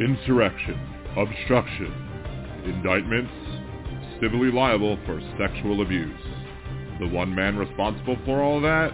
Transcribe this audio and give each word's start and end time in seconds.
insurrection, 0.00 0.80
obstruction, 1.18 1.92
indictments, 2.64 3.32
civilly 4.18 4.50
liable 4.50 4.98
for 5.04 5.20
sexual 5.38 5.82
abuse. 5.82 6.20
The 7.00 7.08
one 7.08 7.34
man 7.34 7.58
responsible 7.58 8.16
for 8.24 8.42
all 8.42 8.62
that 8.62 8.92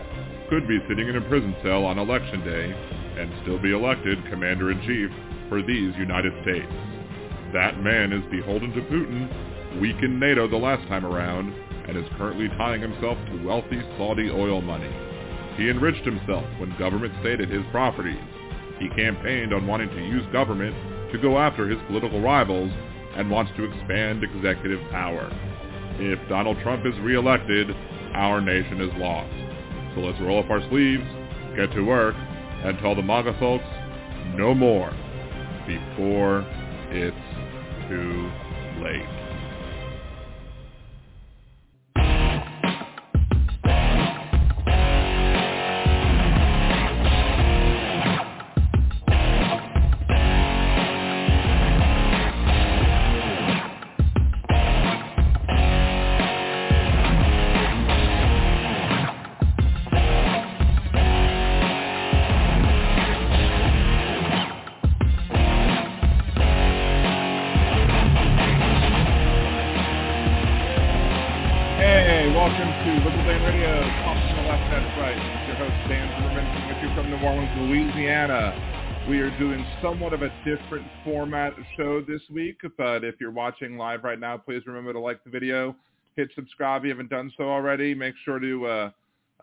could 0.50 0.66
be 0.66 0.78
sitting 0.88 1.08
in 1.08 1.16
a 1.16 1.28
prison 1.28 1.54
cell 1.62 1.84
on 1.84 1.98
election 1.98 2.44
day 2.44 2.74
and 3.20 3.32
still 3.42 3.58
be 3.62 3.72
elected 3.72 4.18
commander-in-chief 4.30 5.10
for 5.48 5.62
these 5.62 5.94
United 5.96 6.32
States. 6.42 6.72
That 7.54 7.80
man 7.82 8.12
is 8.12 8.22
beholden 8.28 8.72
to 8.72 8.80
Putin, 8.82 9.80
weakened 9.80 10.18
NATO 10.18 10.48
the 10.48 10.56
last 10.56 10.86
time 10.88 11.06
around, 11.06 11.54
and 11.86 11.96
is 11.96 12.04
currently 12.18 12.48
tying 12.58 12.82
himself 12.82 13.16
to 13.30 13.46
wealthy 13.46 13.80
Saudi 13.96 14.28
oil 14.28 14.60
money. 14.60 14.90
He 15.56 15.70
enriched 15.70 16.04
himself 16.04 16.44
when 16.58 16.76
government 16.78 17.14
stated 17.20 17.48
his 17.48 17.62
properties. 17.70 18.18
He 18.80 18.88
campaigned 18.90 19.54
on 19.54 19.66
wanting 19.68 19.88
to 19.90 20.04
use 20.04 20.24
government 20.32 20.74
to 21.12 21.18
go 21.18 21.38
after 21.38 21.68
his 21.68 21.78
political 21.86 22.20
rivals 22.20 22.70
and 23.16 23.30
wants 23.30 23.52
to 23.56 23.64
expand 23.64 24.22
executive 24.22 24.80
power. 24.90 25.30
If 25.98 26.18
Donald 26.28 26.58
Trump 26.62 26.84
is 26.84 26.94
reelected, 27.00 27.70
our 28.14 28.40
nation 28.40 28.80
is 28.80 28.90
lost. 28.96 29.32
So 29.94 30.00
let's 30.02 30.20
roll 30.20 30.38
up 30.42 30.50
our 30.50 30.60
sleeves, 30.68 31.04
get 31.56 31.72
to 31.72 31.82
work, 31.82 32.14
and 32.16 32.78
tell 32.78 32.94
the 32.94 33.02
MAGA 33.02 33.36
folks 33.38 33.64
no 34.34 34.54
more 34.54 34.90
before 35.66 36.44
it's 36.90 37.16
too 37.88 38.30
late. 38.82 39.25
Doing 79.38 79.66
somewhat 79.82 80.14
of 80.14 80.22
a 80.22 80.30
different 80.46 80.86
format 81.04 81.52
show 81.76 82.00
this 82.00 82.22
week, 82.32 82.56
but 82.78 83.04
if 83.04 83.16
you're 83.20 83.30
watching 83.30 83.76
live 83.76 84.02
right 84.02 84.18
now, 84.18 84.38
please 84.38 84.62
remember 84.66 84.94
to 84.94 84.98
like 84.98 85.22
the 85.24 85.30
video, 85.30 85.76
hit 86.16 86.30
subscribe 86.34 86.80
if 86.80 86.84
you 86.84 86.90
haven't 86.90 87.10
done 87.10 87.30
so 87.36 87.44
already. 87.44 87.94
Make 87.94 88.14
sure 88.24 88.38
to 88.38 88.66
uh, 88.66 88.90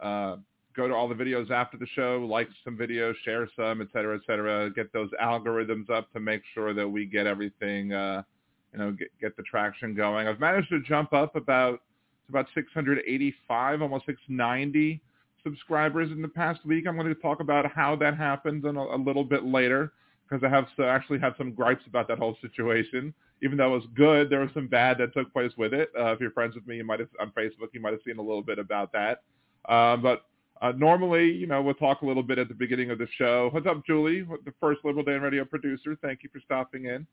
uh, 0.02 0.38
go 0.76 0.88
to 0.88 0.96
all 0.96 1.08
the 1.08 1.14
videos 1.14 1.52
after 1.52 1.78
the 1.78 1.86
show, 1.96 2.26
like 2.28 2.48
some 2.64 2.76
videos, 2.76 3.14
share 3.24 3.48
some, 3.56 3.82
et 3.82 3.88
cetera, 3.94 4.16
et 4.16 4.22
cetera. 4.26 4.72
Get 4.72 4.92
those 4.94 5.12
algorithms 5.22 5.92
up 5.92 6.12
to 6.14 6.20
make 6.20 6.42
sure 6.56 6.74
that 6.74 6.90
we 6.90 7.06
get 7.06 7.28
everything, 7.28 7.94
uh, 7.94 8.24
you 8.72 8.80
know, 8.80 8.92
get, 8.94 9.10
get 9.22 9.38
the 9.38 9.44
traction 9.44 9.94
going. 9.94 10.28
I've 10.28 10.40
managed 10.40 10.70
to 10.70 10.82
jump 10.82 11.14
up 11.14 11.36
about 11.36 11.74
it's 11.74 12.30
about 12.30 12.48
685, 12.56 13.82
almost 13.84 14.08
690 14.08 15.00
subscribers 15.44 16.12
in 16.12 16.22
the 16.22 16.28
past 16.28 16.66
week. 16.66 16.86
I'm 16.88 16.96
going 16.96 17.08
to 17.08 17.16
talk 17.16 17.40
about 17.40 17.72
how 17.72 17.96
that 17.98 18.18
happened 18.18 18.66
in 18.66 18.76
a, 18.78 18.82
a 18.82 18.98
little 18.98 19.24
bit 19.24 19.46
later 19.46 19.94
because 20.28 20.44
I 20.44 20.50
have 20.50 20.66
to 20.78 20.86
actually 20.86 21.20
have 21.20 21.34
some 21.38 21.54
gripes 21.54 21.84
about 21.88 22.08
that 22.08 22.18
whole 22.18 22.38
situation. 22.42 23.14
Even 23.42 23.58
though 23.58 23.74
it 23.74 23.78
was 23.78 23.88
good, 23.96 24.30
there 24.30 24.40
was 24.40 24.50
some 24.54 24.68
bad 24.68 24.98
that 25.00 25.14
took 25.14 25.32
place 25.34 25.52
with 25.58 25.74
it. 25.74 25.92
Uh, 26.00 26.14
if 26.14 26.20
you're 26.22 26.32
friends 26.32 26.56
with 26.56 26.66
me, 26.66 26.78
you 26.78 26.86
might 26.86 27.00
have 27.00 27.10
on 27.20 27.32
Facebook, 27.38 27.70
you 27.74 27.82
might 27.82 27.92
have 27.92 28.00
seen 28.06 28.18
a 28.18 28.22
little 28.22 28.42
bit 28.42 28.58
about 28.58 28.92
that. 28.94 29.24
Um, 29.68 30.02
but 30.02 30.24
uh, 30.62 30.72
normally, 30.78 31.30
you 31.30 31.46
know, 31.46 31.62
we'll 31.62 31.74
talk 31.74 32.02
a 32.02 32.06
little 32.06 32.24
bit 32.24 32.40
at 32.40 32.48
the 32.48 32.54
beginning 32.54 32.90
of 32.90 32.98
the 32.98 33.08
show. 33.18 33.50
What's 33.52 33.68
up, 33.68 33.86
Julie? 33.86 34.22
The 34.46 34.54
first 34.62 34.80
Liberal 34.86 35.04
Dan 35.04 35.22
Radio 35.22 35.44
producer. 35.44 35.98
Thank 36.02 36.24
you 36.24 36.30
for 36.32 36.40
stopping 36.40 36.86
in. 36.86 37.06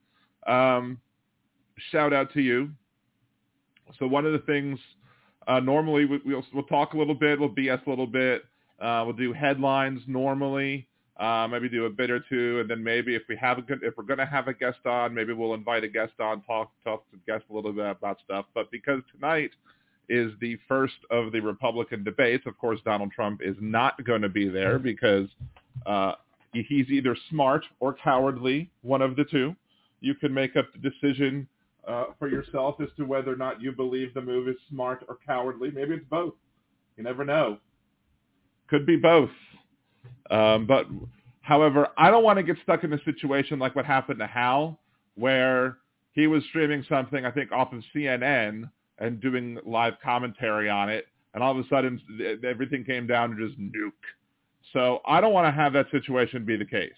Um, 0.47 0.99
shout 1.91 2.12
out 2.12 2.32
to 2.34 2.41
you. 2.41 2.71
So 3.99 4.06
one 4.06 4.25
of 4.25 4.32
the 4.32 4.38
things 4.41 4.78
uh, 5.49 5.61
normally 5.61 6.05
we, 6.05 6.21
we'll, 6.25 6.45
we'll 6.53 6.65
talk 6.65 6.95
a 6.95 6.99
little 6.99 7.15
bit, 7.15 7.39
we'll 7.39 7.51
BS 7.51 7.84
a 7.87 7.91
little 7.91 8.06
bit, 8.06 8.45
uh, 8.81 9.03
we'll 9.05 9.17
do 9.17 9.33
headlines 9.33 10.01
normally, 10.06 10.87
uh, 11.19 11.47
maybe 11.51 11.69
do 11.69 11.84
a 11.87 11.91
bit 11.91 12.11
or 12.11 12.21
two, 12.21 12.61
and 12.61 12.71
then 12.71 12.83
maybe 12.83 13.15
if 13.15 13.23
we 13.28 13.37
have 13.37 13.59
a 13.59 13.62
good, 13.62 13.81
if 13.83 13.95
we're 13.97 14.05
going 14.05 14.19
to 14.19 14.27
have 14.27 14.49
a 14.49 14.55
guest 14.55 14.79
on, 14.87 15.15
maybe 15.15 15.33
we'll 15.33 15.55
invite 15.55 15.84
a 15.84 15.89
guest 15.89 16.12
on, 16.19 16.43
talk 16.43 16.71
talk 16.83 17.05
to 17.11 17.19
guests 17.27 17.47
a 17.50 17.55
little 17.55 17.73
bit 17.73 17.84
about 17.84 18.19
stuff. 18.25 18.47
But 18.55 18.71
because 18.71 19.03
tonight 19.15 19.50
is 20.09 20.33
the 20.41 20.59
first 20.67 20.95
of 21.11 21.31
the 21.33 21.41
Republican 21.41 22.05
debates, 22.05 22.45
of 22.47 22.56
course 22.59 22.81
Donald 22.84 23.12
Trump 23.12 23.41
is 23.43 23.56
not 23.61 24.03
going 24.05 24.23
to 24.23 24.29
be 24.29 24.49
there 24.49 24.79
because 24.79 25.29
uh, 25.87 26.12
he's 26.53 26.89
either 26.89 27.17
smart 27.29 27.65
or 27.81 27.95
cowardly, 27.95 28.71
one 28.83 29.03
of 29.03 29.17
the 29.17 29.25
two. 29.25 29.55
You 30.00 30.15
can 30.15 30.33
make 30.33 30.56
up 30.56 30.67
the 30.73 30.91
decision 30.91 31.47
uh, 31.87 32.07
for 32.19 32.29
yourself 32.29 32.77
as 32.81 32.89
to 32.97 33.05
whether 33.05 33.33
or 33.33 33.37
not 33.37 33.61
you 33.61 33.73
believe 33.73 34.15
the 34.15 34.21
move 34.21 34.49
is 34.49 34.57
smart 34.69 35.05
or 35.09 35.19
cowardly. 35.27 35.71
Maybe 35.71 35.95
it's 35.95 36.05
both. 36.09 36.35
You 36.97 37.05
never 37.05 37.25
know. 37.25 37.59
Could 38.69 38.87
be 38.87 38.97
both. 38.97 39.31
Um, 40.31 40.67
but 40.67 40.87
however, 41.43 41.89
I 41.97 42.11
don't 42.11 42.23
want 42.23 42.39
to 42.39 42.43
get 42.43 42.57
stuck 42.63 42.85
in 42.85 42.93
a 42.93 43.03
situation 43.05 43.59
like 43.59 43.75
what 43.75 43.85
happened 43.85 44.19
to 44.21 44.27
Hal, 44.27 44.79
where 45.15 45.79
he 46.13 46.27
was 46.27 46.43
streaming 46.49 46.85
something, 46.89 47.25
I 47.25 47.31
think, 47.31 47.53
off 47.53 47.73
of 47.73 47.83
CNN 47.95 48.71
and 48.99 49.21
doing 49.21 49.59
live 49.65 49.95
commentary 50.03 50.69
on 50.69 50.89
it, 50.91 51.07
and 51.35 51.43
all 51.43 51.59
of 51.59 51.65
a 51.65 51.69
sudden 51.69 52.01
everything 52.45 52.85
came 52.85 53.07
down 53.07 53.31
to 53.31 53.49
just 53.49 53.59
nuke. 53.59 53.93
So 54.73 55.01
I 55.07 55.21
don't 55.21 55.33
want 55.33 55.47
to 55.47 55.53
have 55.53 55.73
that 55.73 55.87
situation 55.91 56.45
be 56.45 56.57
the 56.57 56.65
case. 56.65 56.93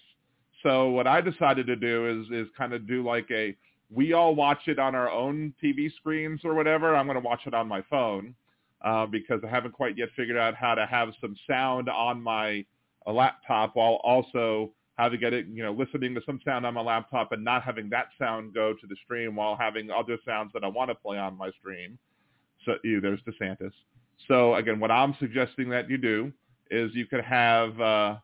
So 0.63 0.89
what 0.89 1.07
I 1.07 1.21
decided 1.21 1.67
to 1.67 1.75
do 1.75 2.21
is 2.21 2.27
is 2.31 2.47
kind 2.57 2.73
of 2.73 2.87
do 2.87 3.03
like 3.03 3.27
a 3.31 3.55
we 3.93 4.13
all 4.13 4.33
watch 4.35 4.67
it 4.67 4.79
on 4.79 4.95
our 4.95 5.09
own 5.09 5.53
TV 5.63 5.93
screens 5.95 6.41
or 6.43 6.53
whatever. 6.53 6.95
I'm 6.95 7.05
going 7.05 7.21
to 7.21 7.25
watch 7.25 7.41
it 7.45 7.53
on 7.53 7.67
my 7.67 7.81
phone 7.89 8.33
uh, 8.83 9.05
because 9.05 9.41
I 9.45 9.49
haven't 9.49 9.73
quite 9.73 9.97
yet 9.97 10.09
figured 10.15 10.37
out 10.37 10.55
how 10.55 10.75
to 10.75 10.85
have 10.85 11.09
some 11.21 11.35
sound 11.47 11.89
on 11.89 12.21
my 12.21 12.65
laptop 13.05 13.75
while 13.75 13.99
also 14.03 14.71
having 14.97 15.19
to 15.19 15.23
get 15.23 15.33
it, 15.33 15.47
you 15.47 15.63
know, 15.63 15.71
listening 15.71 16.13
to 16.15 16.21
some 16.25 16.39
sound 16.45 16.65
on 16.65 16.73
my 16.73 16.81
laptop 16.81 17.31
and 17.31 17.43
not 17.43 17.63
having 17.63 17.89
that 17.89 18.07
sound 18.19 18.53
go 18.53 18.73
to 18.73 18.87
the 18.87 18.95
stream 19.03 19.35
while 19.35 19.55
having 19.55 19.89
other 19.89 20.17
sounds 20.25 20.51
that 20.53 20.63
I 20.63 20.67
want 20.67 20.89
to 20.89 20.95
play 20.95 21.17
on 21.17 21.37
my 21.37 21.51
stream. 21.59 21.97
So, 22.65 22.75
ew, 22.83 23.01
there's 23.01 23.19
DeSantis. 23.21 23.71
So 24.27 24.55
again, 24.55 24.79
what 24.79 24.91
I'm 24.91 25.15
suggesting 25.19 25.69
that 25.69 25.89
you 25.89 25.97
do 25.97 26.31
is 26.71 26.91
you 26.93 27.05
could 27.05 27.23
have, 27.23 27.79
uh, 27.79 28.15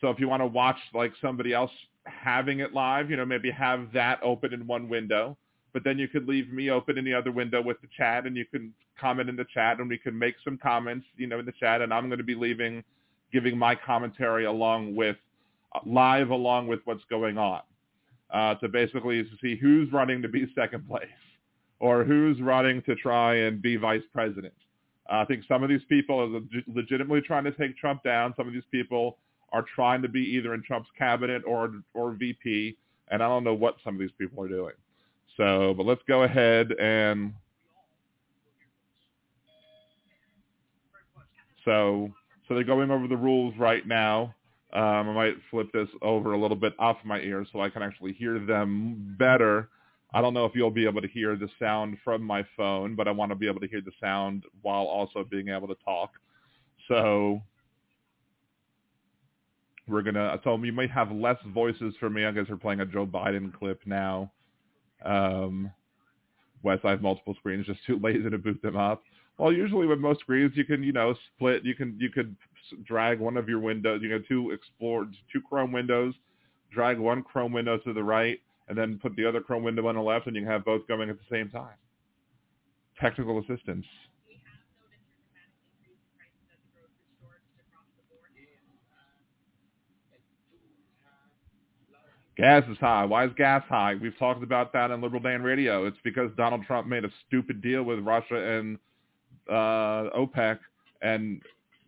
so 0.00 0.10
if 0.10 0.20
you 0.20 0.28
want 0.28 0.42
to 0.42 0.46
watch 0.46 0.76
like 0.94 1.12
somebody 1.20 1.52
else 1.52 1.72
having 2.06 2.60
it 2.60 2.72
live, 2.72 3.10
you 3.10 3.16
know, 3.16 3.26
maybe 3.26 3.50
have 3.50 3.92
that 3.92 4.20
open 4.22 4.52
in 4.52 4.66
one 4.66 4.88
window, 4.88 5.36
but 5.72 5.84
then 5.84 5.98
you 5.98 6.08
could 6.08 6.28
leave 6.28 6.52
me 6.52 6.70
open 6.70 6.98
in 6.98 7.04
the 7.04 7.14
other 7.14 7.30
window 7.30 7.62
with 7.62 7.80
the 7.80 7.88
chat 7.96 8.26
and 8.26 8.36
you 8.36 8.44
can 8.44 8.72
comment 8.98 9.28
in 9.28 9.36
the 9.36 9.46
chat 9.52 9.78
and 9.78 9.88
we 9.88 9.98
can 9.98 10.18
make 10.18 10.34
some 10.44 10.58
comments, 10.58 11.06
you 11.16 11.26
know, 11.26 11.38
in 11.38 11.46
the 11.46 11.52
chat 11.52 11.80
and 11.80 11.92
I'm 11.92 12.08
going 12.08 12.18
to 12.18 12.24
be 12.24 12.34
leaving, 12.34 12.82
giving 13.32 13.56
my 13.56 13.74
commentary 13.74 14.44
along 14.44 14.94
with, 14.96 15.16
live 15.86 16.30
along 16.30 16.66
with 16.66 16.80
what's 16.84 17.04
going 17.10 17.38
on. 17.38 17.60
Uh, 18.32 18.54
to 18.54 18.68
basically 18.68 19.28
see 19.42 19.56
who's 19.56 19.90
running 19.92 20.22
to 20.22 20.28
be 20.28 20.46
second 20.54 20.86
place 20.86 21.08
or 21.80 22.04
who's 22.04 22.40
running 22.40 22.80
to 22.82 22.94
try 22.94 23.34
and 23.34 23.60
be 23.60 23.74
vice 23.74 24.04
president. 24.12 24.54
Uh, 25.10 25.16
I 25.16 25.24
think 25.24 25.42
some 25.48 25.64
of 25.64 25.68
these 25.68 25.82
people 25.88 26.20
are 26.20 26.40
legitimately 26.72 27.22
trying 27.22 27.42
to 27.42 27.50
take 27.50 27.76
Trump 27.76 28.04
down. 28.04 28.32
Some 28.36 28.46
of 28.46 28.54
these 28.54 28.62
people 28.70 29.18
are 29.52 29.64
trying 29.74 30.02
to 30.02 30.08
be 30.08 30.20
either 30.20 30.54
in 30.54 30.62
Trump's 30.62 30.90
cabinet 30.96 31.42
or 31.46 31.72
or 31.94 32.12
VP, 32.12 32.76
and 33.08 33.22
I 33.22 33.28
don't 33.28 33.44
know 33.44 33.54
what 33.54 33.76
some 33.84 33.94
of 33.94 34.00
these 34.00 34.10
people 34.18 34.42
are 34.44 34.48
doing. 34.48 34.74
So, 35.36 35.74
but 35.76 35.86
let's 35.86 36.02
go 36.06 36.24
ahead 36.24 36.72
and 36.72 37.32
so 41.64 42.10
so 42.46 42.54
they're 42.54 42.64
going 42.64 42.90
over 42.90 43.06
the 43.06 43.16
rules 43.16 43.54
right 43.58 43.86
now. 43.86 44.34
Um, 44.72 44.82
I 44.82 45.12
might 45.12 45.34
flip 45.50 45.68
this 45.72 45.88
over 46.02 46.32
a 46.32 46.40
little 46.40 46.56
bit 46.56 46.74
off 46.78 46.96
my 47.04 47.18
ear 47.20 47.44
so 47.52 47.60
I 47.60 47.70
can 47.70 47.82
actually 47.82 48.12
hear 48.12 48.38
them 48.38 49.16
better. 49.18 49.68
I 50.12 50.20
don't 50.20 50.34
know 50.34 50.44
if 50.44 50.52
you'll 50.54 50.70
be 50.70 50.86
able 50.86 51.00
to 51.00 51.08
hear 51.08 51.36
the 51.36 51.48
sound 51.58 51.98
from 52.04 52.22
my 52.22 52.44
phone, 52.56 52.96
but 52.96 53.06
I 53.06 53.12
want 53.12 53.30
to 53.30 53.36
be 53.36 53.48
able 53.48 53.60
to 53.60 53.68
hear 53.68 53.80
the 53.80 53.92
sound 54.00 54.44
while 54.62 54.84
also 54.84 55.24
being 55.28 55.48
able 55.48 55.68
to 55.68 55.76
talk. 55.84 56.10
So 56.88 57.40
we're 59.90 60.02
gonna. 60.02 60.30
I 60.32 60.36
told 60.42 60.60
them 60.60 60.64
you 60.64 60.72
might 60.72 60.90
have 60.90 61.10
less 61.10 61.38
voices 61.52 61.94
for 61.98 62.08
me. 62.08 62.24
I 62.24 62.32
guess 62.32 62.46
we're 62.48 62.56
playing 62.56 62.80
a 62.80 62.86
Joe 62.86 63.06
Biden 63.06 63.52
clip 63.52 63.80
now. 63.86 64.30
Um, 65.04 65.72
Wes, 66.62 66.78
I 66.84 66.90
have 66.90 67.02
multiple 67.02 67.34
screens, 67.34 67.66
just 67.66 67.80
too 67.86 67.98
lazy 68.02 68.28
to 68.30 68.38
boot 68.38 68.60
them 68.62 68.76
up. 68.76 69.02
Well, 69.38 69.52
usually 69.52 69.86
with 69.86 69.98
most 69.98 70.20
screens, 70.20 70.52
you 70.54 70.64
can 70.64 70.82
you 70.82 70.92
know 70.92 71.14
split. 71.34 71.64
You 71.64 71.74
can 71.74 71.96
you 71.98 72.10
could 72.10 72.36
drag 72.84 73.18
one 73.20 73.36
of 73.36 73.48
your 73.48 73.60
windows. 73.60 74.00
You 74.02 74.10
know, 74.10 74.22
two 74.28 74.50
explore 74.50 75.06
two 75.32 75.40
Chrome 75.48 75.72
windows, 75.72 76.14
drag 76.72 76.98
one 76.98 77.22
Chrome 77.22 77.52
window 77.52 77.78
to 77.78 77.92
the 77.92 78.04
right, 78.04 78.38
and 78.68 78.76
then 78.76 78.98
put 79.00 79.16
the 79.16 79.26
other 79.26 79.40
Chrome 79.40 79.62
window 79.62 79.86
on 79.86 79.94
the 79.94 80.00
left, 80.00 80.26
and 80.26 80.36
you 80.36 80.42
can 80.42 80.50
have 80.50 80.64
both 80.64 80.86
going 80.86 81.10
at 81.10 81.16
the 81.16 81.34
same 81.34 81.48
time. 81.48 81.74
Technical 83.00 83.38
assistance. 83.38 83.86
Gas 92.40 92.64
is 92.70 92.78
high. 92.78 93.04
Why 93.04 93.26
is 93.26 93.32
gas 93.36 93.62
high? 93.68 93.96
We've 94.00 94.18
talked 94.18 94.42
about 94.42 94.72
that 94.72 94.90
on 94.90 95.02
Liberal 95.02 95.20
Dan 95.20 95.42
Radio. 95.42 95.84
It's 95.84 95.98
because 96.02 96.30
Donald 96.38 96.64
Trump 96.64 96.86
made 96.86 97.04
a 97.04 97.10
stupid 97.26 97.60
deal 97.60 97.82
with 97.82 97.98
Russia 97.98 98.36
and 98.36 98.78
uh, 99.46 100.08
OPEC 100.16 100.58
and 101.02 101.42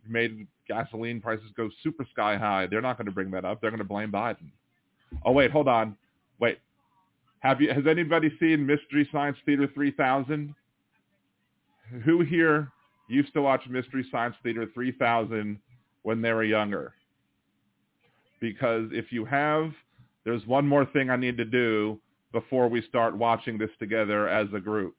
made 0.07 0.45
gasoline 0.67 1.19
prices 1.19 1.47
go 1.57 1.71
super 1.81 2.05
sky 2.11 2.37
high. 2.37 2.67
They're 2.67 2.83
not 2.83 2.99
going 2.99 3.07
to 3.07 3.11
bring 3.11 3.31
that 3.31 3.45
up. 3.45 3.61
They're 3.61 3.71
going 3.71 3.79
to 3.79 3.83
blame 3.83 4.11
Biden. 4.11 4.51
Oh 5.25 5.31
wait, 5.31 5.49
hold 5.49 5.67
on. 5.67 5.97
Wait. 6.39 6.59
Have 7.39 7.59
you 7.59 7.73
has 7.73 7.87
anybody 7.89 8.31
seen 8.39 8.63
Mystery 8.63 9.09
Science 9.11 9.37
Theater 9.47 9.67
3000? 9.73 10.53
Who 12.05 12.21
here 12.21 12.69
used 13.09 13.33
to 13.33 13.41
watch 13.41 13.63
Mystery 13.67 14.05
Science 14.11 14.35
Theater 14.43 14.69
3000 14.71 15.57
when 16.03 16.21
they 16.21 16.31
were 16.31 16.43
younger? 16.43 16.93
Because 18.39 18.89
if 18.91 19.11
you 19.11 19.25
have 19.25 19.71
there's 20.25 20.45
one 20.45 20.67
more 20.67 20.85
thing 20.85 21.09
I 21.09 21.15
need 21.15 21.37
to 21.37 21.45
do 21.45 21.99
before 22.31 22.67
we 22.67 22.81
start 22.81 23.15
watching 23.15 23.57
this 23.57 23.69
together 23.79 24.27
as 24.27 24.47
a 24.53 24.59
group. 24.59 24.95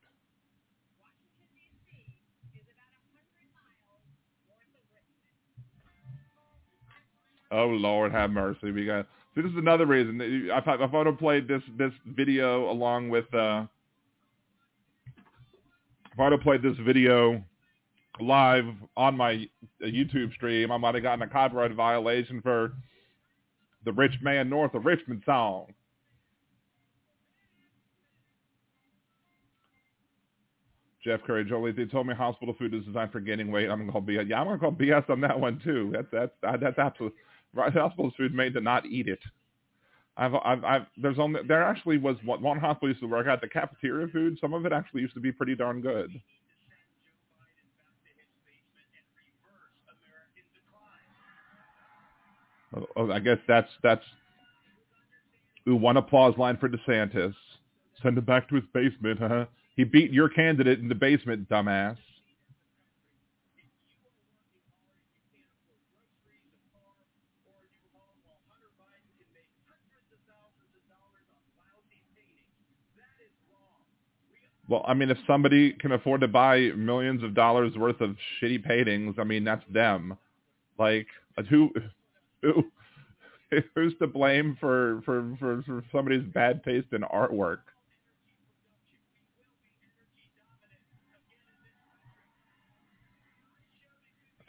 Oh 7.50 7.66
Lord, 7.68 8.10
have 8.10 8.30
mercy. 8.30 8.72
We 8.72 8.84
got. 8.84 9.06
See, 9.34 9.42
this 9.42 9.50
is 9.52 9.58
another 9.58 9.86
reason. 9.86 10.20
I, 10.52 10.58
if 10.58 10.66
I 10.66 10.96
would 10.96 11.06
have 11.06 11.18
played 11.18 11.46
this 11.46 11.62
this 11.78 11.92
video 12.04 12.68
along 12.68 13.10
with, 13.10 13.32
uh, 13.32 13.66
if 16.12 16.18
I 16.18 16.24
would 16.24 16.32
have 16.32 16.40
played 16.40 16.62
this 16.62 16.76
video 16.84 17.42
live 18.20 18.64
on 18.96 19.16
my 19.16 19.48
YouTube 19.80 20.34
stream, 20.34 20.72
I 20.72 20.78
might 20.78 20.94
have 20.94 21.04
gotten 21.04 21.22
a 21.22 21.28
copyright 21.28 21.72
violation 21.74 22.42
for 22.42 22.72
the 23.84 23.92
Rich 23.92 24.14
Man 24.22 24.48
North 24.48 24.74
of 24.74 24.84
Richmond 24.86 25.22
song. 25.26 25.66
Jeff 31.04 31.20
Curry, 31.26 31.44
Jolie, 31.44 31.72
they 31.72 31.84
told 31.84 32.06
me 32.06 32.14
hospital 32.14 32.54
food 32.58 32.72
is 32.72 32.84
designed 32.84 33.12
for 33.12 33.20
gaining 33.20 33.52
weight. 33.52 33.68
I'm 33.68 33.86
gonna 33.86 34.00
BS. 34.00 34.28
Yeah, 34.28 34.40
I'm 34.40 34.46
gonna 34.46 34.58
call 34.58 34.72
BS 34.72 35.10
on 35.10 35.20
that 35.20 35.38
one 35.38 35.60
too. 35.62 35.90
That's 35.92 36.08
that's 36.42 36.60
that's 36.60 36.78
absolute. 36.78 37.14
Hospital 37.54 38.10
food 38.16 38.34
made 38.34 38.54
to 38.54 38.60
not 38.60 38.86
eat 38.86 39.06
it. 39.06 39.20
I've, 40.16 40.34
I've, 40.34 40.64
I've, 40.64 40.82
there's 40.96 41.18
only 41.18 41.40
there 41.46 41.62
actually 41.62 41.98
was 41.98 42.16
one, 42.24 42.40
one 42.40 42.58
hospital 42.58 42.88
used 42.88 43.00
to 43.00 43.06
work 43.06 43.26
at 43.26 43.40
the 43.40 43.48
cafeteria 43.48 44.06
food. 44.08 44.38
Some 44.40 44.54
of 44.54 44.64
it 44.64 44.72
actually 44.72 45.02
used 45.02 45.14
to 45.14 45.20
be 45.20 45.32
pretty 45.32 45.54
darn 45.56 45.80
good. 45.80 46.10
Oh, 52.96 53.10
I 53.10 53.20
guess 53.20 53.38
that's 53.46 53.68
that's 53.82 54.04
ooh, 55.68 55.76
one 55.76 55.96
applause 55.96 56.36
line 56.38 56.56
for 56.56 56.68
DeSantis. 56.68 57.34
Send 58.02 58.18
him 58.18 58.24
back 58.24 58.48
to 58.48 58.56
his 58.56 58.64
basement, 58.72 59.20
huh? 59.20 59.46
He 59.76 59.84
beat 59.84 60.12
your 60.12 60.28
candidate 60.28 60.78
in 60.78 60.88
the 60.88 60.94
basement, 60.94 61.48
dumbass. 61.48 61.96
Well, 74.66 74.84
I 74.88 74.94
mean, 74.94 75.10
if 75.10 75.18
somebody 75.26 75.72
can 75.72 75.92
afford 75.92 76.22
to 76.22 76.28
buy 76.28 76.70
millions 76.74 77.22
of 77.22 77.34
dollars 77.34 77.74
worth 77.76 78.00
of 78.00 78.16
shitty 78.40 78.64
paintings, 78.64 79.16
I 79.18 79.24
mean, 79.24 79.44
that's 79.44 79.64
them. 79.70 80.16
Like, 80.78 81.06
uh, 81.36 81.42
who 81.42 81.70
who 82.44 82.64
who's 83.74 83.94
to 84.00 84.06
blame 84.06 84.56
for, 84.60 85.02
for, 85.04 85.36
for, 85.38 85.62
for 85.62 85.84
somebody's 85.92 86.24
bad 86.32 86.62
taste 86.64 86.88
in 86.92 87.02
artwork? 87.02 87.58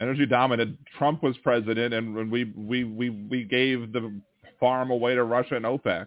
Energy 0.00 0.26
dominant. 0.26 0.78
Trump 0.98 1.22
was 1.22 1.38
president, 1.38 1.94
and 1.94 2.30
we 2.30 2.44
we 2.54 2.84
we 2.84 3.08
we 3.08 3.44
gave 3.44 3.92
the 3.92 4.20
farm 4.60 4.90
away 4.90 5.14
to 5.14 5.24
Russia 5.24 5.56
and 5.56 5.64
OPEC. 5.64 6.06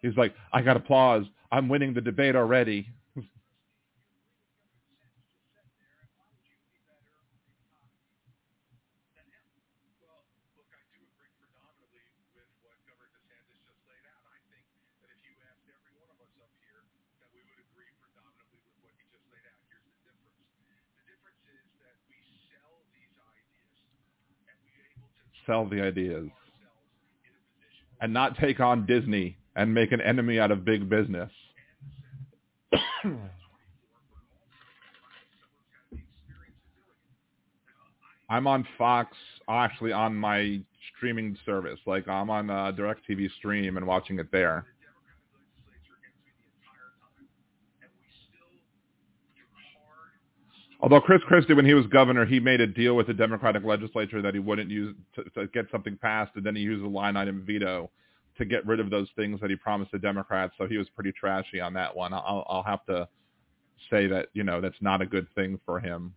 He's 0.00 0.16
like, 0.16 0.34
I 0.54 0.62
got 0.62 0.78
applause. 0.78 1.26
I'm 1.52 1.68
winning 1.68 1.92
the 1.92 2.00
debate 2.00 2.36
already. 2.36 2.88
Sell 25.46 25.66
the 25.68 25.80
ideas 25.80 26.28
and 28.00 28.12
not 28.12 28.36
take 28.38 28.60
on 28.60 28.84
Disney 28.86 29.36
and 29.54 29.72
make 29.72 29.92
an 29.92 30.00
enemy 30.00 30.38
out 30.38 30.50
of 30.50 30.64
big 30.64 30.88
business. 30.88 31.30
I'm 38.28 38.46
on 38.48 38.66
Fox, 38.76 39.16
actually 39.48 39.92
on 39.92 40.16
my 40.16 40.60
streaming 40.96 41.36
service. 41.46 41.78
Like 41.86 42.08
I'm 42.08 42.28
on 42.28 42.50
uh, 42.50 42.72
DirecTV 42.72 43.30
Stream 43.38 43.76
and 43.76 43.86
watching 43.86 44.18
it 44.18 44.30
there. 44.32 44.66
Although 50.80 51.00
Chris 51.00 51.22
Christie, 51.26 51.54
when 51.54 51.64
he 51.64 51.74
was 51.74 51.86
governor, 51.86 52.26
he 52.26 52.38
made 52.38 52.60
a 52.60 52.66
deal 52.66 52.96
with 52.96 53.06
the 53.06 53.14
Democratic 53.14 53.64
legislature 53.64 54.20
that 54.20 54.34
he 54.34 54.40
wouldn't 54.40 54.70
use 54.70 54.94
to, 55.14 55.24
to 55.30 55.46
get 55.48 55.66
something 55.72 55.96
passed, 55.96 56.32
and 56.36 56.44
then 56.44 56.54
he 56.54 56.62
used 56.62 56.84
a 56.84 56.88
line 56.88 57.16
item 57.16 57.44
veto 57.46 57.90
to 58.36 58.44
get 58.44 58.66
rid 58.66 58.80
of 58.80 58.90
those 58.90 59.08
things 59.16 59.40
that 59.40 59.48
he 59.48 59.56
promised 59.56 59.92
the 59.92 59.98
Democrats. 59.98 60.52
So 60.58 60.66
he 60.66 60.76
was 60.76 60.88
pretty 60.90 61.12
trashy 61.12 61.60
on 61.60 61.72
that 61.74 61.96
one. 61.96 62.12
I'll, 62.12 62.44
I'll 62.48 62.62
have 62.62 62.84
to 62.86 63.08
say 63.90 64.06
that 64.06 64.28
you 64.34 64.44
know 64.44 64.60
that's 64.60 64.80
not 64.80 65.00
a 65.00 65.06
good 65.06 65.26
thing 65.34 65.58
for 65.64 65.80
him. 65.80 66.14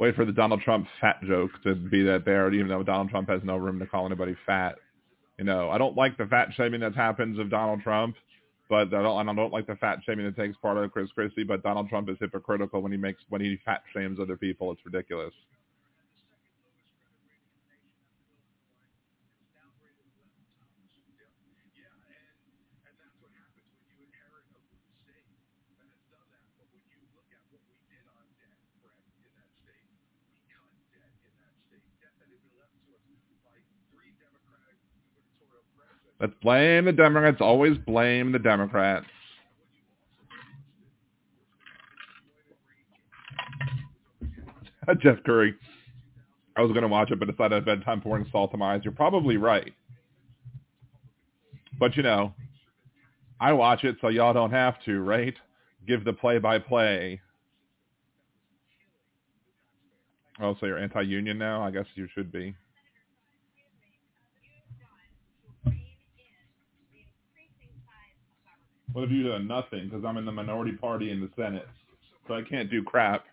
Wait 0.00 0.16
for 0.16 0.24
the 0.24 0.32
Donald 0.32 0.62
Trump 0.62 0.88
fat 0.98 1.22
joke 1.22 1.50
to 1.62 1.74
be 1.74 2.02
that 2.02 2.24
there, 2.24 2.52
even 2.52 2.68
though 2.68 2.82
Donald 2.82 3.10
Trump 3.10 3.28
has 3.28 3.42
no 3.44 3.56
room 3.58 3.78
to 3.78 3.86
call 3.86 4.06
anybody 4.06 4.34
fat. 4.46 4.76
You 5.38 5.44
know, 5.44 5.68
I 5.70 5.76
don't 5.76 5.94
like 5.94 6.16
the 6.16 6.24
fat 6.26 6.48
shaming 6.56 6.80
that 6.80 6.94
happens 6.94 7.38
of 7.38 7.50
Donald 7.50 7.82
Trump, 7.82 8.16
but 8.70 8.88
I 8.88 9.02
don't, 9.02 9.28
I 9.28 9.34
don't 9.34 9.52
like 9.52 9.66
the 9.66 9.76
fat 9.76 9.98
shaming 10.04 10.24
that 10.24 10.36
takes 10.36 10.56
part 10.56 10.78
of 10.78 10.90
Chris 10.90 11.10
Christie. 11.12 11.44
But 11.44 11.62
Donald 11.62 11.90
Trump 11.90 12.08
is 12.08 12.16
hypocritical 12.18 12.80
when 12.80 12.92
he 12.92 12.98
makes 12.98 13.22
when 13.28 13.42
he 13.42 13.58
fat 13.64 13.82
shames 13.94 14.18
other 14.18 14.38
people. 14.38 14.72
It's 14.72 14.80
ridiculous. 14.84 15.34
Let's 36.20 36.34
blame 36.42 36.84
the 36.84 36.92
Democrats. 36.92 37.38
Always 37.40 37.78
blame 37.78 38.30
the 38.32 38.38
Democrats. 38.38 39.06
Jeff 45.00 45.16
Curry. 45.24 45.54
I 46.56 46.62
was 46.62 46.72
going 46.72 46.82
to 46.82 46.88
watch 46.88 47.10
it, 47.10 47.18
but 47.18 47.30
decided 47.30 47.56
I'd 47.56 47.64
bedtime 47.64 48.02
pouring 48.02 48.26
salt 48.30 48.50
to 48.50 48.58
my 48.58 48.74
eyes. 48.74 48.82
You're 48.84 48.92
probably 48.92 49.38
right. 49.38 49.72
But, 51.78 51.96
you 51.96 52.02
know, 52.02 52.34
I 53.40 53.52
watch 53.54 53.84
it 53.84 53.96
so 54.02 54.08
y'all 54.08 54.34
don't 54.34 54.50
have 54.50 54.74
to, 54.84 55.00
right? 55.00 55.34
Give 55.86 56.04
the 56.04 56.12
play-by-play. 56.12 57.20
Oh, 60.42 60.56
so 60.60 60.66
you're 60.66 60.78
anti-union 60.78 61.38
now? 61.38 61.62
I 61.62 61.70
guess 61.70 61.86
you 61.94 62.08
should 62.14 62.30
be. 62.30 62.54
What 68.92 69.02
have 69.02 69.12
you 69.12 69.28
done? 69.28 69.46
Nothing, 69.46 69.88
because 69.88 70.04
I'm 70.04 70.16
in 70.16 70.24
the 70.24 70.32
minority 70.32 70.72
party 70.72 71.10
in 71.10 71.20
the 71.20 71.30
Senate, 71.36 71.66
so 72.26 72.34
I 72.34 72.42
can't 72.42 72.70
do 72.70 72.82
crap. 72.82 73.24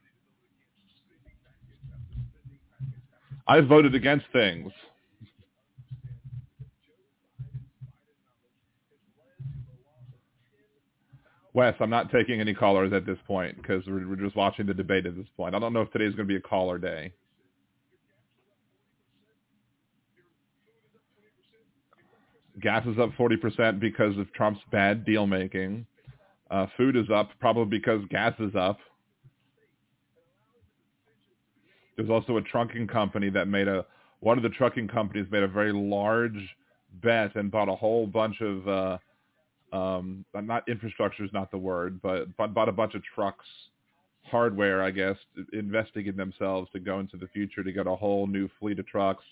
I 3.48 3.62
voted 3.62 3.96
against 3.96 4.26
things. 4.32 4.72
Wes, 11.54 11.74
I'm 11.80 11.90
not 11.90 12.12
taking 12.12 12.40
any 12.40 12.54
callers 12.54 12.94
at 12.94 13.08
this 13.08 13.18
point 13.26 13.58
because 13.58 13.84
we're, 13.88 14.08
we're 14.08 14.16
just 14.16 14.36
watching 14.36 14.68
the 14.68 14.76
debate 14.76 15.08
at 15.08 15.16
this 15.16 15.26
point. 15.36 15.56
I 15.56 15.60
don't 15.60 15.74
know 15.74 15.82
if 15.82 15.92
today's 15.92 16.14
going 16.14 16.28
to 16.28 16.32
be 16.32 16.36
a 16.36 16.42
caller 16.42 16.78
day. 16.78 17.12
Gas 22.62 22.86
is 22.88 22.98
up 22.98 23.12
40% 23.18 23.80
because 23.80 24.18
of 24.18 24.32
Trump's 24.34 24.62
bad 24.72 25.06
deal 25.06 25.28
making. 25.28 25.86
Uh, 26.50 26.66
food 26.78 26.96
is 26.96 27.10
up 27.14 27.30
probably 27.40 27.78
because 27.78 28.02
gas 28.10 28.34
is 28.40 28.56
up. 28.56 28.80
There's 31.96 32.10
also 32.10 32.38
a 32.38 32.42
trucking 32.42 32.88
company 32.88 33.30
that 33.32 33.48
made 33.48 33.68
a 33.68 33.86
one 34.20 34.38
of 34.38 34.44
the 34.44 34.50
trucking 34.50 34.88
companies 34.88 35.28
made 35.30 35.44
a 35.44 35.48
very 35.48 35.72
large 35.72 36.56
bet 37.04 37.36
and 37.36 37.52
bought 37.52 37.70
a 37.70 37.76
whole 37.76 38.08
bunch 38.08 38.42
of 38.42 38.68
uh, 38.68 38.98
um, 39.74 40.26
not 40.34 40.68
infrastructure 40.68 41.24
is 41.24 41.32
not 41.34 41.52
the 41.52 41.58
word, 41.58 42.02
but, 42.02 42.36
but 42.38 42.54
bought 42.54 42.70
a 42.70 42.72
bunch 42.74 42.96
of 42.96 43.04
trucks, 43.04 43.46
hardware, 44.24 44.82
I 44.82 44.92
guess, 44.92 45.18
investing 45.54 46.08
in 46.08 46.16
themselves 46.16 46.70
to 46.72 46.80
go 46.80 47.00
into 47.00 47.18
the 47.18 47.28
future 47.28 47.64
to 47.64 47.72
get 47.72 47.88
a 47.88 47.96
whole 47.96 48.28
new 48.28 48.50
fleet 48.60 48.80
of 48.80 48.88
trucks 48.88 49.24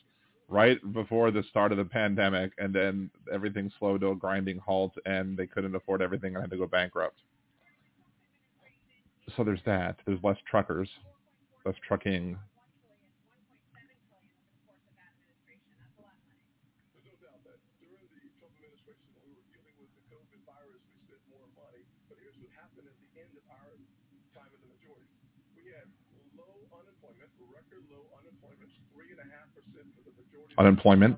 right 0.47 0.77
before 0.93 1.31
the 1.31 1.43
start 1.49 1.71
of 1.71 1.77
the 1.77 1.85
pandemic, 1.85 2.51
and 2.57 2.73
then 2.73 3.09
everything 3.33 3.71
slowed 3.79 4.01
to 4.01 4.11
a 4.11 4.15
grinding 4.15 4.57
halt, 4.59 4.93
and 5.05 5.37
they 5.37 5.47
couldn't 5.47 5.75
afford 5.75 6.01
everything 6.01 6.35
and 6.35 6.43
had 6.43 6.51
to 6.51 6.57
go 6.57 6.67
bankrupt. 6.67 7.17
So 9.35 9.43
there's 9.43 9.63
that. 9.65 9.97
There's 10.05 10.19
less 10.23 10.37
truckers, 10.49 10.89
less 11.65 11.75
trucking. 11.87 12.37
Unemployment. 30.57 31.17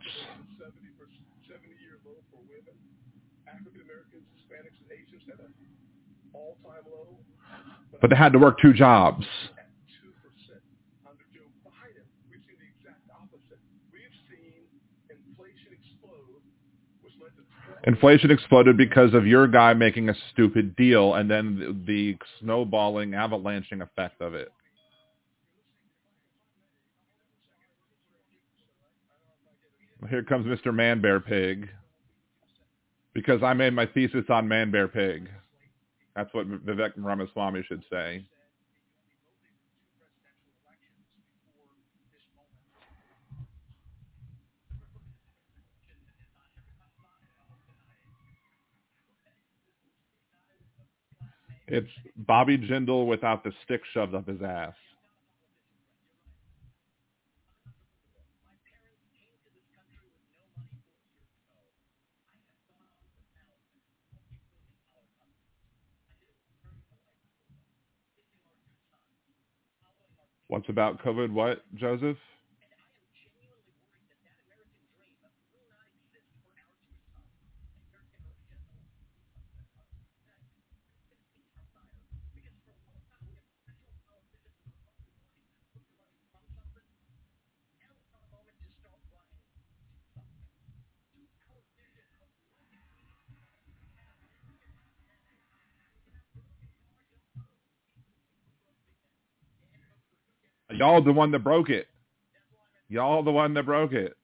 But 8.00 8.12
they 8.12 8.16
had 8.16 8.34
to 8.34 8.40
work 8.40 8.60
two 8.62 8.74
jobs. 8.74 9.26
Inflation 17.88 18.32
exploded 18.32 18.76
because 18.76 19.14
of 19.14 19.26
your 19.26 19.48
guy 19.48 19.74
making 19.74 20.10
a 20.10 20.14
stupid 20.34 20.76
deal 20.76 21.14
and 21.14 21.32
then 21.32 21.84
the 21.88 22.18
snowballing, 22.40 23.14
avalanching 23.14 23.82
effect 23.82 24.22
of 24.22 24.34
it. 24.34 24.52
Here 30.10 30.24
comes 30.24 30.46
Mr. 30.46 30.74
Man 30.74 31.02
Bear 31.02 31.20
Pig. 31.20 31.70
Because 33.14 33.42
I 33.42 33.54
made 33.54 33.74
my 33.74 33.86
thesis 33.88 34.26
on 34.30 34.48
Man 34.48 34.72
Bear 34.72 34.88
Pig. 34.88 35.30
That's 36.16 36.34
what 36.34 36.48
Vivek 36.48 36.92
Ramaswamy 36.98 37.64
should 37.68 37.84
say. 37.90 38.26
It's 51.68 51.90
Bobby 52.16 52.58
Jindal 52.58 53.08
without 53.08 53.44
the 53.44 53.52
stick 53.66 53.82
shoved 53.94 54.16
up 54.16 54.28
his 54.28 54.42
ass. 54.42 54.74
What's 70.48 70.70
about 70.70 71.04
COVID? 71.04 71.32
What, 71.32 71.64
Joseph? 71.76 72.18
Y'all 100.78 101.02
the 101.02 101.12
one 101.12 101.32
that 101.32 101.44
broke 101.44 101.70
it. 101.70 101.88
Y'all 102.88 103.24
the 103.24 103.32
one 103.32 103.54
that 103.56 103.66
broke 103.66 103.94
it. 103.94 104.16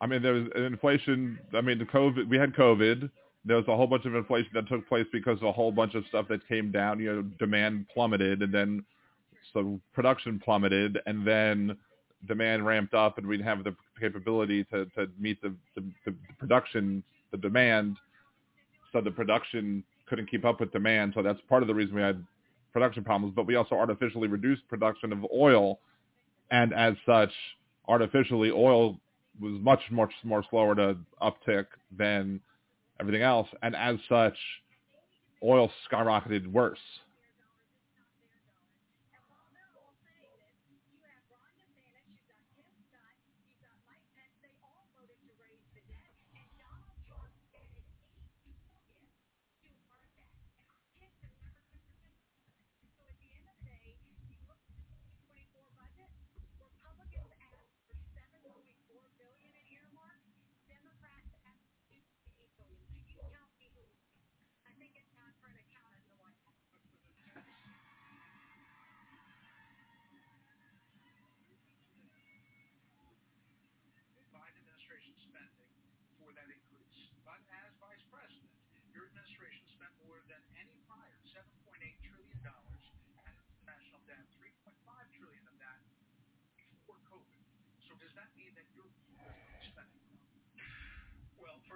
I 0.00 0.06
mean, 0.06 0.22
there 0.22 0.34
was 0.34 0.44
inflation. 0.56 1.38
I 1.54 1.60
mean, 1.60 1.78
the 1.78 1.84
COVID. 1.84 2.28
We 2.28 2.36
had 2.36 2.52
COVID. 2.54 3.10
There 3.44 3.56
was 3.56 3.66
a 3.68 3.76
whole 3.76 3.86
bunch 3.86 4.04
of 4.04 4.14
inflation 4.14 4.50
that 4.54 4.68
took 4.68 4.86
place 4.88 5.06
because 5.12 5.40
a 5.42 5.52
whole 5.52 5.72
bunch 5.72 5.94
of 5.94 6.04
stuff 6.08 6.26
that 6.28 6.46
came 6.48 6.72
down. 6.72 6.98
You 7.00 7.16
know, 7.16 7.22
demand 7.38 7.86
plummeted, 7.94 8.42
and 8.42 8.52
then 8.52 8.84
so 9.52 9.80
production 9.94 10.40
plummeted, 10.44 10.98
and 11.06 11.26
then 11.26 11.76
demand 12.26 12.66
ramped 12.66 12.94
up, 12.94 13.18
and 13.18 13.26
we'd 13.26 13.40
have 13.40 13.62
the 13.64 13.74
capability 14.00 14.64
to 14.64 14.86
to 14.96 15.08
meet 15.18 15.40
the 15.42 15.54
the, 15.76 15.84
the 16.04 16.14
production, 16.38 17.02
the 17.30 17.38
demand 17.38 17.96
so 18.92 19.00
the 19.00 19.10
production 19.10 19.84
couldn't 20.08 20.30
keep 20.30 20.44
up 20.44 20.60
with 20.60 20.72
demand. 20.72 21.12
So 21.14 21.22
that's 21.22 21.40
part 21.48 21.62
of 21.62 21.68
the 21.68 21.74
reason 21.74 21.94
we 21.94 22.02
had 22.02 22.24
production 22.72 23.04
problems. 23.04 23.34
But 23.34 23.46
we 23.46 23.56
also 23.56 23.74
artificially 23.74 24.28
reduced 24.28 24.66
production 24.68 25.12
of 25.12 25.24
oil, 25.34 25.80
and 26.50 26.72
as 26.72 26.94
such, 27.04 27.32
artificially 27.86 28.50
oil 28.50 28.98
was 29.40 29.60
much 29.60 29.80
much 29.90 30.12
more 30.24 30.44
slower 30.50 30.74
to 30.74 30.96
uptick 31.22 31.66
than 31.96 32.40
everything 33.00 33.22
else, 33.22 33.48
and 33.62 33.76
as 33.76 33.96
such, 34.08 34.36
oil 35.42 35.70
skyrocketed 35.90 36.46
worse. 36.46 36.78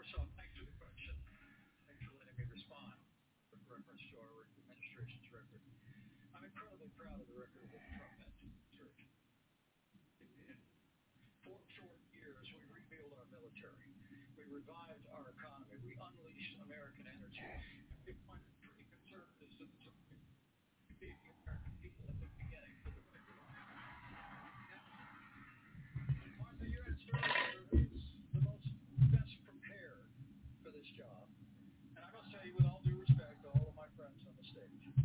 Sean, 0.03 0.27
thanks 0.35 0.59
for 0.59 0.67
the 0.67 0.75
question. 0.83 1.15
Thanks 1.87 2.03
for 2.03 2.11
letting 2.19 2.35
me 2.35 2.43
respond 2.51 2.99
with 3.55 3.63
reference 3.71 4.03
to 4.11 4.19
our 4.19 4.51
administration's 4.51 5.31
record. 5.31 5.63
I'm 6.35 6.43
incredibly 6.43 6.91
proud 6.99 7.23
of 7.23 7.27
the 7.31 7.39
record 7.39 7.63
of 7.63 7.71
the 7.71 7.79
Trump 7.79 8.19
has. 8.19 8.35
In 10.27 10.59
four 11.47 11.63
short 11.79 12.03
years, 12.11 12.47
we 12.51 12.67
rebuilt 12.75 13.15
our 13.15 13.31
military. 13.31 13.95
We 14.35 14.43
revived 14.51 15.07
our 15.15 15.31
economy. 15.39 15.79
We 15.87 15.95
unleashed 15.95 16.59
American 16.67 17.07
energy. 17.07 17.82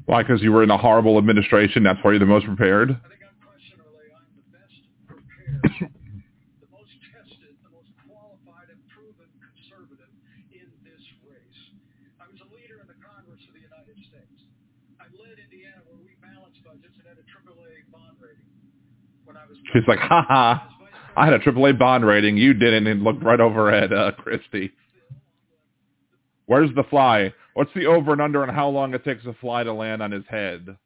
Why? 0.07 0.23
Because 0.23 0.41
you 0.41 0.53
were 0.53 0.63
in 0.63 0.71
a 0.71 0.77
horrible 0.77 1.17
administration. 1.19 1.83
That's 1.83 1.99
why 2.01 2.11
you're 2.11 2.23
the 2.23 2.25
most 2.25 2.45
prepared. 2.47 2.95
I 2.95 3.09
think 3.11 3.27
unquestionably 3.27 4.07
I'm 4.15 4.23
the 4.39 4.47
best 4.55 4.79
prepared, 5.03 5.91
the 6.63 6.71
most 6.71 6.95
tested, 7.11 7.51
the 7.59 7.75
most 7.75 7.91
qualified 8.07 8.71
and 8.71 8.79
proven 8.87 9.27
conservative 9.35 10.07
in 10.55 10.71
this 10.87 11.03
race. 11.27 11.59
I 12.23 12.31
was 12.31 12.39
a 12.39 12.47
leader 12.55 12.79
in 12.79 12.87
the 12.87 12.95
Congress 13.03 13.43
of 13.51 13.53
the 13.59 13.67
United 13.67 13.99
States. 14.07 14.39
I 14.95 15.11
led 15.11 15.43
Indiana 15.43 15.83
where 15.91 15.99
we 15.99 16.15
balanced 16.23 16.63
budgets 16.63 16.95
and 16.95 17.03
had 17.03 17.19
a 17.19 17.27
AAA 17.27 17.91
bond 17.91 18.15
rating. 18.23 18.47
When 19.27 19.35
I 19.35 19.43
was 19.43 19.59
She's 19.75 19.83
like, 19.91 19.99
ha 19.99 20.23
ha. 20.23 20.71
I 21.19 21.27
had 21.27 21.35
a 21.35 21.43
AAA 21.43 21.75
bond 21.75 22.07
rating. 22.07 22.39
You 22.39 22.55
didn't, 22.55 22.87
and 22.87 23.03
looked 23.03 23.27
right 23.27 23.43
over 23.43 23.75
at 23.75 23.91
uh, 23.91 24.15
Christie. 24.15 24.71
Where's 26.47 26.71
the 26.79 26.87
fly? 26.87 27.33
What's 27.57 27.73
the 27.73 27.87
over 27.87 28.11
and 28.11 28.21
under 28.21 28.43
on 28.43 28.49
how 28.53 28.69
long 28.69 28.93
it 28.93 29.03
takes 29.03 29.25
a 29.25 29.33
fly 29.33 29.63
to 29.63 29.73
land 29.73 30.03
on 30.03 30.11
his 30.11 30.25
head? 30.29 30.77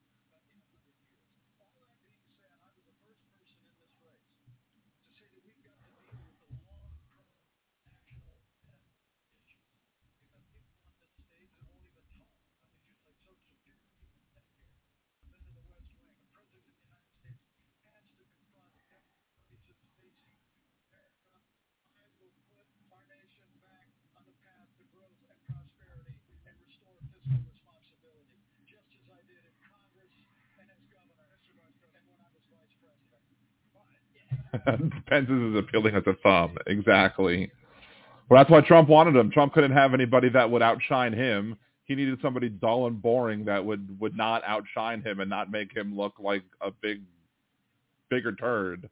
Pence 35.07 35.29
is 35.29 35.55
appealing 35.55 35.95
as 35.95 36.03
a 36.07 36.13
thumb. 36.23 36.57
Exactly. 36.67 37.51
Well, 38.29 38.39
that's 38.39 38.49
why 38.49 38.61
Trump 38.61 38.89
wanted 38.89 39.15
him. 39.15 39.31
Trump 39.31 39.53
couldn't 39.53 39.71
have 39.71 39.93
anybody 39.93 40.29
that 40.29 40.49
would 40.49 40.61
outshine 40.61 41.13
him. 41.13 41.57
He 41.85 41.95
needed 41.95 42.19
somebody 42.21 42.49
dull 42.49 42.87
and 42.87 43.01
boring 43.01 43.45
that 43.45 43.63
would 43.65 43.99
would 43.99 44.15
not 44.15 44.43
outshine 44.45 45.01
him 45.01 45.19
and 45.19 45.29
not 45.29 45.51
make 45.51 45.75
him 45.75 45.95
look 45.95 46.13
like 46.19 46.43
a 46.61 46.71
big, 46.71 47.01
bigger 48.09 48.33
turd. 48.33 48.89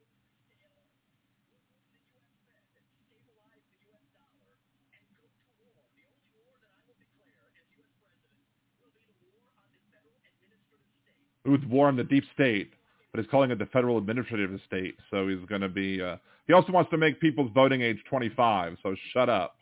It 11.44 11.48
was 11.48 11.60
war 11.68 11.88
on 11.88 11.96
the 11.96 12.04
deep 12.04 12.24
state 12.34 12.70
but 13.12 13.20
he's 13.20 13.30
calling 13.30 13.50
it 13.50 13.58
the 13.58 13.66
federal 13.66 13.98
administrative 13.98 14.58
state. 14.66 14.96
So 15.10 15.28
he's 15.28 15.44
going 15.48 15.62
to 15.62 15.68
be. 15.68 16.00
Uh, 16.02 16.16
he 16.46 16.52
also 16.52 16.72
wants 16.72 16.90
to 16.90 16.96
make 16.98 17.20
people's 17.20 17.50
voting 17.54 17.82
age 17.82 17.98
25. 18.08 18.76
So 18.82 18.94
shut 19.12 19.28
up. 19.28 19.56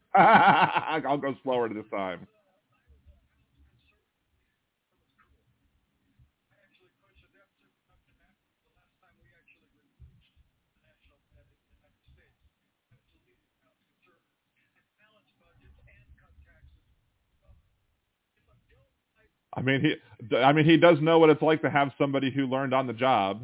I'll 0.14 1.18
go 1.18 1.34
slower 1.44 1.68
this 1.68 1.84
time. 1.90 2.26
I 19.58 19.60
mean, 19.60 19.80
he, 19.80 20.36
I 20.36 20.52
mean, 20.52 20.64
he 20.64 20.76
does 20.76 21.00
know 21.00 21.18
what 21.18 21.30
it's 21.30 21.42
like 21.42 21.62
to 21.62 21.70
have 21.70 21.90
somebody 21.98 22.30
who 22.30 22.46
learned 22.46 22.72
on 22.72 22.86
the 22.86 22.92
job. 22.92 23.42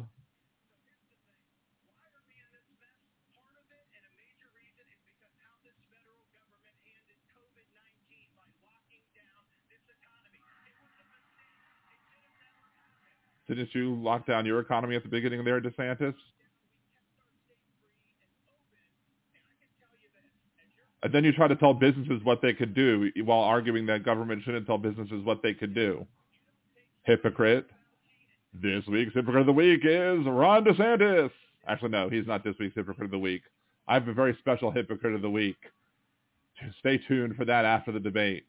Didn't 13.49 13.75
you 13.75 14.01
lock 14.01 14.25
down 14.25 14.45
your 14.45 14.61
economy 14.61 14.95
at 14.95 15.03
the 15.03 15.09
beginning 15.09 15.43
there, 15.43 15.59
DeSantis? 15.59 16.15
And 21.05 21.13
then 21.13 21.23
you 21.23 21.31
try 21.33 21.47
to 21.47 21.55
tell 21.55 21.75
businesses 21.75 22.23
what 22.23 22.41
they 22.41 22.51
could 22.51 22.73
do 22.73 23.11
while 23.25 23.41
arguing 23.41 23.85
that 23.85 24.03
government 24.03 24.41
shouldn't 24.43 24.65
tell 24.65 24.79
businesses 24.79 25.23
what 25.23 25.43
they 25.43 25.53
could 25.53 25.75
do. 25.75 26.03
Hypocrite. 27.03 27.67
This 28.59 28.83
week's 28.87 29.13
Hypocrite 29.13 29.41
of 29.41 29.45
the 29.45 29.53
Week 29.53 29.81
is 29.83 30.25
Ron 30.25 30.65
DeSantis. 30.65 31.29
Actually, 31.67 31.91
no, 31.91 32.09
he's 32.09 32.25
not 32.25 32.43
this 32.43 32.55
week's 32.59 32.73
Hypocrite 32.73 33.05
of 33.05 33.11
the 33.11 33.19
Week. 33.19 33.43
I 33.87 33.93
have 33.93 34.07
a 34.07 34.15
very 34.15 34.35
special 34.39 34.71
Hypocrite 34.71 35.13
of 35.13 35.21
the 35.21 35.29
Week. 35.29 35.57
Stay 36.79 36.97
tuned 37.07 37.35
for 37.35 37.45
that 37.45 37.65
after 37.65 37.91
the 37.91 37.99
debate. 37.99 38.45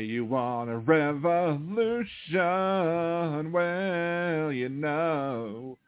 You 0.00 0.24
want 0.24 0.70
a 0.70 0.78
revolution? 0.78 2.08
Well, 3.52 4.52
you 4.52 4.68
know. 4.68 5.78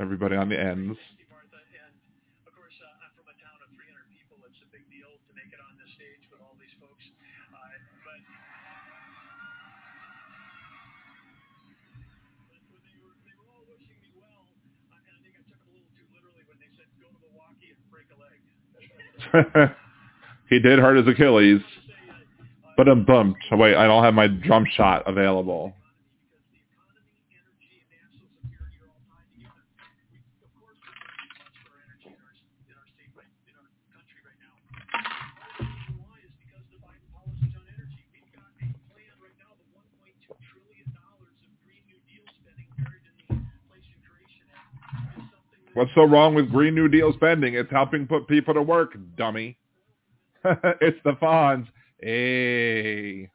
Everybody 0.00 0.36
on 0.36 0.48
the 0.48 0.60
ends. 0.60 0.96
he 20.50 20.58
did 20.58 20.78
hurt 20.78 20.96
his 20.96 21.08
Achilles. 21.08 21.60
But 22.76 22.88
I'm 22.88 23.04
bumped. 23.04 23.42
Wait, 23.50 23.74
I 23.74 23.86
don't 23.86 24.04
have 24.04 24.14
my 24.14 24.28
drum 24.28 24.64
shot 24.76 25.02
available. 25.08 25.72
What's 45.78 45.94
so 45.94 46.02
wrong 46.02 46.34
with 46.34 46.50
Green 46.50 46.74
New 46.74 46.88
Deal 46.88 47.12
spending? 47.12 47.54
It's 47.54 47.70
helping 47.70 48.04
put 48.04 48.26
people 48.26 48.52
to 48.52 48.62
work, 48.62 48.96
dummy. 49.16 49.56
it's 50.44 50.98
the 51.04 51.12
Fonz. 51.22 51.68
Hey. 52.00 53.30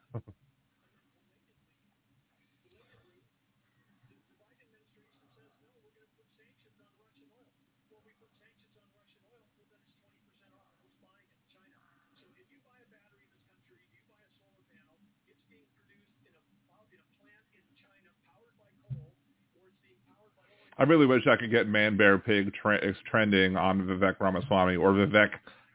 I 20.76 20.82
really 20.82 21.06
wish 21.06 21.26
I 21.26 21.36
could 21.36 21.50
get 21.50 21.68
Man 21.68 21.96
Bear 21.96 22.18
Pig 22.18 22.52
tre- 22.54 22.94
trending 23.08 23.56
on 23.56 23.82
Vivek 23.82 24.18
Ramaswamy 24.20 24.76
or 24.76 24.92
Vivek 24.92 25.30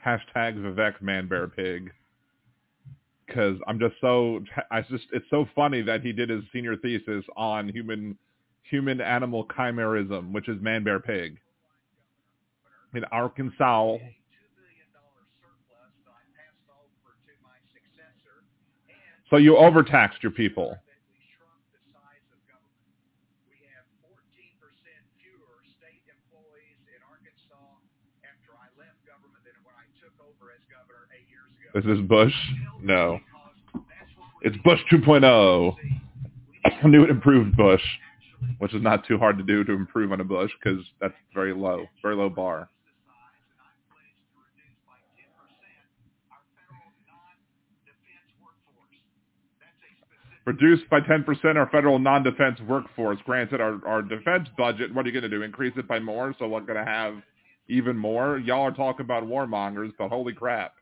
hashtag 0.05 0.57
Vivek 0.57 1.01
Man 1.01 1.27
Bear 1.27 1.47
Pig 1.47 1.91
because 3.29 3.57
I'm 3.67 3.79
just 3.79 3.95
so 4.01 4.41
I 4.71 4.81
just 4.81 5.05
it's 5.13 5.25
so 5.29 5.47
funny 5.55 5.81
that 5.83 6.01
he 6.01 6.11
did 6.11 6.29
his 6.29 6.43
senior 6.51 6.75
thesis 6.75 7.23
on 7.37 7.69
human 7.69 8.17
human 8.63 9.01
animal 9.01 9.45
chimerism, 9.47 10.31
which 10.31 10.47
is 10.47 10.61
man 10.61 10.83
bear 10.83 10.99
pig 10.99 11.37
in 12.93 13.03
Arkansas. 13.05 13.97
So 19.29 19.37
you 19.37 19.57
overtaxed 19.57 20.23
your 20.23 20.31
people. 20.31 20.75
Is 31.75 31.83
this 31.85 31.99
Bush? 32.07 32.33
No. 32.81 33.19
It's 34.41 34.57
Bush 34.63 34.79
2.0. 34.91 35.75
New 36.83 37.01
and 37.01 37.11
improved 37.11 37.55
Bush, 37.57 37.81
which 38.59 38.73
is 38.73 38.81
not 38.81 39.05
too 39.05 39.17
hard 39.17 39.37
to 39.37 39.43
do 39.43 39.63
to 39.63 39.73
improve 39.73 40.11
on 40.11 40.21
a 40.21 40.23
Bush 40.23 40.51
because 40.61 40.83
that's 41.01 41.13
very 41.33 41.53
low, 41.53 41.85
very 42.01 42.15
low 42.15 42.29
bar. 42.29 42.69
Reduced 50.45 50.89
by 50.89 50.99
10% 51.01 51.57
our 51.57 51.69
federal 51.69 51.99
non-defense 51.99 52.59
workforce. 52.67 53.19
Granted, 53.25 53.61
our, 53.61 53.85
our 53.85 54.01
defense 54.01 54.47
budget, 54.57 54.93
what 54.95 55.05
are 55.05 55.09
you 55.09 55.13
going 55.13 55.29
to 55.29 55.37
do? 55.37 55.43
Increase 55.43 55.73
it 55.77 55.87
by 55.87 55.99
more? 55.99 56.33
So 56.39 56.47
we're 56.47 56.61
going 56.61 56.83
to 56.83 56.89
have 56.89 57.21
even 57.67 57.95
more? 57.95 58.39
Y'all 58.39 58.63
are 58.63 58.71
talking 58.71 59.05
about 59.05 59.23
warmongers, 59.23 59.91
but 59.97 60.09
holy 60.09 60.33
crap. 60.33 60.73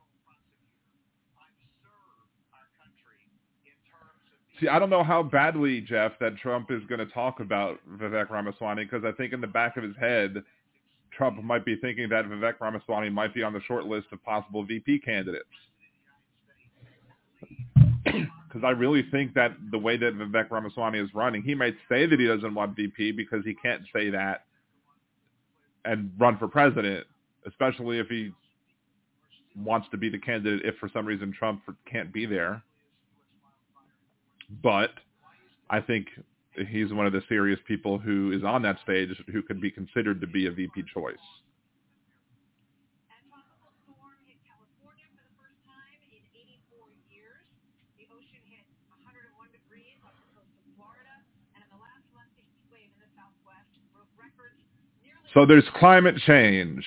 See, 4.59 4.67
I 4.67 4.79
don't 4.79 4.89
know 4.89 5.03
how 5.03 5.21
badly, 5.21 5.81
Jeff, 5.81 6.13
that 6.19 6.37
Trump 6.37 6.71
is 6.71 6.81
going 6.87 6.99
to 6.99 7.05
talk 7.07 7.39
about 7.39 7.79
Vivek 7.99 8.29
Ramaswamy 8.29 8.85
because 8.85 9.03
I 9.05 9.11
think 9.11 9.33
in 9.33 9.41
the 9.41 9.47
back 9.47 9.77
of 9.77 9.83
his 9.83 9.95
head, 9.99 10.43
Trump 11.15 11.41
might 11.43 11.63
be 11.63 11.75
thinking 11.75 12.09
that 12.09 12.25
Vivek 12.25 12.59
Ramaswamy 12.59 13.09
might 13.09 13.33
be 13.35 13.43
on 13.43 13.53
the 13.53 13.61
short 13.61 13.85
list 13.85 14.07
of 14.11 14.23
possible 14.23 14.63
VP 14.65 14.99
candidates. 14.99 15.45
Because 18.47 18.65
I 18.65 18.71
really 18.71 19.05
think 19.11 19.33
that 19.33 19.51
the 19.71 19.77
way 19.77 19.97
that 19.97 20.17
Vivek 20.17 20.49
Ramaswamy 20.49 20.99
is 20.99 21.13
running, 21.13 21.43
he 21.43 21.53
might 21.53 21.75
say 21.89 22.05
that 22.05 22.17
he 22.17 22.25
doesn't 22.25 22.55
want 22.55 22.77
VP 22.77 23.11
because 23.11 23.43
he 23.43 23.53
can't 23.53 23.83
say 23.93 24.09
that 24.09 24.45
and 25.83 26.09
run 26.17 26.37
for 26.37 26.47
president, 26.47 27.05
especially 27.45 27.99
if 27.99 28.07
he 28.07 28.31
wants 29.57 29.89
to 29.91 29.97
be 29.97 30.09
the 30.09 30.17
candidate 30.17 30.65
if 30.65 30.75
for 30.77 30.89
some 30.93 31.05
reason 31.05 31.33
Trump 31.37 31.61
can't 31.85 32.13
be 32.13 32.25
there 32.25 32.63
but 34.49 34.91
I 35.69 35.81
think 35.81 36.07
he's 36.69 36.91
one 36.93 37.05
of 37.05 37.13
the 37.13 37.21
serious 37.29 37.60
people 37.67 37.99
who 37.99 38.31
is 38.31 38.43
on 38.43 38.62
that 38.63 38.77
stage 38.83 39.10
who 39.31 39.41
could 39.41 39.62
be 39.62 39.71
considered 39.71 40.21
to 40.21 40.27
be 40.27 40.47
a 40.47 40.51
VP 40.51 40.83
choice. 40.93 41.15
So 55.33 55.45
there's 55.45 55.65
climate 55.75 56.15
change. 56.25 56.83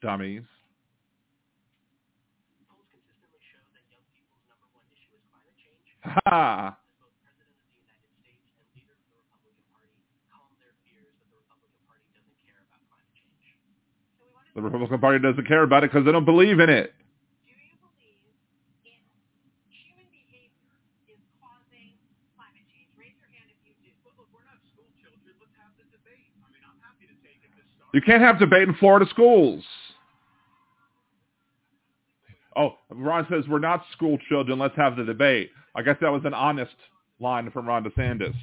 Dummies. 0.00 0.44
Ha! 6.10 6.76
The 14.54 14.62
Republican 14.62 14.98
Party 14.98 15.18
doesn't 15.20 15.46
care 15.46 15.62
about 15.62 15.84
it 15.84 15.90
because 15.92 16.04
they 16.04 16.12
don't 16.12 16.24
believe 16.24 16.58
in 16.58 16.68
it. 16.68 16.92
You 27.92 28.00
can't 28.00 28.22
have 28.22 28.38
debate 28.38 28.68
in 28.68 28.74
Florida 28.74 29.06
schools. 29.10 29.64
Oh, 32.56 32.74
Ron 32.90 33.26
says 33.30 33.44
we're 33.48 33.58
not 33.58 33.84
school 33.92 34.18
children. 34.28 34.58
Let's 34.58 34.76
have 34.76 34.96
the 34.96 35.04
debate. 35.04 35.50
I 35.74 35.82
guess 35.82 35.96
that 36.00 36.10
was 36.10 36.22
an 36.24 36.34
honest 36.34 36.74
line 37.20 37.50
from 37.50 37.66
Ron 37.66 37.84
DeSantis. 37.84 38.34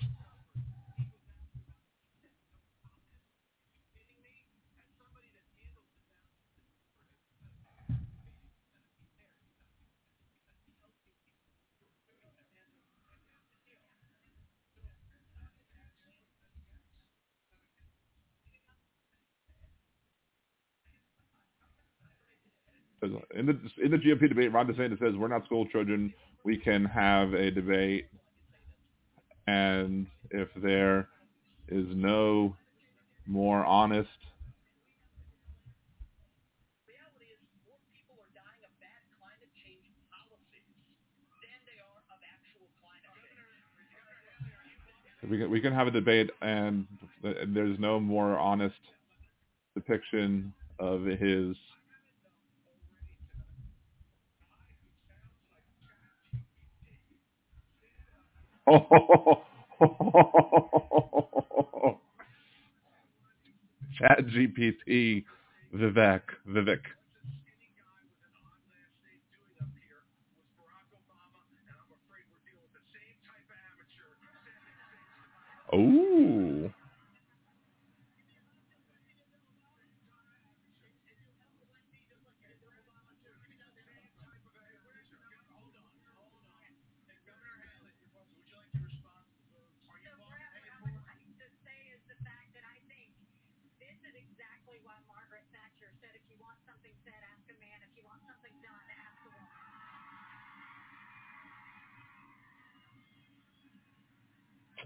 In 23.38 23.45
the 23.45 23.58
in 23.84 23.91
the 23.91 23.97
GOP 23.97 24.28
debate, 24.28 24.52
Ron 24.52 24.67
DeSantis 24.67 25.00
says 25.00 25.15
we're 25.15 25.28
not 25.28 25.45
school 25.45 25.65
children. 25.67 26.13
We 26.43 26.58
can 26.58 26.86
have 26.86 27.34
a 27.34 27.52
debate, 27.52 28.08
and 29.47 30.08
if 30.32 30.50
there 30.62 31.08
is 31.69 31.86
no 31.93 32.56
more 33.28 33.65
honest 33.65 34.10
we 45.30 45.38
can 45.38 45.50
we 45.50 45.60
can 45.62 45.73
have 45.73 45.88
a 45.88 45.91
debate 45.91 46.30
and 46.41 46.86
there's 47.23 47.78
no 47.80 48.00
more 48.00 48.38
honest 48.38 48.76
depiction 49.76 50.54
of 50.80 51.04
his 51.04 51.56
Chat 63.97 64.27
GPT, 64.27 65.23
Vivek, 65.73 66.23
Vivek. 66.45 66.82
Oh. 75.71 76.77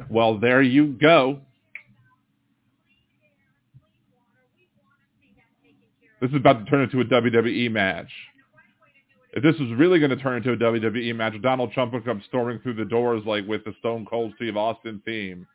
Well, 0.09 0.39
there 0.39 0.61
you 0.61 0.87
go. 0.87 1.39
This 6.21 6.29
is 6.29 6.35
about 6.35 6.63
to 6.63 6.69
turn 6.69 6.81
into 6.83 7.01
a 7.01 7.05
WWE 7.05 7.71
match. 7.71 8.11
If 9.33 9.41
this 9.43 9.57
was 9.59 9.71
really 9.77 9.97
going 9.99 10.11
to 10.11 10.17
turn 10.17 10.37
into 10.37 10.51
a 10.51 10.57
WWE 10.57 11.15
match, 11.15 11.33
Donald 11.41 11.71
Trump 11.71 11.93
would 11.93 12.05
come 12.05 12.21
storming 12.27 12.59
through 12.59 12.75
the 12.75 12.85
doors 12.85 13.23
like 13.25 13.47
with 13.47 13.63
the 13.63 13.73
Stone 13.79 14.05
Cold 14.05 14.33
Steve 14.35 14.57
Austin 14.57 15.01
theme. 15.05 15.47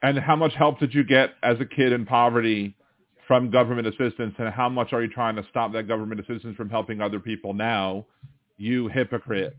And 0.03 0.17
how 0.17 0.35
much 0.35 0.53
help 0.53 0.79
did 0.79 0.93
you 0.93 1.03
get 1.03 1.31
as 1.43 1.59
a 1.59 1.65
kid 1.65 1.93
in 1.93 2.05
poverty 2.05 2.75
from 3.27 3.51
government 3.51 3.87
assistance, 3.87 4.33
and 4.39 4.49
how 4.53 4.67
much 4.67 4.93
are 4.93 5.01
you 5.01 5.09
trying 5.09 5.35
to 5.35 5.43
stop 5.49 5.71
that 5.73 5.87
government 5.87 6.19
assistance 6.21 6.55
from 6.57 6.69
helping 6.69 7.01
other 7.01 7.19
people 7.19 7.53
now? 7.53 8.05
You 8.57 8.87
hypocrite. 8.87 9.55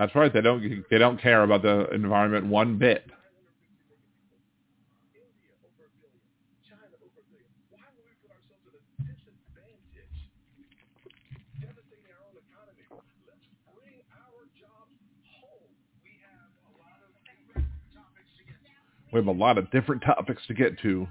That's 0.00 0.14
right. 0.14 0.32
They 0.32 0.40
don't 0.40 0.82
they 0.90 0.96
don't 0.96 1.20
care 1.20 1.42
about 1.42 1.60
the 1.60 1.86
environment 1.90 2.46
one 2.46 2.78
bit. 2.78 3.04
We 19.12 19.18
have 19.18 19.26
a 19.26 19.32
lot 19.32 19.58
of 19.58 19.70
different 19.70 20.02
topics 20.02 20.40
to 20.46 20.54
get 20.54 20.78
to. 20.80 21.06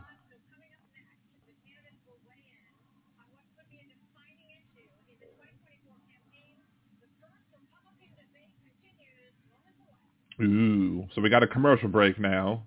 Ooh, 10.41 11.05
so 11.13 11.21
we 11.21 11.29
got 11.29 11.43
a 11.43 11.47
commercial 11.47 11.89
break 11.89 12.19
now. 12.19 12.63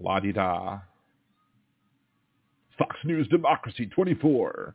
La 0.00 0.18
di 0.20 0.32
da. 0.32 0.80
Fox 2.78 2.96
News 3.04 3.28
Democracy 3.28 3.86
24. 3.86 4.74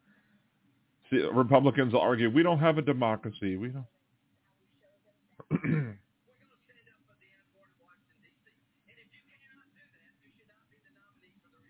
See, 1.10 1.18
Republicans 1.34 1.94
will 1.94 2.02
argue 2.02 2.30
we 2.30 2.44
don't 2.44 2.60
have 2.60 2.78
a 2.78 2.82
democracy. 2.82 3.58
We 3.58 3.70
don't. 3.70 3.86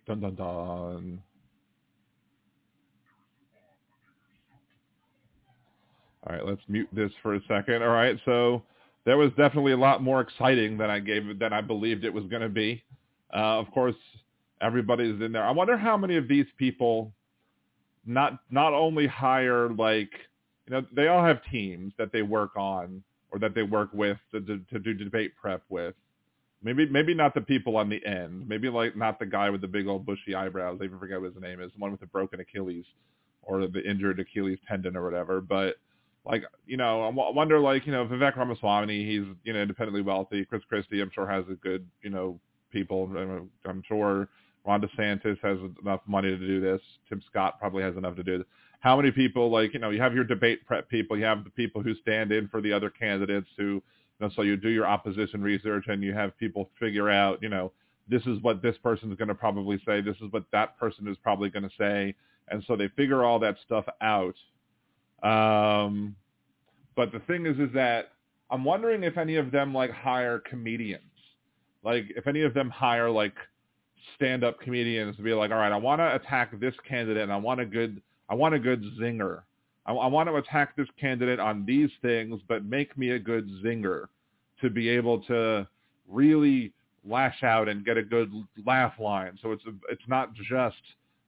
dun 0.08 0.19
dun 0.19 0.36
dun. 0.36 1.21
All 6.26 6.34
right, 6.34 6.45
let's 6.45 6.62
mute 6.69 6.88
this 6.93 7.12
for 7.21 7.36
a 7.36 7.39
second. 7.47 7.84
All 7.84 7.89
right, 7.89 8.17
so 8.26 8.63
there 9.05 9.17
was 9.17 9.29
definitely 9.31 9.73
a 9.73 9.77
lot 9.77 10.01
more 10.01 10.21
exciting 10.21 10.77
than 10.77 10.89
I 10.89 10.99
gave 10.99 11.39
than 11.39 11.53
I 11.53 11.61
believed 11.61 12.05
it 12.05 12.13
was 12.13 12.25
going 12.25 12.41
to 12.41 12.49
be. 12.49 12.83
Uh, 13.33 13.59
of 13.59 13.69
course, 13.71 13.95
everybody's 14.61 15.19
in 15.21 15.31
there. 15.31 15.43
I 15.43 15.51
wonder 15.51 15.77
how 15.77 15.97
many 15.97 16.15
of 16.15 16.27
these 16.27 16.45
people 16.57 17.11
not 18.05 18.39
not 18.49 18.73
only 18.73 19.07
hire 19.07 19.69
like 19.69 20.11
you 20.67 20.73
know 20.73 20.85
they 20.95 21.07
all 21.07 21.23
have 21.23 21.39
teams 21.51 21.93
that 21.97 22.11
they 22.11 22.21
work 22.21 22.55
on 22.55 23.03
or 23.31 23.39
that 23.39 23.55
they 23.55 23.63
work 23.63 23.89
with 23.93 24.17
to, 24.31 24.39
to, 24.41 24.59
to 24.71 24.79
do 24.79 24.93
debate 24.93 25.33
prep 25.35 25.63
with. 25.69 25.95
Maybe 26.63 26.87
maybe 26.87 27.13
not 27.13 27.33
the 27.33 27.41
people 27.41 27.75
on 27.75 27.89
the 27.89 28.03
end. 28.05 28.47
Maybe 28.47 28.69
like 28.69 28.95
not 28.95 29.19
the 29.19 29.25
guy 29.25 29.49
with 29.49 29.61
the 29.61 29.67
big 29.67 29.87
old 29.87 30.05
bushy 30.05 30.33
eyebrows. 30.33 30.79
I 30.81 30.85
even 30.85 30.99
forget 30.99 31.19
what 31.19 31.33
his 31.33 31.41
name 31.41 31.59
is. 31.59 31.71
The 31.73 31.79
one 31.79 31.91
with 31.91 31.99
the 31.99 32.07
broken 32.07 32.39
Achilles 32.39 32.85
or 33.41 33.67
the 33.67 33.83
injured 33.83 34.19
Achilles 34.21 34.59
tendon 34.67 34.95
or 34.95 35.03
whatever. 35.03 35.41
But 35.41 35.75
like 36.25 36.43
you 36.65 36.77
know, 36.77 37.03
I 37.03 37.09
wonder 37.09 37.59
like 37.59 37.86
you 37.86 37.91
know 37.91 38.05
Vivek 38.05 38.38
Ramaswamy, 38.38 39.05
he's 39.05 39.25
you 39.43 39.53
know 39.53 39.62
independently 39.62 40.01
wealthy. 40.01 40.45
Chris 40.45 40.63
Christie, 40.67 41.01
I'm 41.01 41.12
sure 41.13 41.27
has 41.27 41.45
a 41.51 41.55
good 41.55 41.86
you 42.01 42.09
know 42.09 42.39
people. 42.71 43.49
I'm 43.65 43.83
sure 43.88 44.29
Ron 44.65 44.81
DeSantis 44.81 45.38
has 45.41 45.57
enough 45.81 46.01
money 46.07 46.29
to 46.29 46.38
do 46.38 46.62
this. 46.62 46.81
Tim 47.09 47.21
Scott 47.29 47.59
probably 47.59 47.83
has 47.83 47.97
enough 47.97 48.15
to 48.15 48.23
do 48.23 48.38
this. 48.38 48.47
How 48.79 48.95
many 48.95 49.12
people 49.12 49.51
like 49.51 49.73
you 49.73 49.79
know 49.79 49.89
you 49.89 50.01
have 50.01 50.13
your 50.13 50.23
debate 50.23 50.65
prep 50.65 50.89
people, 50.89 51.17
you 51.17 51.25
have 51.25 51.43
the 51.43 51.49
people 51.49 51.81
who 51.81 51.93
stand 51.95 52.31
in 52.31 52.47
for 52.47 52.62
the 52.62 52.71
other 52.71 52.89
candidates 52.89 53.47
who 53.57 53.63
you 53.63 53.81
know 54.21 54.29
so 54.36 54.43
you 54.43 54.55
do 54.55 54.69
your 54.69 54.88
opposition 54.88 55.41
research 55.41 55.86
and 55.88 56.01
you 56.03 56.13
have 56.13 56.38
people 56.38 56.69
figure 56.79 57.09
out 57.09 57.41
you 57.41 57.49
know 57.49 57.71
this 58.07 58.21
is 58.25 58.41
what 58.41 58.62
this 58.62 58.77
person 58.77 59.12
is 59.12 59.17
going 59.17 59.29
to 59.29 59.36
probably 59.36 59.81
say, 59.86 60.01
this 60.01 60.17
is 60.17 60.31
what 60.31 60.43
that 60.51 60.77
person 60.77 61.07
is 61.07 61.17
probably 61.23 61.49
going 61.49 61.63
to 61.63 61.75
say, 61.77 62.13
and 62.49 62.63
so 62.67 62.75
they 62.75 62.89
figure 62.89 63.23
all 63.23 63.39
that 63.39 63.55
stuff 63.65 63.86
out 64.01 64.36
um, 65.23 66.15
but 66.95 67.12
the 67.12 67.19
thing 67.19 67.45
is, 67.45 67.57
is 67.59 67.73
that 67.73 68.12
I'm 68.49 68.63
wondering 68.63 69.03
if 69.03 69.17
any 69.17 69.38
of 69.38 69.51
them 69.51 69.73
like 69.73 69.91
hire 69.91 70.39
comedians, 70.39 71.03
like 71.83 72.05
if 72.15 72.27
any 72.27 72.41
of 72.41 72.53
them 72.53 72.69
hire 72.69 73.09
like 73.09 73.33
stand-up 74.15 74.59
comedians 74.59 75.15
to 75.15 75.23
be 75.23 75.33
like, 75.33 75.51
all 75.51 75.57
right, 75.57 75.71
I 75.71 75.77
want 75.77 75.99
to 75.99 76.15
attack 76.15 76.59
this 76.59 76.75
candidate, 76.88 77.23
and 77.23 77.31
I 77.31 77.38
want 77.38 77.62
a 77.62 77.65
good, 77.65 78.01
I 78.29 78.36
want 78.36 78.53
a 78.53 78.59
good 78.59 78.83
zinger. 78.99 79.41
I, 79.86 79.93
I 79.93 80.07
want 80.07 80.29
to 80.29 80.36
attack 80.36 80.75
this 80.75 80.88
candidate 80.99 81.39
on 81.39 81.65
these 81.65 81.89
things, 82.01 82.41
but 82.47 82.65
make 82.65 82.97
me 82.97 83.12
a 83.12 83.19
good 83.19 83.49
zinger 83.63 84.05
to 84.62 84.69
be 84.69 84.89
able 84.89 85.21
to 85.23 85.67
really 86.07 86.73
lash 87.05 87.43
out 87.43 87.67
and 87.67 87.83
get 87.83 87.97
a 87.97 88.03
good 88.03 88.31
laugh 88.65 88.93
line. 88.99 89.38
So 89.41 89.51
it's 89.51 89.63
a, 89.65 89.71
it's 89.89 90.07
not 90.07 90.33
just 90.33 90.75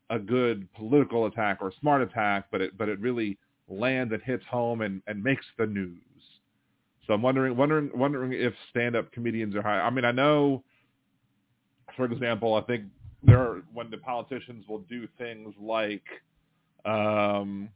a 0.10 0.20
good 0.20 0.72
political 0.74 1.26
attack 1.26 1.58
or 1.62 1.74
smart 1.80 2.02
attack, 2.02 2.46
but 2.52 2.62
it 2.62 2.78
but 2.78 2.88
it 2.90 3.00
really 3.00 3.38
lands 3.68 4.14
and 4.14 4.22
hits 4.22 4.44
home 4.50 4.82
and, 4.82 5.02
and 5.08 5.24
makes 5.24 5.46
the 5.58 5.66
news. 5.66 6.00
So 7.06 7.14
I'm 7.14 7.22
wondering 7.22 7.56
wondering 7.56 7.92
wondering 7.94 8.34
if 8.34 8.54
stand-up 8.72 9.12
comedians 9.12 9.56
are 9.56 9.62
high. 9.62 9.80
I 9.80 9.90
mean, 9.90 10.06
I 10.06 10.12
know, 10.12 10.64
for 11.96 12.06
example, 12.06 12.56
I 12.56 12.62
think 12.62 12.86
there 13.24 13.40
are 13.40 13.62
when 13.74 13.92
the 13.92 13.98
politicians 13.98 14.66
will 14.68 14.80
do 14.80 15.08
things 15.18 15.54
like, 15.62 16.04
um, 16.86 17.70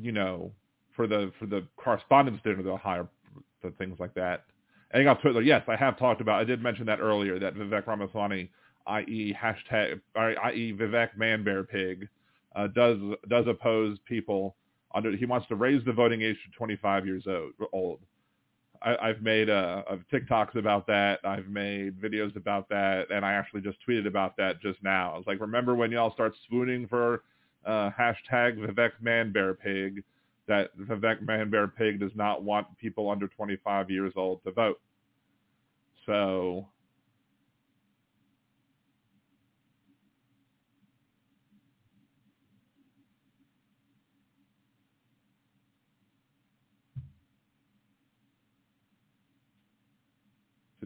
you 0.00 0.12
know, 0.12 0.52
for 0.94 1.06
the 1.06 1.32
for 1.38 1.46
the 1.46 1.66
correspondence 1.76 2.40
dinner, 2.44 2.62
they'll 2.62 2.76
hire 2.76 3.08
the 3.62 3.70
things 3.72 3.98
like 3.98 4.14
that. 4.14 4.44
And 4.92 5.08
on 5.08 5.20
Twitter, 5.20 5.42
yes, 5.42 5.62
I 5.66 5.74
have 5.74 5.98
talked 5.98 6.20
about. 6.20 6.40
I 6.40 6.44
did 6.44 6.62
mention 6.62 6.86
that 6.86 7.00
earlier 7.00 7.40
that 7.40 7.56
Vivek 7.56 7.86
Ramaswamy, 7.88 8.48
i.e. 8.86 9.36
hashtag, 9.36 10.00
i.e. 10.16 10.72
Vivek 10.78 11.16
Man 11.16 11.42
Bear 11.42 11.64
Pig, 11.64 12.08
uh, 12.54 12.68
does 12.68 12.98
does 13.28 13.46
oppose 13.46 13.98
people 14.06 14.56
under. 14.94 15.16
He 15.16 15.26
wants 15.26 15.48
to 15.48 15.56
raise 15.56 15.84
the 15.84 15.92
voting 15.92 16.22
age 16.22 16.36
to 16.44 16.56
25 16.56 17.06
years 17.06 17.24
old. 17.72 18.00
I, 18.82 18.96
I've 18.96 19.22
made 19.22 19.50
uh, 19.50 19.82
TikToks 20.12 20.56
about 20.56 20.86
that. 20.86 21.20
I've 21.24 21.48
made 21.48 22.00
videos 22.00 22.36
about 22.36 22.68
that, 22.68 23.06
and 23.10 23.24
I 23.24 23.32
actually 23.32 23.62
just 23.62 23.78
tweeted 23.86 24.06
about 24.06 24.36
that 24.36 24.60
just 24.60 24.82
now. 24.82 25.14
I 25.14 25.16
was 25.16 25.26
like, 25.26 25.40
remember 25.40 25.74
when 25.74 25.90
y'all 25.90 26.12
start 26.12 26.34
swooning 26.48 26.86
for 26.86 27.22
uh, 27.64 27.90
hashtag 27.98 28.58
Vivek 28.58 28.90
Manbear 29.02 29.56
That 30.46 30.76
Vivek 30.78 31.24
Manbear 31.24 31.98
does 31.98 32.12
not 32.14 32.42
want 32.42 32.66
people 32.78 33.10
under 33.10 33.28
25 33.28 33.90
years 33.90 34.12
old 34.16 34.44
to 34.44 34.52
vote. 34.52 34.80
So 36.06 36.68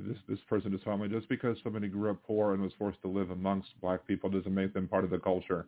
this 0.08 0.18
this 0.28 0.38
person 0.48 0.74
is 0.74 0.80
me 0.86 1.08
just 1.08 1.28
because 1.28 1.56
somebody 1.62 1.88
grew 1.88 2.10
up 2.10 2.18
poor 2.26 2.54
and 2.54 2.62
was 2.62 2.72
forced 2.78 3.00
to 3.02 3.08
live 3.08 3.30
amongst 3.30 3.68
black 3.80 4.06
people 4.06 4.30
doesn't 4.30 4.54
make 4.54 4.74
them 4.74 4.88
part 4.88 5.04
of 5.04 5.10
the 5.10 5.18
culture. 5.18 5.66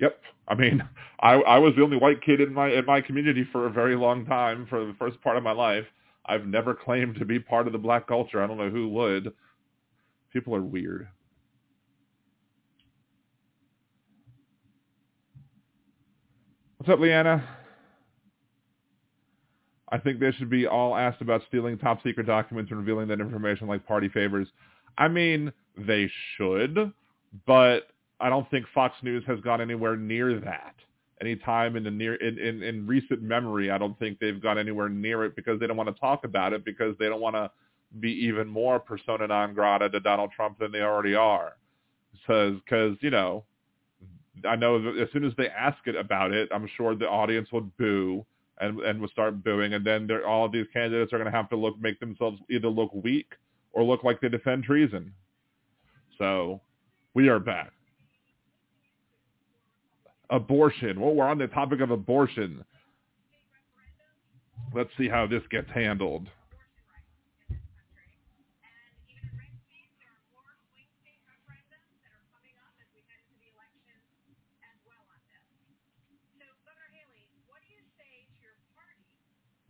Yep. 0.00 0.20
I 0.48 0.54
mean, 0.54 0.82
I 1.20 1.34
I 1.34 1.58
was 1.58 1.74
the 1.76 1.82
only 1.82 1.96
white 1.96 2.22
kid 2.22 2.40
in 2.40 2.52
my 2.52 2.68
in 2.68 2.86
my 2.86 3.00
community 3.00 3.46
for 3.52 3.66
a 3.66 3.70
very 3.70 3.96
long 3.96 4.24
time 4.26 4.66
for 4.68 4.84
the 4.84 4.94
first 4.98 5.20
part 5.22 5.36
of 5.36 5.42
my 5.42 5.52
life. 5.52 5.84
I've 6.26 6.46
never 6.46 6.74
claimed 6.74 7.16
to 7.16 7.24
be 7.24 7.38
part 7.38 7.66
of 7.66 7.72
the 7.72 7.78
black 7.78 8.06
culture. 8.06 8.42
I 8.42 8.46
don't 8.46 8.56
know 8.56 8.70
who 8.70 8.88
would. 8.88 9.32
People 10.32 10.54
are 10.54 10.62
weird. 10.62 11.06
What's 16.78 16.90
up, 16.92 17.00
Leanna? 17.00 17.42
I 19.94 19.98
think 19.98 20.18
they 20.18 20.32
should 20.32 20.50
be 20.50 20.66
all 20.66 20.96
asked 20.96 21.20
about 21.20 21.42
stealing 21.46 21.78
top 21.78 22.02
secret 22.02 22.26
documents 22.26 22.72
and 22.72 22.80
revealing 22.80 23.06
that 23.08 23.20
information 23.20 23.68
like 23.68 23.86
party 23.86 24.08
favors. 24.08 24.48
I 24.98 25.06
mean, 25.06 25.52
they 25.78 26.10
should, 26.36 26.92
but 27.46 27.82
I 28.18 28.28
don't 28.28 28.50
think 28.50 28.66
Fox 28.74 28.96
News 29.04 29.22
has 29.28 29.38
gone 29.42 29.60
anywhere 29.60 29.96
near 29.96 30.40
that. 30.40 30.74
Any 31.20 31.36
time 31.36 31.76
in 31.76 31.84
the 31.84 31.92
near 31.92 32.16
in, 32.16 32.40
in, 32.40 32.64
in 32.64 32.88
recent 32.88 33.22
memory, 33.22 33.70
I 33.70 33.78
don't 33.78 33.96
think 34.00 34.18
they've 34.18 34.42
gone 34.42 34.58
anywhere 34.58 34.88
near 34.88 35.24
it 35.26 35.36
because 35.36 35.60
they 35.60 35.68
don't 35.68 35.76
want 35.76 35.94
to 35.94 36.00
talk 36.00 36.24
about 36.24 36.52
it 36.52 36.64
because 36.64 36.96
they 36.98 37.06
don't 37.06 37.20
want 37.20 37.36
to 37.36 37.48
be 38.00 38.10
even 38.26 38.48
more 38.48 38.80
persona 38.80 39.28
non 39.28 39.54
grata 39.54 39.88
to 39.90 40.00
Donald 40.00 40.32
Trump 40.34 40.58
than 40.58 40.72
they 40.72 40.80
already 40.80 41.14
are. 41.14 41.52
Because, 42.14 42.56
because 42.64 42.96
you 43.00 43.10
know, 43.10 43.44
I 44.44 44.56
know 44.56 44.96
as 45.00 45.08
soon 45.12 45.24
as 45.24 45.34
they 45.38 45.48
ask 45.50 45.78
it 45.86 45.94
about 45.94 46.32
it, 46.32 46.48
I'm 46.52 46.68
sure 46.76 46.96
the 46.96 47.08
audience 47.08 47.48
would 47.52 47.76
boo 47.76 48.26
and 48.60 48.80
and 48.80 49.00
will 49.00 49.08
start 49.08 49.42
booing, 49.42 49.74
and 49.74 49.84
then 49.84 50.08
all 50.26 50.48
these 50.48 50.66
candidates 50.72 51.12
are 51.12 51.18
going 51.18 51.30
to 51.30 51.36
have 51.36 51.48
to 51.50 51.56
look 51.56 51.80
make 51.80 51.98
themselves 52.00 52.38
either 52.50 52.68
look 52.68 52.92
weak 52.94 53.26
or 53.72 53.82
look 53.82 54.04
like 54.04 54.20
they 54.20 54.28
defend 54.28 54.64
treason. 54.64 55.12
So 56.18 56.60
we 57.14 57.28
are 57.28 57.40
back. 57.40 57.72
Abortion. 60.30 61.00
Well, 61.00 61.14
we're 61.14 61.26
on 61.26 61.38
the 61.38 61.48
topic 61.48 61.80
of 61.80 61.90
abortion. 61.90 62.64
Let's 64.74 64.90
see 64.98 65.08
how 65.08 65.26
this 65.26 65.42
gets 65.50 65.70
handled. 65.72 66.28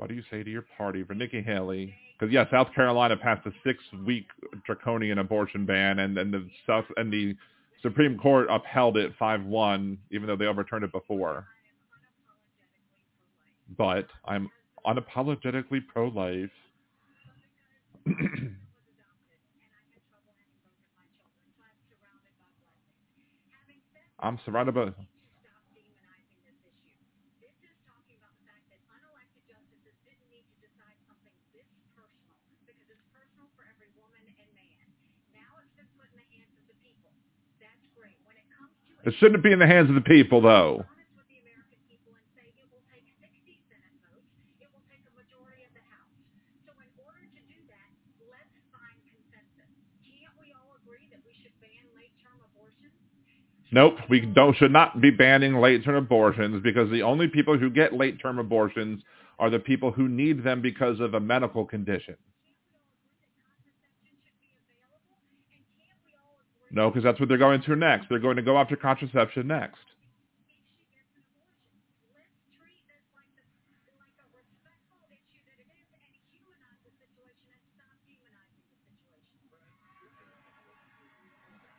What 0.05 0.11
do 0.11 0.17
you 0.17 0.23
say 0.31 0.43
to 0.43 0.51
your 0.51 0.67
party 0.77 1.03
for 1.03 1.15
Nikki 1.15 1.41
Haley? 1.41 1.95
Because 2.13 2.31
yeah, 2.31 2.45
South 2.51 2.67
Carolina 2.75 3.17
passed 3.17 3.47
a 3.47 3.53
six-week 3.67 4.27
draconian 4.67 5.17
abortion 5.17 5.65
ban, 5.65 6.01
and 6.01 6.15
then 6.15 6.31
the 6.31 6.47
South 6.67 6.85
and 6.99 7.11
the 7.11 7.35
Supreme 7.81 8.19
Court 8.19 8.47
upheld 8.51 8.99
it 8.99 9.15
five-one, 9.19 9.97
even 10.11 10.27
though 10.27 10.37
they 10.37 10.45
overturned 10.45 10.85
it 10.85 10.93
before. 10.93 11.47
But 13.79 14.07
I'm 14.27 14.51
unapologetically 14.87 15.81
pro-life. 15.89 16.51
I'm 24.21 24.39
surrounded 24.45 24.75
by 24.75 24.91
It 39.07 39.15
shouldn't 39.19 39.43
be 39.43 39.53
in 39.53 39.59
the 39.59 39.67
hands 39.67 39.89
of 39.91 39.95
the 39.95 40.01
people, 40.01 40.41
though. 40.41 40.85
Nope, 53.73 53.97
we 54.09 54.21
don't 54.21 54.57
should 54.57 54.71
not 54.71 55.01
be 55.01 55.11
banning 55.11 55.57
late-term 55.57 55.97
abortions 55.97 56.63
because 56.63 56.89
the 56.93 57.03
only 57.03 57.27
people 57.27 57.59
who 57.59 57.71
get 57.71 57.93
late-term 57.93 58.39
abortions 58.39 59.03
are 59.41 59.51
the 59.51 59.59
people 59.59 59.91
who 59.91 60.09
need 60.09 60.45
them 60.45 60.63
because 60.63 61.01
of 61.01 61.15
a 61.15 61.21
medical 61.21 61.65
condition. 61.65 62.15
No, 66.75 66.91
because 66.91 67.05
that's 67.05 67.21
what 67.21 67.29
they're 67.29 67.39
going 67.39 67.63
to 67.63 67.77
next. 67.77 68.09
They're 68.09 68.19
going 68.19 68.35
to 68.35 68.43
go 68.43 68.59
after 68.59 68.75
contraception 68.75 69.47
next. 69.47 69.79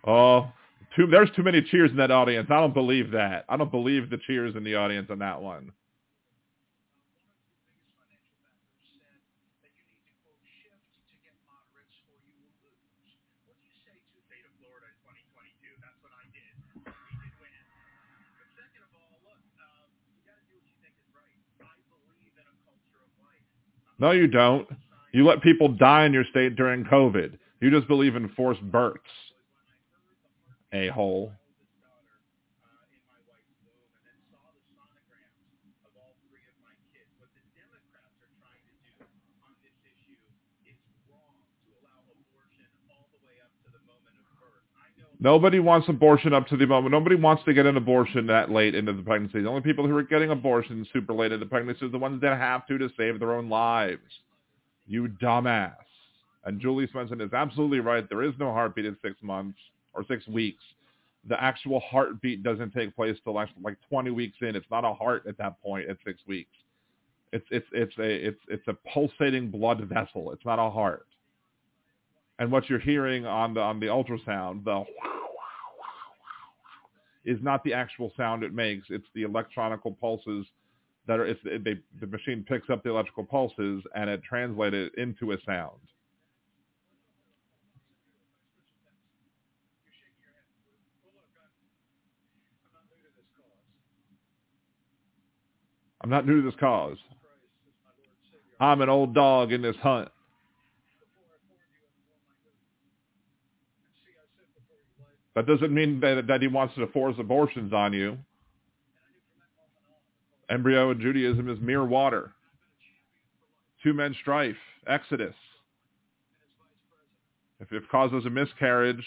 Oh, 0.07 0.47
too, 0.95 1.07
there's 1.07 1.29
too 1.35 1.43
many 1.43 1.61
cheers 1.61 1.91
in 1.91 1.97
that 1.97 2.11
audience. 2.11 2.47
I 2.49 2.61
don't 2.61 2.73
believe 2.73 3.11
that. 3.11 3.43
I 3.49 3.57
don't 3.57 3.71
believe 3.71 4.09
the 4.09 4.17
cheers 4.25 4.55
in 4.55 4.63
the 4.63 4.75
audience 4.75 5.09
on 5.09 5.19
that 5.19 5.41
one. 5.41 5.73
No, 23.99 24.11
you 24.11 24.27
don't. 24.27 24.67
You 25.13 25.25
let 25.25 25.41
people 25.41 25.69
die 25.69 26.05
in 26.05 26.13
your 26.13 26.25
state 26.25 26.55
during 26.55 26.83
COVID. 26.85 27.37
You 27.61 27.71
just 27.71 27.87
believe 27.87 28.15
in 28.15 28.29
forced 28.29 28.61
births. 28.61 28.99
A-hole. 30.73 31.31
Nobody 45.25 45.59
wants 45.59 45.89
abortion 45.89 46.35
up 46.35 46.45
to 46.49 46.55
the 46.55 46.67
moment. 46.67 46.91
Nobody 46.91 47.15
wants 47.15 47.43
to 47.45 47.53
get 47.55 47.65
an 47.65 47.77
abortion 47.77 48.27
that 48.27 48.51
late 48.51 48.75
into 48.75 48.93
the 48.93 49.01
pregnancy. 49.01 49.41
The 49.41 49.49
only 49.49 49.61
people 49.61 49.87
who 49.87 49.97
are 49.97 50.03
getting 50.03 50.29
abortions 50.29 50.87
super 50.93 51.13
late 51.13 51.31
into 51.31 51.43
the 51.43 51.49
pregnancy 51.49 51.83
are 51.83 51.89
the 51.89 51.97
ones 51.97 52.21
that 52.21 52.37
have 52.37 52.67
to 52.67 52.77
to 52.77 52.89
save 52.95 53.19
their 53.19 53.33
own 53.33 53.49
lives. 53.49 54.03
You 54.85 55.07
dumbass. 55.07 55.73
And 56.43 56.61
Julie 56.61 56.87
Swenson 56.91 57.21
is 57.21 57.33
absolutely 57.33 57.79
right. 57.79 58.07
There 58.07 58.21
is 58.21 58.33
no 58.39 58.51
heartbeat 58.51 58.85
in 58.85 58.95
six 59.01 59.15
months 59.23 59.57
or 59.95 60.05
six 60.07 60.27
weeks. 60.27 60.61
The 61.27 61.43
actual 61.43 61.79
heartbeat 61.79 62.43
doesn't 62.43 62.75
take 62.75 62.95
place 62.95 63.17
till 63.23 63.33
like 63.33 63.49
20 63.89 64.11
weeks 64.11 64.37
in. 64.41 64.55
It's 64.55 64.69
not 64.69 64.85
a 64.85 64.93
heart 64.93 65.23
at 65.27 65.39
that 65.39 65.59
point 65.63 65.89
at 65.89 65.97
six 66.05 66.19
weeks. 66.27 66.51
It's 67.33 67.47
it's 67.49 67.65
it's 67.71 67.97
a 67.97 68.27
it's 68.27 68.41
it's 68.47 68.67
a 68.67 68.77
pulsating 68.93 69.49
blood 69.49 69.81
vessel. 69.89 70.33
It's 70.33 70.45
not 70.45 70.59
a 70.59 70.69
heart 70.69 71.07
and 72.39 72.51
what 72.51 72.69
you're 72.69 72.79
hearing 72.79 73.25
on 73.25 73.53
the 73.53 73.61
on 73.61 73.79
the 73.79 73.87
ultrasound, 73.87 74.63
the 74.63 74.83
is 77.25 77.39
not 77.41 77.63
the 77.63 77.73
actual 77.73 78.11
sound 78.15 78.43
it 78.43 78.53
makes. 78.53 78.87
It's 78.89 79.07
the 79.15 79.23
electronical 79.23 79.91
pulses 79.91 80.45
that 81.07 81.19
are. 81.19 81.25
It's, 81.25 81.39
they, 81.43 81.79
the 81.99 82.07
machine 82.07 82.45
picks 82.47 82.69
up 82.69 82.83
the 82.83 82.89
electrical 82.89 83.23
pulses 83.23 83.83
and 83.95 84.09
it 84.09 84.21
translates 84.23 84.75
it 84.75 84.91
into 84.97 85.31
a 85.31 85.37
sound. 85.45 85.79
I'm 96.01 96.09
not 96.11 96.27
new 96.27 96.41
to 96.41 96.51
this 96.51 96.59
cause. 96.59 96.97
I'm 98.59 98.81
an 98.81 98.89
old 98.89 99.15
dog 99.15 99.51
in 99.51 99.63
this 99.63 99.75
hunt. 99.77 100.09
That 105.35 105.45
doesn't 105.45 105.73
mean 105.73 105.99
that, 105.99 106.27
that 106.27 106.41
he 106.41 106.47
wants 106.47 106.75
to 106.75 106.87
force 106.87 107.15
abortions 107.19 107.73
on 107.73 107.93
you. 107.93 108.17
Embryo 110.49 110.91
in 110.91 111.01
Judaism 111.01 111.49
is 111.49 111.59
mere 111.59 111.83
water. 111.85 112.31
Two 113.83 113.93
men 113.93 114.15
strife, 114.21 114.55
Exodus. 114.87 115.35
If 117.59 117.71
it 117.71 117.83
causes 117.89 118.25
a 118.25 118.29
miscarriage, 118.29 119.03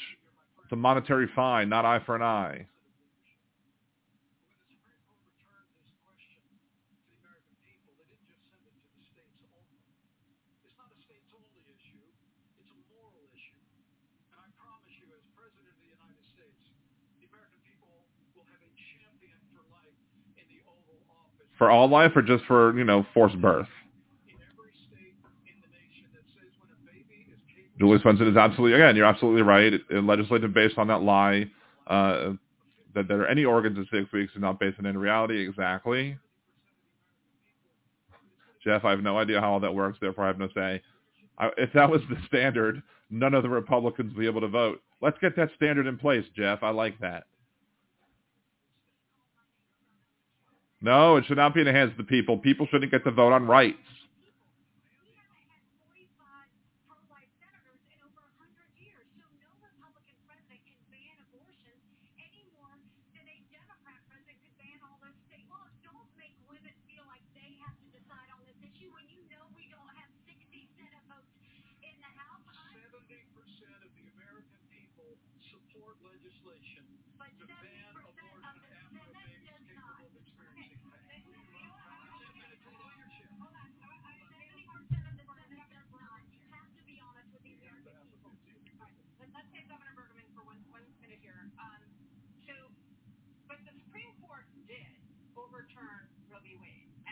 it's 0.63 0.73
a 0.73 0.77
monetary 0.77 1.29
fine, 1.35 1.69
not 1.69 1.85
eye 1.85 2.01
for 2.05 2.17
an 2.17 2.23
eye. 2.23 2.67
For 21.59 21.71
all 21.71 21.89
life 21.89 22.13
or 22.15 22.23
just 22.23 22.45
for, 22.45 22.77
you 22.79 22.85
know, 22.85 23.05
forced 23.13 23.41
birth? 23.41 23.67
Julie 27.79 27.99
Swenson 28.01 28.29
is 28.29 28.37
absolutely, 28.37 28.75
again, 28.75 28.97
you're 28.97 29.07
absolutely 29.07 29.43
right. 29.43 29.73
Legislative 29.91 30.53
based 30.53 30.79
on 30.79 30.89
that 30.89 31.03
lie 31.03 31.49
uh, 31.87 32.31
that 32.95 33.07
there 33.07 33.21
are 33.23 33.27
any 33.27 33.45
organs 33.45 33.77
in 33.77 33.87
six 33.93 34.13
weeks 34.13 34.33
is 34.35 34.41
not 34.41 34.59
based 34.59 34.79
on 34.79 34.87
any 34.87 34.97
reality. 34.97 35.47
Exactly. 35.47 36.19
Jeff, 38.65 38.85
I 38.85 38.91
have 38.91 39.01
no 39.01 39.19
idea 39.19 39.41
how 39.41 39.53
all 39.53 39.61
that 39.61 39.75
works. 39.75 39.99
Therefore, 40.01 40.25
I 40.25 40.27
have 40.29 40.39
no 40.39 40.49
say. 40.55 40.83
I, 41.39 41.51
if 41.57 41.73
that 41.75 41.89
was 41.89 42.01
the 42.11 42.17
standard, 42.27 42.83
none 43.11 43.35
of 43.35 43.45
the 43.45 43.49
Republicans 43.49 44.13
would 44.15 44.21
be 44.21 44.27
able 44.27 44.41
to 44.41 44.49
vote. 44.49 44.81
Let's 45.01 45.19
get 45.21 45.37
that 45.37 45.51
standard 45.57 45.87
in 45.87 45.97
place, 45.97 46.25
Jeff. 46.37 46.63
I 46.63 46.71
like 46.71 46.99
that. 46.99 47.25
No, 50.81 51.17
it 51.17 51.25
should 51.27 51.37
not 51.37 51.55
be 51.55 51.61
in 51.61 51.67
the 51.67 51.73
hands 51.73 51.91
of 51.93 51.97
the 51.97 52.05
people. 52.05 52.39
People 52.39 52.67
shouldn't 52.71 52.93
get 52.93 53.05
to 53.05 53.11
vote 53.11 53.33
on 53.33 53.47
rights. 53.47 53.79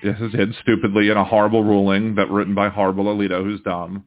Yes, 0.07 0.19
it 0.21 0.55
stupidly 0.63 1.11
in 1.11 1.17
a 1.17 1.25
horrible 1.25 1.65
ruling 1.65 2.15
that 2.15 2.31
written 2.31 2.55
by 2.55 2.69
horrible 2.69 3.07
Alito, 3.07 3.43
who's 3.43 3.61
dumb. 3.63 4.05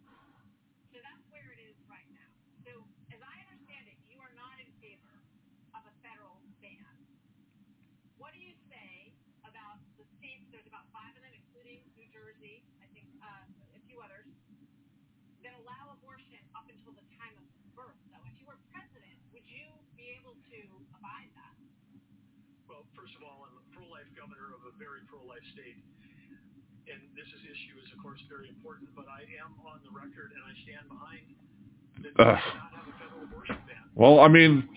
Well, 33.95 34.19
I 34.21 34.27
mean, 34.27 34.67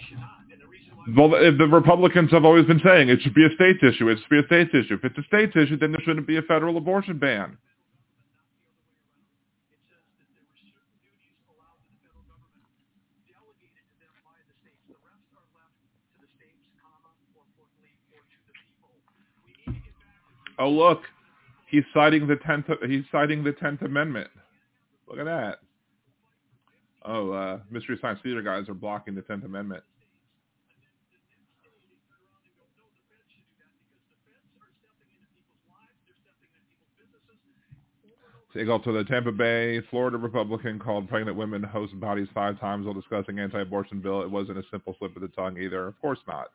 well, 1.17 1.31
the 1.31 1.69
Republicans 1.71 2.31
have 2.31 2.45
always 2.45 2.67
been 2.67 2.81
saying 2.85 3.09
it 3.09 3.21
should 3.23 3.35
be 3.35 3.45
a 3.45 3.55
states 3.55 3.79
issue. 3.83 4.09
It 4.09 4.19
should 4.19 4.29
be 4.31 4.39
a 4.41 4.47
states 4.47 4.71
issue. 4.75 4.95
If 4.95 5.05
it's 5.05 5.19
a 5.19 5.23
states 5.25 5.53
issue, 5.57 5.77
then 5.77 5.93
there 5.93 6.01
shouldn't 6.05 6.27
be 6.27 6.37
a 6.37 6.43
federal 6.43 6.77
abortion 6.77 7.19
ban. 7.19 7.57
Oh 20.59 20.69
look, 20.69 21.03
he's 21.69 21.83
citing 21.93 22.29
the 22.29 22.37
tenth. 22.37 22.67
He's 22.87 23.05
citing 23.11 23.43
the 23.43 23.53
Tenth 23.53 23.83
Amendment. 23.83 24.31
Look 25.13 25.21
at 25.21 25.25
that. 25.27 25.59
Oh, 27.05 27.33
uh, 27.33 27.59
Mystery 27.71 27.99
Science 28.01 28.19
Theater 28.23 28.41
guys 28.41 28.67
are 28.71 28.75
blocking 28.75 29.15
the 29.15 29.21
Tenth 29.21 29.45
Amendment. 29.45 29.83
They 38.55 38.65
go 38.65 38.79
to 38.79 38.93
the 38.93 39.05
Tampa 39.05 39.33
Bay, 39.33 39.83
Florida 39.91 40.17
Republican 40.17 40.79
called 40.79 41.09
pregnant 41.11 41.37
women 41.37 41.63
host 41.63 41.99
bodies 42.01 42.29
five 42.33 42.59
times 42.59 42.87
while 42.87 42.95
discussing 42.95 43.39
anti-abortion 43.39 44.01
bill. 44.01 44.23
It 44.23 44.31
wasn't 44.31 44.59
a 44.59 44.63
simple 44.71 44.95
slip 44.99 45.15
of 45.15 45.21
the 45.23 45.29
tongue 45.29 45.59
either. 45.59 45.87
Of 45.87 46.01
course 46.01 46.19
not. 46.27 46.49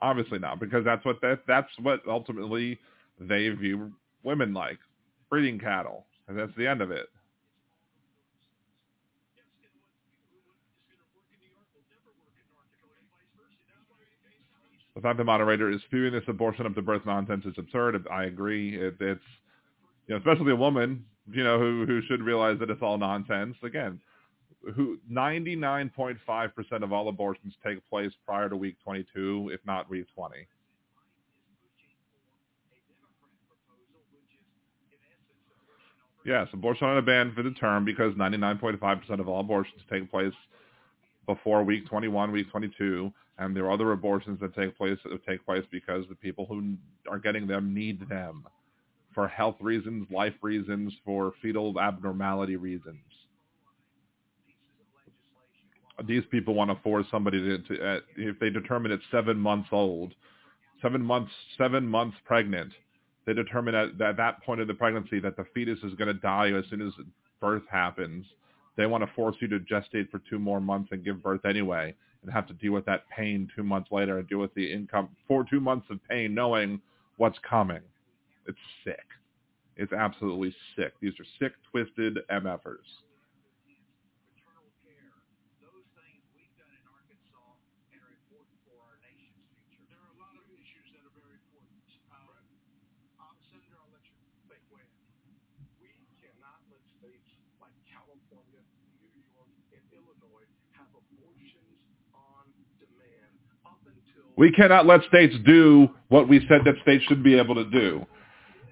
Obviously 0.00 0.38
not, 0.38 0.60
because 0.60 0.84
that's 0.84 1.04
what 1.04 1.20
that 1.20 1.40
that's 1.46 1.70
what 1.82 2.00
ultimately 2.08 2.78
they 3.20 3.48
view 3.50 3.92
women 4.22 4.54
like 4.54 4.78
breeding 5.28 5.58
cattle, 5.58 6.06
and 6.28 6.38
that's 6.38 6.52
the 6.56 6.66
end 6.66 6.80
of 6.80 6.90
it. 6.90 7.08
The 14.96 15.02
fact 15.02 15.18
the 15.18 15.24
moderator 15.24 15.70
is 15.70 15.82
spewing 15.82 16.14
this 16.14 16.24
abortion 16.26 16.64
up 16.64 16.74
to 16.74 16.80
birth 16.80 17.02
nonsense 17.04 17.44
is 17.44 17.52
absurd. 17.58 18.02
I 18.10 18.24
agree. 18.24 18.76
It, 18.76 18.96
it's, 18.98 19.20
you 20.06 20.14
know, 20.14 20.16
especially 20.16 20.52
a 20.52 20.56
woman, 20.56 21.04
you 21.30 21.44
know, 21.44 21.58
who 21.58 21.84
who 21.86 22.00
should 22.08 22.22
realize 22.22 22.58
that 22.60 22.70
it's 22.70 22.80
all 22.80 22.96
nonsense. 22.96 23.56
Again, 23.62 24.00
who 24.74 24.98
99.5% 25.12 26.82
of 26.82 26.92
all 26.92 27.08
abortions 27.10 27.52
take 27.62 27.86
place 27.90 28.10
prior 28.24 28.48
to 28.48 28.56
week 28.56 28.76
22, 28.82 29.50
if 29.52 29.60
not 29.66 29.90
week 29.90 30.06
20. 30.14 30.34
Yes, 36.24 36.48
abortion 36.54 36.88
on 36.88 36.96
a 36.96 37.02
ban 37.02 37.32
for 37.36 37.42
the 37.42 37.50
term 37.50 37.84
because 37.84 38.14
99.5% 38.14 39.20
of 39.20 39.28
all 39.28 39.40
abortions 39.40 39.82
take 39.90 40.10
place 40.10 40.32
before 41.26 41.62
week 41.64 41.86
21, 41.86 42.32
week 42.32 42.50
22, 42.50 43.12
and 43.38 43.54
there 43.54 43.66
are 43.66 43.72
other 43.72 43.92
abortions 43.92 44.40
that 44.40 44.54
take 44.54 44.76
place 44.76 44.98
that 45.04 45.26
take 45.26 45.44
place 45.44 45.64
because 45.70 46.04
the 46.08 46.14
people 46.14 46.46
who 46.46 46.76
are 47.08 47.18
getting 47.18 47.46
them 47.46 47.74
need 47.74 48.08
them 48.08 48.46
for 49.14 49.28
health 49.28 49.56
reasons, 49.60 50.06
life 50.10 50.34
reasons, 50.42 50.92
for 51.04 51.32
fetal 51.42 51.78
abnormality 51.80 52.56
reasons. 52.56 52.98
These 56.06 56.24
people 56.30 56.54
want 56.54 56.70
to 56.70 56.82
force 56.82 57.06
somebody 57.10 57.40
to, 57.40 57.58
to 57.58 57.88
uh, 57.88 58.00
if 58.16 58.38
they 58.38 58.50
determine 58.50 58.92
it's 58.92 59.02
seven 59.10 59.38
months 59.38 59.68
old, 59.72 60.12
seven 60.82 61.02
months, 61.02 61.32
seven 61.56 61.86
months 61.86 62.16
pregnant, 62.26 62.72
they 63.26 63.32
determine 63.32 63.74
at, 63.74 64.00
at 64.00 64.16
that 64.18 64.42
point 64.44 64.60
of 64.60 64.68
the 64.68 64.74
pregnancy 64.74 65.18
that 65.20 65.36
the 65.38 65.46
fetus 65.54 65.78
is 65.82 65.94
going 65.94 66.08
to 66.08 66.20
die 66.20 66.52
as 66.52 66.64
soon 66.68 66.86
as 66.86 66.92
birth 67.40 67.62
happens. 67.70 68.26
They 68.76 68.84
want 68.84 69.02
to 69.02 69.10
force 69.14 69.36
you 69.40 69.48
to 69.48 69.58
gestate 69.60 70.10
for 70.10 70.20
two 70.28 70.38
more 70.38 70.60
months 70.60 70.90
and 70.92 71.02
give 71.02 71.22
birth 71.22 71.46
anyway 71.46 71.94
and 72.26 72.34
have 72.34 72.46
to 72.48 72.54
deal 72.54 72.72
with 72.72 72.84
that 72.86 73.08
pain 73.08 73.48
two 73.54 73.62
months 73.62 73.90
later 73.90 74.18
and 74.18 74.28
deal 74.28 74.38
with 74.38 74.52
the 74.54 74.72
income 74.72 75.08
for 75.26 75.44
two 75.48 75.60
months 75.60 75.86
of 75.90 75.98
pain 76.08 76.34
knowing 76.34 76.80
what's 77.16 77.38
coming. 77.48 77.80
It's 78.46 78.58
sick. 78.84 79.06
It's 79.76 79.92
absolutely 79.92 80.54
sick. 80.76 80.92
These 81.00 81.14
are 81.20 81.26
sick, 81.38 81.52
twisted 81.70 82.18
MFers. 82.30 82.86
states 97.06 97.30
like 97.62 97.74
California, 97.86 98.62
New 98.98 99.14
York, 99.30 99.52
and 99.70 99.84
Illinois 99.94 100.48
have 100.74 100.90
abortions 100.90 101.78
on 102.10 102.50
demand 102.82 103.36
up 103.62 103.78
until 103.86 104.25
We 104.36 104.52
cannot 104.52 104.86
let 104.86 105.02
states 105.04 105.34
do 105.46 105.88
what 106.08 106.28
we 106.28 106.40
said 106.48 106.62
that 106.64 106.74
states 106.82 107.04
should 107.04 107.22
be 107.24 107.38
able 107.38 107.54
to 107.54 107.64
do. 107.70 108.04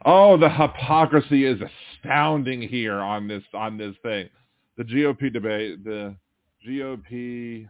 Oh, 0.05 0.37
the 0.37 0.51
hypocrisy 0.51 1.47
is 1.47 1.59
astounding 2.03 2.61
here 2.61 2.99
on 2.99 3.27
this 3.27 3.43
on 3.55 3.79
this 3.79 3.97
thing. 4.03 4.29
The 4.77 4.85
GOP 4.85 5.33
debate, 5.33 5.83
the 5.83 6.15
GOP 6.69 7.67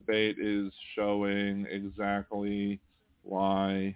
debate 0.00 0.38
is 0.38 0.72
showing 0.94 1.66
exactly 1.70 2.80
why 3.22 3.94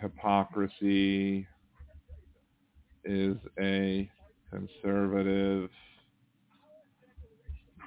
hypocrisy 0.00 1.48
is 3.04 3.36
a 3.58 4.08
conservative 4.52 5.68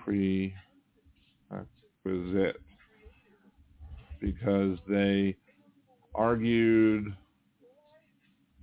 prerequisite 0.04 0.54
because 4.20 4.78
they 4.88 5.36
argued 6.16 7.14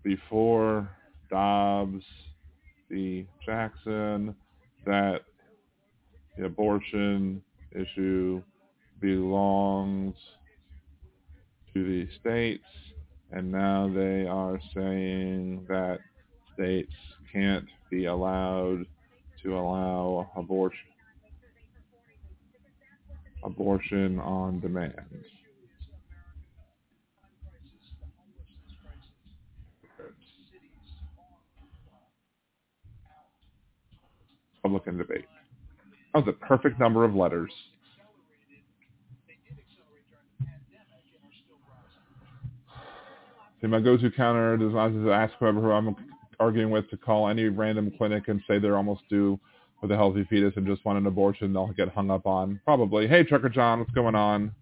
before 0.02 0.88
Dobbs 1.30 2.04
v. 2.90 3.26
Jackson 3.44 4.34
that 4.84 5.22
the 6.36 6.46
abortion 6.46 7.42
issue 7.72 8.42
belongs 9.00 10.14
to 11.72 11.84
the 11.84 12.08
states, 12.20 12.64
and 13.32 13.50
now 13.50 13.90
they 13.92 14.26
are 14.26 14.60
saying 14.74 15.64
that 15.68 15.98
states 16.54 16.92
can't 17.32 17.66
be 17.90 18.06
allowed 18.06 18.84
to 19.42 19.56
allow 19.56 20.30
abortion 20.36 20.78
abortion 23.44 24.18
on 24.20 24.58
demand. 24.60 24.94
Republican 34.64 34.96
debate. 34.96 35.26
That 36.14 36.24
was 36.24 36.34
a 36.34 36.46
perfect 36.46 36.80
number 36.80 37.04
of 37.04 37.14
letters. 37.14 37.52
See, 43.60 43.66
my 43.66 43.80
go-to 43.80 44.10
counter 44.10 44.54
is 44.54 44.72
to 44.72 45.12
ask 45.12 45.34
whoever 45.38 45.72
I'm 45.72 45.94
arguing 46.40 46.70
with 46.70 46.88
to 46.90 46.96
call 46.96 47.28
any 47.28 47.44
random 47.44 47.92
clinic 47.96 48.28
and 48.28 48.40
say 48.48 48.58
they're 48.58 48.76
almost 48.76 49.02
due 49.10 49.38
with 49.82 49.90
a 49.90 49.96
healthy 49.96 50.24
fetus 50.30 50.54
and 50.56 50.66
just 50.66 50.84
want 50.84 50.98
an 50.98 51.06
abortion. 51.06 51.52
They'll 51.52 51.68
get 51.68 51.90
hung 51.90 52.10
up 52.10 52.26
on. 52.26 52.60
Probably. 52.64 53.06
Hey, 53.06 53.22
Trucker 53.22 53.50
John, 53.50 53.80
what's 53.80 53.92
going 53.92 54.14
on? 54.14 54.52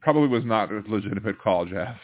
Probably 0.00 0.28
was 0.28 0.44
not 0.44 0.72
a 0.72 0.82
legitimate 0.88 1.40
call, 1.40 1.64
Jeff. 1.64 1.96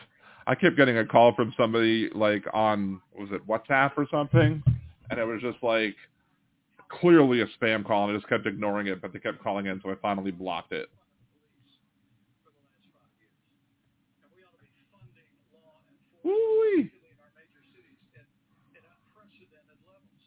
I 0.48 0.54
kept 0.54 0.76
getting 0.76 0.96
a 0.96 1.04
call 1.04 1.34
from 1.34 1.52
somebody 1.58 2.08
like 2.14 2.44
on 2.54 3.00
was 3.16 3.28
it 3.32 3.46
WhatsApp 3.46 3.92
or 3.98 4.06
something, 4.10 4.62
and 5.10 5.20
it 5.20 5.24
was 5.24 5.42
just 5.42 5.62
like 5.62 5.94
clearly 6.88 7.42
a 7.42 7.46
spam 7.60 7.84
call, 7.84 8.08
and 8.08 8.12
I 8.12 8.16
just 8.16 8.28
kept 8.28 8.46
ignoring 8.46 8.86
it, 8.86 9.02
but 9.02 9.12
they 9.12 9.18
kept 9.18 9.42
calling 9.44 9.66
in, 9.66 9.78
so 9.84 9.90
I 9.90 9.94
finally 10.00 10.30
blocked 10.30 10.72
it. 10.72 10.88
for 12.40 12.48
the 12.48 12.64
last 12.64 12.88
five 12.96 13.12
years. 13.20 13.36
And 14.24 14.32
we 14.32 14.40
ought 14.40 14.56
to 14.56 14.64
be 14.64 14.72
funding 14.88 15.28
law 15.52 15.84
enforcement, 15.84 16.24
Woo-wee. 16.24 16.88
particularly 16.88 17.12
in 17.12 17.20
our 17.20 17.32
major 17.36 17.60
cities, 17.76 18.00
at, 18.16 18.24
at 18.72 18.84
unprecedented 18.88 19.76
levels. 19.84 20.24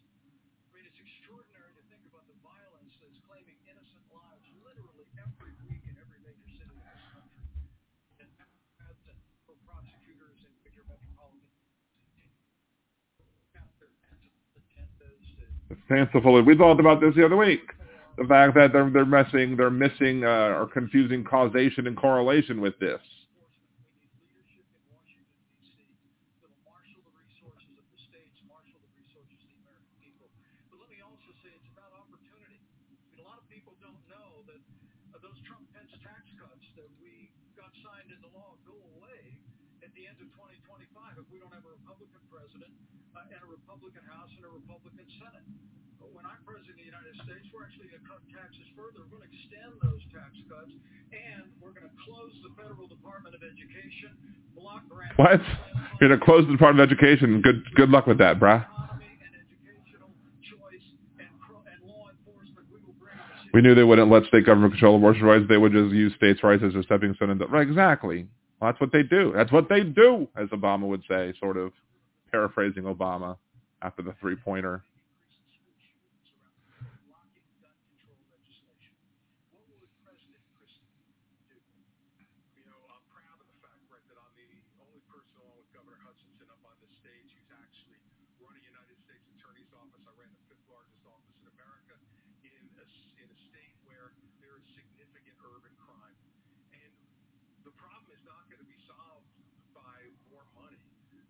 I 0.69 0.77
mean, 0.77 0.85
it's 0.85 1.01
extraordinary 1.01 1.73
to 1.81 1.83
think 1.89 2.05
about 2.13 2.29
the 2.29 2.37
violence 2.45 2.93
that's 3.01 3.17
claiming 3.25 3.57
innocent 3.65 4.05
lives 4.13 4.45
literally 4.61 5.09
every 5.17 5.57
week 5.65 5.81
in 5.89 5.97
every 5.97 6.21
major 6.21 6.45
city 6.53 6.69
in 6.69 6.85
this 6.85 7.01
country. 7.09 7.49
And 8.21 8.29
that's 8.37 9.01
for 9.49 9.57
prosecutors 9.65 10.37
in 10.45 10.51
major 10.61 10.85
metropolitan 10.85 11.49
cities. 12.05 12.37
Got 13.57 13.67
their 13.81 13.89
agendas 14.61 15.25
to 15.69 15.70
fanciful. 15.87 16.41
We 16.43 16.55
talked 16.55 16.79
about 16.79 17.01
this 17.01 17.15
the 17.15 17.25
other 17.25 17.37
week. 17.37 17.61
The 18.17 18.25
fact 18.25 18.55
that 18.55 18.73
they're 18.73 18.89
they're 18.89 19.05
messing, 19.05 19.55
they're 19.55 19.69
missing 19.71 20.23
uh, 20.23 20.59
or 20.59 20.67
confusing 20.67 21.23
causation 21.23 21.87
and 21.87 21.95
correlation 21.95 22.59
with 22.61 22.77
this. 22.79 22.99
enforcement. 23.41 23.65
We 23.81 23.97
need 23.97 24.11
leadership 24.21 24.67
in 24.67 24.83
Washington, 24.91 25.37
D.C. 25.63 25.73
that 26.43 26.49
will 26.51 26.63
marshal 26.67 27.01
the 27.01 27.13
resources 27.17 27.71
of 27.79 27.85
the 27.89 27.99
states, 28.05 28.37
marshal 28.45 28.77
the 28.77 28.91
resources 28.93 29.39
of 29.41 29.47
the 29.47 29.57
American 29.63 29.95
people. 30.03 30.27
But 30.69 30.77
let 30.83 30.89
me 30.91 30.99
also 31.01 31.31
say 31.41 31.49
it's 31.55 31.71
about 31.73 31.91
opportunity. 31.95 32.59
I 32.59 33.15
mean, 33.15 33.19
a 33.23 33.25
lot 33.25 33.39
of 33.39 33.47
people 33.49 33.73
don't 33.79 34.03
know 34.11 34.43
that 34.51 34.61
uh, 35.15 35.23
those 35.23 35.39
Trump-Pence 35.47 35.91
tax 36.03 36.21
cuts 36.37 36.67
that 36.77 36.89
we 36.99 37.31
got 37.57 37.71
signed 37.81 38.11
into 38.13 38.29
law 38.35 38.53
go 38.67 38.75
away 38.99 39.39
at 39.81 39.89
the 39.97 40.05
end 40.05 40.19
of 40.21 40.29
2025 40.35 41.17
if 41.17 41.27
we 41.33 41.41
don't 41.41 41.53
have 41.55 41.65
a 41.65 41.73
Republican 41.73 42.21
president 42.29 42.71
uh, 43.17 43.33
and 43.33 43.41
a 43.41 43.49
Republican 43.49 44.05
House 44.05 44.31
and 44.37 44.45
a 44.45 44.51
Republican 44.53 45.07
Senate. 45.17 45.70
But 46.01 46.09
when 46.17 46.25
I'm 46.25 46.41
president 46.43 46.75
of 46.75 46.81
the 46.81 46.89
United 46.89 47.13
States, 47.23 47.45
we're 47.53 47.61
actually 47.63 47.93
going 47.93 48.01
to 48.01 48.09
cut 48.09 48.21
taxes 48.33 48.65
further. 48.73 49.05
We're 49.07 49.21
going 49.21 49.29
to 49.29 49.33
extend 49.37 49.77
those 49.85 50.01
tax 50.09 50.33
cuts, 50.49 50.73
and 51.13 51.45
we're 51.61 51.77
going 51.77 51.85
to 51.87 51.95
close 52.03 52.33
the 52.41 52.51
federal 52.57 52.89
Department 52.89 53.37
of 53.37 53.41
Education, 53.45 54.17
block 54.57 54.83
grants. 54.89 55.13
What? 55.21 55.39
You're 56.01 56.09
gonna 56.09 56.23
close 56.25 56.45
the 56.49 56.51
Department 56.57 56.81
of 56.83 56.91
Education. 56.91 57.41
Good 57.41 57.61
good 57.75 57.89
luck 57.89 58.07
with 58.07 58.17
that, 58.17 58.39
bruh. 58.41 58.65
Economy 58.65 59.05
choice 60.41 60.87
and, 61.19 61.29
cro- 61.39 61.61
and 61.69 61.85
law 61.87 62.09
enforcement. 62.09 62.65
We 62.73 62.79
will 62.81 62.95
bring 62.99 63.13
the 63.17 63.49
We 63.53 63.61
knew 63.61 63.75
they 63.75 63.83
wouldn't 63.83 64.09
let 64.11 64.25
state 64.25 64.45
government 64.45 64.73
control 64.73 64.95
abortion 64.97 65.23
rights. 65.25 65.45
They 65.47 65.57
would 65.57 65.71
just 65.71 65.93
use 65.93 66.13
states' 66.17 66.41
rights 66.43 66.63
as 66.65 66.73
a 66.75 66.83
stepping 66.83 67.13
stone. 67.15 67.29
Into, 67.29 67.45
right, 67.47 67.67
exactly. 67.67 68.25
Well, 68.59 68.71
that's 68.71 68.81
what 68.81 68.91
they 68.91 69.03
do. 69.03 69.31
That's 69.35 69.51
what 69.51 69.69
they 69.69 69.81
do, 69.83 70.27
as 70.35 70.49
Obama 70.49 70.87
would 70.87 71.03
say, 71.07 71.33
sort 71.39 71.57
of 71.57 71.71
paraphrasing 72.31 72.83
Obama 72.83 73.37
after 73.81 74.01
the 74.01 74.13
three-pointer. 74.21 74.81
blocking 77.09 77.45
gun 77.61 77.73
control 77.89 78.17
legislation. 78.29 78.93
What 79.53 79.65
would 79.73 79.89
President 80.05 80.43
Christie 80.57 80.85
do? 81.49 81.57
You 82.57 82.65
know, 82.69 82.77
I'm 82.93 83.01
proud 83.09 83.37
of 83.41 83.47
the 83.49 83.57
fact, 83.65 83.81
Brett, 83.89 84.05
that 84.13 84.17
I'm 84.21 84.33
the 84.37 84.61
only 84.85 85.01
person 85.09 85.33
along 85.41 85.57
with 85.57 85.69
Governor 85.73 85.97
Hutchinson 86.05 86.45
up 86.53 86.61
on 86.61 86.77
this 86.85 86.93
stage 87.01 87.27
who's 87.33 87.49
actually 87.57 87.97
running 88.37 88.61
United 88.61 88.97
States 89.09 89.25
Attorney's 89.41 89.71
Office. 89.73 90.05
I 90.05 90.13
ran 90.21 90.29
the 90.29 90.43
fifth 90.53 90.65
largest 90.69 91.01
office 91.09 91.33
in 91.41 91.47
America 91.57 91.97
in 92.45 92.61
a, 92.77 92.85
s- 92.85 93.09
in 93.17 93.25
a 93.25 93.37
state 93.49 93.73
where 93.89 94.13
there 94.45 94.53
is 94.61 94.65
significant 94.77 95.33
urban 95.49 95.73
crime. 95.81 96.17
And 96.77 96.91
the 97.65 97.73
problem 97.81 98.13
is 98.13 98.21
not 98.29 98.45
going 98.53 98.61
to 98.61 98.69
be 98.69 98.77
solved 98.85 99.25
by 99.73 99.97
more 100.29 100.45
money. 100.53 100.77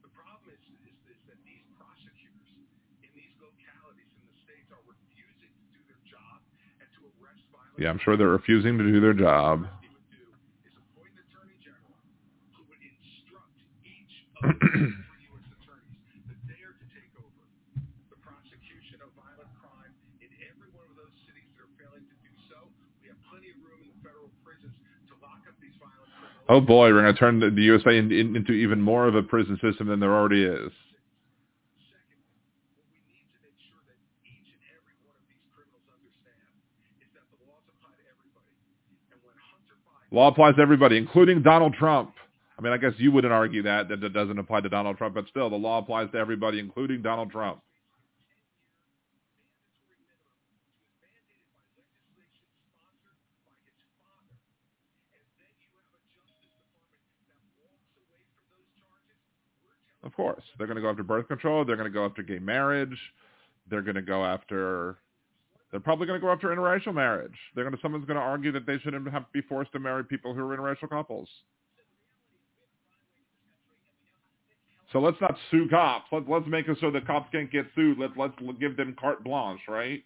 The 0.04 0.12
problem 0.12 0.52
is, 0.52 0.60
is, 0.88 0.98
is 1.16 1.20
that 1.30 1.40
these 1.46 1.64
prosecutors 1.78 2.52
in 3.06 3.12
these 3.14 3.32
localities 3.38 4.10
in 4.18 4.24
the 4.26 4.38
states 4.48 4.68
are 4.74 4.82
refusing 4.88 5.52
to 5.52 5.66
do 5.72 5.80
their 5.86 6.02
job 6.10 6.40
and 6.82 6.88
to 6.98 7.00
arrest 7.22 7.44
violent 7.54 7.71
Yeah, 7.71 7.71
I'm 7.71 7.71
sure 7.71 7.71
they're 7.71 7.71
refusing 7.71 7.71
to 7.71 7.71
do 7.71 7.71
their 7.71 7.71
job. 7.71 7.71
he 7.71 7.71
would 7.71 7.71
do 7.71 7.71
is 7.71 7.71
appoint 7.71 7.71
an 7.71 7.71
attorney 7.71 7.71
general 7.71 7.71
who 7.71 7.71
would 7.71 7.71
instruct 7.71 7.71
each 7.71 7.71
of 7.71 7.71
the 7.71 7.71
three 7.71 7.71
U.S. 7.71 7.71
attorneys 7.71 7.71
that 7.71 7.71
they 7.71 7.71
are 7.71 7.71
to 7.71 7.71
take 7.71 7.71
over 7.71 7.71
the 7.71 7.71
prosecution 7.71 7.71
of 7.71 7.71
violent 7.71 7.71
crime 7.71 7.71
in 7.71 7.71
every 7.71 7.71
one 7.71 7.71
of 7.71 7.71
those 7.71 7.71
cities 7.71 7.71
that 7.71 7.71
are 7.71 7.71
failing 7.71 7.71
to 7.71 7.71
do 7.71 7.71
so. 7.71 7.71
We 7.71 7.71
have 7.71 7.71
plenty 7.71 7.71
of 7.71 7.71
room 7.71 7.71
in 7.71 7.71
the 7.86 8.00
sure 8.00 8.18
they're 8.18 8.28
refusing 8.28 8.78
to 8.78 8.84
do 8.84 9.00
their 9.00 9.14
job. 9.14 9.68
Oh 26.52 26.60
boy, 26.60 26.92
we're 26.92 27.00
going 27.00 27.14
to 27.14 27.20
turn 27.20 27.40
the, 27.40 27.48
the 27.48 27.64
USA 27.64 27.96
in, 27.96 28.12
in, 28.12 28.36
into 28.36 28.52
even 28.52 28.82
more 28.82 29.08
of 29.08 29.16
a 29.16 29.24
prison 29.24 29.56
system 29.64 29.88
than 29.88 30.02
there 30.02 30.12
already 30.12 30.44
is. 30.44 30.68
Secondly, 31.88 32.28
what 32.76 32.84
we 32.92 33.00
need 33.08 33.24
to 33.32 33.40
make 33.40 33.56
sure 33.72 33.80
that 33.88 33.96
each 34.28 34.52
and 34.52 34.60
every 34.76 35.00
one 35.08 35.16
of 35.16 35.24
these 35.32 35.40
criminals 35.56 35.88
understand 35.88 36.52
is 37.00 37.08
that 37.16 37.24
the 37.32 37.40
laws 37.48 37.64
apply 37.72 37.96
to 37.96 38.04
everybody. 38.04 38.52
And 39.16 39.24
when 39.24 39.38
Hunter 39.40 39.80
Biden 39.86 40.01
Law 40.12 40.28
applies 40.28 40.56
to 40.56 40.62
everybody, 40.62 40.98
including 40.98 41.42
Donald 41.42 41.74
Trump. 41.74 42.14
I 42.60 42.62
mean, 42.62 42.74
I 42.74 42.78
guess 42.78 42.92
you 42.98 43.12
wouldn't 43.12 43.34
argue 43.34 43.64
that 43.64 43.88
that 43.88 44.04
it 44.04 44.14
doesn't 44.14 44.38
apply 44.38 44.62
to 44.62 44.70
Donald 44.70 44.98
Trump, 44.98 45.16
but 45.16 45.26
still, 45.30 45.50
the 45.50 45.56
law 45.56 45.80
applies 45.80 46.12
to 46.12 46.18
everybody, 46.18 46.60
including 46.60 47.02
Donald 47.02 47.32
Trump. 47.32 47.62
Of 60.04 60.16
course, 60.16 60.44
they're 60.58 60.68
going 60.68 60.76
to 60.76 60.82
go 60.82 60.90
after 60.90 61.04
birth 61.04 61.28
control. 61.28 61.64
They're 61.64 61.78
going 61.78 61.90
to 61.90 61.94
go 61.94 62.06
after 62.06 62.22
gay 62.22 62.40
marriage. 62.40 62.98
They're 63.70 63.84
going 63.84 63.96
to 63.96 64.02
go 64.02 64.26
after. 64.26 64.98
They're 65.72 65.80
probably 65.80 66.06
going 66.06 66.20
to 66.20 66.26
go 66.26 66.32
after 66.32 66.50
interracial 66.50 66.94
marriage. 66.94 67.38
They're 67.56 67.64
going 67.64 67.76
to 67.76 67.82
someone's 67.82 68.06
going 68.06 68.18
to 68.18 68.22
argue 68.22 68.52
that 68.52 68.66
they 68.66 68.78
shouldn't 68.80 69.10
have 69.10 69.24
to 69.24 69.30
be 69.34 69.42
forced 69.42 69.72
to 69.72 69.80
marry 69.80 70.04
people 70.04 70.34
who 70.34 70.42
are 70.42 70.56
interracial 70.56 70.90
couples. 70.90 71.30
So 74.92 75.00
let's 75.00 75.20
not 75.22 75.38
sue 75.50 75.70
cops. 75.70 76.08
Let, 76.12 76.28
let's 76.30 76.48
make 76.48 76.68
it 76.68 76.78
so 76.82 76.92
the 76.92 77.00
cops 77.02 77.30
can't 77.32 77.50
get 77.50 77.66
sued. 77.76 77.98
Let, 77.98 78.18
let's 78.18 78.36
give 78.60 78.76
them 78.76 78.96
carte 79.00 79.24
blanche, 79.24 79.62
right? 79.70 80.04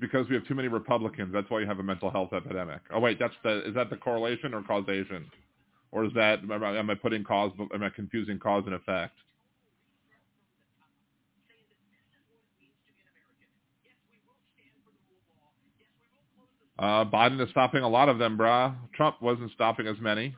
Because 0.00 0.28
we 0.28 0.34
have 0.34 0.46
too 0.46 0.54
many 0.54 0.68
Republicans. 0.68 1.30
That's 1.32 1.48
why 1.50 1.60
you 1.60 1.66
have 1.66 1.78
a 1.78 1.82
mental 1.82 2.10
health 2.10 2.32
epidemic. 2.32 2.80
Oh 2.92 3.00
wait, 3.00 3.18
that's 3.18 3.34
the 3.44 3.68
is 3.68 3.74
that 3.74 3.90
the 3.90 3.96
correlation 3.96 4.54
or 4.54 4.62
causation, 4.62 5.30
or 5.92 6.04
is 6.04 6.12
that 6.14 6.40
am 6.40 6.64
I, 6.64 6.78
am 6.78 6.90
I 6.90 6.94
putting 6.94 7.24
cause? 7.24 7.52
Am 7.74 7.82
I 7.82 7.90
confusing 7.90 8.38
cause 8.38 8.64
and 8.66 8.74
effect? 8.74 9.14
Uh, 16.78 17.04
Biden 17.04 17.40
is 17.42 17.50
stopping 17.50 17.82
a 17.82 17.88
lot 17.88 18.08
of 18.08 18.18
them, 18.18 18.38
brah. 18.38 18.74
Trump 18.94 19.20
wasn't 19.20 19.50
stopping 19.52 19.86
as 19.86 19.96
many. 20.00 20.34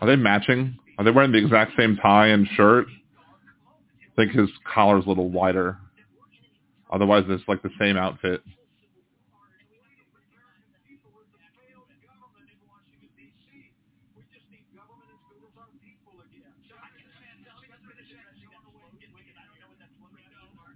Are 0.00 0.06
they 0.06 0.16
matching? 0.16 0.78
Are 0.98 1.04
they 1.04 1.10
wearing 1.10 1.32
the 1.32 1.38
exact 1.38 1.72
same 1.76 1.96
tie 1.96 2.28
and 2.28 2.46
shirt? 2.56 2.86
I 4.02 4.16
think 4.16 4.32
his 4.32 4.48
collar's 4.72 5.06
a 5.06 5.08
little 5.08 5.30
wider. 5.30 5.78
Otherwise, 6.92 7.24
it's 7.28 7.42
like 7.48 7.62
the 7.62 7.70
same 7.78 7.96
outfit. 7.96 8.42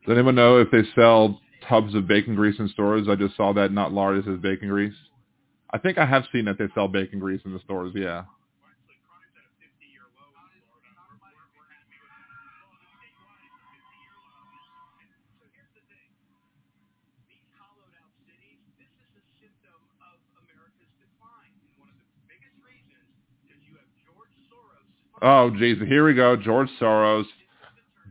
Does 0.09 0.16
anyone 0.16 0.37
know 0.37 0.57
if 0.57 0.71
they 0.71 0.83
sell 0.95 1.39
tubs 1.69 1.95
of 1.95 2.09
bacon 2.09 2.35
grease 2.35 2.59
in 2.59 2.66
stores? 2.71 3.09
I 3.11 3.14
just 3.14 3.37
saw 3.37 3.53
that 3.53 3.73
not 3.73 3.93
lard, 3.93 4.25
says 4.25 4.39
bacon 4.41 4.69
grease. 4.69 4.95
I 5.71 5.77
think 5.77 5.99
I 5.99 6.07
have 6.07 6.25
seen 6.33 6.47
that 6.47 6.57
they 6.57 6.64
sell 6.75 6.89
bacon 6.89 7.19
grease 7.19 7.43
in 7.45 7.53
the 7.53 7.61
stores, 7.61 7.93
yeah. 7.95 8.25
Oh, 25.21 25.51
jeez. 25.53 25.85
Here 25.87 26.07
we 26.07 26.14
go. 26.14 26.37
George 26.37 26.69
Soros. 26.81 27.25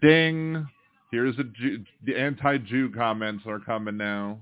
Ding. 0.02 0.68
Here's 1.12 1.38
the, 1.38 1.46
Jew, 1.46 1.84
the 2.06 2.18
anti-Jew 2.20 2.92
comments 2.92 3.44
are 3.48 3.60
coming 3.60 3.96
now. 3.98 4.40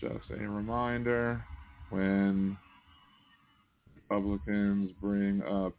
Just 0.00 0.30
a 0.30 0.48
reminder, 0.48 1.44
when 1.90 2.56
Republicans 3.96 4.92
bring 5.00 5.42
up 5.42 5.74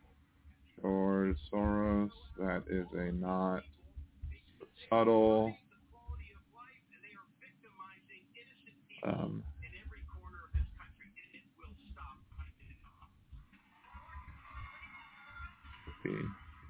George 0.82 1.36
Soros. 1.52 2.10
That 2.38 2.64
is 2.70 2.86
a 2.94 3.12
not 3.12 3.62
subtle. 4.90 5.54
Um, 9.04 9.44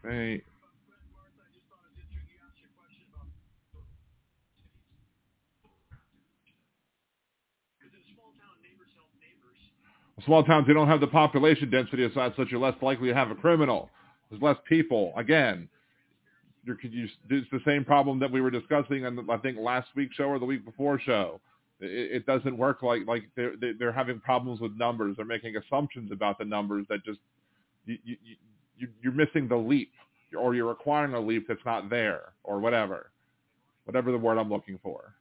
debate. 0.04 0.44
Small 10.26 10.44
towns, 10.44 10.68
they 10.68 10.74
don't 10.74 10.88
have 10.88 11.00
the 11.00 11.08
population 11.08 11.70
density 11.70 12.04
aside, 12.04 12.34
such 12.38 12.50
you're 12.52 12.60
less 12.60 12.76
likely 12.82 13.08
to 13.08 13.16
have 13.16 13.32
a 13.32 13.36
criminal. 13.36 13.90
There's 14.30 14.42
less 14.42 14.58
people. 14.68 15.14
Again, 15.18 15.68
you, 16.66 17.08
it's 17.30 17.50
the 17.52 17.62
same 17.66 17.84
problem 17.84 18.20
that 18.20 18.32
we 18.32 18.42
were 18.42 18.52
discussing 18.52 19.06
on 19.06 19.30
I 19.30 19.38
think 19.38 19.58
last 19.58 19.90
week's 19.96 20.16
show 20.16 20.26
or 20.26 20.40
the 20.40 20.46
week 20.46 20.66
before 20.66 21.00
show. 21.00 21.40
It, 21.80 22.12
it 22.12 22.26
doesn't 22.26 22.58
work 22.58 22.84
like 22.84 23.02
like 23.08 23.24
they're 23.36 23.54
they're 23.80 23.92
having 23.92 24.20
problems 24.20 24.60
with 24.60 24.76
numbers. 24.78 25.16
They're 25.18 25.26
making 25.26 25.56
assumptions 25.56 26.12
about 26.12 26.38
the 26.38 26.46
numbers 26.46 26.86
that 26.90 27.04
just 27.04 27.20
you, 27.86 27.98
you, 28.04 28.18
you 28.78 28.88
you're 29.02 29.14
missing 29.14 29.48
the 29.48 29.56
leap, 29.56 29.92
or 30.38 30.54
you're 30.54 30.68
requiring 30.68 31.14
a 31.14 31.20
leap 31.20 31.48
that's 31.48 31.66
not 31.66 31.90
there, 31.90 32.34
or 32.44 32.60
whatever, 32.60 33.12
whatever 33.86 34.12
the 34.12 34.18
word 34.18 34.38
I'm 34.38 34.50
looking 34.50 34.80
for. 34.84 35.16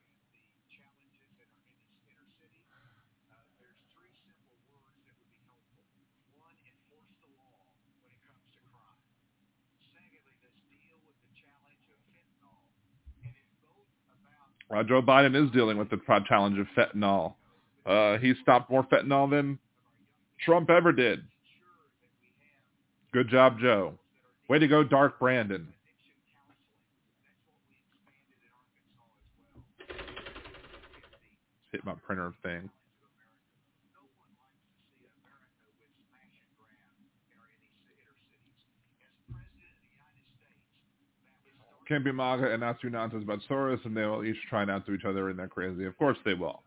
Joe 14.71 15.03
Biden 15.03 15.35
is 15.35 15.51
dealing 15.53 15.79
with 15.79 15.91
the 15.91 15.99
challenge 16.29 16.59
of 16.59 16.67
fentanyl. 16.77 17.35
Uh, 17.87 18.19
he 18.19 18.35
stopped 18.43 18.71
more 18.71 18.85
fentanyl 18.85 19.31
than 19.31 19.59
Trump 20.45 20.71
ever 20.71 20.93
did. 20.93 21.23
Good 23.13 23.29
job, 23.29 23.59
Joe. 23.61 23.95
Way 24.49 24.59
to 24.59 24.69
go, 24.69 24.85
Dark 24.85 25.19
Brandon. 25.19 25.69
Hit 31.73 31.85
my 31.85 31.95
printer 32.07 32.33
thing. 32.43 32.71
Can't 41.89 42.05
be 42.05 42.13
MAGA 42.13 42.53
and 42.53 42.63
do 42.81 42.91
nonsense 42.91 43.25
about 43.25 43.41
Soros, 43.49 43.85
and 43.85 43.97
they 43.97 44.05
will 44.05 44.25
each 44.25 44.37
try 44.49 44.65
not 44.65 44.85
to 44.87 44.93
each 44.93 45.05
other, 45.07 45.31
and 45.31 45.39
they're 45.39 45.49
crazy. 45.49 45.87
Of 45.87 45.97
course 45.99 46.19
they 46.25 46.35
will. 46.35 46.63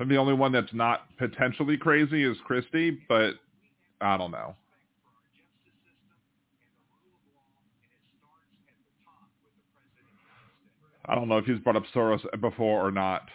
I'm 0.00 0.08
the 0.08 0.16
only 0.16 0.34
one 0.34 0.50
that's 0.50 0.74
not 0.74 1.16
potentially 1.16 1.76
crazy 1.76 2.24
is 2.24 2.36
Christie, 2.44 2.98
but 3.08 3.34
I 4.00 4.16
don't 4.16 4.32
know. 4.32 4.56
I 11.06 11.14
don't 11.14 11.28
know 11.28 11.38
if 11.38 11.44
he's 11.44 11.58
brought 11.60 11.76
up 11.76 11.84
Soros 11.94 12.20
before 12.40 12.84
or 12.84 12.90
not. 12.90 13.28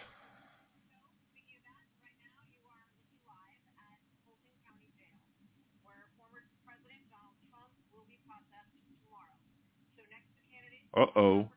Uh-oh. 10.96 11.48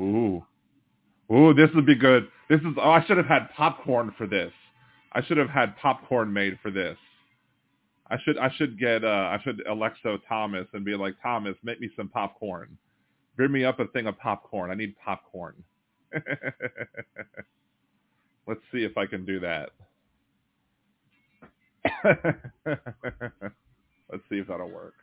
Ooh. 0.00 0.44
Ooh, 1.32 1.54
this 1.54 1.70
would 1.74 1.86
be 1.86 1.94
good. 1.94 2.28
This 2.48 2.60
is, 2.60 2.74
oh, 2.82 2.90
I 2.90 3.04
should 3.06 3.16
have 3.16 3.26
had 3.26 3.48
popcorn 3.56 4.12
for 4.18 4.26
this. 4.26 4.52
I 5.12 5.22
should 5.22 5.36
have 5.36 5.50
had 5.50 5.76
popcorn 5.76 6.32
made 6.32 6.58
for 6.62 6.70
this. 6.70 6.96
I 8.10 8.16
should 8.24 8.38
I 8.38 8.50
should 8.56 8.78
get 8.78 9.04
uh 9.04 9.06
I 9.06 9.38
should 9.44 9.62
Alexa 9.68 10.18
Thomas 10.28 10.66
and 10.72 10.84
be 10.84 10.96
like 10.96 11.14
Thomas, 11.22 11.54
make 11.62 11.80
me 11.80 11.88
some 11.96 12.08
popcorn. 12.08 12.76
Bring 13.36 13.52
me 13.52 13.64
up 13.64 13.78
a 13.78 13.86
thing 13.86 14.06
of 14.08 14.18
popcorn. 14.18 14.70
I 14.70 14.74
need 14.74 14.96
popcorn. 14.98 15.54
Let's 18.46 18.60
see 18.72 18.84
if 18.84 18.96
I 18.98 19.06
can 19.06 19.24
do 19.24 19.40
that. 19.40 19.70
let's 22.04 22.26
see 24.28 24.38
if 24.38 24.48
that'll 24.48 24.70
work. 24.70 24.94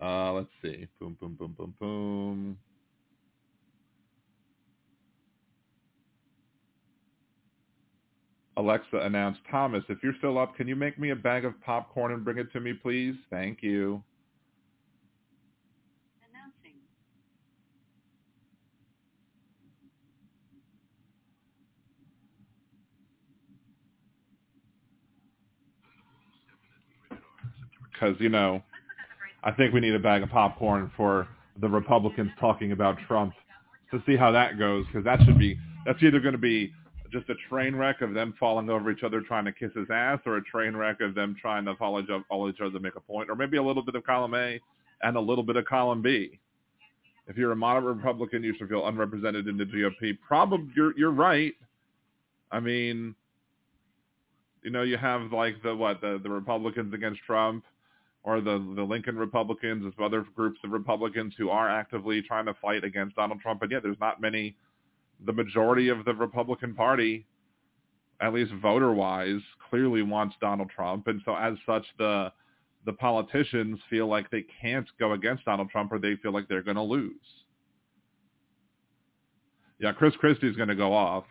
Uh, 0.00 0.32
let's 0.32 0.48
see. 0.62 0.86
Boom, 1.00 1.16
boom, 1.20 1.34
boom, 1.34 1.54
boom, 1.56 1.74
boom. 1.80 2.58
Alexa 8.58 8.96
announced, 8.98 9.40
Thomas, 9.50 9.84
if 9.88 9.98
you're 10.02 10.14
still 10.18 10.38
up, 10.38 10.56
can 10.56 10.66
you 10.66 10.76
make 10.76 10.98
me 10.98 11.10
a 11.10 11.16
bag 11.16 11.44
of 11.44 11.60
popcorn 11.62 12.12
and 12.12 12.24
bring 12.24 12.38
it 12.38 12.50
to 12.52 12.60
me, 12.60 12.72
please? 12.72 13.14
Thank 13.30 13.62
you. 13.62 14.02
Announcing. 16.30 16.80
Because, 27.92 28.16
you 28.20 28.30
know, 28.30 28.62
I 29.46 29.52
think 29.52 29.72
we 29.72 29.78
need 29.78 29.94
a 29.94 30.00
bag 30.00 30.24
of 30.24 30.28
popcorn 30.30 30.90
for 30.96 31.28
the 31.60 31.68
Republicans 31.68 32.32
talking 32.40 32.72
about 32.72 32.98
Trump 33.06 33.32
to 33.92 34.02
see 34.04 34.16
how 34.16 34.32
that 34.32 34.58
goes, 34.58 34.84
because 34.86 35.04
that 35.04 35.20
should 35.24 35.38
be, 35.38 35.56
that's 35.86 36.02
either 36.02 36.18
going 36.18 36.32
to 36.32 36.38
be 36.38 36.72
just 37.12 37.28
a 37.30 37.34
train 37.48 37.76
wreck 37.76 38.00
of 38.00 38.12
them 38.12 38.34
falling 38.40 38.68
over 38.68 38.90
each 38.90 39.04
other 39.04 39.20
trying 39.20 39.44
to 39.44 39.52
kiss 39.52 39.70
his 39.76 39.86
ass, 39.88 40.18
or 40.26 40.38
a 40.38 40.42
train 40.42 40.76
wreck 40.76 41.00
of 41.00 41.14
them 41.14 41.36
trying 41.40 41.64
to 41.64 41.76
follow 41.76 42.02
other, 42.02 42.50
each 42.50 42.60
other 42.60 42.72
to 42.72 42.80
make 42.80 42.96
a 42.96 43.00
point, 43.00 43.30
or 43.30 43.36
maybe 43.36 43.56
a 43.56 43.62
little 43.62 43.84
bit 43.84 43.94
of 43.94 44.02
column 44.04 44.34
A 44.34 44.60
and 45.02 45.16
a 45.16 45.20
little 45.20 45.44
bit 45.44 45.54
of 45.54 45.64
column 45.64 46.02
B. 46.02 46.40
If 47.28 47.36
you're 47.36 47.52
a 47.52 47.56
moderate 47.56 47.96
Republican, 47.96 48.42
you 48.42 48.52
should 48.58 48.68
feel 48.68 48.84
unrepresented 48.88 49.46
in 49.46 49.56
the 49.56 49.64
GOP. 49.64 50.18
Probably, 50.26 50.68
you're 50.74 50.96
you're 50.98 51.12
right. 51.12 51.54
I 52.50 52.58
mean, 52.58 53.14
you 54.64 54.70
know, 54.70 54.82
you 54.82 54.96
have 54.96 55.32
like 55.32 55.62
the 55.62 55.74
what 55.74 56.00
the 56.00 56.18
the 56.20 56.30
Republicans 56.30 56.92
against 56.92 57.20
Trump, 57.24 57.64
or 58.26 58.40
the 58.40 58.58
the 58.74 58.82
Lincoln 58.82 59.16
Republicans, 59.16 59.82
there's 59.84 59.94
other 60.04 60.26
groups 60.34 60.58
of 60.64 60.72
Republicans 60.72 61.32
who 61.38 61.48
are 61.48 61.70
actively 61.70 62.20
trying 62.20 62.44
to 62.46 62.54
fight 62.54 62.82
against 62.84 63.14
Donald 63.14 63.40
Trump, 63.40 63.62
and 63.62 63.70
yet 63.70 63.84
there's 63.84 64.00
not 64.00 64.20
many 64.20 64.56
the 65.24 65.32
majority 65.32 65.88
of 65.88 66.04
the 66.04 66.12
Republican 66.12 66.74
Party, 66.74 67.24
at 68.20 68.34
least 68.34 68.52
voter-wise, 68.60 69.40
clearly 69.70 70.02
wants 70.02 70.34
Donald 70.40 70.68
Trump, 70.68 71.06
and 71.06 71.22
so 71.24 71.34
as 71.36 71.54
such, 71.64 71.86
the 71.98 72.30
the 72.84 72.92
politicians 72.92 73.78
feel 73.88 74.08
like 74.08 74.30
they 74.30 74.44
can't 74.60 74.86
go 74.98 75.12
against 75.12 75.44
Donald 75.44 75.70
Trump, 75.70 75.92
or 75.92 75.98
they 75.98 76.16
feel 76.16 76.32
like 76.32 76.48
they're 76.48 76.62
going 76.62 76.76
to 76.76 76.82
lose. 76.82 77.14
Yeah, 79.78 79.92
Chris 79.92 80.14
Christie 80.16 80.48
is 80.48 80.56
going 80.56 80.68
to 80.68 80.74
go 80.74 80.92
off, 80.92 81.24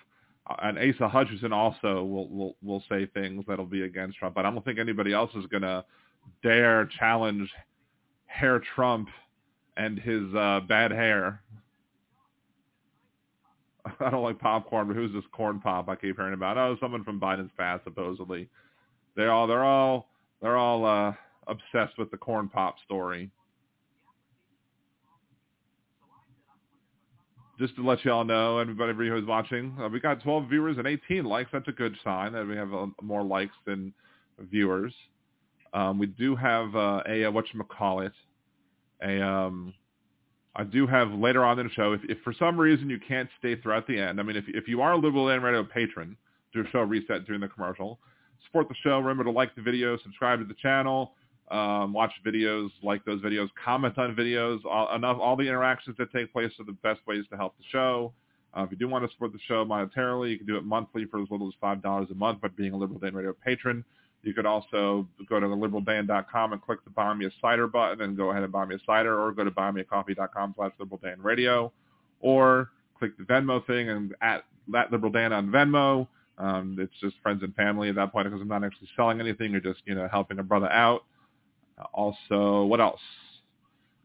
uh, 0.49 0.55
and 0.63 0.77
Asa 0.77 1.09
Hutchinson 1.09 1.51
also 1.51 2.05
will 2.05 2.29
will 2.29 2.55
will 2.63 2.83
say 2.87 3.05
things 3.07 3.43
that'll 3.49 3.65
be 3.65 3.81
against 3.81 4.17
Trump, 4.17 4.35
but 4.35 4.45
I 4.45 4.51
don't 4.51 4.63
think 4.63 4.79
anybody 4.79 5.11
else 5.11 5.31
is 5.35 5.45
going 5.47 5.63
to 5.63 5.83
dare 6.43 6.85
challenge 6.99 7.49
Hair 8.25 8.61
Trump 8.75 9.09
and 9.77 9.99
his 9.99 10.23
uh, 10.35 10.61
bad 10.67 10.91
hair. 10.91 11.41
I 13.99 14.09
don't 14.09 14.23
like 14.23 14.39
popcorn, 14.39 14.87
but 14.87 14.95
who's 14.95 15.13
this 15.13 15.23
corn 15.31 15.59
pop 15.59 15.89
I 15.89 15.95
keep 15.95 16.15
hearing 16.15 16.33
about? 16.33 16.57
Oh, 16.57 16.77
someone 16.79 17.03
from 17.03 17.19
Biden's 17.19 17.51
past, 17.57 17.83
supposedly. 17.83 18.49
They're 19.15 19.31
all 19.31 19.47
they're 19.47 19.63
all 19.63 20.09
they're 20.41 20.57
all 20.57 20.85
uh, 20.85 21.13
obsessed 21.47 21.97
with 21.97 22.11
the 22.11 22.17
corn 22.17 22.49
pop 22.49 22.75
story. 22.85 23.31
Just 27.57 27.75
to 27.77 27.87
let 27.87 28.03
you 28.03 28.11
all 28.11 28.25
know, 28.25 28.57
everybody 28.57 28.91
who's 29.07 29.25
watching, 29.25 29.73
uh, 29.79 29.87
we 29.87 30.01
got 30.01 30.21
12 30.21 30.49
viewers 30.49 30.77
and 30.77 30.85
18 30.85 31.23
likes. 31.23 31.49
That's 31.53 31.69
a 31.69 31.71
good 31.71 31.95
sign 32.03 32.33
that 32.33 32.45
we 32.45 32.53
have 32.57 32.73
uh, 32.73 32.87
more 33.01 33.23
likes 33.23 33.55
than 33.65 33.93
viewers. 34.39 34.93
Um, 35.73 35.99
we 35.99 36.07
do 36.07 36.35
have 36.35 36.75
uh, 36.75 37.01
a, 37.07 37.23
a 37.23 37.31
what 37.31 37.45
you 37.53 37.61
call 37.63 38.01
it, 38.01 38.13
a 39.03 39.21
um, 39.21 39.73
I 40.55 40.63
do 40.63 40.87
have 40.87 41.11
later 41.11 41.43
on 41.43 41.59
in 41.59 41.67
the 41.67 41.73
show, 41.73 41.91
if, 41.91 42.01
if 42.07 42.17
for 42.23 42.33
some 42.33 42.57
reason 42.57 42.89
you 42.89 42.99
can't 43.05 43.29
stay 43.39 43.59
throughout 43.59 43.87
the 43.87 43.99
end, 43.99 44.19
I 44.19 44.23
mean, 44.23 44.37
if, 44.37 44.45
if 44.47 44.67
you 44.67 44.81
are 44.81 44.93
a 44.93 44.97
Liberal 44.97 45.27
Dan 45.27 45.41
Radio 45.41 45.63
patron, 45.65 46.15
do 46.53 46.61
a 46.61 46.69
show 46.69 46.79
reset 46.79 47.25
during 47.25 47.41
the 47.41 47.49
commercial, 47.49 47.99
support 48.45 48.69
the 48.69 48.75
show. 48.81 48.99
Remember 48.99 49.25
to 49.25 49.31
like 49.31 49.53
the 49.55 49.61
video, 49.61 49.97
subscribe 49.97 50.39
to 50.39 50.45
the 50.45 50.53
channel, 50.53 51.13
um, 51.51 51.91
watch 51.91 52.13
videos, 52.25 52.69
like 52.81 53.03
those 53.03 53.21
videos, 53.21 53.49
comment 53.63 53.97
on 53.97 54.15
videos. 54.15 54.63
All, 54.65 54.95
enough, 54.95 55.17
all 55.19 55.35
the 55.35 55.47
interactions 55.47 55.97
that 55.97 56.11
take 56.13 56.31
place 56.31 56.51
are 56.59 56.65
the 56.65 56.77
best 56.83 57.01
ways 57.05 57.25
to 57.31 57.37
help 57.37 57.57
the 57.57 57.63
show. 57.69 58.13
Uh, 58.57 58.63
if 58.63 58.71
you 58.71 58.77
do 58.77 58.87
want 58.87 59.05
to 59.05 59.11
support 59.11 59.33
the 59.33 59.39
show 59.47 59.65
monetarily, 59.65 60.31
you 60.31 60.37
can 60.37 60.47
do 60.47 60.55
it 60.55 60.63
monthly 60.63 61.03
for 61.05 61.21
as 61.21 61.27
little 61.29 61.49
as 61.49 61.53
$5 61.61 62.09
a 62.09 62.15
month 62.15 62.39
by 62.39 62.47
being 62.47 62.71
a 62.71 62.77
Liberal 62.77 62.99
Dan 62.99 63.13
Radio 63.13 63.33
patron. 63.33 63.83
You 64.25 64.33
could 64.33 64.47
also 64.47 65.07
go 65.29 65.39
to 65.39 65.45
liberaldan.com 65.45 66.53
and 66.53 66.61
click 66.61 66.83
the 66.83 66.89
buy 66.89 67.13
me 67.13 67.27
a 67.27 67.29
cider 67.39 67.67
button 67.67 68.01
and 68.01 68.17
go 68.17 68.31
ahead 68.31 68.41
and 68.41 68.51
buy 68.51 68.65
me 68.65 68.75
a 68.75 68.79
cider 68.83 69.21
or 69.21 69.31
go 69.31 69.43
to 69.43 69.51
buymeacoffee.com 69.51 70.55
slash 70.57 70.71
liberaldanradio 70.81 71.71
or 72.21 72.71
click 72.97 73.15
the 73.17 73.23
Venmo 73.23 73.65
thing 73.67 73.89
and 73.89 74.15
at 74.21 74.45
that 74.71 74.91
liberaldan 74.91 75.31
on 75.31 75.49
Venmo. 75.49 76.07
Um, 76.39 76.75
it's 76.79 76.93
just 76.99 77.15
friends 77.21 77.43
and 77.43 77.53
family 77.55 77.89
at 77.89 77.95
that 77.95 78.11
point 78.11 78.25
because 78.25 78.41
I'm 78.41 78.47
not 78.47 78.63
actually 78.63 78.89
selling 78.95 79.19
anything. 79.19 79.51
You're 79.51 79.61
just, 79.61 79.81
you 79.85 79.93
know, 79.93 80.07
helping 80.11 80.39
a 80.39 80.43
brother 80.43 80.71
out. 80.71 81.05
Also, 81.93 82.65
what 82.65 82.81
else? 82.81 82.99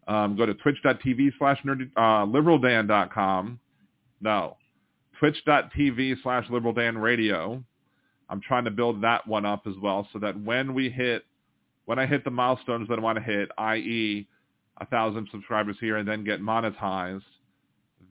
Um, 0.06 0.36
go 0.36 0.44
to 0.44 0.54
twitch.tv 0.54 1.32
slash 1.38 1.60
uh, 1.64 2.26
liberaldan.com. 2.26 3.58
No. 4.20 4.56
Twitch.tv 5.18 6.16
slash 6.22 6.46
liberaldanradio 6.48 7.64
I'm 8.30 8.40
trying 8.40 8.64
to 8.64 8.70
build 8.70 9.02
that 9.02 9.26
one 9.26 9.44
up 9.44 9.66
as 9.66 9.74
well 9.82 10.08
so 10.12 10.20
that 10.20 10.40
when 10.40 10.72
we 10.72 10.88
hit, 10.88 11.24
when 11.84 11.98
I 11.98 12.06
hit 12.06 12.24
the 12.24 12.30
milestones 12.30 12.88
that 12.88 12.98
I 12.98 13.02
want 13.02 13.18
to 13.18 13.24
hit, 13.24 13.50
i.e. 13.58 14.26
a 14.80 14.86
thousand 14.86 15.28
subscribers 15.32 15.76
here 15.80 15.96
and 15.96 16.08
then 16.08 16.24
get 16.24 16.40
monetized, 16.40 17.22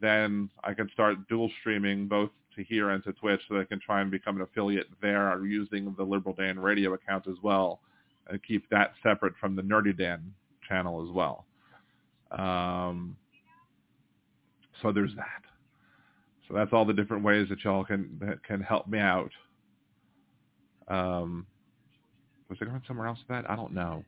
then 0.01 0.49
I 0.63 0.73
can 0.73 0.89
start 0.91 1.27
dual 1.29 1.49
streaming 1.61 2.07
both 2.07 2.29
to 2.55 2.63
here 2.63 2.89
and 2.89 3.03
to 3.05 3.13
Twitch 3.13 3.39
so 3.47 3.55
that 3.55 3.61
I 3.61 3.65
can 3.65 3.79
try 3.79 4.01
and 4.01 4.11
become 4.11 4.35
an 4.35 4.41
affiliate 4.41 4.87
there 5.01 5.43
using 5.45 5.95
the 5.97 6.03
Liberal 6.03 6.35
Dan 6.35 6.59
radio 6.59 6.93
account 6.93 7.27
as 7.27 7.35
well 7.41 7.79
and 8.27 8.43
keep 8.43 8.69
that 8.69 8.93
separate 9.01 9.33
from 9.39 9.55
the 9.55 9.61
Nerdy 9.61 9.97
Dan 9.97 10.33
channel 10.67 11.03
as 11.07 11.11
well. 11.13 11.45
Um, 12.31 13.15
so 14.81 14.91
there's 14.91 15.15
that. 15.15 15.43
So 16.47 16.53
that's 16.55 16.71
all 16.73 16.85
the 16.85 16.93
different 16.93 17.23
ways 17.23 17.47
that 17.49 17.63
y'all 17.63 17.83
can 17.85 18.17
that 18.21 18.43
can 18.43 18.61
help 18.61 18.87
me 18.87 18.99
out. 18.99 19.31
Um, 20.89 21.45
was 22.49 22.57
there 22.59 22.67
going 22.67 22.81
somewhere 22.87 23.07
else 23.07 23.19
with 23.19 23.27
that? 23.29 23.49
I 23.49 23.55
don't 23.55 23.73
know. 23.73 24.03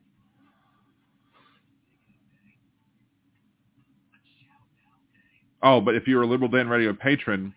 Oh, 5.62 5.80
but 5.80 5.94
if 5.94 6.08
you're 6.08 6.22
a 6.22 6.26
Liberal 6.26 6.50
Dan 6.50 6.68
Radio 6.68 6.92
patron, 6.92 7.54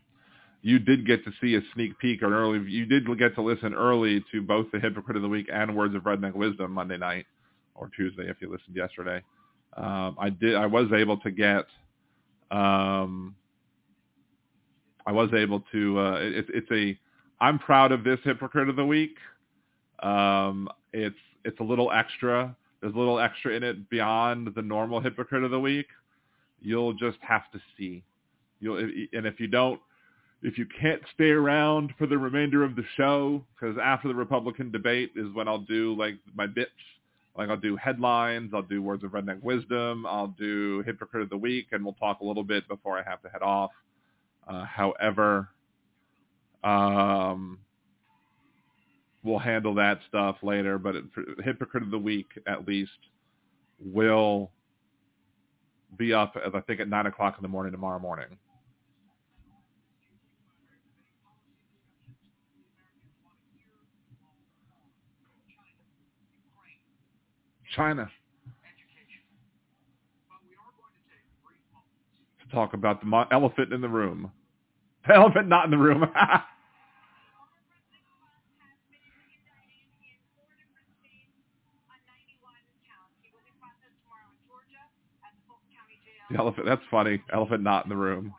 you 0.61 0.79
did 0.79 1.07
get 1.07 1.23
to 1.25 1.31
see 1.41 1.55
a 1.55 1.61
sneak 1.73 1.97
peek 1.97 2.21
or 2.21 2.27
an 2.27 2.33
early. 2.33 2.71
You 2.71 2.85
did 2.85 3.05
get 3.17 3.35
to 3.35 3.41
listen 3.41 3.73
early 3.73 4.23
to 4.31 4.41
both 4.41 4.67
the 4.71 4.79
Hypocrite 4.79 5.15
of 5.15 5.23
the 5.23 5.29
Week 5.29 5.47
and 5.51 5.75
Words 5.75 5.95
of 5.95 6.03
Redneck 6.03 6.33
Wisdom 6.35 6.71
Monday 6.71 6.97
night 6.97 7.25
or 7.73 7.89
Tuesday 7.95 8.29
if 8.29 8.37
you 8.41 8.51
listened 8.51 8.75
yesterday. 8.75 9.21
Um, 9.75 10.15
I 10.19 10.29
did. 10.29 10.55
I 10.55 10.67
was 10.67 10.87
able 10.93 11.17
to 11.17 11.31
get. 11.31 11.65
Um, 12.51 13.35
I 15.05 15.11
was 15.11 15.29
able 15.33 15.63
to. 15.71 15.99
Uh, 15.99 16.19
it, 16.21 16.45
it's 16.49 16.71
a 16.71 16.97
I'm 17.39 17.59
proud 17.59 17.91
of 17.91 18.03
this 18.03 18.19
hypocrite 18.23 18.69
of 18.69 18.75
the 18.75 18.85
week. 18.85 19.17
Um, 20.01 20.69
it's 20.93 21.15
it's 21.43 21.59
a 21.59 21.63
little 21.63 21.91
extra. 21.91 22.55
There's 22.81 22.95
a 22.95 22.97
little 22.97 23.19
extra 23.19 23.53
in 23.53 23.63
it 23.63 23.89
beyond 23.89 24.49
the 24.55 24.61
normal 24.61 24.99
hypocrite 24.99 25.43
of 25.43 25.51
the 25.51 25.59
week. 25.59 25.87
You'll 26.61 26.93
just 26.93 27.17
have 27.21 27.49
to 27.51 27.59
see. 27.77 28.03
You'll 28.59 28.77
and 28.77 29.25
if 29.25 29.39
you 29.39 29.47
don't, 29.47 29.79
if 30.41 30.57
you 30.57 30.65
can't 30.79 31.01
stay 31.13 31.29
around 31.29 31.93
for 31.97 32.07
the 32.07 32.17
remainder 32.17 32.63
of 32.63 32.75
the 32.75 32.83
show, 32.95 33.43
because 33.53 33.77
after 33.81 34.07
the 34.07 34.15
Republican 34.15 34.71
debate 34.71 35.11
is 35.15 35.33
when 35.33 35.47
I'll 35.47 35.59
do 35.59 35.95
like 35.97 36.15
my 36.35 36.47
bits. 36.47 36.71
Like 37.37 37.49
I'll 37.49 37.57
do 37.57 37.75
headlines, 37.75 38.51
I'll 38.53 38.61
do 38.61 38.81
words 38.81 39.03
of 39.03 39.11
redneck 39.11 39.43
wisdom, 39.43 40.05
I'll 40.05 40.33
do 40.39 40.83
hypocrite 40.85 41.23
of 41.23 41.29
the 41.29 41.37
week, 41.37 41.67
and 41.73 41.83
we'll 41.83 41.93
talk 41.95 42.21
a 42.21 42.25
little 42.25 42.45
bit 42.45 42.65
before 42.69 42.97
I 42.97 43.03
have 43.03 43.21
to 43.23 43.29
head 43.29 43.41
off. 43.41 43.71
Uh, 44.47 44.63
however, 44.63 45.49
um, 46.65 47.59
we'll 49.23 49.39
handle 49.39 49.75
that 49.75 49.99
stuff 50.07 50.37
later, 50.43 50.77
but 50.79 50.95
it, 50.95 51.05
hypocrite 51.43 51.83
of 51.83 51.91
the 51.91 51.99
week 51.99 52.27
at 52.47 52.67
least 52.67 52.91
will 53.79 54.51
be 55.97 56.13
up 56.13 56.35
as 56.45 56.53
I 56.55 56.61
think 56.61 56.79
at 56.79 56.89
nine 56.89 57.05
o'clock 57.05 57.35
in 57.37 57.43
the 57.43 57.47
morning 57.49 57.71
tomorrow 57.71 57.99
morning. 57.99 58.37
China. 67.75 68.09
To 72.41 72.55
talk 72.55 72.73
about 72.73 73.01
the 73.01 73.25
elephant 73.31 73.73
in 73.73 73.81
the 73.81 73.89
room. 73.89 74.31
The 75.07 75.15
elephant 75.15 75.47
not 75.47 75.65
in 75.65 75.71
the 75.71 75.77
room. 75.77 76.05
The 86.31 86.37
elephant. 86.37 86.65
That's 86.65 86.81
funny. 86.89 87.21
Elephant 87.33 87.61
not 87.63 87.85
in 87.85 87.89
the 87.89 87.95
room. 87.95 88.33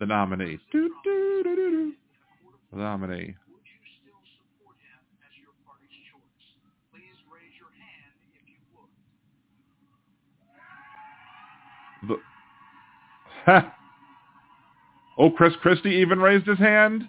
The 0.00 0.06
nominee. 0.06 0.58
Do, 0.70 0.90
do, 1.02 1.42
do, 1.42 1.92
the 2.72 2.78
nominee. 2.78 3.34
The, 12.06 12.16
oh, 15.18 15.30
Chris 15.30 15.54
Christie 15.60 15.96
even 15.96 16.20
raised 16.20 16.46
his 16.46 16.58
hand? 16.58 17.08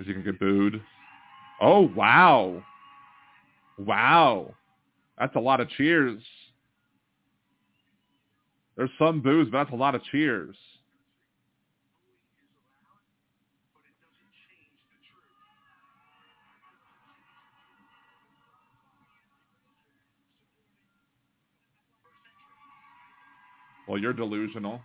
Is 0.00 0.06
he 0.06 0.14
gonna 0.14 0.24
get 0.24 0.40
booed? 0.40 0.80
Oh 1.60 1.90
wow, 1.94 2.64
wow, 3.78 4.54
that's 5.18 5.36
a 5.36 5.40
lot 5.40 5.60
of 5.60 5.68
cheers. 5.68 6.22
There's 8.78 8.88
some 8.98 9.20
boos, 9.20 9.48
but 9.52 9.64
that's 9.64 9.74
a 9.74 9.76
lot 9.76 9.94
of 9.94 10.02
cheers. 10.10 10.56
Well, 23.86 23.98
you're 23.98 24.14
delusional. 24.14 24.80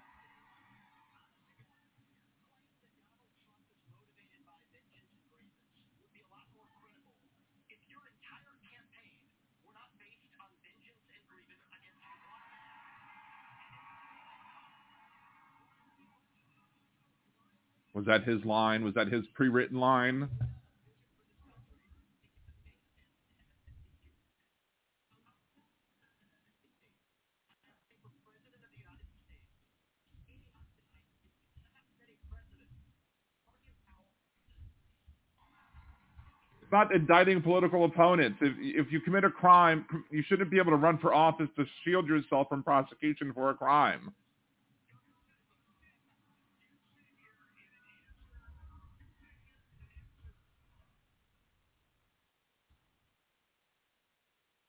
Was 17.95 18.05
that 18.07 18.25
his 18.25 18.43
line? 18.43 18.83
Was 18.83 18.93
that 18.95 19.07
his 19.07 19.23
pre-written 19.33 19.79
line? 19.79 20.27
It's 36.61 36.71
not 36.71 36.93
indicting 36.93 37.41
political 37.41 37.85
opponents. 37.85 38.39
If, 38.41 38.53
if 38.59 38.91
you 38.91 38.99
commit 38.99 39.23
a 39.23 39.29
crime, 39.29 39.85
you 40.11 40.21
shouldn't 40.27 40.51
be 40.51 40.57
able 40.57 40.71
to 40.71 40.77
run 40.77 40.97
for 40.97 41.13
office 41.13 41.47
to 41.55 41.63
shield 41.85 42.07
yourself 42.09 42.49
from 42.49 42.61
prosecution 42.61 43.31
for 43.33 43.51
a 43.51 43.53
crime. 43.53 44.13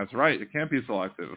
That's 0.00 0.14
right. 0.14 0.40
It 0.40 0.50
can't 0.50 0.70
be 0.70 0.80
selective. 0.86 1.36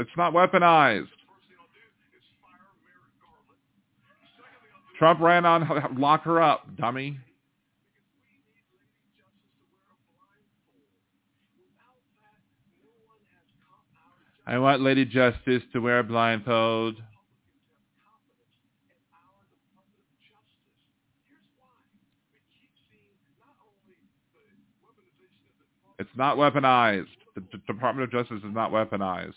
Secondly, 0.00 0.12
not 0.16 0.32
weaponized. 0.32 1.08
Trump 4.98 5.20
ran 5.20 5.44
on 5.46 5.96
lock 5.98 6.24
her 6.24 6.42
up, 6.42 6.66
dummy. 6.76 7.18
I 14.46 14.58
want 14.58 14.82
Lady 14.82 15.04
Justice 15.04 15.62
to 15.72 15.80
wear 15.80 16.00
a 16.00 16.04
blindfold. 16.04 16.96
It's 25.98 26.10
not 26.16 26.36
weaponized. 26.36 27.06
The 27.34 27.42
D- 27.42 27.58
Department 27.66 28.04
of 28.04 28.10
Justice 28.10 28.42
is 28.42 28.54
not 28.54 28.72
weaponized. 28.72 29.34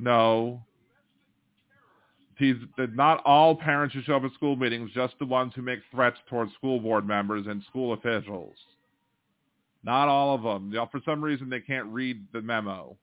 No. 0.00 0.62
He's, 2.38 2.56
not 2.78 3.22
all 3.26 3.54
parents 3.54 3.94
who 3.94 4.02
show 4.02 4.16
up 4.16 4.24
at 4.24 4.32
school 4.32 4.56
meetings, 4.56 4.90
just 4.94 5.14
the 5.18 5.26
ones 5.26 5.52
who 5.54 5.60
make 5.60 5.80
threats 5.90 6.16
towards 6.28 6.52
school 6.54 6.80
board 6.80 7.06
members 7.06 7.46
and 7.46 7.62
school 7.68 7.92
officials. 7.92 8.54
Not 9.84 10.08
all 10.08 10.34
of 10.34 10.42
them. 10.42 10.72
For 10.90 11.00
some 11.04 11.22
reason, 11.22 11.50
they 11.50 11.60
can't 11.60 11.86
read 11.88 12.24
the 12.32 12.40
memo. 12.40 12.96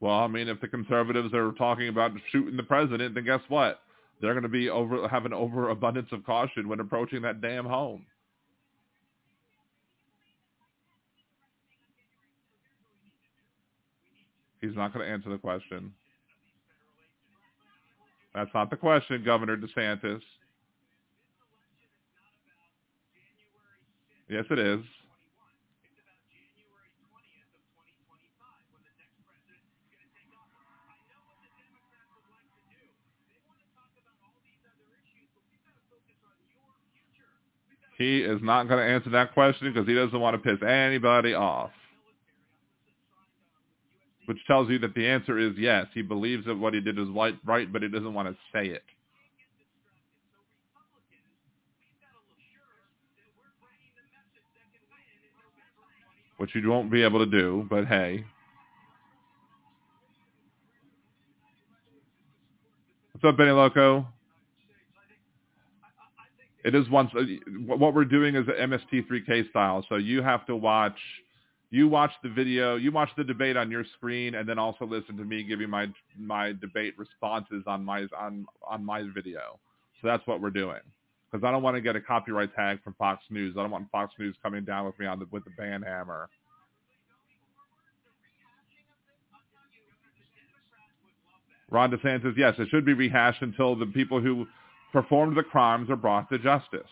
Well, 0.00 0.18
I 0.18 0.26
mean, 0.26 0.48
if 0.48 0.60
the 0.60 0.66
conservatives 0.66 1.32
are 1.32 1.52
talking 1.52 1.86
about 1.86 2.10
shooting 2.32 2.56
the 2.56 2.64
president, 2.64 3.14
then 3.14 3.24
guess 3.24 3.40
what? 3.46 3.80
They're 4.22 4.34
going 4.34 4.44
to 4.44 4.48
be 4.48 4.70
over 4.70 5.08
have 5.08 5.26
an 5.26 5.32
overabundance 5.32 6.08
of 6.12 6.24
caution 6.24 6.68
when 6.68 6.78
approaching 6.78 7.22
that 7.22 7.40
damn 7.40 7.66
home. 7.66 8.06
He's 14.60 14.76
not 14.76 14.94
going 14.94 15.04
to 15.04 15.12
answer 15.12 15.28
the 15.28 15.38
question. 15.38 15.92
That's 18.32 18.50
not 18.54 18.70
the 18.70 18.76
question, 18.76 19.24
Governor 19.24 19.56
DeSantis. 19.56 20.22
Yes, 24.28 24.44
it 24.50 24.58
is. 24.60 24.80
He 37.98 38.20
is 38.20 38.40
not 38.42 38.68
going 38.68 38.84
to 38.84 38.92
answer 38.92 39.10
that 39.10 39.34
question 39.34 39.72
because 39.72 39.86
he 39.86 39.94
doesn't 39.94 40.18
want 40.18 40.34
to 40.34 40.50
piss 40.50 40.66
anybody 40.66 41.34
off. 41.34 41.70
Which 44.26 44.38
tells 44.46 44.68
you 44.70 44.78
that 44.80 44.94
the 44.94 45.06
answer 45.06 45.38
is 45.38 45.52
yes. 45.58 45.86
He 45.94 46.02
believes 46.02 46.46
that 46.46 46.56
what 46.56 46.74
he 46.74 46.80
did 46.80 46.98
is 46.98 47.08
right, 47.44 47.72
but 47.72 47.82
he 47.82 47.88
doesn't 47.88 48.14
want 48.14 48.28
to 48.28 48.36
say 48.52 48.68
it. 48.68 48.82
Which 56.38 56.50
you 56.54 56.68
won't 56.68 56.90
be 56.90 57.02
able 57.02 57.24
to 57.24 57.30
do, 57.30 57.66
but 57.68 57.86
hey. 57.86 58.24
What's 63.12 63.24
up, 63.24 63.36
Benny 63.36 63.52
Loco? 63.52 64.06
It 66.64 66.74
is 66.74 66.88
once 66.90 67.10
uh, 67.16 67.22
what 67.66 67.94
we're 67.94 68.04
doing 68.04 68.36
is 68.36 68.46
MST3K 68.46 69.50
style. 69.50 69.84
So 69.88 69.96
you 69.96 70.22
have 70.22 70.46
to 70.46 70.54
watch, 70.54 70.98
you 71.70 71.88
watch 71.88 72.12
the 72.22 72.28
video, 72.28 72.76
you 72.76 72.92
watch 72.92 73.10
the 73.16 73.24
debate 73.24 73.56
on 73.56 73.70
your 73.70 73.84
screen, 73.96 74.36
and 74.36 74.48
then 74.48 74.58
also 74.58 74.86
listen 74.86 75.16
to 75.16 75.24
me 75.24 75.42
giving 75.42 75.70
my 75.70 75.88
my 76.16 76.52
debate 76.52 76.94
responses 76.96 77.64
on 77.66 77.84
my 77.84 78.06
on 78.18 78.46
on 78.68 78.84
my 78.84 79.02
video. 79.14 79.58
So 80.00 80.08
that's 80.08 80.24
what 80.26 80.40
we're 80.40 80.50
doing. 80.50 80.80
Because 81.30 81.44
I 81.44 81.50
don't 81.50 81.62
want 81.62 81.76
to 81.76 81.80
get 81.80 81.96
a 81.96 82.00
copyright 82.00 82.54
tag 82.54 82.82
from 82.84 82.94
Fox 82.94 83.24
News. 83.30 83.56
I 83.58 83.62
don't 83.62 83.70
want 83.70 83.90
Fox 83.90 84.12
News 84.18 84.36
coming 84.42 84.64
down 84.64 84.86
with 84.86 84.98
me 84.98 85.06
on 85.06 85.18
the 85.18 85.26
with 85.32 85.44
the 85.44 85.50
ban 85.56 85.82
hammer. 85.82 86.28
Ron 91.70 91.90
DeSantis, 91.90 92.34
yes, 92.36 92.54
it 92.58 92.68
should 92.68 92.84
be 92.84 92.92
rehashed 92.92 93.40
until 93.40 93.74
the 93.74 93.86
people 93.86 94.20
who 94.20 94.46
performed 94.92 95.36
the 95.36 95.42
crimes 95.42 95.90
are 95.90 95.96
brought 95.96 96.28
to 96.30 96.38
justice. 96.38 96.90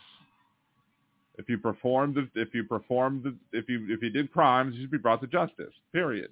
If 1.39 1.49
you 1.49 1.59
performed, 1.59 2.17
the, 2.17 2.29
if 2.41 2.55
you 2.55 2.65
performed, 2.65 3.25
the, 3.25 3.37
if 3.53 3.69
you 3.69 3.87
if 3.89 4.03
you 4.03 4.11
did 4.11 4.33
crimes, 4.33 4.75
you 4.75 4.83
should 4.83 4.91
be 4.91 4.99
brought 4.99 5.21
to 5.23 5.27
justice. 5.27 5.73
Period. 5.93 6.31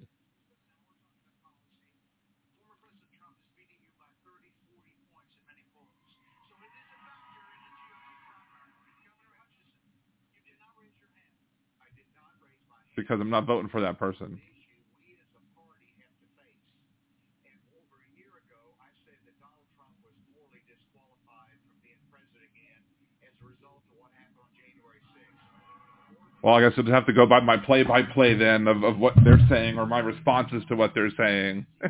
because 2.59 2.75
I'm 2.83 2.91
not 2.91 2.91
voting 2.91 2.99
for 2.99 3.79
that 3.79 3.95
by 3.95 4.11
30, 4.27 4.51
40 4.67 4.83
points 5.15 5.31
in 5.31 5.41
many 5.47 5.63
polls. 5.71 5.95
So 6.51 6.59
it 6.59 6.69
is 6.75 6.91
a 6.91 6.99
factor 7.07 7.39
in 7.39 7.55
the 7.63 7.71
GOP 7.79 8.35
primary. 8.51 8.83
Governor 8.99 9.33
Hutchinson, 9.39 9.95
you 10.35 10.43
did 10.43 10.59
not 10.59 10.75
raise 10.75 10.91
your 10.99 11.07
hand. 11.15 11.39
I 11.79 11.87
did 11.95 12.11
not 12.11 12.35
raise 12.43 12.59
my 12.67 12.83
hand. 12.83 12.99
Because 12.99 13.23
I'm 13.23 13.31
not 13.31 13.47
voting 13.47 13.71
for 13.71 13.79
that 13.79 13.95
person. 13.95 14.43
issue 14.43 14.83
we 14.99 15.15
as 15.15 15.31
a 15.39 15.43
party 15.55 15.87
have 16.03 16.11
to 16.19 16.27
face. 16.35 16.67
And 17.47 17.57
over 17.71 18.03
a 18.03 18.09
year 18.19 18.29
ago, 18.43 18.59
I 18.83 18.91
said 19.07 19.17
that 19.23 19.35
Donald 19.39 19.65
Trump 19.79 19.95
was 20.03 20.13
morally 20.35 20.61
disqualified 20.67 21.57
from 21.63 21.79
being 21.79 22.03
president 22.11 22.43
again 22.43 22.83
as 23.23 23.33
a 23.39 23.45
result 23.47 23.87
of 23.87 23.95
what 24.03 24.11
happened 24.19 24.43
on 24.43 24.51
January 24.51 24.99
6th. 25.15 25.49
Well, 26.41 26.55
I 26.55 26.61
guess 26.61 26.71
I'd 26.77 26.87
have 26.87 27.05
to 27.07 27.13
go 27.13 27.25
by 27.25 27.41
my 27.41 27.57
play-by-play 27.57 28.35
then 28.35 28.67
of, 28.67 28.83
of 28.83 28.97
what 28.97 29.13
they're 29.23 29.45
saying 29.49 29.77
or 29.77 29.85
my 29.85 29.99
responses 29.99 30.63
to 30.69 30.75
what 30.75 30.93
they're 30.95 31.11
saying. 31.17 31.65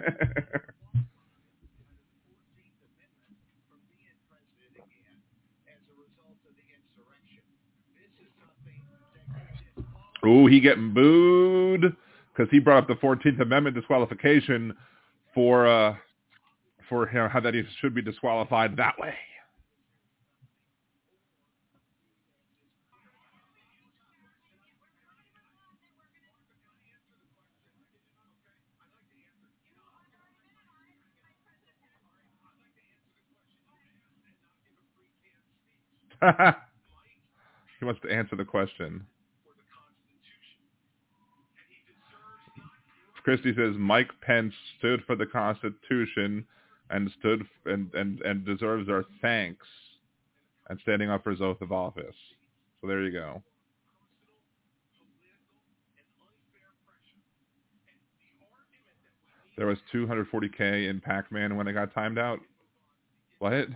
Ooh, 10.26 10.48
he 10.48 10.60
getting 10.60 10.94
booed 10.94 11.96
because 12.34 12.50
he 12.52 12.60
brought 12.60 12.84
up 12.84 12.88
the 12.88 12.96
Fourteenth 12.96 13.40
Amendment 13.40 13.76
disqualification 13.76 14.76
for 15.34 15.68
uh 15.68 15.96
for 16.90 17.08
him 17.08 17.30
how 17.30 17.40
that 17.40 17.54
he 17.54 17.64
should 17.80 17.96
be 17.96 18.02
disqualified 18.02 18.76
that 18.78 19.00
way. 19.00 19.14
he 37.80 37.86
wants 37.86 38.02
to 38.02 38.12
answer 38.12 38.36
the 38.36 38.46
question. 38.46 39.06
Christie 43.24 43.54
says 43.56 43.76
Mike 43.78 44.10
Pence 44.22 44.54
stood 44.78 45.04
for 45.06 45.16
the 45.16 45.26
Constitution 45.26 46.46
and 46.90 47.12
stood 47.20 47.46
and, 47.66 47.94
and, 47.94 48.22
and 48.22 48.46
deserves 48.46 48.90
our 48.90 49.06
thanks 49.22 49.68
and 50.70 50.80
standing 50.82 51.10
up 51.10 51.24
for 51.24 51.32
his 51.32 51.42
oath 51.42 51.62
of 51.62 51.72
office. 51.72 52.16
So 52.82 52.88
there 52.88 53.04
you 53.04 53.12
go. 53.12 53.44
There 59.58 59.68
was 59.68 59.78
240k 59.94 60.90
in 60.90 61.02
Pac-Man 61.02 61.58
when 61.58 61.68
it 61.68 61.74
got 61.74 61.94
timed 61.94 62.18
out. 62.18 62.40
What? 63.40 63.68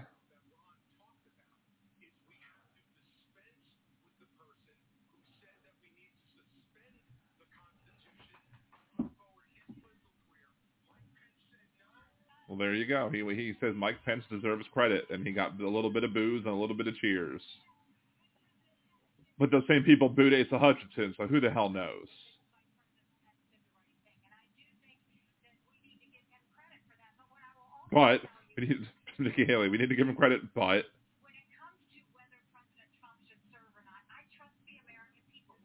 Well, 12.54 12.60
there 12.60 12.76
you 12.76 12.86
go. 12.86 13.10
He 13.10 13.26
he 13.34 13.54
says 13.60 13.74
Mike 13.76 13.97
Pence 14.06 14.24
deserves 14.30 14.64
credit, 14.72 15.08
and 15.10 15.26
he 15.26 15.34
got 15.34 15.60
a 15.60 15.68
little 15.68 15.89
bit 15.89 16.04
of 16.04 16.14
booze 16.14 16.45
and 16.45 16.54
a 16.54 16.56
little 16.56 16.78
bit 16.78 16.86
of 16.86 16.93
cheers. 17.01 17.41
But 19.39 19.49
those 19.49 19.64
same 19.68 19.82
people 19.82 20.08
booed 20.08 20.36
Asa 20.36 20.60
Hutchinson, 20.60 21.16
so 21.18 21.26
who 21.26 21.41
the 21.41 21.49
hell 21.49 21.70
knows? 21.70 22.06
But 27.91 28.22
Nikki 29.18 29.45
Haley. 29.45 29.70
We 29.70 29.80
need 29.80 29.89
to 29.89 29.95
give 29.95 30.08
him 30.08 30.16
credit, 30.16 30.41
but 30.54 30.86
When 31.26 31.34
it 31.34 31.49
comes 31.58 31.82
to 31.89 31.97
whether 32.14 32.38
President 32.54 32.93
Trump 33.01 33.18
should 33.26 33.41
serve 33.49 33.66
or 33.74 33.82
not, 33.82 34.06
I 34.14 34.30
trust 34.38 34.54
the 34.70 34.78
American 34.78 35.26
people. 35.34 35.58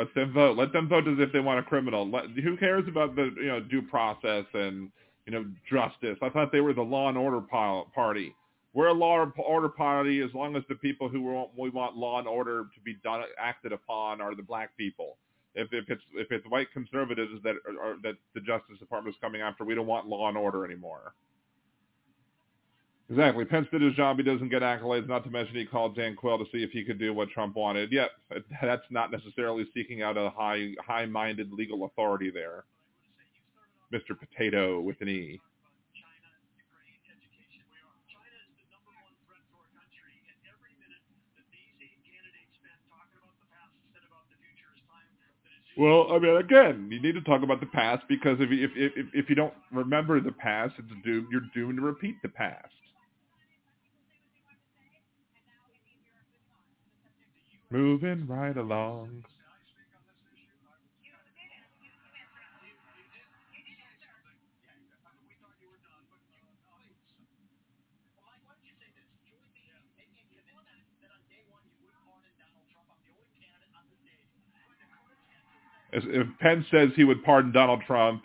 Let 0.00 0.14
them 0.14 0.32
vote. 0.32 0.56
Let 0.56 0.72
them. 0.72 0.88
Vote 0.88 1.06
as 1.06 1.18
if 1.18 1.30
they 1.30 1.40
want 1.40 1.58
a 1.58 1.62
criminal. 1.62 2.10
Let, 2.10 2.30
who 2.30 2.56
cares 2.56 2.88
about 2.88 3.16
the 3.16 3.34
you 3.36 3.48
know 3.48 3.60
due 3.60 3.82
process 3.82 4.46
and 4.54 4.90
you 5.26 5.32
know 5.32 5.44
justice? 5.70 6.16
I 6.22 6.30
thought 6.30 6.52
they 6.52 6.62
were 6.62 6.72
the 6.72 6.80
law 6.80 7.10
and 7.10 7.18
order 7.18 7.42
party. 7.42 8.34
We're 8.72 8.86
a 8.86 8.94
law 8.94 9.22
and 9.22 9.32
order 9.36 9.68
party 9.68 10.22
as 10.22 10.30
long 10.32 10.56
as 10.56 10.62
the 10.70 10.76
people 10.76 11.10
who 11.10 11.20
want, 11.20 11.50
we 11.54 11.68
want 11.68 11.96
law 11.96 12.18
and 12.18 12.26
order 12.26 12.62
to 12.74 12.80
be 12.82 12.96
done 13.04 13.22
acted 13.38 13.72
upon 13.72 14.22
are 14.22 14.34
the 14.34 14.42
black 14.42 14.74
people. 14.78 15.18
If, 15.54 15.68
if 15.72 15.90
it's 15.90 16.02
if 16.14 16.32
it's 16.32 16.46
white 16.48 16.72
conservatives 16.72 17.32
that 17.44 17.56
are, 17.68 17.96
that 18.02 18.14
the 18.34 18.40
Justice 18.40 18.78
Department 18.78 19.14
is 19.14 19.20
coming 19.20 19.42
after, 19.42 19.64
we 19.64 19.74
don't 19.74 19.86
want 19.86 20.06
law 20.06 20.28
and 20.30 20.38
order 20.38 20.64
anymore. 20.64 21.12
Exactly. 23.10 23.44
Pence 23.44 23.68
did 23.72 23.82
his 23.82 23.94
job. 23.94 24.18
He 24.18 24.22
doesn't 24.22 24.50
get 24.50 24.62
accolades. 24.62 25.08
Not 25.08 25.24
to 25.24 25.30
mention 25.30 25.56
he 25.56 25.66
called 25.66 25.96
Dan 25.96 26.16
Quayle 26.16 26.38
to 26.38 26.44
see 26.52 26.62
if 26.62 26.70
he 26.70 26.84
could 26.84 26.98
do 26.98 27.12
what 27.12 27.30
Trump 27.30 27.56
wanted. 27.56 27.92
Yep, 27.92 28.10
that's 28.62 28.82
not 28.90 29.12
necessarily 29.12 29.66
seeking 29.74 30.02
out 30.02 30.16
a 30.16 30.30
high 30.30 30.72
high-minded 30.86 31.52
legal 31.52 31.84
authority 31.86 32.30
there. 32.30 32.64
Mr. 33.92 34.18
Potato 34.18 34.80
with 34.80 34.96
an 35.00 35.08
E. 35.08 35.40
Well, 45.78 46.12
I 46.12 46.18
mean, 46.18 46.36
again, 46.36 46.88
you 46.90 47.00
need 47.02 47.14
to 47.14 47.22
talk 47.22 47.42
about 47.42 47.60
the 47.60 47.66
past 47.66 48.04
because 48.08 48.38
if 48.40 48.50
if 48.52 48.72
if 48.76 49.06
if 49.14 49.30
you 49.30 49.36
don't 49.36 49.54
remember 49.72 50.20
the 50.20 50.32
past, 50.32 50.74
it's 50.78 50.88
doomed. 51.04 51.28
You're 51.32 51.42
doomed 51.54 51.78
to 51.78 51.82
repeat 51.84 52.16
the 52.22 52.28
past. 52.28 52.68
Moving 57.70 58.26
right 58.26 58.56
along. 58.56 59.24
If 75.92 76.26
Pence 76.40 76.66
says 76.70 76.90
he 76.96 77.04
would 77.04 77.24
pardon 77.24 77.52
Donald 77.52 77.82
Trump, 77.86 78.22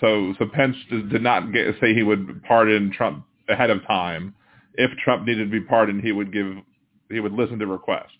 So 0.00 0.34
so 0.38 0.46
Pence 0.46 0.76
did 0.90 1.22
not 1.22 1.52
get, 1.52 1.74
say 1.80 1.94
he 1.94 2.02
would 2.02 2.42
pardon 2.44 2.92
Trump 2.92 3.24
ahead 3.48 3.70
of 3.70 3.86
time. 3.86 4.34
If 4.74 4.90
Trump 5.04 5.26
needed 5.26 5.44
to 5.44 5.50
be 5.50 5.60
pardoned, 5.66 6.02
he 6.02 6.12
would 6.12 6.32
give 6.32 6.46
he 7.10 7.20
would 7.20 7.32
listen 7.32 7.58
to 7.58 7.66
requests. 7.66 8.12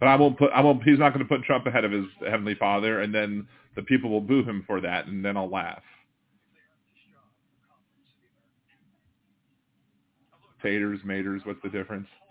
But 0.00 0.08
I 0.08 0.16
won't 0.16 0.38
put 0.38 0.50
I 0.52 0.60
won't 0.60 0.82
he's 0.84 0.98
not 0.98 1.12
going 1.12 1.26
to 1.26 1.28
put 1.28 1.42
Trump 1.44 1.66
ahead 1.66 1.84
of 1.84 1.92
his 1.92 2.06
heavenly 2.28 2.54
Father, 2.54 3.00
and 3.00 3.14
then 3.14 3.48
the 3.74 3.82
people 3.82 4.10
will 4.10 4.20
boo 4.20 4.44
him 4.44 4.64
for 4.66 4.80
that, 4.80 5.06
and 5.06 5.24
then 5.24 5.36
I'll 5.36 5.50
laugh. 5.50 5.82
Taters, 10.62 11.00
maters, 11.04 11.44
what's 11.46 11.62
the 11.62 11.68
difference? 11.68 12.08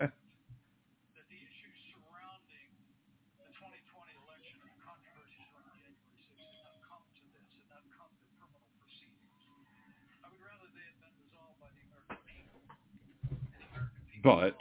but 14.22 14.56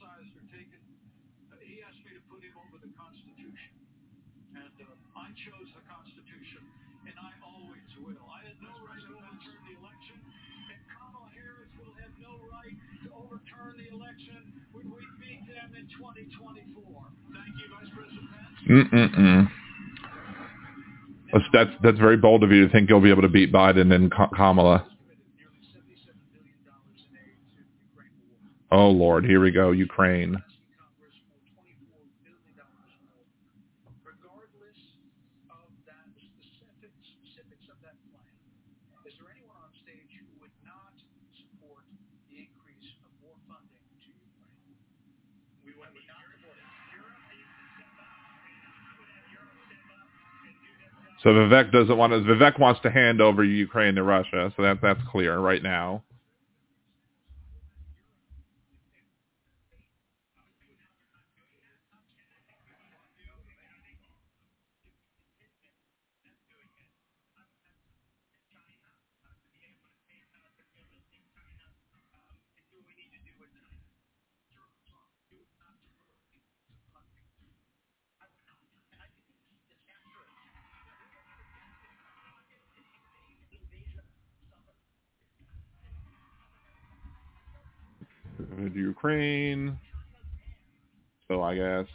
exercised 0.00 0.32
or 0.32 0.46
taken, 0.48 0.80
he 1.60 1.84
asked 1.84 2.00
me 2.08 2.16
to 2.16 2.22
put 2.32 2.40
him 2.40 2.56
over 2.56 2.80
the 2.80 2.88
Constitution. 2.96 3.76
And 4.56 4.72
uh, 4.80 5.20
I 5.20 5.28
chose 5.36 5.68
the 5.76 5.84
Constitution, 5.84 6.64
and 7.04 7.14
I 7.20 7.30
always 7.44 7.84
will. 8.00 8.16
I 8.24 8.48
had 8.48 8.56
no 8.64 8.72
right 8.80 8.96
to 8.96 9.12
overturn 9.12 9.60
the 9.68 9.76
election, 9.76 10.16
and 10.72 10.80
Kamala 10.88 11.28
Harris 11.36 11.70
will 11.76 11.92
have 12.00 12.14
no 12.16 12.32
right 12.48 12.76
to 13.04 13.08
overturn 13.12 13.76
the 13.76 13.88
election 13.92 14.40
when 14.72 14.88
we 14.88 15.04
beat 15.20 15.44
them 15.46 15.68
in 15.76 15.84
2024. 15.92 16.80
Thank 16.80 17.52
you, 17.60 17.66
Vice 17.68 17.92
President 17.92 18.26
Pence. 18.32 18.56
Mm-mm-mm. 18.66 19.42
That's, 21.30 21.46
that's 21.52 21.74
that's 21.84 22.00
very 22.00 22.16
bold 22.16 22.42
of 22.42 22.50
you 22.50 22.66
to 22.66 22.72
think 22.72 22.88
you'll 22.88 23.04
be 23.04 23.12
able 23.12 23.22
to 23.22 23.30
beat 23.30 23.52
Biden 23.52 23.94
and 23.94 24.10
Kamala. 24.10 24.88
Oh 28.72 28.88
Lord, 28.88 29.24
here 29.24 29.40
we 29.40 29.50
go, 29.50 29.72
Ukraine. 29.72 30.42
So 51.22 51.30
Vivek 51.30 51.70
doesn't 51.70 51.96
want 51.96 52.12
to. 52.12 52.20
Vivek 52.20 52.58
wants 52.58 52.80
to 52.80 52.90
hand 52.90 53.20
over 53.20 53.44
Ukraine 53.44 53.94
to 53.96 54.02
Russia, 54.02 54.52
so 54.56 54.62
that 54.62 54.78
that's 54.80 55.00
clear 55.10 55.38
right 55.38 55.62
now. 55.62 56.02
Ukraine. 88.68 89.78
So 91.28 91.42
I 91.42 91.54
guess 91.54 91.86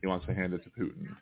he 0.00 0.06
wants 0.06 0.26
to 0.26 0.34
hand 0.34 0.52
it 0.54 0.62
to 0.64 0.70
Putin. 0.70 1.16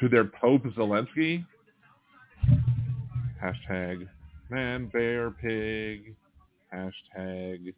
To 0.00 0.08
their 0.08 0.24
Pope 0.24 0.64
Zelensky? 0.76 1.44
Hashtag 3.42 4.06
Man, 4.48 4.86
bear, 4.86 5.32
pig, 5.32 6.14
hashtag 6.72 7.74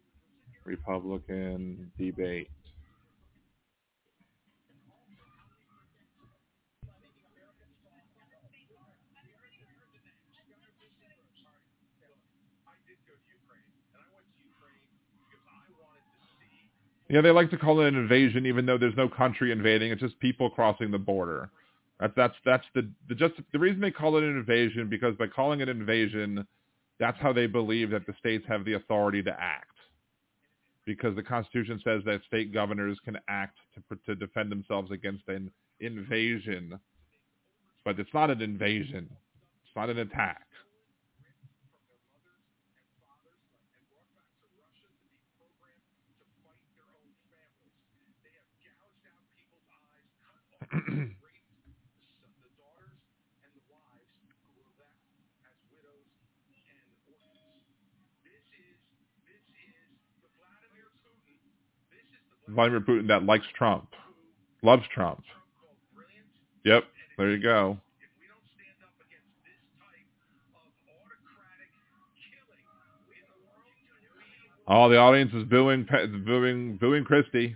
Republican 0.65 1.91
debate. 1.97 2.49
Yeah, 17.09 17.21
they 17.21 17.31
like 17.31 17.49
to 17.49 17.57
call 17.57 17.81
it 17.81 17.87
an 17.87 17.95
invasion, 17.95 18.45
even 18.45 18.65
though 18.65 18.77
there's 18.77 18.95
no 18.95 19.09
country 19.09 19.51
invading. 19.51 19.91
It's 19.91 20.01
just 20.01 20.19
people 20.19 20.49
crossing 20.49 20.91
the 20.91 20.99
border. 20.99 21.49
That's 21.99 22.13
that's 22.15 22.35
that's 22.45 22.65
the 22.75 22.89
the 23.09 23.15
just 23.15 23.33
the 23.51 23.59
reason 23.59 23.81
they 23.81 23.91
call 23.91 24.15
it 24.17 24.23
an 24.23 24.37
invasion 24.37 24.89
because 24.89 25.15
by 25.17 25.27
calling 25.27 25.59
it 25.59 25.69
an 25.69 25.79
invasion, 25.79 26.47
that's 26.99 27.17
how 27.19 27.33
they 27.33 27.47
believe 27.47 27.89
that 27.89 28.05
the 28.05 28.13
states 28.19 28.45
have 28.47 28.63
the 28.63 28.73
authority 28.73 29.23
to 29.23 29.31
act. 29.31 29.65
Because 30.85 31.15
the 31.15 31.23
Constitution 31.23 31.81
says 31.83 32.01
that 32.05 32.21
state 32.27 32.53
governors 32.53 32.97
can 33.03 33.17
act 33.27 33.57
to 33.75 33.97
to 34.05 34.15
defend 34.15 34.51
themselves 34.51 34.91
against 34.91 35.27
an 35.27 35.51
invasion, 35.79 36.79
but 37.83 37.99
it's 37.99 38.13
not 38.13 38.29
an 38.29 38.41
invasion. 38.41 39.09
It's 39.65 39.75
not 39.75 39.89
an 39.89 39.97
attack. 39.97 40.45
Vladimir 62.49 62.81
Putin 62.81 63.07
that 63.07 63.23
likes 63.23 63.45
Trump, 63.57 63.87
loves 64.63 64.83
Trump. 64.93 65.23
Yep, 66.65 66.83
there 67.17 67.31
you 67.31 67.41
go. 67.41 67.77
Oh, 74.67 74.87
the 74.87 74.97
audience 74.97 75.31
is 75.33 75.45
booing, 75.45 75.87
booing, 76.25 76.77
booing 76.77 77.03
Christie. 77.03 77.55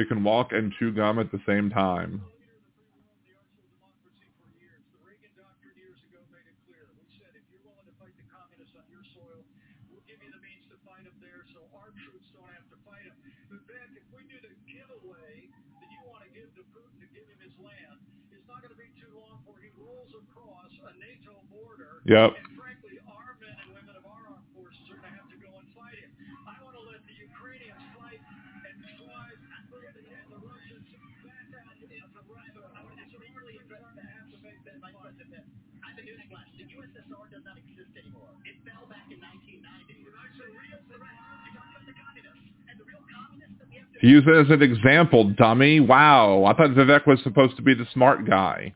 We 0.00 0.06
can 0.06 0.24
walk 0.24 0.52
and 0.52 0.72
chew 0.78 0.92
gum 0.92 1.18
at 1.18 1.30
the 1.30 1.38
same 1.46 1.68
time. 1.68 2.22
Yep. 22.06 22.49
USSR 36.76 37.24
does 37.30 37.44
not 37.44 37.56
exist 37.58 37.90
anymore. 37.98 38.30
It 38.46 38.56
fell 38.62 38.86
back 38.86 39.10
in 39.10 39.18
1990. 39.18 40.06
So 40.38 40.46
real 40.54 40.78
threat. 40.86 41.02
You 41.02 41.58
talk 41.58 41.66
about 41.70 41.82
the 41.86 41.94
communists. 41.98 42.46
And 42.70 42.76
the 42.78 42.86
real 42.86 43.02
communists 43.10 43.56
that 43.58 43.68
we 43.70 43.82
have 43.82 43.90
to... 43.90 44.06
Use 44.06 44.24
it 44.26 44.36
as 44.46 44.50
an 44.54 44.62
example, 44.62 45.30
dummy. 45.34 45.80
Wow. 45.80 46.44
I 46.44 46.54
thought 46.54 46.70
Vivek 46.70 47.06
was 47.06 47.20
supposed 47.22 47.56
to 47.56 47.62
be 47.62 47.74
the 47.74 47.86
smart 47.92 48.28
guy. 48.28 48.74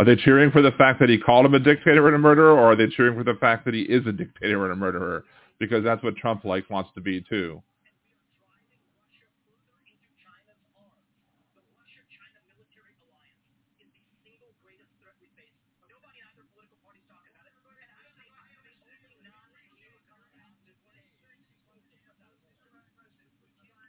Are 0.00 0.04
they 0.04 0.16
cheering 0.16 0.50
for 0.50 0.62
the 0.62 0.72
fact 0.72 0.98
that 1.00 1.10
he 1.10 1.18
called 1.18 1.44
him 1.44 1.52
a 1.52 1.58
dictator 1.58 2.06
and 2.06 2.16
a 2.16 2.18
murderer, 2.18 2.52
or 2.52 2.72
are 2.72 2.74
they 2.74 2.86
cheering 2.86 3.18
for 3.18 3.22
the 3.22 3.38
fact 3.38 3.66
that 3.66 3.74
he 3.74 3.82
is 3.82 4.06
a 4.06 4.12
dictator 4.12 4.64
and 4.64 4.72
a 4.72 4.74
murderer? 4.74 5.24
Because 5.58 5.84
that's 5.84 6.02
what 6.02 6.16
Trump 6.16 6.46
like 6.46 6.70
wants 6.70 6.88
to 6.94 7.02
be 7.02 7.20
too. 7.20 7.62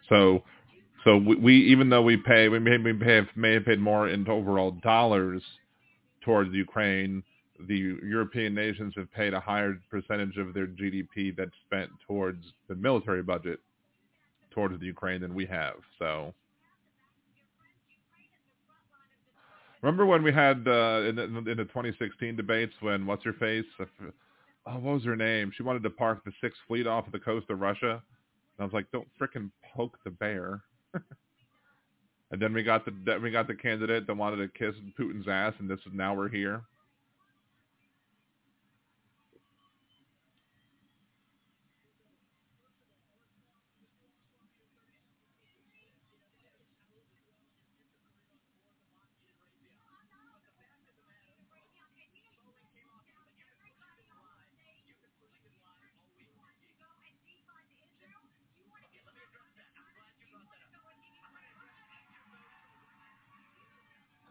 So, 0.09 0.43
so 1.05 1.17
we, 1.19 1.37
we 1.37 1.57
even 1.67 1.91
though 1.91 2.03
we 2.03 2.17
pay, 2.17 2.49
we 2.49 2.59
may, 2.59 2.79
we 2.79 2.93
may 2.93 3.15
have 3.15 3.27
may 3.37 3.55
have 3.55 3.65
paid 3.65 3.79
more 3.79 4.09
in 4.09 4.29
overall 4.29 4.73
dollars 4.83 5.43
towards 6.25 6.53
Ukraine. 6.55 7.23
The 7.69 7.99
European 8.03 8.55
nations 8.55 8.95
have 8.97 9.13
paid 9.13 9.35
a 9.35 9.41
higher 9.41 9.79
percentage 9.91 10.37
of 10.37 10.55
their 10.55 10.67
GDP 10.67 11.37
that's 11.37 11.51
spent 11.67 11.91
towards 12.07 12.45
the 12.69 12.75
military 12.75 13.23
budget 13.23 13.61
towards 14.51 14.79
the 14.81 14.87
Ukraine 14.87 15.21
than 15.21 15.35
we 15.35 15.45
have. 15.47 15.75
So, 15.99 16.33
remember 19.83 20.07
when 20.07 20.23
we 20.23 20.33
had 20.33 20.67
uh, 20.67 21.03
in, 21.09 21.17
the, 21.17 21.25
in 21.25 21.57
the 21.57 21.65
2016 21.65 22.37
debates 22.37 22.75
when 22.81 23.07
what's 23.07 23.25
her 23.25 23.33
face? 23.35 23.65
Oh, 24.67 24.73
what 24.75 24.95
was 24.95 25.05
her 25.05 25.17
name? 25.17 25.51
She 25.57 25.63
wanted 25.63 25.83
to 25.85 25.91
park 25.91 26.25
the 26.25 26.33
Sixth 26.41 26.61
Fleet 26.67 26.87
off 26.87 27.07
of 27.07 27.13
the 27.13 27.19
coast 27.19 27.49
of 27.51 27.61
Russia. 27.61 28.03
And 28.59 28.61
I 28.61 28.65
was 28.65 28.73
like, 28.73 28.91
don't 28.93 29.09
frickin' 29.21 29.51
poke 29.75 29.99
the 30.05 30.11
bear. 30.11 30.63
and 30.95 32.41
then 32.41 32.53
we 32.53 32.63
got 32.63 32.85
the 32.85 32.93
then 33.05 33.23
we 33.23 33.31
got 33.31 33.47
the 33.47 33.55
candidate 33.55 34.07
that 34.07 34.15
wanted 34.15 34.37
to 34.37 34.59
kiss 34.59 34.75
Putin's 34.99 35.29
ass, 35.29 35.55
and 35.59 35.71
this 35.71 35.81
is 35.81 35.93
now 35.95 36.15
we're 36.15 36.29
here. 36.29 36.63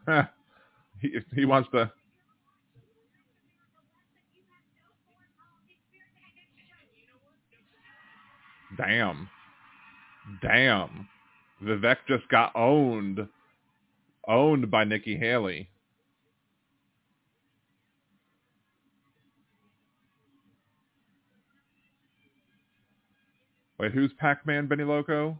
he 1.01 1.11
he 1.35 1.45
wants 1.45 1.69
to. 1.73 1.91
Damn. 8.77 9.29
Damn. 10.41 11.07
Vivek 11.63 11.97
just 12.07 12.27
got 12.29 12.55
owned. 12.55 13.27
Owned 14.27 14.69
by 14.69 14.83
Nikki 14.83 15.17
Haley. 15.17 15.69
Wait, 23.79 23.91
who's 23.91 24.11
Pac-Man 24.19 24.67
Benny 24.67 24.83
Loco? 24.83 25.37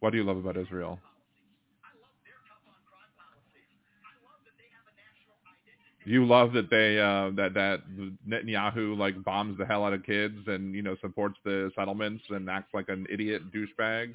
What 0.00 0.10
do 0.10 0.18
you 0.18 0.24
love 0.24 0.36
about 0.36 0.56
Israel? 0.56 0.98
You 6.04 6.24
love 6.24 6.54
that 6.54 6.70
they 6.70 6.98
uh, 6.98 7.30
that 7.36 7.52
that 7.54 7.82
Netanyahu 8.26 8.96
like 8.96 9.22
bombs 9.24 9.58
the 9.58 9.66
hell 9.66 9.84
out 9.84 9.92
of 9.92 10.04
kids 10.04 10.38
and 10.46 10.74
you 10.74 10.80
know 10.80 10.96
supports 11.02 11.36
the 11.44 11.70
settlements 11.76 12.24
and 12.30 12.48
acts 12.48 12.72
like 12.72 12.88
an 12.88 13.06
idiot 13.10 13.42
douchebag. 13.52 14.14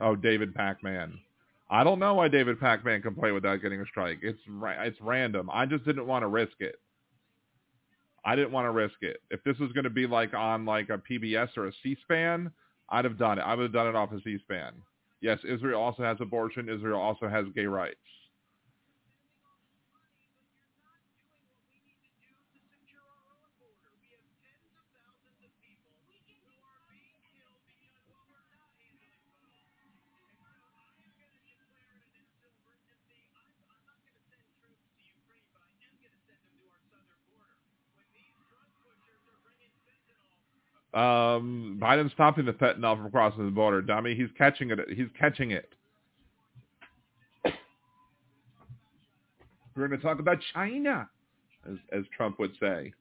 Oh, 0.00 0.14
David 0.14 0.54
Pac-Man. 0.54 1.18
I 1.70 1.84
don't 1.84 1.98
know 1.98 2.14
why 2.14 2.28
David 2.28 2.60
Pac-Man 2.60 3.02
can 3.02 3.14
play 3.14 3.32
without 3.32 3.62
getting 3.62 3.80
a 3.80 3.86
strike. 3.86 4.18
It's 4.22 4.38
it's 4.46 4.98
random. 5.00 5.48
I 5.52 5.64
just 5.66 5.84
didn't 5.84 6.06
want 6.06 6.22
to 6.22 6.28
risk 6.28 6.60
it. 6.60 6.76
I 8.28 8.36
didn't 8.36 8.52
want 8.52 8.66
to 8.66 8.72
risk 8.72 8.96
it. 9.00 9.22
If 9.30 9.42
this 9.42 9.58
was 9.58 9.72
going 9.72 9.84
to 9.84 9.90
be 9.90 10.06
like 10.06 10.34
on 10.34 10.66
like 10.66 10.90
a 10.90 10.98
PBS 10.98 11.56
or 11.56 11.68
a 11.68 11.72
C-SPAN, 11.82 12.50
I'd 12.90 13.06
have 13.06 13.16
done 13.16 13.38
it. 13.38 13.42
I 13.42 13.54
would 13.54 13.62
have 13.62 13.72
done 13.72 13.86
it 13.86 13.94
off 13.94 14.12
of 14.12 14.20
C-SPAN. 14.22 14.72
Yes, 15.22 15.38
Israel 15.48 15.80
also 15.80 16.02
has 16.02 16.18
abortion. 16.20 16.68
Israel 16.68 17.00
also 17.00 17.26
has 17.26 17.46
gay 17.54 17.64
rights. 17.64 17.96
Um, 40.98 41.78
Biden's 41.80 42.10
stopping 42.12 42.44
the 42.44 42.52
fentanyl 42.54 42.96
from 42.96 43.08
crossing 43.12 43.44
the 43.44 43.52
border. 43.52 43.80
Dummy, 43.80 44.16
he's 44.16 44.30
catching 44.36 44.72
it. 44.72 44.80
He's 44.96 45.06
catching 45.16 45.52
it. 45.52 45.72
We're 49.76 49.86
going 49.86 50.00
to 50.00 50.04
talk 50.04 50.18
about 50.18 50.38
China, 50.52 51.08
as, 51.70 51.76
as 51.92 52.02
Trump 52.16 52.40
would 52.40 52.50
say. 52.58 52.92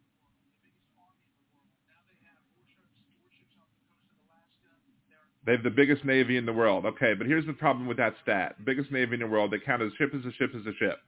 They 5.47 5.53
have 5.53 5.63
the 5.63 5.71
biggest 5.71 6.05
navy 6.05 6.37
in 6.37 6.45
the 6.45 6.53
world. 6.53 6.85
Okay, 6.85 7.15
but 7.15 7.25
here's 7.25 7.47
the 7.47 7.53
problem 7.53 7.87
with 7.87 7.97
that 7.97 8.13
stat. 8.21 8.63
Biggest 8.63 8.91
navy 8.91 9.15
in 9.15 9.21
the 9.21 9.27
world. 9.27 9.49
They 9.49 9.57
count 9.57 9.81
as 9.81 9.91
ship 9.97 10.11
as 10.13 10.23
a 10.23 10.31
ship 10.33 10.51
as 10.53 10.67
a 10.67 10.75
ship. 10.77 10.99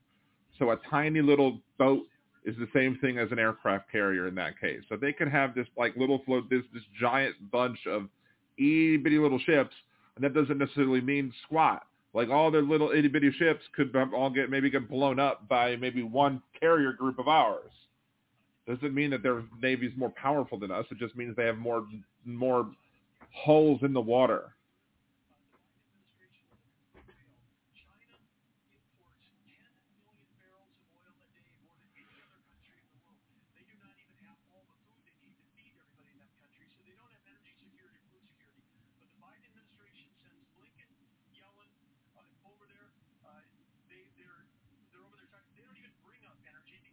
So 0.58 0.72
a 0.72 0.78
tiny 0.90 1.22
little 1.22 1.60
boat 1.78 2.08
is 2.46 2.56
the 2.58 2.68
same 2.74 2.98
thing 3.00 3.18
as 3.18 3.32
an 3.32 3.40
aircraft 3.40 3.92
carrier 3.92 4.28
in 4.28 4.36
that 4.36 4.60
case. 4.60 4.82
So 4.90 4.96
they 4.96 5.14
could 5.14 5.28
have 5.28 5.54
this 5.56 5.68
like 5.78 5.96
little 5.96 6.22
float, 6.26 6.50
this 6.50 6.64
this 6.74 6.84
giant 7.00 7.36
bunch 7.52 7.80
of 7.88 8.04
itty 8.58 8.98
bitty 8.98 9.20
little 9.20 9.40
ships, 9.40 9.76
and 10.16 10.24
that 10.24 10.34
doesn't 10.34 10.58
necessarily 10.58 11.02
mean 11.02 11.34
squat. 11.44 11.84
Like 12.14 12.30
all 12.30 12.50
their 12.50 12.62
little 12.62 12.92
itty 12.92 13.08
bitty 13.08 13.32
ships 13.38 13.62
could 13.76 13.96
all 13.96 14.30
get 14.30 14.50
maybe 14.50 14.70
get 14.70 14.90
blown 14.90 15.20
up 15.20 15.48
by 15.48 15.76
maybe 15.76 16.02
one 16.04 16.42
carrier 16.60 16.94
group 16.94 17.20
of 17.20 17.28
ours. 17.28 17.72
Doesn't 18.68 18.94
mean 18.94 19.10
that 19.12 19.24
their 19.24 19.44
navy's 19.62 19.96
more 19.98 20.12
powerful 20.12 20.60
than 20.60 20.72
us. 20.72 20.86
It 20.92 20.98
just 20.98 21.16
means 21.16 21.36
they 21.36 21.46
have 21.46 21.58
more 21.58 21.86
more 22.26 22.70
holes 23.34 23.80
in 23.84 23.94
the 23.94 24.02
water. 24.02 24.54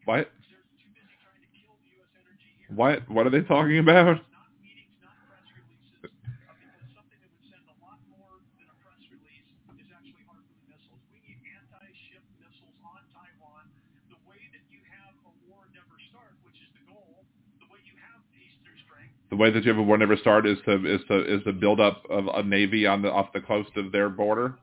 What? 0.07 0.31
What? 2.71 3.11
What 3.11 3.27
are 3.27 3.31
they 3.31 3.43
talking 3.43 3.79
about? 3.79 4.21
The 19.29 19.37
way 19.37 19.51
that 19.51 19.65
you 19.65 19.71
have 19.71 19.79
a 19.79 19.83
war 19.83 19.99
never 19.99 20.17
start 20.17 20.47
is 20.47 20.57
to 20.65 20.75
is 20.87 21.01
to 21.09 21.35
is 21.35 21.43
to 21.45 21.53
build 21.53 21.81
up 21.81 22.05
of 22.09 22.27
a 22.29 22.43
navy 22.45 22.87
on 22.87 23.03
the 23.03 23.11
off 23.13 23.33
the 23.35 23.41
coast 23.41 23.71
of 23.77 23.93
their 23.93 24.09
border, 24.09 24.55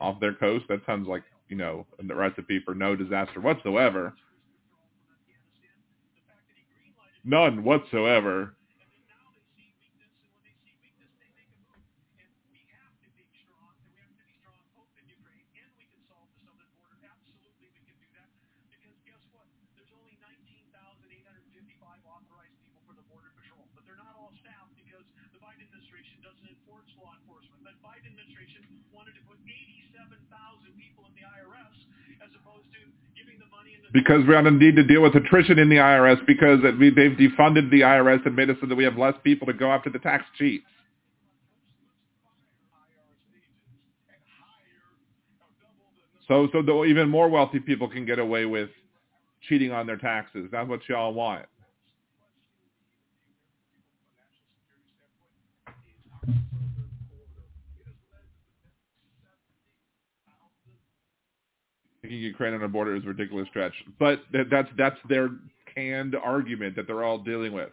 off 0.00 0.20
their 0.20 0.34
coast. 0.34 0.66
That 0.68 0.80
sounds 0.86 1.08
like 1.08 1.22
you 1.48 1.56
know 1.56 1.86
the 2.02 2.14
recipe 2.14 2.60
for 2.64 2.74
no 2.74 2.96
disaster 2.96 3.40
whatsoever. 3.40 4.14
None 7.24 7.64
whatsoever. 7.64 8.56
they're 23.86 24.02
not 24.02 24.18
all 24.18 24.34
staffed 24.42 24.74
because 24.74 25.06
the 25.30 25.38
Biden 25.38 25.62
administration 25.62 26.18
doesn't 26.20 26.44
enforce 26.44 26.90
law 26.98 27.14
enforcement. 27.16 27.62
The 27.62 27.72
Biden 27.80 28.12
administration 28.12 28.66
wanted 28.90 29.14
to 29.14 29.22
put 29.24 29.38
87,000 29.46 30.20
people 30.74 31.06
in 31.06 31.14
the 31.14 31.24
IRS 31.24 31.78
as 32.20 32.28
opposed 32.34 32.66
to 32.74 32.82
giving 33.14 33.38
the 33.38 33.38
money 33.38 33.38
in 33.38 33.40
the 33.40 33.45
Because 33.92 34.22
we're 34.26 34.36
on 34.36 34.46
a 34.46 34.50
need 34.50 34.76
to 34.76 34.82
deal 34.82 35.02
with 35.02 35.14
attrition 35.14 35.58
in 35.58 35.68
the 35.68 35.76
IRS 35.76 36.24
because 36.26 36.58
we, 36.78 36.90
they've 36.90 37.12
defunded 37.12 37.70
the 37.70 37.80
IRS 37.80 38.26
and 38.26 38.36
made 38.36 38.50
it 38.50 38.58
so 38.60 38.66
that 38.66 38.74
we 38.74 38.84
have 38.84 38.98
less 38.98 39.14
people 39.22 39.46
to 39.46 39.52
go 39.52 39.70
after 39.70 39.88
the 39.88 39.98
tax 39.98 40.24
cheats. 40.36 40.64
So, 46.28 46.48
so 46.52 46.62
the 46.62 46.84
even 46.84 47.08
more 47.08 47.28
wealthy 47.28 47.60
people 47.60 47.88
can 47.88 48.04
get 48.04 48.18
away 48.18 48.46
with 48.46 48.70
cheating 49.48 49.72
on 49.72 49.86
their 49.86 49.96
taxes. 49.96 50.48
That's 50.50 50.68
what 50.68 50.80
y'all 50.88 51.14
want. 51.14 51.46
Ukraine 62.14 62.54
on 62.54 62.62
a 62.62 62.68
border 62.68 62.96
is 62.96 63.04
a 63.04 63.08
ridiculous 63.08 63.48
stretch, 63.48 63.74
but 63.98 64.20
that, 64.32 64.50
that's 64.50 64.68
that's 64.76 64.96
their 65.08 65.30
canned 65.74 66.14
argument 66.14 66.76
that 66.76 66.86
they're 66.86 67.04
all 67.04 67.18
dealing 67.18 67.52
with. 67.52 67.70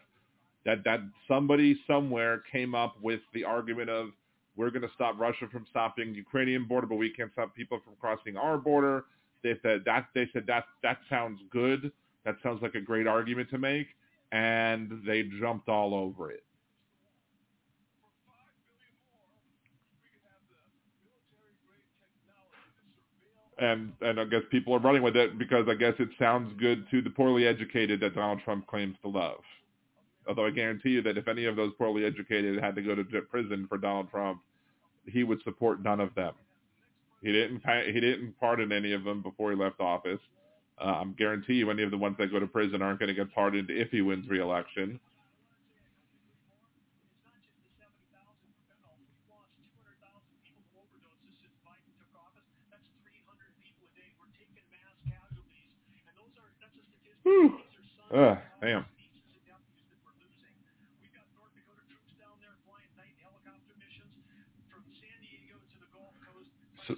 That 0.65 0.83
that 0.85 1.01
somebody 1.27 1.79
somewhere 1.87 2.43
came 2.51 2.73
up 2.75 2.95
with 3.01 3.21
the 3.33 3.43
argument 3.43 3.89
of 3.89 4.09
we're 4.55 4.69
going 4.69 4.83
to 4.83 4.91
stop 4.93 5.19
Russia 5.19 5.47
from 5.51 5.65
stopping 5.69 6.13
Ukrainian 6.13 6.65
border, 6.65 6.87
but 6.87 6.95
we 6.95 7.09
can't 7.09 7.31
stop 7.33 7.55
people 7.55 7.79
from 7.83 7.93
crossing 7.99 8.37
our 8.37 8.57
border. 8.57 9.05
They 9.43 9.55
said 9.61 9.81
that 9.85 10.07
they 10.13 10.29
said 10.31 10.45
that 10.47 10.65
that 10.83 10.99
sounds 11.09 11.39
good. 11.51 11.91
That 12.25 12.35
sounds 12.43 12.61
like 12.61 12.75
a 12.75 12.81
great 12.81 13.07
argument 13.07 13.49
to 13.49 13.57
make, 13.57 13.87
and 14.31 15.01
they 15.05 15.23
jumped 15.41 15.67
all 15.67 15.93
over 15.93 16.31
it. 16.31 16.43
And 23.59 23.93
and 24.01 24.19
I 24.19 24.25
guess 24.25 24.41
people 24.49 24.73
are 24.73 24.79
running 24.79 25.03
with 25.03 25.15
it 25.15 25.37
because 25.37 25.67
I 25.69 25.75
guess 25.75 25.93
it 25.99 26.09
sounds 26.17 26.53
good 26.59 26.89
to 26.91 27.01
the 27.01 27.09
poorly 27.09 27.45
educated 27.45 27.99
that 27.99 28.15
Donald 28.15 28.39
Trump 28.43 28.65
claims 28.67 28.95
to 29.03 29.09
love. 29.09 29.39
Although 30.27 30.45
I 30.45 30.51
guarantee 30.51 30.91
you 30.91 31.01
that 31.03 31.17
if 31.17 31.27
any 31.27 31.45
of 31.45 31.55
those 31.55 31.73
poorly 31.77 32.05
educated 32.05 32.61
had 32.61 32.75
to 32.75 32.81
go 32.81 32.95
to 32.95 33.03
prison 33.03 33.67
for 33.67 33.77
Donald 33.77 34.09
Trump, 34.09 34.41
he 35.05 35.23
would 35.23 35.43
support 35.43 35.83
none 35.83 35.99
of 35.99 36.15
them. 36.15 36.33
He 37.21 37.31
didn't 37.31 37.61
he 37.85 37.99
didn't 37.99 38.39
pardon 38.39 38.71
any 38.71 38.93
of 38.93 39.03
them 39.03 39.21
before 39.21 39.51
he 39.51 39.57
left 39.57 39.79
office. 39.79 40.19
Uh, 40.79 40.85
I'm 40.85 41.13
guarantee 41.13 41.53
you 41.53 41.69
any 41.69 41.83
of 41.83 41.91
the 41.91 41.97
ones 41.97 42.15
that 42.19 42.31
go 42.31 42.39
to 42.39 42.47
prison 42.47 42.81
aren't 42.81 42.99
going 42.99 43.07
to 43.07 43.13
get 43.13 43.33
pardoned 43.33 43.69
if 43.69 43.91
he 43.91 44.01
wins 44.01 44.27
re-election. 44.27 44.99
Ugh, 58.15 58.37
damn. 58.61 58.85
So, 66.87 66.95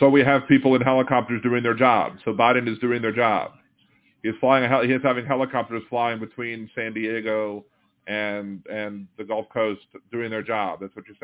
so 0.00 0.08
we 0.10 0.20
have 0.22 0.42
people 0.48 0.74
in 0.74 0.82
helicopters 0.82 1.42
doing 1.42 1.62
their 1.62 1.74
job. 1.74 2.14
So 2.24 2.32
Biden 2.32 2.70
is 2.70 2.78
doing 2.78 3.02
their 3.02 3.14
job. 3.14 3.52
He's 4.22 4.34
flying. 4.40 4.64
A 4.64 4.68
hel- 4.68 4.82
he's 4.82 5.02
having 5.02 5.26
helicopters 5.26 5.82
flying 5.90 6.20
between 6.20 6.70
San 6.74 6.92
Diego 6.94 7.64
and 8.06 8.64
and 8.66 9.08
the 9.18 9.24
Gulf 9.24 9.46
Coast 9.52 9.82
doing 10.12 10.30
their 10.30 10.42
job. 10.42 10.80
That's 10.80 10.94
what 10.96 11.06
you're 11.06 11.16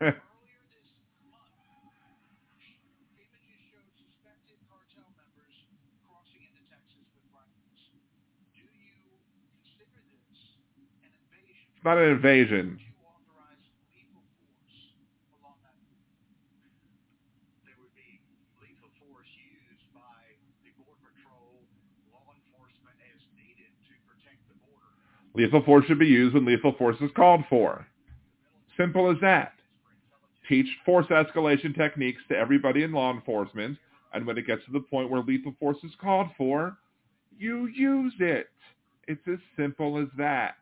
saying. 0.00 0.14
It's 11.80 11.86
not 11.86 11.96
an 11.96 12.10
invasion. 12.10 12.78
Lethal 25.32 25.62
force 25.62 25.86
should 25.86 25.98
be 25.98 26.04
used 26.04 26.34
when 26.34 26.44
lethal 26.44 26.74
force 26.76 26.96
is 27.00 27.10
called 27.16 27.44
for. 27.48 27.86
Simple 28.76 29.10
as 29.10 29.16
that. 29.22 29.54
Teach 30.50 30.66
force 30.84 31.06
escalation 31.06 31.74
techniques 31.74 32.20
to 32.28 32.36
everybody 32.36 32.82
in 32.82 32.92
law 32.92 33.10
enforcement, 33.10 33.78
and 34.12 34.26
when 34.26 34.36
it 34.36 34.46
gets 34.46 34.62
to 34.66 34.72
the 34.72 34.80
point 34.80 35.08
where 35.08 35.22
lethal 35.22 35.54
force 35.58 35.78
is 35.82 35.92
called 35.98 36.26
for, 36.36 36.76
you 37.38 37.68
use 37.68 38.12
it. 38.20 38.48
It's 39.08 39.26
as 39.26 39.38
simple 39.56 39.96
as 39.96 40.08
that. 40.18 40.56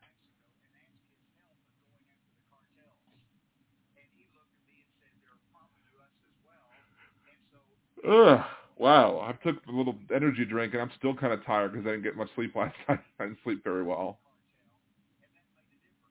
Ugh. 8.06 8.40
Wow. 8.78 9.20
I 9.20 9.32
took 9.44 9.56
a 9.66 9.72
little 9.72 9.96
energy 10.14 10.44
drink 10.44 10.74
and 10.74 10.82
I'm 10.82 10.90
still 10.98 11.14
kind 11.14 11.32
of 11.32 11.44
tired 11.44 11.72
because 11.72 11.86
I 11.86 11.90
didn't 11.90 12.04
get 12.04 12.16
much 12.16 12.28
sleep 12.34 12.54
last 12.56 12.76
night. 12.88 13.00
I 13.18 13.24
didn't 13.24 13.38
sleep 13.44 13.64
very 13.64 13.82
well. 13.82 14.18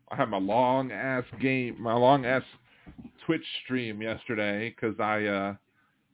I 0.10 0.16
had 0.16 0.30
my 0.30 0.40
long 0.40 0.92
ass 0.92 1.26
game, 1.42 1.82
my 1.82 1.94
long 1.94 2.26
ass 2.26 2.44
Twitch 3.26 3.44
stream 3.64 4.02
yesterday 4.02 4.70
because 4.70 5.00
I 5.00 5.26
uh, 5.26 5.56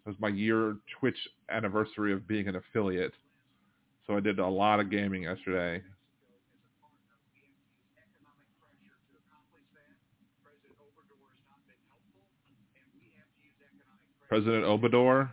it 0.06 0.10
was 0.10 0.16
my 0.20 0.30
year 0.30 0.78
Twitch 1.00 1.18
anniversary 1.50 2.12
of 2.12 2.28
being 2.28 2.48
an 2.48 2.56
affiliate. 2.56 3.14
So 4.08 4.18
I 4.18 4.20
did 4.20 4.40
a 4.40 4.48
lot 4.48 4.80
of 4.80 4.90
gaming 4.90 5.24
yesterday. 5.24 5.82
President 14.28 14.66
Obador, 14.66 15.30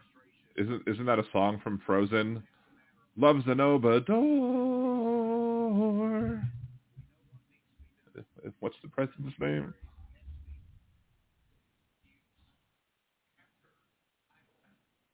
isn't 0.61 0.83
isn't 0.87 1.07
that 1.07 1.19
a 1.19 1.25
song 1.33 1.61
from 1.63 1.81
Frozen? 1.87 2.43
Loves 3.17 3.45
an 3.47 3.59
Obador. 3.59 4.81
What's 8.61 8.77
the 8.83 8.89
president's 8.89 9.39
name? 9.41 9.73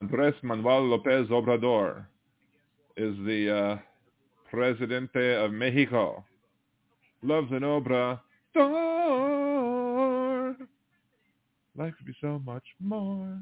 Andres 0.01 0.35
Manuel 0.43 0.85
Lopez 0.85 1.27
Obrador 1.27 2.05
is 2.95 3.15
the 3.25 3.55
uh, 3.55 3.77
Presidente 4.49 5.35
of 5.35 5.51
Mexico. 5.51 6.23
Loves 7.23 7.51
an 7.51 7.61
Obrador. 7.61 8.19
Life 11.75 11.93
could 11.97 12.07
be 12.07 12.15
so 12.21 12.41
much 12.45 12.63
more. 12.79 13.37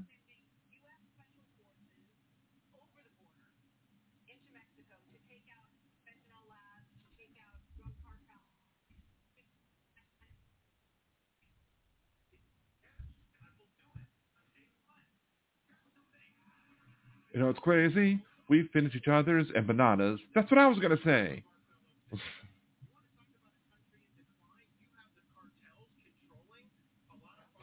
into 4.27 4.51
Mexico 4.51 4.99
to 5.07 5.17
take 5.31 5.47
out 5.55 5.71
fentanyl 6.03 6.43
labs, 6.51 6.91
to 6.91 7.07
take 7.15 7.31
out 7.39 7.55
drug 7.79 7.95
cartels. 8.03 8.43
You 17.35 17.41
know, 17.41 17.49
it's 17.49 17.59
crazy. 17.59 18.17
We 18.47 18.69
finish 18.71 18.95
each 18.95 19.09
other's 19.09 19.45
and 19.53 19.67
bananas. 19.67 20.21
That's 20.33 20.49
what 20.49 20.57
I 20.57 20.67
was 20.67 20.79
going 20.79 20.97
to 20.97 21.03
say. 21.03 21.43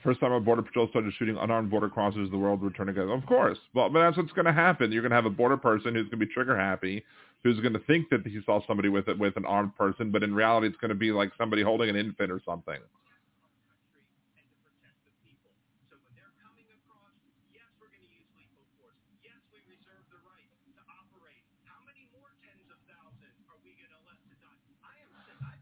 First 0.05 0.20
time 0.20 0.32
a 0.32 0.40
border 0.40 0.61
patrol 0.61 0.89
started 0.90 1.15
shooting 1.16 1.39
unarmed 1.40 1.70
border 1.70 1.89
crossers, 1.89 2.31
the 2.31 2.36
world 2.36 2.61
would 2.61 2.74
turn 2.74 2.89
together. 2.89 3.12
Of 3.12 3.24
course. 3.24 3.57
Well, 3.73 3.89
but 3.89 4.01
that's 4.01 4.16
what's 4.19 4.32
going 4.32 4.44
to 4.44 4.53
happen. 4.53 4.93
You're 4.93 5.01
going 5.01 5.11
to 5.11 5.16
have 5.16 5.24
a 5.27 5.31
border 5.31 5.57
person 5.57 5.94
who's 5.94 6.09
going 6.09 6.20
to 6.20 6.27
be 6.27 6.27
trigger 6.27 6.59
happy, 6.59 7.03
who's 7.43 7.59
going 7.61 7.73
to 7.73 7.78
think 7.78 8.11
that 8.11 8.27
he 8.27 8.40
saw 8.44 8.61
somebody 8.66 8.90
with 8.90 9.09
it 9.09 9.19
with 9.19 9.39
an 9.39 9.47
armed 9.47 9.74
person, 9.77 10.11
but 10.11 10.23
in 10.23 10.35
reality, 10.35 10.66
it's 10.66 10.77
going 10.77 10.90
to 10.90 10.94
be 10.94 11.12
like 11.12 11.31
somebody 11.39 11.62
holding 11.62 11.89
an 11.89 11.97
infant 11.97 12.31
or 12.31 12.43
something. 12.44 12.78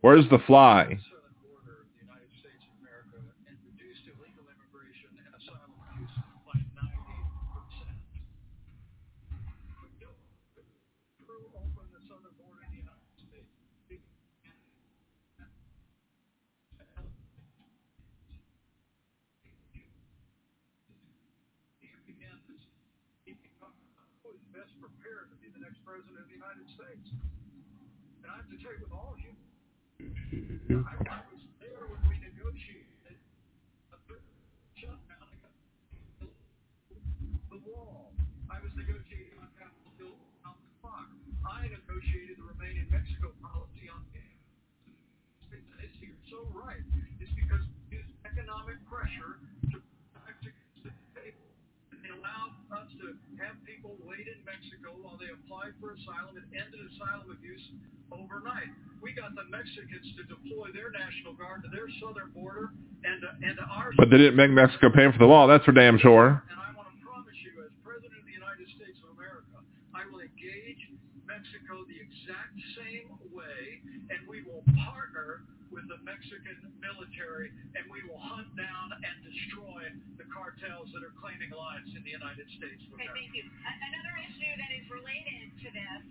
Where's 0.00 0.28
the 0.30 0.38
fly? 0.46 0.98
President 25.88 26.20
of 26.20 26.28
the 26.28 26.36
United 26.36 26.68
States. 26.76 27.08
And 28.20 28.28
I 28.28 28.36
have 28.36 28.48
to 28.52 28.60
tell 28.60 28.76
you, 28.76 28.84
with 28.84 28.92
all 28.92 29.16
so 46.30 46.44
right. 46.52 46.76
It's 47.20 47.32
because 47.32 47.64
it's 47.90 48.08
economic 48.24 48.76
pressure 48.90 49.40
to 49.72 49.80
and 52.04 52.12
allow 52.20 52.57
us 52.72 52.88
to 53.00 53.16
have 53.40 53.56
people 53.64 53.96
wait 54.04 54.28
in 54.28 54.38
Mexico 54.44 54.96
while 55.00 55.16
they 55.16 55.32
apply 55.32 55.72
for 55.80 55.96
asylum 55.96 56.36
and 56.36 56.46
ended 56.52 56.80
asylum 56.92 57.32
abuse 57.32 57.64
overnight. 58.12 58.70
We 59.00 59.12
got 59.12 59.34
the 59.34 59.46
Mexicans 59.48 60.08
to 60.18 60.22
deploy 60.28 60.72
their 60.74 60.90
National 60.90 61.32
Guard 61.34 61.64
to 61.64 61.70
their 61.72 61.88
southern 62.02 62.30
border 62.34 62.72
and 63.04 63.22
to, 63.22 63.28
and 63.40 63.56
to 63.56 63.66
our. 63.68 63.92
But 63.96 64.10
they 64.10 64.18
didn't 64.18 64.36
make 64.36 64.50
Mexico 64.50 64.90
pay 64.90 65.08
for 65.12 65.18
the 65.18 65.28
wall. 65.28 65.46
That's 65.46 65.64
for 65.64 65.72
damn 65.72 65.98
sure. 65.98 66.42
And 66.50 66.58
I 66.60 66.70
want 66.76 66.92
to 66.92 66.98
promise 67.00 67.36
you, 67.40 67.56
as 67.64 67.72
President 67.80 68.16
of 68.16 68.26
the 68.26 68.36
United 68.36 68.66
States 68.76 68.98
of 69.00 69.16
America, 69.16 69.64
I 69.94 70.04
will 70.10 70.20
engage 70.20 70.82
Mexico 71.24 71.84
the 71.86 72.00
exact 72.00 72.56
same 72.76 73.16
way, 73.32 73.82
and 74.12 74.20
we 74.28 74.42
will 74.44 74.64
partner 74.84 75.17
the 75.88 75.98
Mexican 76.04 76.72
military, 76.80 77.48
and 77.76 77.84
we 77.90 78.04
will 78.08 78.20
hunt 78.20 78.48
down 78.56 78.86
and 78.92 79.14
destroy 79.24 79.82
the 80.20 80.24
cartels 80.30 80.88
that 80.92 81.02
are 81.02 81.14
claiming 81.16 81.50
lives 81.50 81.88
in 81.96 82.04
the 82.04 82.12
United 82.12 82.44
States 82.60 82.80
Okay, 82.92 83.08
America. 83.08 83.16
thank 83.16 83.32
you. 83.34 83.44
Another 83.48 84.14
issue 84.28 84.52
that 84.60 84.70
is 84.76 84.84
related 84.92 85.46
to 85.64 85.68
this 85.72 86.02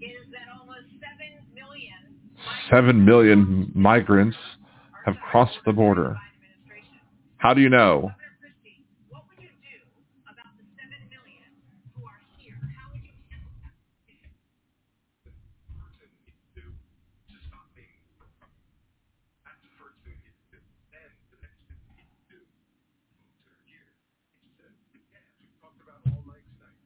is 0.00 0.22
that 0.32 0.48
almost 0.56 0.88
7 0.96 1.54
million 1.54 2.16
Seven 2.70 3.04
million 3.04 3.70
migrants 3.74 4.36
have 5.04 5.16
crossed 5.30 5.58
the 5.66 5.72
border. 5.72 6.16
How 7.38 7.52
do 7.54 7.60
you 7.60 7.68
know? 7.68 8.10
Governor 8.14 8.38
Christie, 8.40 8.82
what 9.10 9.26
would 9.30 9.42
you 9.42 9.50
do 9.58 9.78
about 10.30 10.54
the 10.58 10.66
7 10.78 10.90
million 11.10 11.50
who 11.98 12.06
are 12.06 12.18
here? 12.38 12.54
How 12.78 12.90
would 12.94 13.02
you 13.02 13.14
handle 13.26 13.50
that? 13.66 13.74
person 15.82 16.06
needs 16.26 16.38
to 16.54 16.62
do 16.62 16.66
to 16.70 17.36
stop 17.50 17.66
being 17.74 17.90
that's 19.42 19.58
the 19.66 19.74
first 19.82 19.98
thing 20.06 20.18
you 20.22 20.30
do. 20.54 20.58
Then 20.94 21.10
the 21.34 21.38
next 21.42 21.58
thing 21.66 21.78
you 21.90 21.94
need 21.98 22.10
to 22.10 22.38
do 22.38 22.38
folks 23.18 23.34
that 23.42 23.50
are 23.54 23.62
here 23.66 23.86
is 24.46 24.54
to 24.62 24.66
yeah, 25.10 25.22
as 25.26 25.34
we 25.42 25.46
talked 25.58 25.80
about 25.82 26.02
all 26.10 26.22
night 26.26 26.46
tonight. 26.54 26.78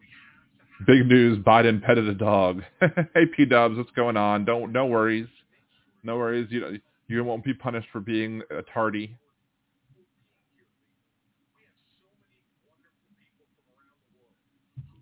We 0.00 0.08
have 0.12 0.44
to 0.60 0.64
have 0.68 0.77
Big 0.88 1.06
news, 1.06 1.36
Biden 1.44 1.82
petted 1.82 2.08
a 2.08 2.14
dog. 2.14 2.62
hey 2.80 3.26
P 3.36 3.44
Dubs, 3.44 3.76
what's 3.76 3.90
going 3.90 4.16
on? 4.16 4.46
Don't 4.46 4.72
no 4.72 4.86
worries. 4.86 5.28
No 6.02 6.16
worries. 6.16 6.48
You 6.50 6.78
you 7.08 7.22
won't 7.22 7.44
be 7.44 7.52
punished 7.52 7.88
for 7.92 8.00
being 8.00 8.40
a 8.50 8.62
tardy. 8.72 9.14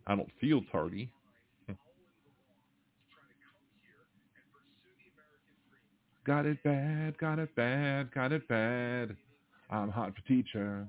I 0.09 0.17
don't 0.17 0.29
feel 0.41 0.63
tardy. 0.73 1.09
Got 6.27 6.47
it 6.47 6.61
bad, 6.65 7.17
got 7.19 7.39
it 7.39 7.55
bad, 7.55 8.13
got 8.13 8.33
it 8.33 8.49
bad. 8.49 9.17
I'm 9.71 9.91
hot 9.91 10.13
for 10.17 10.27
teacher. 10.27 10.89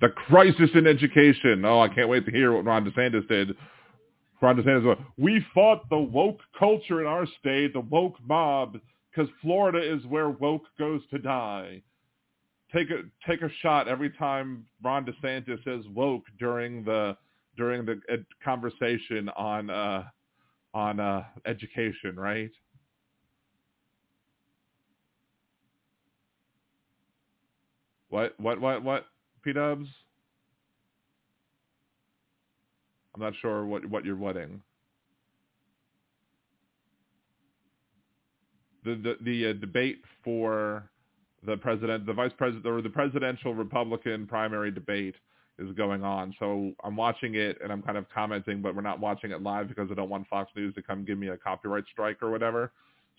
The 0.00 0.10
crisis 0.10 0.70
in 0.74 0.86
education. 0.86 1.64
Oh, 1.64 1.80
I 1.80 1.88
can't 1.88 2.08
wait 2.08 2.26
to 2.26 2.32
hear 2.32 2.52
what 2.52 2.64
Ron 2.64 2.84
DeSantis 2.84 3.26
did. 3.28 3.56
Ron 4.42 4.56
DeSantis 4.56 4.98
we 5.16 5.44
fought 5.54 5.88
the 5.88 5.98
woke 5.98 6.40
culture 6.58 7.00
in 7.00 7.06
our 7.06 7.26
state, 7.40 7.72
the 7.72 7.80
woke 7.80 8.16
mob, 8.26 8.78
because 9.10 9.30
Florida 9.40 9.80
is 9.80 10.04
where 10.06 10.28
woke 10.28 10.64
goes 10.78 11.00
to 11.10 11.18
die. 11.18 11.82
Take 12.74 12.90
a 12.90 13.02
take 13.26 13.42
a 13.42 13.48
shot 13.62 13.88
every 13.88 14.10
time 14.10 14.66
Ron 14.82 15.06
DeSantis 15.06 15.64
says 15.64 15.84
woke 15.94 16.24
during 16.38 16.84
the 16.84 17.16
during 17.56 17.86
the 17.86 18.00
ed- 18.10 18.26
conversation 18.44 19.30
on 19.30 19.70
uh, 19.70 20.04
on 20.74 21.00
uh, 21.00 21.24
education, 21.46 22.16
right? 22.16 22.50
What 28.10 28.38
what 28.38 28.60
what 28.60 28.82
what? 28.82 29.06
P 29.46 29.52
Dubs? 29.52 29.86
I'm 33.14 33.20
not 33.20 33.32
sure 33.40 33.64
what 33.64 33.86
what 33.86 34.04
you're 34.04 34.16
wedding. 34.16 34.60
The 38.84 38.96
the 38.96 39.16
the 39.22 39.50
uh, 39.50 39.52
debate 39.52 40.02
for 40.24 40.90
the 41.46 41.56
president, 41.56 42.06
the 42.06 42.12
vice 42.12 42.32
president, 42.36 42.66
or 42.66 42.82
the 42.82 42.90
presidential 42.90 43.54
Republican 43.54 44.26
primary 44.26 44.72
debate 44.72 45.14
is 45.60 45.70
going 45.76 46.02
on. 46.02 46.34
So 46.40 46.72
I'm 46.82 46.96
watching 46.96 47.36
it 47.36 47.58
and 47.62 47.70
I'm 47.70 47.82
kind 47.82 47.96
of 47.96 48.06
commenting, 48.12 48.60
but 48.60 48.74
we're 48.74 48.82
not 48.82 48.98
watching 48.98 49.30
it 49.30 49.42
live 49.42 49.68
because 49.68 49.88
I 49.92 49.94
don't 49.94 50.10
want 50.10 50.26
Fox 50.26 50.50
News 50.56 50.74
to 50.74 50.82
come 50.82 51.04
give 51.04 51.18
me 51.18 51.28
a 51.28 51.36
copyright 51.36 51.84
strike 51.92 52.20
or 52.20 52.32
whatever. 52.32 52.72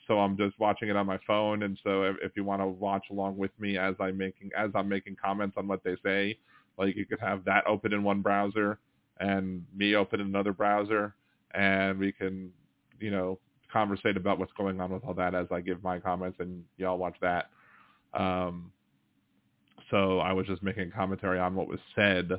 So 0.08 0.20
I'm 0.20 0.38
just 0.38 0.58
watching 0.60 0.90
it 0.90 0.96
on 0.96 1.06
my 1.06 1.20
phone. 1.28 1.64
And 1.64 1.78
so 1.84 2.04
if, 2.04 2.16
if 2.22 2.32
you 2.36 2.44
want 2.44 2.62
to 2.62 2.68
watch 2.68 3.06
along 3.12 3.38
with 3.38 3.52
me 3.60 3.78
as 3.78 3.96
I'm 4.00 4.18
making 4.18 4.52
as 4.58 4.72
I'm 4.74 4.88
making 4.88 5.18
comments 5.22 5.56
on 5.58 5.68
what 5.68 5.84
they 5.84 5.96
say, 6.04 6.38
like 6.78 6.96
you 6.96 7.06
could 7.06 7.20
have 7.20 7.44
that 7.46 7.66
open 7.68 7.94
in 7.94 8.04
one 8.04 8.22
browser 8.22 8.80
and 9.20 9.66
me 9.76 9.96
open 9.96 10.22
in 10.22 10.28
another 10.28 10.54
browser, 10.54 11.16
and 11.54 11.98
we 11.98 12.12
can, 12.12 12.52
you 13.00 13.12
know, 13.12 13.40
conversate 13.72 14.16
about 14.16 14.40
what's 14.40 14.54
going 14.54 14.80
on 14.80 14.92
with 14.92 15.04
all 15.04 15.14
that 15.16 15.36
as 15.36 15.48
I 15.52 15.62
give 15.62 15.84
my 15.84 16.00
comments, 16.00 16.38
and 16.40 16.64
y'all 16.78 16.98
watch 16.98 17.16
that. 17.22 17.50
Um, 18.14 18.72
so 19.90 20.20
I 20.20 20.34
was 20.34 20.46
just 20.48 20.64
making 20.64 20.92
commentary 20.92 21.40
on 21.40 21.56
what 21.56 21.68
was 21.68 21.80
said 21.96 22.32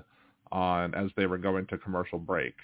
on 0.52 0.94
as 0.94 1.10
they 1.16 1.26
were 1.26 1.38
going 1.38 1.66
to 1.66 1.78
commercial 1.78 2.18
break. 2.18 2.54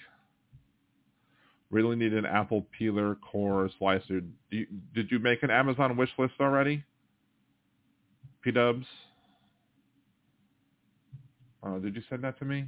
Really 1.71 1.95
need 1.95 2.13
an 2.13 2.25
apple 2.25 2.65
peeler 2.77 3.15
core 3.15 3.69
slicer. 3.79 4.21
You, 4.49 4.67
did 4.93 5.11
you 5.11 5.19
make 5.19 5.43
an 5.43 5.49
Amazon 5.49 5.97
wish 5.97 6.11
list 6.17 6.33
already? 6.39 6.83
P 8.41 8.51
Dubs. 8.51 8.85
Uh, 11.63 11.79
did 11.79 11.95
you 11.95 12.03
send 12.09 12.23
that 12.23 12.37
to 12.39 12.45
me? 12.45 12.65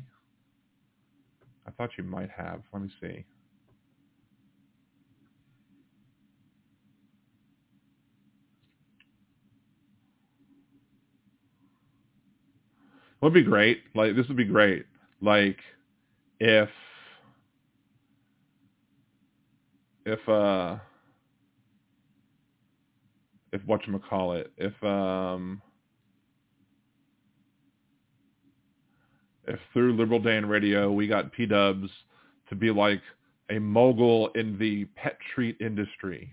I 1.67 1.71
thought 1.71 1.91
you 1.97 2.03
might 2.03 2.31
have. 2.31 2.61
Let 2.73 2.81
me 2.81 2.89
see. 2.99 3.25
would 13.21 13.33
be 13.33 13.43
great. 13.43 13.81
Like 13.93 14.15
this 14.15 14.27
would 14.27 14.37
be 14.37 14.45
great. 14.45 14.85
Like 15.21 15.57
if 16.39 16.69
if 20.07 20.29
uh 20.29 20.77
if 23.51 23.61
whatchamacallit, 23.63 24.47
if 24.57 24.83
um 24.83 25.61
if 29.47 29.59
through 29.73 29.97
Liberal 29.97 30.19
Dan 30.19 30.45
Radio 30.45 30.91
we 30.91 31.07
got 31.07 31.33
P 31.33 31.45
Dubs 31.45 31.89
to 32.49 32.55
be 32.55 32.71
like 32.71 33.01
a 33.49 33.59
mogul 33.59 34.29
in 34.35 34.57
the 34.57 34.85
pet 34.95 35.17
treat 35.35 35.57
industry. 35.59 36.31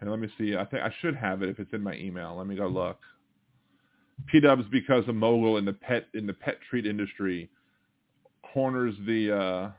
And 0.00 0.10
let 0.10 0.20
me 0.20 0.28
see. 0.38 0.56
I 0.56 0.64
think 0.64 0.82
I 0.82 0.92
should 1.02 1.16
have 1.16 1.42
it 1.42 1.50
if 1.50 1.58
it's 1.58 1.72
in 1.74 1.82
my 1.82 1.94
email. 1.94 2.36
Let 2.36 2.46
me 2.46 2.56
go 2.56 2.68
look. 2.68 3.00
P 4.26 4.40
Dubs 4.40 4.64
because 4.70 5.04
a 5.08 5.12
mogul 5.12 5.58
in 5.58 5.66
the 5.66 5.74
pet 5.74 6.06
in 6.14 6.26
the 6.26 6.32
pet 6.32 6.56
treat 6.70 6.86
industry 6.86 7.50
corners 8.54 8.94
the 9.06 9.36
uh 9.36 9.70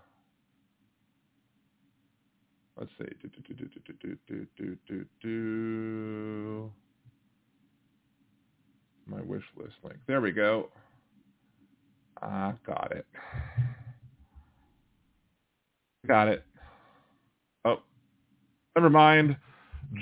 Let's 2.80 2.92
see. 2.98 3.06
Do, 3.22 3.30
do, 4.88 5.06
do, 5.22 6.72
My 9.06 9.22
wish 9.22 9.44
list 9.58 9.76
link. 9.84 9.98
There 10.08 10.22
we 10.22 10.32
go. 10.32 10.70
I 12.22 12.54
got 12.66 12.94
it. 12.96 13.06
Got 16.08 16.30
it. 16.30 16.46
Oh, 17.66 17.80
never 18.78 18.90
mind. 18.90 19.36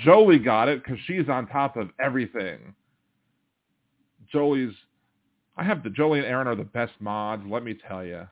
Jolie 0.04 0.38
got 0.38 0.68
it 0.68 0.84
because 0.84 0.98
she's 1.06 1.28
on 1.28 1.48
top 1.48 1.76
of 1.76 1.90
everything. 1.98 2.74
Jolie's, 4.30 4.74
I 5.56 5.64
have 5.64 5.82
the, 5.82 5.90
Jolie 5.90 6.20
and 6.20 6.28
Aaron 6.28 6.46
are 6.46 6.54
the 6.54 6.62
best 6.62 6.92
mods, 7.00 7.42
let 7.48 7.64
me 7.64 7.74
tell 7.88 8.04
you. 8.04 8.28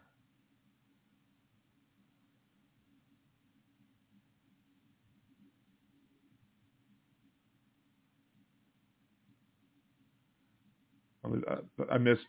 I 11.91 11.99
missed 11.99 12.23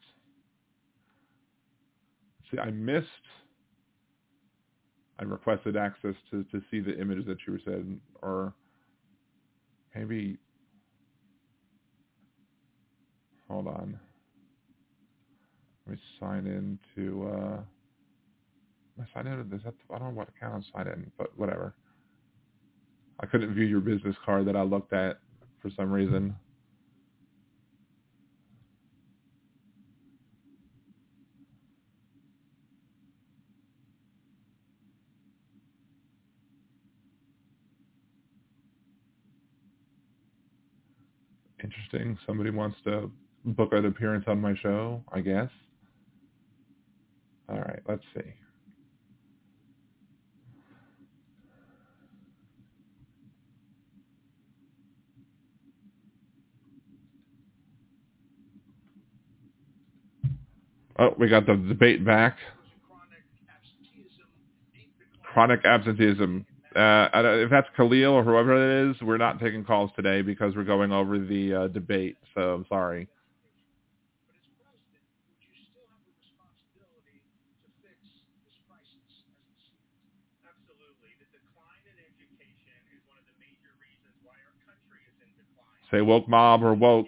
see 2.52 2.60
I 2.60 2.72
missed 2.72 3.08
I 5.20 5.24
requested 5.24 5.76
access 5.76 6.16
to, 6.32 6.44
to 6.46 6.62
see 6.70 6.80
the 6.80 7.00
images 7.00 7.26
that 7.26 7.38
you 7.48 7.54
were 7.54 7.62
said 7.66 8.00
or 8.22 8.54
maybe 9.96 10.38
hold 13.50 13.68
on. 13.68 14.00
Let 15.86 15.96
me 15.96 16.02
sign 16.20 16.46
in 16.46 16.78
to, 16.96 17.30
uh, 17.34 17.60
I 19.02 19.14
sign 19.14 19.28
in, 19.28 19.40
is 19.40 19.64
that, 19.64 19.74
I 19.94 19.98
don't 19.98 20.10
know 20.10 20.18
what 20.20 20.30
account 20.30 20.66
I 20.76 20.78
signed 20.78 20.90
in, 20.90 21.12
but 21.18 21.38
whatever. 21.38 21.74
I 23.20 23.26
couldn't 23.26 23.54
view 23.56 23.66
your 23.66 23.80
business 23.80 24.16
card 24.24 24.46
that 24.48 24.56
I 24.56 24.62
looked 24.62 24.94
at 24.94 25.20
for 25.62 25.72
some 25.76 25.92
reason. 25.92 26.36
Interesting. 41.68 42.18
Somebody 42.26 42.50
wants 42.50 42.78
to 42.86 43.12
book 43.44 43.74
an 43.74 43.86
appearance 43.86 44.24
on 44.28 44.40
my 44.40 44.56
show, 44.56 45.04
I 45.12 45.20
guess. 45.20 45.50
All 47.50 47.58
right, 47.60 47.80
let's 47.88 48.04
see. 48.16 48.22
Oh, 60.98 61.14
we 61.20 61.28
got 61.28 61.46
the 61.46 61.56
debate 61.56 62.06
back. 62.06 62.38
Chronic 65.22 65.66
absenteeism. 65.66 66.46
Uh, 66.78 67.10
if 67.14 67.50
that's 67.50 67.68
Khalil 67.76 68.14
or 68.14 68.24
whoever 68.24 68.54
it 68.56 68.92
is, 68.92 69.02
we're 69.02 69.18
not 69.18 69.40
taking 69.40 69.66
calls 69.66 69.90
today 69.96 70.22
because 70.22 70.56
we're 70.56 70.64
going 70.64 70.92
over 70.92 71.18
the 71.18 71.54
uh, 71.54 71.68
debate. 71.70 72.18
So 72.36 72.54
I'm 72.54 72.66
sorry. 72.70 73.08
Say 85.90 86.02
woke 86.02 86.28
mob 86.30 86.64
or 86.64 86.76
woke. 86.76 87.08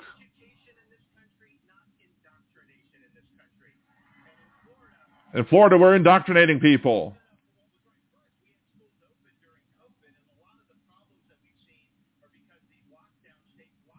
In 5.35 5.45
Florida, 5.45 5.77
we're 5.77 5.95
indoctrinating 5.95 6.59
people. 6.59 7.13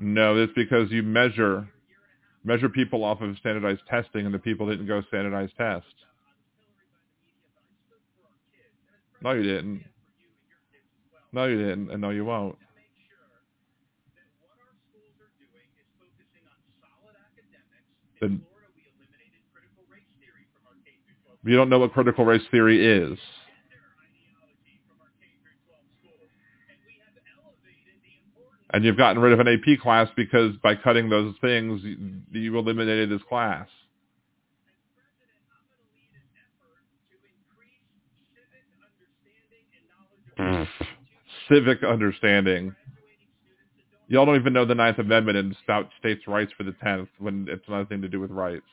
No, 0.01 0.37
it's 0.37 0.53
because 0.55 0.91
you 0.91 1.03
measure 1.03 1.69
measure 2.43 2.71
people 2.71 3.05
off 3.05 3.21
of 3.21 3.37
standardized 3.39 3.83
testing, 3.89 4.25
and 4.25 4.35
the 4.35 4.39
people 4.39 4.69
didn't 4.69 4.87
go 4.87 5.03
standardized 5.09 5.53
test. 5.59 5.85
No, 9.23 9.33
you 9.33 9.43
didn't. 9.43 9.85
No, 11.33 11.45
you 11.45 11.59
didn't, 11.59 11.91
and 11.91 12.01
no, 12.01 12.11
you 12.11 12.25
won't. 12.25 12.57
Then 18.23 18.43
you 21.45 21.57
don't 21.57 21.69
know 21.69 21.79
what 21.79 21.93
critical 21.93 22.25
race 22.25 22.43
theory 22.51 22.85
is. 22.85 23.19
And 28.73 28.85
you've 28.85 28.97
gotten 28.97 29.21
rid 29.21 29.33
of 29.33 29.41
an 29.41 29.49
AP 29.49 29.81
class 29.81 30.09
because 30.17 30.57
by 30.63 30.77
cutting 30.77 31.09
those 31.09 31.35
things, 31.41 31.83
you 32.31 32.57
eliminated 32.57 33.11
this 33.11 33.23
class. 33.29 33.67
civic 41.51 41.83
understanding. 41.83 42.75
Y'all 44.09 44.27
don't 44.27 44.37
even 44.37 44.53
know 44.53 44.65
the 44.65 44.75
Ninth 44.75 44.99
Amendment 44.99 45.39
and 45.39 45.57
stout 45.63 45.89
states' 45.99 46.27
rights 46.27 46.53
for 46.57 46.65
the 46.65 46.75
Tenth 46.83 47.09
when 47.19 47.47
it's 47.49 47.69
nothing 47.69 48.03
to 48.03 48.09
do 48.09 48.21
with 48.21 48.31
rights. 48.31 48.67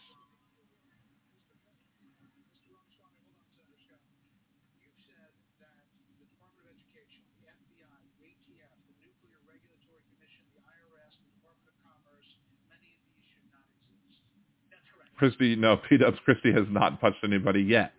Christie, 15.18 15.56
no, 15.56 15.78
P-Dubs 15.90 16.18
Christie 16.24 16.54
has 16.54 16.66
not 16.70 17.02
touched 17.02 17.24
anybody 17.24 17.62
yet. 17.62 17.94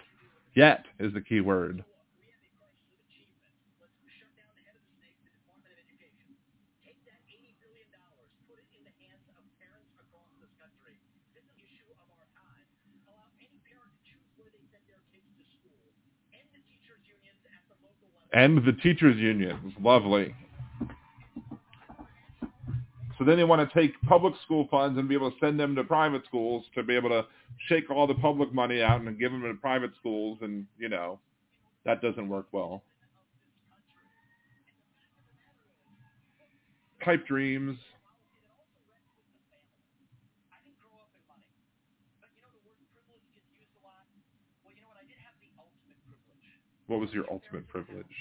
Yet 0.54 0.84
is 0.98 1.12
the 1.12 1.20
key 1.20 1.40
word. 1.40 1.84
And 18.32 18.58
the 18.64 18.72
teachers 18.72 19.16
unions. 19.16 19.72
Lovely. 19.82 20.34
So 23.18 23.24
then 23.24 23.36
they 23.36 23.44
want 23.44 23.68
to 23.68 23.74
take 23.78 24.00
public 24.02 24.34
school 24.44 24.68
funds 24.70 24.96
and 24.98 25.08
be 25.08 25.14
able 25.16 25.30
to 25.32 25.36
send 25.40 25.58
them 25.58 25.74
to 25.74 25.82
private 25.82 26.24
schools 26.24 26.64
to 26.76 26.82
be 26.84 26.94
able 26.94 27.10
to 27.10 27.26
shake 27.68 27.90
all 27.90 28.06
the 28.06 28.14
public 28.14 28.54
money 28.54 28.80
out 28.80 29.00
and 29.00 29.18
give 29.18 29.32
them 29.32 29.42
to 29.42 29.54
private 29.54 29.90
schools, 29.98 30.38
and 30.40 30.66
you 30.78 30.88
know 30.88 31.18
that 31.84 32.00
doesn't 32.00 32.28
work 32.28 32.46
well. 32.52 32.82
Pipe 37.00 37.26
dreams. 37.26 37.78
What 37.78 38.12
was 40.60 40.76
your 40.78 40.92
ultimate 40.98 41.24
in 41.24 41.26
money. 41.30 41.48
But 42.20 42.30
you 42.36 42.42
know 42.44 42.52
the 42.52 42.62
word 42.66 42.76
privilege 42.92 43.24
gets 43.34 43.48
used 43.56 43.72
a 43.78 43.82
lot? 43.86 44.04
Well, 44.62 44.76
you 44.76 44.82
know 44.84 44.90
what? 44.92 45.00
I 45.00 45.06
did 45.08 45.18
have 45.24 45.34
the 45.40 45.48
ultimate 45.56 45.96
privilege. 46.06 46.44
What 46.86 47.00
was 47.00 47.10
your 47.16 47.24
ultimate 47.32 47.66
privilege? 47.72 48.14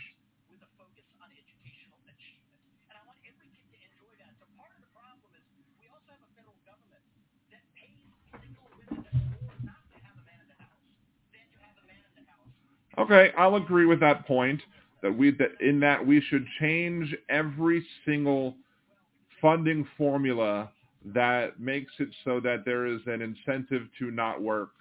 With 0.47 0.63
a 0.63 0.69
focus 0.79 1.03
on 1.19 1.27
educational 1.33 1.99
achievement. 2.07 2.63
And 2.87 2.95
I 2.95 3.03
want 3.03 3.19
every 3.27 3.51
kid 3.51 3.67
to 3.67 3.77
enjoy 3.81 4.13
that. 4.23 4.31
So 4.39 4.47
part 4.55 4.71
of 4.71 4.79
the 4.79 4.91
problem 4.95 5.27
is 5.35 5.43
we 5.81 5.91
also 5.91 6.07
have 6.13 6.23
a 6.23 6.31
federal 6.37 6.55
government 6.63 7.03
that 7.51 7.65
pays 7.75 7.99
single 8.39 8.69
women 8.77 9.03
more 9.03 9.57
not 9.67 9.83
to 9.91 9.97
have 10.05 10.15
a 10.15 10.23
man 10.23 10.39
in 10.39 10.47
the 10.47 10.59
house 10.63 10.87
than 11.35 11.43
to 11.43 11.57
have 11.65 11.75
a 11.81 11.85
man 11.89 11.99
in 11.99 12.13
the 12.13 12.25
house. 12.29 12.55
Okay, 12.97 13.31
I'll 13.37 13.55
agree 13.55 13.85
with 13.85 13.99
that 13.99 14.25
point. 14.27 14.61
That 15.03 15.15
we 15.15 15.31
that 15.31 15.51
in 15.61 15.79
that 15.81 16.05
we 16.05 16.21
should 16.21 16.45
change 16.59 17.15
every 17.29 17.85
single 18.05 18.55
funding 19.39 19.87
formula 19.97 20.71
that 21.13 21.59
makes 21.59 21.91
it 21.99 22.09
so 22.25 22.39
that 22.39 22.65
there 22.65 22.87
is 22.87 22.99
an 23.05 23.21
incentive 23.21 23.83
to 23.99 24.11
not 24.11 24.41
work 24.41 24.71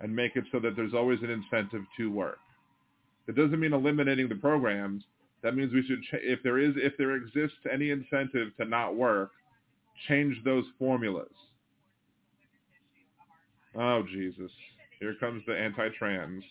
and 0.00 0.14
make 0.14 0.36
it 0.36 0.44
so 0.52 0.60
that 0.60 0.76
there's 0.76 0.94
always 0.94 1.20
an 1.22 1.30
incentive 1.30 1.82
to 1.96 2.10
work. 2.10 2.38
That 3.26 3.36
doesn't 3.36 3.58
mean 3.58 3.72
eliminating 3.72 4.28
the 4.28 4.34
programs. 4.34 5.02
That 5.42 5.56
means 5.56 5.72
we 5.72 5.82
should, 5.86 6.02
ch- 6.02 6.22
if 6.22 6.42
there 6.42 6.58
is, 6.58 6.74
if 6.76 6.96
there 6.98 7.16
exists 7.16 7.58
any 7.72 7.90
incentive 7.90 8.56
to 8.58 8.64
not 8.64 8.94
work, 8.94 9.30
change 10.08 10.36
those 10.44 10.64
formulas. 10.78 11.32
Oh 13.78 14.02
Jesus! 14.10 14.50
Here 15.00 15.14
comes 15.20 15.42
the 15.46 15.56
anti-trans. 15.56 16.42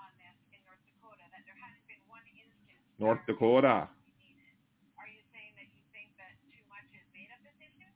on 0.00 0.08
this 0.16 0.32
in 0.52 0.60
North 0.64 0.80
Dakota 0.88 1.24
that 1.30 1.44
there 1.44 1.58
hasn't 1.60 1.84
been 1.84 2.00
one 2.08 2.24
instance 2.32 2.80
North 2.98 3.18
Dakota. 3.26 3.90
Are 3.90 5.08
you 5.10 5.22
saying 5.34 5.52
that 5.58 5.66
you 5.66 5.82
think 5.90 6.14
that 6.14 6.38
too 6.46 6.62
much 6.70 6.86
is 6.94 7.02
made 7.10 7.26
of 7.34 7.42
this 7.42 7.58
issue? 7.58 7.90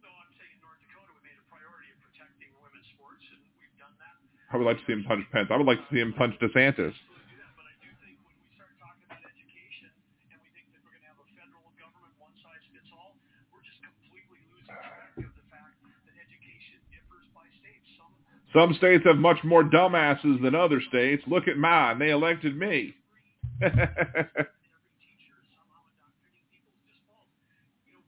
No, 0.00 0.08
I'm 0.16 0.32
saying 0.40 0.56
North 0.64 0.80
Dakota 0.80 1.12
we 1.12 1.20
made 1.28 1.36
a 1.36 1.44
priority 1.52 1.92
of 1.92 2.00
protecting 2.00 2.56
women's 2.56 2.88
sports, 2.96 3.20
and 3.28 3.40
we've 3.60 3.76
done 3.76 3.92
that. 4.00 4.16
I 4.48 4.56
would 4.56 4.64
like 4.64 4.80
to 4.80 4.84
see 4.88 4.96
him 4.96 5.04
punch 5.04 5.28
Pence. 5.28 5.52
I 5.52 5.60
would 5.60 5.68
like 5.68 5.76
to 5.84 5.88
see 5.92 6.00
him 6.00 6.16
punch 6.16 6.32
DeSantis. 6.40 6.96
Absolutely 6.96 7.52
but 7.52 7.68
I 7.68 7.76
do 7.84 7.92
think 8.00 8.16
when 8.24 8.32
we 8.40 8.48
start 8.56 8.72
talking 8.80 9.04
about 9.04 9.20
education 9.28 9.92
and 10.32 10.40
we 10.40 10.48
think 10.56 10.72
that 10.72 10.80
we're 10.80 10.96
going 10.96 11.04
to 11.04 11.12
have 11.12 11.20
a 11.20 11.28
federal 11.36 11.68
government 11.76 12.16
one 12.16 12.32
size 12.40 12.64
fits 12.72 12.88
all, 12.96 13.12
we're 13.52 13.60
just 13.60 13.84
completely 13.84 14.40
losing 14.48 14.72
track 14.72 15.20
of 15.20 15.28
the 15.36 15.46
fact 15.52 15.76
that 15.84 16.16
education 16.16 16.80
differs 16.88 17.28
by 17.36 17.44
state. 17.60 17.84
Some 17.92 18.08
Some 18.56 18.72
states 18.80 19.04
have 19.04 19.20
much 19.20 19.44
more 19.44 19.68
dumbasses 19.68 20.40
than 20.40 20.56
other 20.56 20.80
states. 20.88 21.20
Look 21.28 21.44
at 21.44 21.60
mine. 21.60 22.00
They 22.00 22.08
elected 22.08 22.56
me. 22.56 22.96
I 23.62 23.72
was 23.72 24.64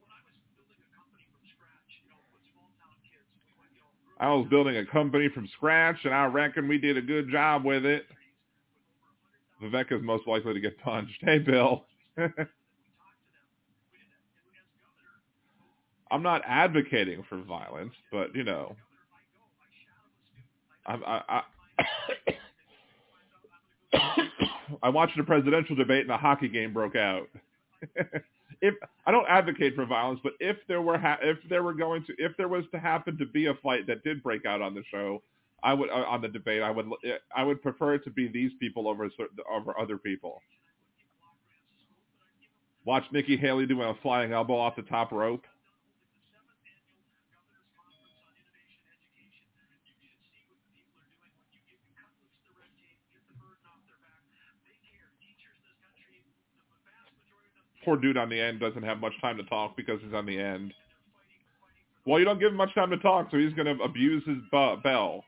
building 0.01 0.37
a 0.37 0.47
company 0.47 1.29
from 1.35 1.49
scratch, 1.57 1.91
you 2.05 2.11
know, 2.11 2.27
with 2.31 2.41
small 2.53 2.71
town 2.81 3.01
kids, 3.11 3.33
we 3.43 3.51
went, 3.61 3.73
you 3.75 3.83
know, 3.83 3.91
I 4.21 4.35
was 4.35 4.47
building 4.51 4.77
a 4.79 4.87
company 4.87 5.29
from 5.35 5.49
scratch, 5.57 5.99
and 6.05 6.15
I 6.15 6.27
reckon 6.27 6.69
we 6.69 6.79
did 6.79 6.97
a 6.99 7.03
good 7.03 7.31
job 7.31 7.65
with 7.65 7.85
it. 7.87 8.05
Vivek 9.63 9.93
is 9.93 10.03
most 10.03 10.27
likely 10.29 10.55
to 10.55 10.61
get 10.61 10.79
punched. 10.85 11.19
Hey, 11.23 11.39
Bill. 11.39 11.85
I'm 16.11 16.23
not 16.23 16.43
advocating 16.47 17.25
for 17.29 17.43
violence, 17.43 17.95
but 18.13 18.35
you 18.35 18.45
know, 18.45 18.77
I'm, 20.87 21.03
I, 21.07 21.43
I, 23.93 24.21
I 24.83 24.89
watched 24.89 25.19
a 25.19 25.25
presidential 25.25 25.77
debate 25.77 26.03
and 26.03 26.11
a 26.11 26.17
hockey 26.17 26.49
game 26.49 26.73
broke 26.73 26.97
out. 26.97 27.29
if 28.61 28.75
I 29.07 29.11
don't 29.11 29.27
advocate 29.29 29.75
for 29.75 29.87
violence, 29.87 30.21
but 30.23 30.33
if 30.41 30.57
there 30.69 30.83
were 30.83 30.99
ha- 30.99 31.19
if 31.23 31.39
there 31.49 31.63
were 31.63 31.75
going 31.75 32.05
to 32.07 32.15
if 32.19 32.37
there 32.37 32.49
was 32.49 32.65
to 32.73 32.79
happen 32.79 33.17
to 33.19 33.27
be 33.27 33.47
a 33.47 33.55
fight 33.55 33.87
that 33.87 34.03
did 34.05 34.23
break 34.23 34.47
out 34.47 34.61
on 34.63 34.75
the 34.75 34.83
show, 34.91 35.23
I 35.63 35.75
would 35.75 35.91
uh, 35.91 36.05
on 36.09 36.23
the 36.23 36.29
debate 36.29 36.63
I 36.63 36.71
would 36.71 36.87
I 37.35 37.45
would 37.45 37.63
prefer 37.63 37.95
it 37.95 38.05
to 38.05 38.11
be 38.11 38.29
these 38.29 38.53
people 38.61 38.89
over 38.89 39.09
over 39.51 39.79
other 39.79 39.99
people. 39.99 40.43
Watch 42.85 43.05
Nikki 43.13 43.37
Haley 43.37 43.67
doing 43.67 43.89
a 43.89 43.95
flying 44.03 44.33
elbow 44.33 44.57
off 44.57 44.77
the 44.77 44.83
top 44.83 45.13
rope. 45.13 45.45
Poor 57.89 57.97
dude 57.97 58.19
on 58.19 58.29
the 58.29 58.39
end 58.39 58.61
doesn't 58.61 58.83
have 58.83 58.99
much 59.01 59.15
time 59.23 59.39
to 59.39 59.43
talk 59.45 59.75
because 59.75 59.99
he's 60.05 60.13
on 60.13 60.27
the 60.27 60.39
end. 60.39 60.75
Well, 62.05 62.19
you 62.19 62.27
don't 62.27 62.39
give 62.39 62.51
him 62.51 62.57
much 62.59 62.75
time 62.75 62.91
to 62.91 62.99
talk, 62.99 63.29
so 63.31 63.39
he's 63.39 63.55
going 63.55 63.65
to 63.65 63.83
abuse 63.83 64.23
his 64.27 64.37
bu- 64.53 64.77
bell. 64.83 65.25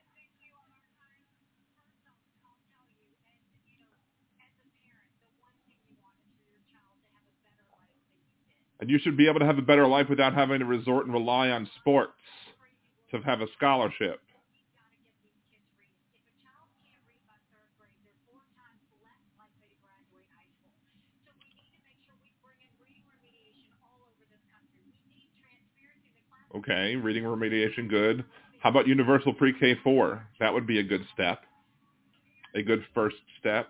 And 8.79 8.91
you 8.91 8.99
should 8.99 9.17
be 9.17 9.27
able 9.27 9.39
to 9.39 9.45
have 9.47 9.57
a 9.57 9.63
better 9.63 9.87
life 9.87 10.05
without 10.07 10.35
having 10.35 10.59
to 10.59 10.65
resort 10.65 11.05
and 11.05 11.13
rely 11.15 11.49
on 11.49 11.67
sports 11.79 12.13
to 13.09 13.21
have 13.21 13.41
a 13.41 13.47
scholarship. 13.57 14.19
Okay, 26.55 26.97
reading 26.97 27.23
remediation, 27.23 27.89
good. 27.89 28.25
How 28.59 28.69
about 28.69 28.87
universal 28.87 29.33
pre-K 29.33 29.77
four? 29.83 30.27
That 30.39 30.53
would 30.53 30.67
be 30.67 30.79
a 30.79 30.83
good 30.83 31.05
step. 31.13 31.43
A 32.55 32.61
good 32.61 32.83
first 32.93 33.15
step. 33.39 33.69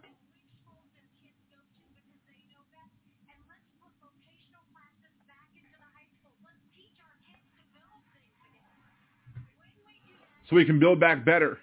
So 10.49 10.55
we 10.55 10.65
can 10.65 10.79
build 10.79 10.99
back 10.99 11.23
better. 11.23 11.59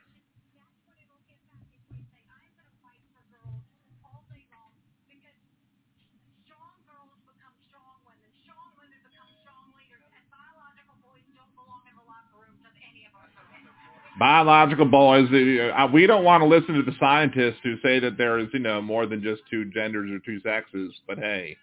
Biological 14.19 14.86
boys, 14.86 15.28
we 15.31 16.07
don't 16.07 16.24
want 16.24 16.43
to 16.43 16.49
listen 16.49 16.74
to 16.74 16.82
the 16.82 16.97
scientists 16.99 17.59
who 17.62 17.77
say 17.82 18.01
that 18.01 18.19
there 18.19 18.39
is, 18.39 18.49
you 18.53 18.59
know, 18.59 18.82
more 18.82 19.07
than 19.07 19.23
just 19.23 19.43
two 19.51 19.66
genders 19.66 20.11
or 20.11 20.19
two 20.19 20.40
sexes. 20.40 20.93
But 21.07 21.19
hey, 21.19 21.57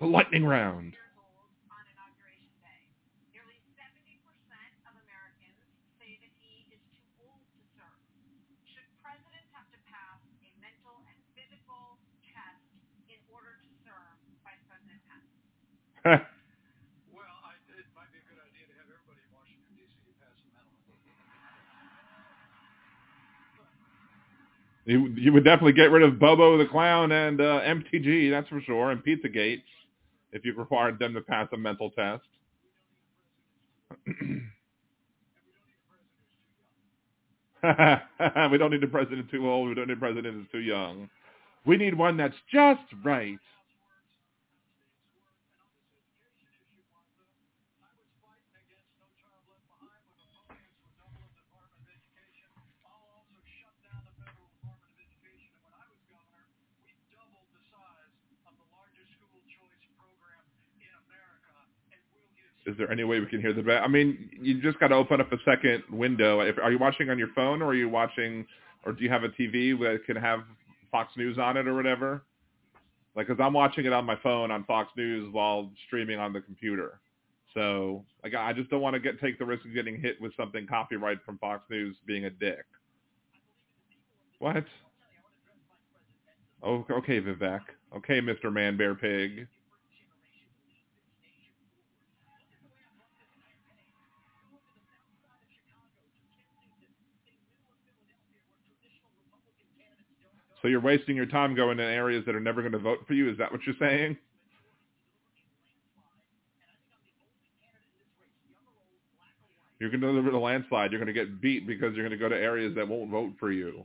the 0.00 0.06
lightning 0.08 0.48
round. 0.48 0.96
on 1.68 1.84
inauguration 1.92 2.48
day. 2.64 2.88
Nearly 3.36 3.60
70% 3.76 4.16
of 4.88 4.96
Americans 5.04 5.60
say 6.00 6.16
that 6.24 6.32
he 6.40 6.64
is 6.72 6.80
too 6.96 7.04
old 7.20 7.44
to 7.52 7.60
serve. 7.76 8.00
Should 8.64 8.88
presidents 9.04 9.52
have 9.52 9.68
to 9.76 9.78
pass 9.92 10.16
a 10.40 10.48
mental 10.56 11.04
and 11.04 11.20
physical 11.36 12.00
test 12.32 12.64
in 13.12 13.20
order 13.28 13.60
to 13.60 13.68
serve 13.84 14.16
Vice 14.40 14.64
President 14.72 15.04
Pence? 15.04 15.28
Well, 17.12 17.36
I, 17.44 17.60
it 17.76 17.84
might 17.92 18.08
be 18.08 18.24
a 18.24 18.26
good 18.32 18.40
idea 18.40 18.72
to 18.72 18.74
have 18.80 18.88
everybody 18.88 19.20
in 19.20 19.28
Washington 19.36 19.68
D.C. 19.76 20.00
pass 20.16 20.32
a 20.40 20.48
mental. 20.56 20.80
You, 24.86 25.08
you 25.16 25.32
would 25.32 25.44
definitely 25.44 25.74
get 25.74 25.90
rid 25.90 26.02
of 26.02 26.18
Bobo 26.18 26.56
the 26.58 26.66
Clown 26.66 27.12
and 27.12 27.40
uh, 27.40 27.60
MTG, 27.60 28.30
that's 28.30 28.48
for 28.48 28.60
sure, 28.62 28.90
and 28.90 29.04
Pizzagate, 29.04 29.62
if 30.32 30.44
you 30.44 30.54
required 30.54 30.98
them 30.98 31.14
to 31.14 31.20
pass 31.20 31.48
a 31.52 31.56
mental 31.56 31.90
test. 31.90 32.22
we 37.62 38.58
don't 38.58 38.70
need 38.70 38.82
a 38.82 38.88
president 38.88 39.30
too 39.30 39.48
old. 39.50 39.68
We 39.68 39.74
don't 39.74 39.88
need 39.88 39.96
a 39.96 40.00
president 40.00 40.34
who's 40.34 40.46
too 40.50 40.60
young. 40.60 41.10
We 41.66 41.76
need 41.76 41.94
one 41.94 42.16
that's 42.16 42.34
just 42.52 42.80
right. 43.04 43.38
Is 62.70 62.78
there 62.78 62.90
any 62.90 63.02
way 63.02 63.18
we 63.18 63.26
can 63.26 63.40
hear 63.40 63.52
the 63.52 63.62
back? 63.62 63.82
I 63.84 63.88
mean, 63.88 64.30
you 64.40 64.62
just 64.62 64.78
got 64.78 64.88
to 64.88 64.94
open 64.94 65.20
up 65.20 65.32
a 65.32 65.36
second 65.44 65.82
window. 65.90 66.40
If, 66.40 66.56
are 66.58 66.70
you 66.70 66.78
watching 66.78 67.10
on 67.10 67.18
your 67.18 67.30
phone, 67.34 67.62
or 67.62 67.66
are 67.66 67.74
you 67.74 67.88
watching, 67.88 68.46
or 68.86 68.92
do 68.92 69.02
you 69.02 69.10
have 69.10 69.24
a 69.24 69.28
TV 69.28 69.76
that 69.80 70.04
can 70.06 70.14
have 70.16 70.40
Fox 70.92 71.12
News 71.16 71.36
on 71.36 71.56
it 71.56 71.66
or 71.66 71.74
whatever? 71.74 72.22
Like, 73.16 73.26
because 73.26 73.42
I'm 73.44 73.52
watching 73.52 73.86
it 73.86 73.92
on 73.92 74.04
my 74.04 74.16
phone 74.22 74.52
on 74.52 74.62
Fox 74.64 74.90
News 74.96 75.32
while 75.32 75.70
streaming 75.88 76.20
on 76.20 76.32
the 76.32 76.40
computer. 76.40 77.00
So, 77.54 78.04
like, 78.22 78.34
I 78.34 78.52
just 78.52 78.70
don't 78.70 78.80
want 78.80 78.94
to 78.94 79.00
get 79.00 79.20
take 79.20 79.36
the 79.38 79.44
risk 79.44 79.64
of 79.64 79.74
getting 79.74 80.00
hit 80.00 80.20
with 80.20 80.32
something 80.36 80.66
copyright 80.68 81.18
from 81.26 81.38
Fox 81.38 81.64
News 81.68 81.96
being 82.06 82.26
a 82.26 82.30
dick. 82.30 82.64
What? 84.38 84.64
Oh, 86.62 86.86
okay, 86.88 87.20
Vivek. 87.20 87.62
Okay, 87.96 88.20
Mr. 88.20 88.52
Man 88.52 88.76
Bear 88.76 88.94
Pig. 88.94 89.48
So 100.62 100.68
you're 100.68 100.80
wasting 100.80 101.16
your 101.16 101.26
time 101.26 101.54
going 101.54 101.78
to 101.78 101.84
areas 101.84 102.24
that 102.26 102.34
are 102.34 102.40
never 102.40 102.60
going 102.60 102.72
to 102.72 102.78
vote 102.78 102.98
for 103.06 103.14
you? 103.14 103.30
Is 103.30 103.38
that 103.38 103.50
what 103.50 103.60
you're 103.66 103.76
saying? 103.78 104.16
You're 109.78 109.88
going 109.88 110.02
to 110.02 110.08
deliver 110.08 110.30
the 110.30 110.38
landslide. 110.38 110.92
You're 110.92 111.00
going 111.00 111.14
to 111.14 111.14
get 111.14 111.40
beat 111.40 111.66
because 111.66 111.94
you're 111.94 112.06
going 112.06 112.18
to 112.18 112.22
go 112.22 112.28
to 112.28 112.36
areas 112.36 112.74
that 112.76 112.86
won't 112.86 113.10
vote 113.10 113.32
for 113.40 113.50
you. 113.50 113.84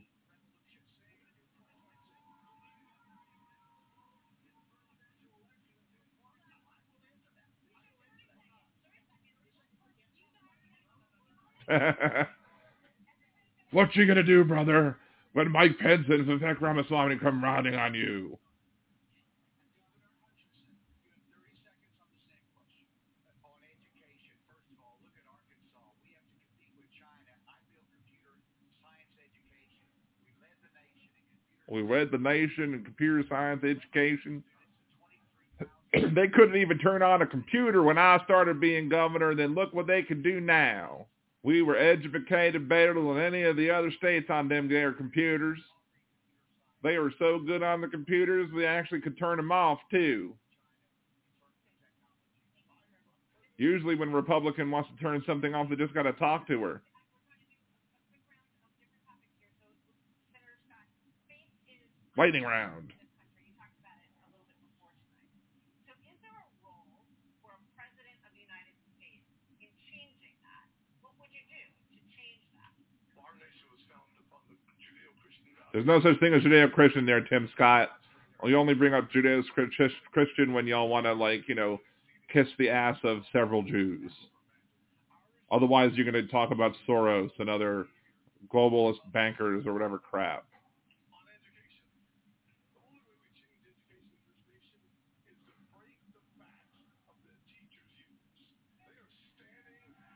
what 13.72 13.96
you 13.96 14.06
gonna 14.06 14.22
do, 14.22 14.44
brother, 14.44 14.98
when 15.36 15.52
Mike 15.52 15.78
Pence 15.80 16.06
and 16.07 16.26
Vivek 16.26 16.62
Ramaswamy 16.62 17.18
come 17.18 17.44
rounding 17.44 17.76
on 17.76 17.94
you? 17.94 18.38
We 31.68 31.84
led 31.84 32.12
the 32.12 32.18
nation 32.18 32.74
in 32.74 32.86
computer 32.86 33.26
science 33.28 33.62
education. 33.66 34.41
they 36.16 36.30
couldn't 36.30 36.56
even 36.56 36.78
turn 36.78 37.02
on 37.02 37.22
a 37.22 37.28
computer 37.28 37.84
when 37.84 37.98
I 37.98 38.22
started 38.24 38.62
being 38.62 38.88
governor, 38.88 39.36
then 39.36 39.53
look 39.53 39.74
what 39.74 39.88
they 39.88 40.02
can 40.02 40.22
do 40.22 40.40
now. 40.40 41.07
We 41.46 41.62
were 41.62 41.78
educated 41.78 42.68
better 42.68 42.96
than 42.96 43.20
any 43.20 43.44
of 43.44 43.56
the 43.56 43.70
other 43.70 43.92
states 43.92 44.32
on 44.32 44.50
them 44.50 44.68
their 44.68 44.92
computers. 44.92 45.60
They 46.82 46.98
were 46.98 47.14
so 47.20 47.38
good 47.38 47.62
on 47.62 47.82
the 47.82 47.88
computers, 47.88 48.50
we 48.52 48.66
actually 48.66 49.02
could 49.02 49.16
turn 49.20 49.38
them 49.38 49.52
off 49.52 49.78
too. 49.92 50.34
Usually 53.58 53.94
when 53.94 54.10
a 54.10 54.16
Republican 54.16 54.72
wants 54.72 54.90
to 54.90 55.00
turn 55.00 55.24
something 55.28 55.54
off, 55.54 55.70
they 55.70 55.76
just 55.76 55.94
got 55.94 56.04
to 56.04 56.14
talk 56.14 56.48
to 56.48 56.64
her. 56.64 56.82
Lightning 62.18 62.44
round. 62.44 62.92
There's 75.76 75.86
no 75.86 76.00
such 76.02 76.18
thing 76.22 76.34
as 76.34 76.42
Judeo-Christian 76.42 77.06
there, 77.06 77.20
Tim 77.20 77.50
Scott. 77.54 77.90
You 78.46 78.58
only 78.58 78.74
bring 78.74 78.94
up 78.94 79.12
Judeo-Christian 79.12 80.54
when 80.54 80.68
y'all 80.68 80.88
want 80.88 81.06
to, 81.06 81.12
like, 81.12 81.50
you 81.50 81.56
know, 81.56 81.82
kiss 82.32 82.48
the 82.58 82.70
ass 82.70 82.96
of 83.04 83.24
several 83.34 83.62
Jews. 83.62 84.10
Otherwise, 85.52 85.92
you're 85.96 86.10
going 86.10 86.26
to 86.26 86.32
talk 86.32 86.52
about 86.52 86.72
Soros 86.88 87.30
and 87.40 87.50
other 87.50 87.88
globalist 88.54 89.00
bankers 89.12 89.68
or 89.68 89.74
whatever 89.74 90.00
crap. 90.00 90.46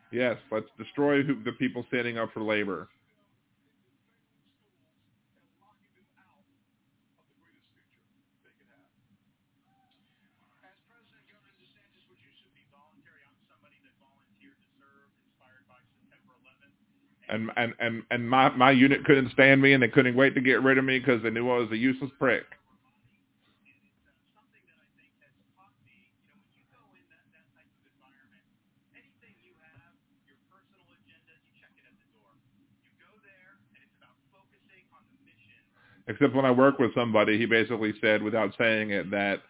Yes, 0.09 0.37
let's 0.53 0.67
destroy 0.77 1.21
the 1.21 1.51
people 1.59 1.83
standing 1.89 2.17
up 2.17 2.31
for 2.33 2.43
labor. 2.43 2.87
And 17.29 17.51
and 17.57 17.73
and 17.79 18.03
and 18.11 18.29
my 18.29 18.49
my 18.49 18.71
unit 18.71 19.05
couldn't 19.05 19.31
stand 19.31 19.61
me, 19.61 19.73
and 19.73 19.83
they 19.83 19.87
couldn't 19.87 20.15
wait 20.15 20.35
to 20.35 20.41
get 20.41 20.61
rid 20.63 20.77
of 20.77 20.85
me 20.85 20.99
because 20.99 21.21
they 21.23 21.29
knew 21.29 21.49
I 21.49 21.57
was 21.57 21.71
a 21.71 21.77
useless 21.77 22.11
prick. 22.19 22.45
Except 36.09 36.33
when 36.33 36.43
I 36.43 36.49
work 36.49 36.79
with 36.79 36.93
somebody, 36.95 37.37
he 37.37 37.45
basically 37.45 37.93
said, 38.01 38.23
without 38.23 38.51
saying 38.57 38.89
it, 38.89 39.11
that 39.11 39.41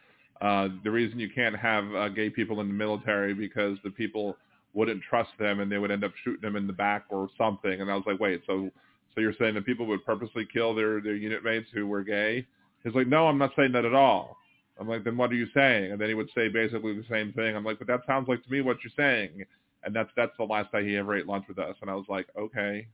uh, 0.41 0.67
the 0.83 0.91
reason 0.91 1.17
you 1.17 1.29
can't 1.33 1.55
have 1.55 1.85
uh, 1.95 2.09
gay 2.09 2.29
people 2.29 2.59
in 2.59 2.67
the 2.67 2.73
military 2.73 3.33
because 3.33 3.77
the 3.85 3.89
people 3.89 4.35
wouldn't 4.73 5.01
trust 5.03 5.31
them 5.39 5.59
and 5.59 5.71
they 5.71 5.77
would 5.77 5.91
end 5.91 6.03
up 6.03 6.11
shooting 6.23 6.41
them 6.41 6.55
in 6.55 6.67
the 6.67 6.73
back 6.73 7.05
or 7.09 7.29
something. 7.37 7.81
And 7.81 7.91
I 7.91 7.95
was 7.95 8.03
like, 8.05 8.19
wait, 8.19 8.41
so 8.45 8.69
so 9.15 9.21
you're 9.21 9.33
saying 9.39 9.55
that 9.55 9.65
people 9.65 9.85
would 9.87 10.05
purposely 10.05 10.47
kill 10.51 10.75
their 10.75 11.01
their 11.01 11.15
unit 11.15 11.43
mates 11.43 11.67
who 11.73 11.87
were 11.87 12.03
gay? 12.03 12.45
He's 12.83 12.95
like, 12.95 13.07
no, 13.07 13.27
I'm 13.27 13.37
not 13.37 13.51
saying 13.57 13.73
that 13.73 13.85
at 13.85 13.93
all. 13.93 14.37
I'm 14.79 14.87
like, 14.87 15.03
then 15.03 15.17
what 15.17 15.31
are 15.31 15.35
you 15.35 15.47
saying? 15.53 15.91
And 15.91 15.99
then 15.99 16.07
he 16.07 16.13
would 16.13 16.29
say 16.33 16.47
basically 16.47 16.93
the 16.93 17.03
same 17.09 17.33
thing. 17.33 17.55
I'm 17.55 17.65
like, 17.65 17.79
but 17.79 17.87
that 17.87 18.01
sounds 18.07 18.29
like 18.29 18.43
to 18.43 18.51
me 18.51 18.61
what 18.61 18.77
you're 18.83 18.93
saying. 18.95 19.43
And 19.83 19.95
that's 19.95 20.09
that's 20.15 20.31
the 20.37 20.45
last 20.45 20.71
time 20.71 20.87
he 20.87 20.97
ever 20.97 21.15
ate 21.15 21.27
lunch 21.27 21.45
with 21.47 21.59
us. 21.59 21.75
And 21.81 21.89
I 21.89 21.95
was 21.95 22.05
like, 22.07 22.27
okay, 22.37 22.87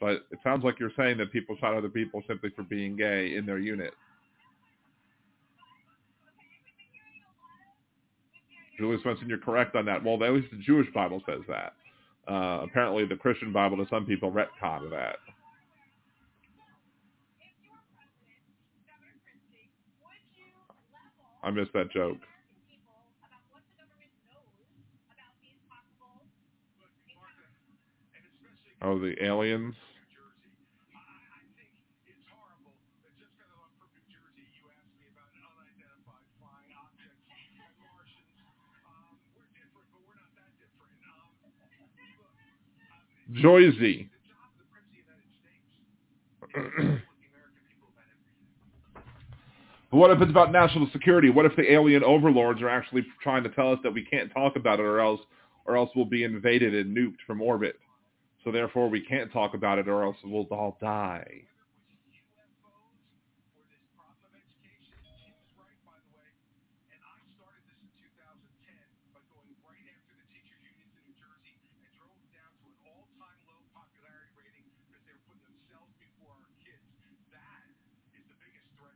but 0.00 0.26
it 0.30 0.38
sounds 0.42 0.64
like 0.64 0.78
you're 0.80 0.92
saying 0.96 1.18
that 1.18 1.32
people 1.32 1.56
shot 1.60 1.74
other 1.74 1.88
people 1.88 2.22
simply 2.26 2.50
for 2.56 2.62
being 2.62 2.96
gay 2.96 3.36
in 3.36 3.46
their 3.46 3.58
unit. 3.58 3.92
Julie 8.80 8.96
Swenson, 9.02 9.28
you're 9.28 9.36
correct 9.36 9.76
on 9.76 9.84
that. 9.84 10.02
Well, 10.02 10.22
at 10.24 10.32
least 10.32 10.50
the 10.50 10.56
Jewish 10.56 10.90
Bible 10.94 11.22
says 11.26 11.42
that. 11.48 11.74
Uh, 12.26 12.62
apparently, 12.62 13.04
the 13.04 13.14
Christian 13.14 13.52
Bible 13.52 13.76
to 13.76 13.86
some 13.90 14.06
people 14.06 14.32
retcon 14.32 14.88
that. 14.90 15.16
I 21.42 21.50
missed 21.50 21.74
that 21.74 21.90
joke. 21.92 22.16
Oh, 28.80 28.98
the 28.98 29.14
aliens. 29.22 29.74
Joyzy. 43.32 44.08
But 49.90 49.96
what 49.96 50.10
if 50.12 50.20
it's 50.20 50.30
about 50.30 50.52
national 50.52 50.88
security? 50.92 51.30
What 51.30 51.46
if 51.46 51.56
the 51.56 51.70
alien 51.70 52.04
overlords 52.04 52.62
are 52.62 52.68
actually 52.68 53.04
trying 53.22 53.42
to 53.42 53.48
tell 53.50 53.72
us 53.72 53.78
that 53.82 53.92
we 53.92 54.04
can't 54.04 54.32
talk 54.32 54.54
about 54.54 54.78
it 54.78 54.84
or 54.84 55.00
else 55.00 55.20
or 55.66 55.76
else 55.76 55.90
we'll 55.96 56.04
be 56.04 56.24
invaded 56.24 56.74
and 56.74 56.96
nuked 56.96 57.18
from 57.26 57.42
orbit? 57.42 57.76
So 58.44 58.52
therefore 58.52 58.88
we 58.88 59.00
can't 59.00 59.32
talk 59.32 59.54
about 59.54 59.78
it 59.78 59.88
or 59.88 60.04
else 60.04 60.16
we'll 60.24 60.44
all 60.44 60.78
die. 60.80 61.42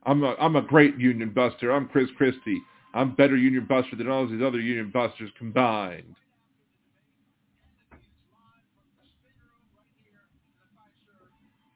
I'm 0.07 0.23
a, 0.23 0.35
I'm 0.39 0.57
a 0.57 0.63
great 0.63 0.99
union 0.99 1.31
buster. 1.31 1.71
I'm 1.71 1.89
Chris 1.89 2.09
Christie. 2.17 2.61
I'm 2.95 3.15
better 3.15 3.37
union 3.37 3.67
buster 3.69 3.97
than 3.97 4.09
all 4.09 4.27
these 4.27 4.43
other 4.43 4.61
union 4.61 4.91
busters 4.93 5.31
combined. 5.39 6.15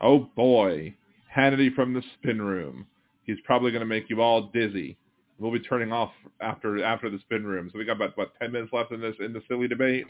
Oh 0.00 0.28
boy, 0.36 0.94
Hannity 1.34 1.74
from 1.74 1.92
the 1.92 2.02
spin 2.14 2.40
room. 2.40 2.86
He's 3.24 3.38
probably 3.44 3.72
going 3.72 3.80
to 3.80 3.86
make 3.86 4.09
you 4.09 4.22
all 4.22 4.50
dizzy. 4.55 4.96
We'll 5.38 5.52
be 5.52 5.60
turning 5.60 5.92
off 5.92 6.12
after 6.40 6.82
after 6.84 7.10
the 7.10 7.18
spin 7.20 7.44
room. 7.44 7.68
So 7.72 7.78
we 7.78 7.84
got 7.84 7.96
about 7.96 8.16
what 8.16 8.32
ten 8.40 8.52
minutes 8.52 8.72
left 8.72 8.92
in 8.92 9.00
this 9.00 9.14
in 9.20 9.32
the 9.32 9.42
silly 9.48 9.68
debate, 9.68 10.06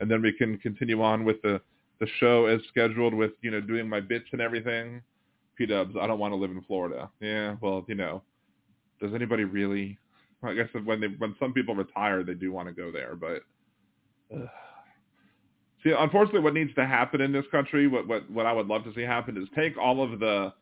and 0.00 0.10
then 0.10 0.22
we 0.22 0.32
can 0.32 0.58
continue 0.58 1.02
on 1.02 1.24
with 1.24 1.40
the 1.42 1.60
the 2.00 2.06
show 2.18 2.46
as 2.46 2.60
scheduled 2.68 3.14
with 3.14 3.32
you 3.42 3.50
know 3.50 3.60
doing 3.60 3.88
my 3.88 4.00
bits 4.00 4.26
and 4.32 4.40
everything. 4.40 5.02
P 5.56 5.66
Dubs, 5.66 5.94
I 6.00 6.06
don't 6.06 6.18
want 6.18 6.32
to 6.32 6.36
live 6.36 6.50
in 6.50 6.62
Florida. 6.62 7.10
Yeah, 7.20 7.56
well 7.60 7.84
you 7.88 7.94
know, 7.94 8.22
does 9.00 9.14
anybody 9.14 9.44
really? 9.44 9.98
I 10.42 10.54
guess 10.54 10.68
when 10.84 11.00
they 11.00 11.08
when 11.18 11.34
some 11.40 11.52
people 11.52 11.74
retire, 11.74 12.22
they 12.22 12.34
do 12.34 12.52
want 12.52 12.68
to 12.68 12.74
go 12.74 12.92
there, 12.92 13.16
but. 13.16 13.42
See, 15.82 15.92
unfortunately, 15.96 16.40
what 16.40 16.54
needs 16.54 16.74
to 16.74 16.84
happen 16.84 17.20
in 17.20 17.30
this 17.32 17.44
country, 17.52 17.86
what 17.86 18.08
what 18.08 18.28
what 18.30 18.44
I 18.46 18.52
would 18.52 18.66
love 18.66 18.84
to 18.84 18.94
see 18.94 19.02
happen, 19.02 19.36
is 19.36 19.48
take 19.54 19.78
all 19.78 20.02
of 20.02 20.18
the 20.18 20.52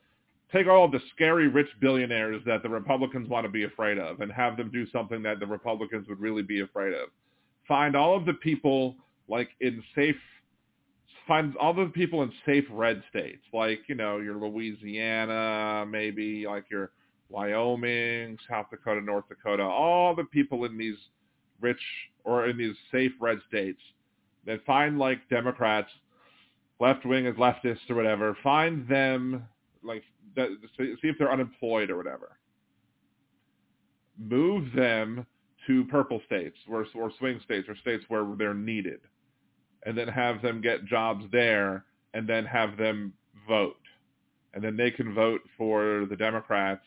take 0.52 0.66
all 0.66 0.84
of 0.84 0.92
the 0.92 1.00
scary 1.14 1.48
rich 1.48 1.68
billionaires 1.80 2.42
that 2.46 2.62
the 2.62 2.68
Republicans 2.68 3.28
want 3.28 3.44
to 3.44 3.50
be 3.50 3.64
afraid 3.64 3.98
of, 3.98 4.20
and 4.20 4.30
have 4.30 4.56
them 4.56 4.70
do 4.70 4.86
something 4.90 5.22
that 5.22 5.40
the 5.40 5.46
Republicans 5.46 6.06
would 6.08 6.20
really 6.20 6.42
be 6.42 6.60
afraid 6.60 6.92
of. 6.92 7.08
Find 7.66 7.96
all 7.96 8.16
of 8.16 8.26
the 8.26 8.34
people 8.34 8.96
like 9.28 9.48
in 9.60 9.82
safe, 9.94 10.16
find 11.26 11.56
all 11.56 11.74
the 11.74 11.86
people 11.86 12.22
in 12.22 12.32
safe 12.46 12.64
red 12.70 13.02
states, 13.10 13.42
like 13.52 13.80
you 13.88 13.94
know 13.94 14.18
your 14.18 14.36
Louisiana, 14.36 15.86
maybe 15.88 16.46
like 16.46 16.64
your 16.70 16.90
Wyoming, 17.28 18.38
South 18.48 18.66
Dakota, 18.70 19.00
North 19.00 19.28
Dakota, 19.28 19.62
all 19.62 20.14
the 20.14 20.24
people 20.24 20.64
in 20.64 20.76
these 20.76 20.96
rich 21.60 21.80
or 22.24 22.48
in 22.48 22.56
these 22.56 22.76
safe 22.92 23.12
red 23.20 23.38
states 23.48 23.80
that 24.46 24.64
find 24.64 24.98
like 24.98 25.28
Democrats, 25.28 25.90
left 26.80 27.04
wing 27.06 27.26
as 27.26 27.34
leftists 27.34 27.88
or 27.88 27.94
whatever, 27.94 28.36
find 28.42 28.86
them 28.88 29.44
like 29.82 30.02
see 30.36 30.98
if 31.02 31.16
they're 31.18 31.32
unemployed 31.32 31.90
or 31.90 31.96
whatever. 31.96 32.36
Move 34.18 34.72
them 34.74 35.26
to 35.66 35.84
purple 35.86 36.20
states 36.26 36.56
or, 36.68 36.86
or 36.94 37.10
swing 37.18 37.40
states 37.44 37.68
or 37.68 37.76
states 37.76 38.04
where 38.08 38.26
they're 38.38 38.54
needed, 38.54 39.00
and 39.84 39.96
then 39.96 40.08
have 40.08 40.42
them 40.42 40.60
get 40.60 40.84
jobs 40.84 41.24
there, 41.32 41.84
and 42.14 42.28
then 42.28 42.44
have 42.44 42.76
them 42.76 43.12
vote, 43.48 43.76
and 44.54 44.62
then 44.62 44.76
they 44.76 44.90
can 44.90 45.14
vote 45.14 45.40
for 45.58 46.06
the 46.08 46.16
Democrats 46.16 46.84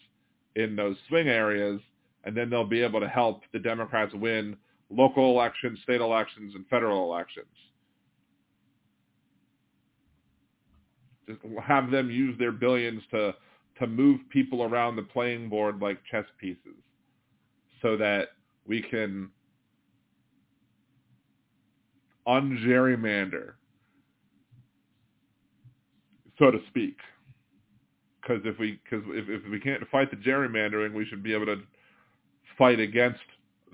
in 0.56 0.76
those 0.76 0.96
swing 1.08 1.28
areas, 1.28 1.80
and 2.24 2.36
then 2.36 2.50
they'll 2.50 2.66
be 2.66 2.82
able 2.82 3.00
to 3.00 3.08
help 3.08 3.42
the 3.54 3.60
Democrats 3.60 4.14
win 4.14 4.56
local 4.90 5.32
elections, 5.32 5.80
state 5.84 6.02
elections, 6.02 6.56
and 6.56 6.66
federal 6.68 7.04
elections. 7.12 7.46
Just 11.28 11.40
have 11.62 11.92
them 11.92 12.10
use 12.10 12.38
their 12.40 12.54
billions 12.54 13.04
to 13.12 13.36
to 13.80 13.86
move 13.86 14.20
people 14.30 14.64
around 14.64 14.96
the 14.96 15.04
playing 15.04 15.50
board 15.50 15.80
like 15.82 16.00
chess 16.10 16.26
pieces 16.40 16.82
so 17.82 17.96
that 17.96 18.30
we 18.66 18.82
can 18.82 19.30
ungerrymander, 22.28 23.54
so 26.38 26.52
to 26.52 26.60
speak. 26.68 26.98
Because 28.22 28.42
if 28.46 28.60
we 28.60 28.80
because 28.84 29.06
if, 29.10 29.30
if 29.30 29.50
we 29.50 29.60
can't 29.60 29.82
fight 29.90 30.12
the 30.12 30.18
gerrymandering, 30.18 30.94
we 30.94 31.06
should 31.06 31.24
be 31.24 31.34
able 31.34 31.46
to 31.46 31.62
fight 32.58 32.80
against 32.80 33.20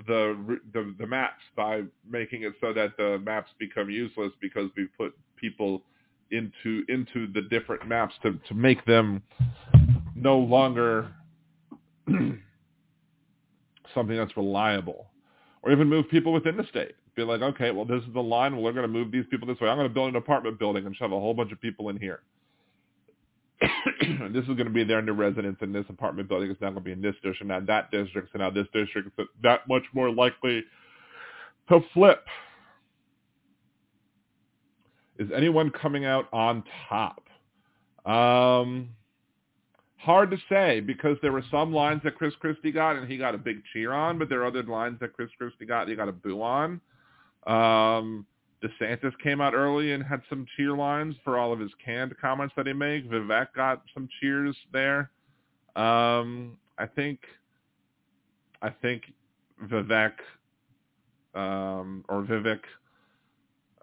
the, 0.07 0.59
the 0.73 0.93
the 0.99 1.07
maps 1.07 1.41
by 1.55 1.84
making 2.09 2.43
it 2.43 2.53
so 2.61 2.73
that 2.73 2.95
the 2.97 3.19
maps 3.19 3.51
become 3.59 3.89
useless 3.89 4.31
because 4.41 4.69
we 4.75 4.88
put 4.97 5.13
people 5.35 5.84
into 6.31 6.84
into 6.89 7.31
the 7.34 7.41
different 7.49 7.88
maps 7.88 8.13
to 8.23 8.39
to 8.47 8.53
make 8.53 8.84
them 8.85 9.21
no 10.15 10.38
longer 10.38 11.11
something 12.07 14.17
that's 14.17 14.35
reliable 14.35 15.07
or 15.61 15.71
even 15.71 15.88
move 15.88 16.09
people 16.09 16.34
within 16.34 16.57
the 16.57 16.65
state 16.67 16.95
be 17.15 17.23
like 17.23 17.41
okay 17.41 17.72
well 17.72 17.85
this 17.85 18.02
is 18.03 18.14
the 18.14 18.22
line 18.22 18.56
we're 18.57 18.72
going 18.72 18.84
to 18.84 18.88
move 18.88 19.11
these 19.11 19.26
people 19.30 19.48
this 19.48 19.60
way 19.60 19.69
i'm 19.69 19.77
going 19.77 19.88
to 19.88 19.94
build 19.94 20.10
an 20.10 20.15
apartment 20.15 20.57
building 20.60 20.85
and 20.85 20.95
shove 20.95 21.11
a 21.11 21.19
whole 21.19 21.34
bunch 21.34 21.52
of 21.52 21.61
people 21.61 21.90
in 21.90 21.98
here 21.98 22.22
this 24.31 24.44
is 24.44 24.48
going 24.48 24.65
to 24.65 24.69
be 24.69 24.84
their 24.84 25.02
new 25.02 25.14
residence 25.14 25.57
in 25.61 25.72
this 25.72 25.85
apartment 25.90 26.27
building. 26.27 26.49
It's 26.49 26.61
not 26.61 26.72
going 26.73 26.77
to 26.77 26.81
be 26.81 26.91
in 26.91 27.02
this 27.02 27.15
district, 27.15 27.45
not 27.45 27.65
that 27.68 27.91
district. 27.91 28.30
So 28.34 28.40
now 28.40 28.49
this 28.49 28.68
district 28.73 29.10
is 29.18 29.27
that 29.41 29.68
much 29.68 29.84
more 29.94 30.11
likely 30.11 30.64
to 31.69 31.80
flip. 31.94 32.26
Is 35.18 35.30
anyone 35.35 35.69
coming 35.69 36.06
out 36.06 36.27
on 36.34 36.64
top? 36.90 37.23
Um, 38.06 38.90
hard 39.98 40.31
to 40.31 40.38
say 40.49 40.81
because 40.81 41.18
there 41.22 41.31
were 41.31 41.44
some 41.49 41.72
lines 41.72 42.02
that 42.03 42.15
Chris 42.15 42.34
Christie 42.40 42.72
got 42.72 42.95
and 42.98 43.10
he 43.10 43.18
got 43.18 43.35
a 43.35 43.38
big 43.38 43.61
cheer 43.72 43.94
on, 43.94 44.18
but 44.18 44.27
there 44.27 44.41
are 44.41 44.48
other 44.48 44.64
lines 44.64 44.99
that 44.99 45.14
Chris 45.14 45.30
Christie 45.38 45.65
got 45.65 45.81
and 45.81 45.91
he 45.91 45.95
got 45.95 46.10
a 46.10 46.14
boo 46.14 46.41
on. 46.41 46.81
Um, 47.47 48.25
DeSantis 48.63 49.11
came 49.21 49.41
out 49.41 49.53
early 49.53 49.91
and 49.91 50.03
had 50.03 50.21
some 50.29 50.45
cheer 50.55 50.75
lines 50.75 51.15
for 51.23 51.37
all 51.37 51.51
of 51.51 51.59
his 51.59 51.71
canned 51.83 52.15
comments 52.19 52.53
that 52.55 52.65
he 52.65 52.73
made. 52.73 53.09
Vivek 53.09 53.47
got 53.55 53.81
some 53.93 54.07
cheers 54.21 54.55
there. 54.71 55.11
Um, 55.75 56.57
I 56.77 56.85
think, 56.85 57.19
I 58.61 58.69
think 58.69 59.03
Vivek 59.65 60.13
um, 61.35 62.05
or 62.07 62.23
Vivek 62.23 62.61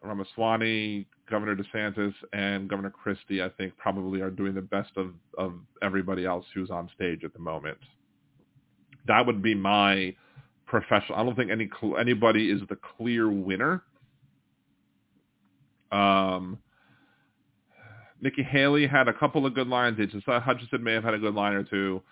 Ramaswamy, 0.02 1.06
Governor 1.28 1.56
DeSantis, 1.56 2.14
and 2.32 2.68
Governor 2.68 2.90
Christie, 2.90 3.42
I 3.42 3.50
think 3.50 3.76
probably 3.76 4.20
are 4.20 4.30
doing 4.30 4.54
the 4.54 4.62
best 4.62 4.92
of, 4.96 5.12
of 5.36 5.54
everybody 5.82 6.24
else 6.24 6.46
who's 6.54 6.70
on 6.70 6.88
stage 6.94 7.22
at 7.24 7.32
the 7.32 7.38
moment. 7.38 7.78
That 9.06 9.26
would 9.26 9.42
be 9.42 9.54
my 9.54 10.14
professional. 10.70 11.18
I 11.18 11.24
don't 11.24 11.36
think 11.36 11.50
any 11.50 11.68
anybody 11.98 12.50
is 12.50 12.60
the 12.68 12.76
clear 12.76 13.30
winner 13.30 13.82
um, 15.92 16.58
Nikki 18.20 18.42
Haley 18.42 18.86
had 18.86 19.08
a 19.08 19.12
couple 19.12 19.46
of 19.46 19.54
good 19.54 19.68
lines. 19.68 19.98
Just 19.98 20.28
uh, 20.28 20.40
Hutchinson 20.40 20.82
may 20.82 20.92
have 20.92 21.04
had 21.04 21.14
a 21.14 21.18
good 21.18 21.34
line 21.34 21.54
or 21.54 21.64
two. 21.64 22.02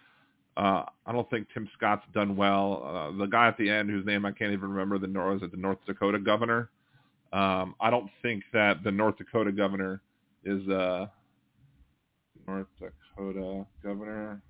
Uh, 0.56 0.84
I 1.06 1.12
don't 1.12 1.28
think 1.30 1.46
Tim 1.54 1.68
Scott's 1.76 2.04
done 2.12 2.36
well. 2.36 2.82
Uh, 2.84 3.16
the 3.16 3.26
guy 3.26 3.46
at 3.46 3.56
the 3.58 3.70
end, 3.70 3.90
whose 3.90 4.04
name 4.04 4.26
I 4.26 4.32
can't 4.32 4.52
even 4.52 4.70
remember, 4.70 4.98
the 4.98 5.06
North, 5.06 5.40
the 5.40 5.56
North 5.56 5.78
Dakota 5.86 6.18
governor. 6.18 6.70
Um, 7.32 7.74
I 7.80 7.90
don't 7.90 8.10
think 8.22 8.42
that 8.52 8.82
the 8.82 8.90
North 8.90 9.18
Dakota 9.18 9.52
governor 9.52 10.00
is 10.44 10.66
uh, 10.68 11.06
North 12.46 12.66
Dakota 12.80 13.66
governor 13.84 14.42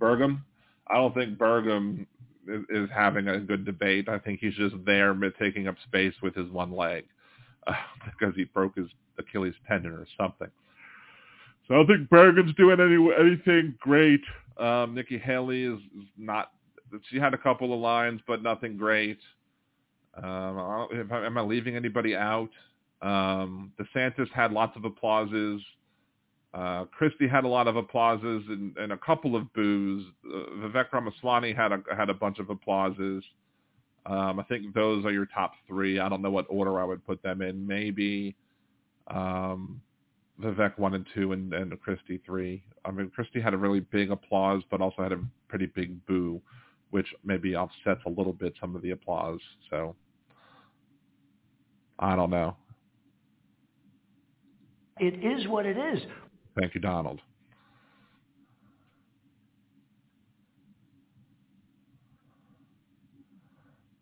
Burgum. 0.00 0.40
I 0.86 0.94
don't 0.94 1.14
think 1.14 1.36
Burgum 1.36 2.06
is, 2.48 2.88
having 2.94 3.28
a 3.28 3.40
good 3.40 3.64
debate. 3.64 4.08
I 4.08 4.18
think 4.18 4.40
he's 4.40 4.54
just 4.54 4.74
there 4.84 5.14
taking 5.38 5.68
up 5.68 5.76
space 5.86 6.14
with 6.22 6.34
his 6.34 6.50
one 6.50 6.72
leg 6.74 7.04
uh, 7.66 7.72
because 8.04 8.34
he 8.34 8.44
broke 8.44 8.76
his 8.76 8.88
Achilles 9.18 9.54
tendon 9.68 9.92
or 9.92 10.06
something. 10.18 10.48
So 11.68 11.74
I 11.74 11.76
don't 11.78 11.86
think 11.86 12.10
Burgum's 12.10 12.54
doing 12.54 12.80
any 12.80 13.28
anything 13.28 13.74
great. 13.80 14.22
Um, 14.58 14.94
Nikki 14.94 15.18
Haley 15.18 15.64
is, 15.64 15.78
not. 16.18 16.50
She 17.10 17.18
had 17.18 17.32
a 17.32 17.38
couple 17.38 17.72
of 17.72 17.80
lines, 17.80 18.20
but 18.26 18.42
nothing 18.42 18.76
great. 18.76 19.18
Um, 20.22 20.88
am 21.10 21.38
I 21.38 21.40
leaving 21.40 21.74
anybody 21.74 22.14
out? 22.14 22.50
Um, 23.00 23.72
DeSantis 23.80 24.30
had 24.32 24.52
lots 24.52 24.76
of 24.76 24.84
applauses. 24.84 25.62
Uh, 26.54 26.84
Christie 26.84 27.28
had 27.28 27.44
a 27.44 27.48
lot 27.48 27.66
of 27.66 27.76
applauses 27.76 28.42
and, 28.48 28.76
and 28.76 28.92
a 28.92 28.98
couple 28.98 29.34
of 29.36 29.50
boos. 29.54 30.04
Uh, 30.26 30.50
Vivek 30.56 30.92
Ramaswamy 30.92 31.54
had 31.54 31.72
a 31.72 31.80
had 31.96 32.10
a 32.10 32.14
bunch 32.14 32.38
of 32.38 32.50
applauses. 32.50 33.24
Um, 34.04 34.38
I 34.38 34.42
think 34.42 34.74
those 34.74 35.04
are 35.04 35.12
your 35.12 35.26
top 35.26 35.52
three. 35.66 35.98
I 35.98 36.08
don't 36.08 36.20
know 36.20 36.30
what 36.30 36.46
order 36.50 36.80
I 36.80 36.84
would 36.84 37.06
put 37.06 37.22
them 37.22 37.40
in. 37.40 37.66
Maybe 37.66 38.36
um, 39.08 39.80
Vivek 40.42 40.78
one 40.78 40.94
and 40.94 41.06
two, 41.14 41.32
and, 41.32 41.54
and 41.54 41.80
Christie 41.80 42.20
three. 42.26 42.62
I 42.84 42.90
mean, 42.90 43.10
Christie 43.14 43.40
had 43.40 43.54
a 43.54 43.58
really 43.58 43.80
big 43.80 44.10
applause, 44.10 44.62
but 44.70 44.82
also 44.82 45.02
had 45.02 45.12
a 45.12 45.20
pretty 45.48 45.66
big 45.66 46.04
boo, 46.06 46.42
which 46.90 47.06
maybe 47.24 47.56
offsets 47.56 48.00
a 48.04 48.10
little 48.10 48.32
bit 48.32 48.52
some 48.60 48.76
of 48.76 48.82
the 48.82 48.90
applause. 48.90 49.40
So 49.70 49.94
I 51.98 52.14
don't 52.14 52.30
know. 52.30 52.56
It 54.98 55.24
is 55.24 55.48
what 55.48 55.64
it 55.64 55.78
is. 55.78 56.02
Thank 56.58 56.74
you, 56.74 56.80
Donald. 56.80 57.20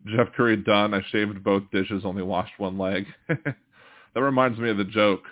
Jeff 0.06 0.28
Curry 0.36 0.56
done. 0.56 0.94
I 0.94 1.02
shaved 1.10 1.42
both 1.44 1.62
dishes, 1.72 2.02
only 2.04 2.22
washed 2.22 2.58
one 2.58 2.78
leg. 2.78 3.06
that 3.28 3.54
reminds 4.16 4.58
me 4.58 4.70
of 4.70 4.78
the 4.78 4.84
joke. 4.84 5.22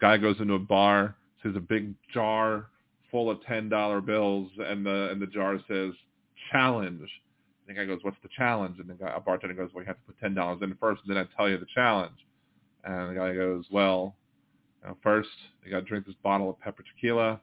Guy 0.00 0.16
goes 0.16 0.36
into 0.40 0.54
a 0.54 0.58
bar, 0.58 1.16
sees 1.42 1.56
a 1.56 1.60
big 1.60 1.94
jar 2.12 2.66
full 3.10 3.30
of 3.30 3.42
ten 3.44 3.68
dollar 3.68 4.00
bills, 4.00 4.50
and 4.58 4.84
the 4.84 5.10
and 5.10 5.20
the 5.20 5.26
jar 5.26 5.58
says 5.68 5.92
challenge. 6.52 7.00
And 7.00 7.68
the 7.68 7.74
guy 7.74 7.84
goes, 7.86 8.00
"What's 8.02 8.16
the 8.22 8.28
challenge?" 8.36 8.78
And 8.78 8.88
the 8.88 8.94
guy, 8.94 9.12
a 9.14 9.20
bartender 9.20 9.54
goes, 9.54 9.70
"Well, 9.74 9.82
you 9.84 9.88
have 9.88 9.96
to 9.96 10.02
put 10.06 10.18
ten 10.18 10.34
dollars 10.34 10.60
in 10.62 10.74
first, 10.80 11.02
and 11.06 11.16
then 11.16 11.24
I 11.24 11.36
tell 11.36 11.48
you 11.48 11.58
the 11.58 11.66
challenge." 11.74 12.16
And 12.84 13.10
the 13.10 13.14
guy 13.14 13.34
goes, 13.34 13.64
"Well, 13.70 14.16
Now, 14.84 14.96
first, 15.02 15.28
you 15.64 15.70
got 15.70 15.80
to 15.80 15.86
drink 15.86 16.06
this 16.06 16.14
bottle 16.22 16.50
of 16.50 16.58
pepper 16.60 16.82
tequila. 16.82 17.40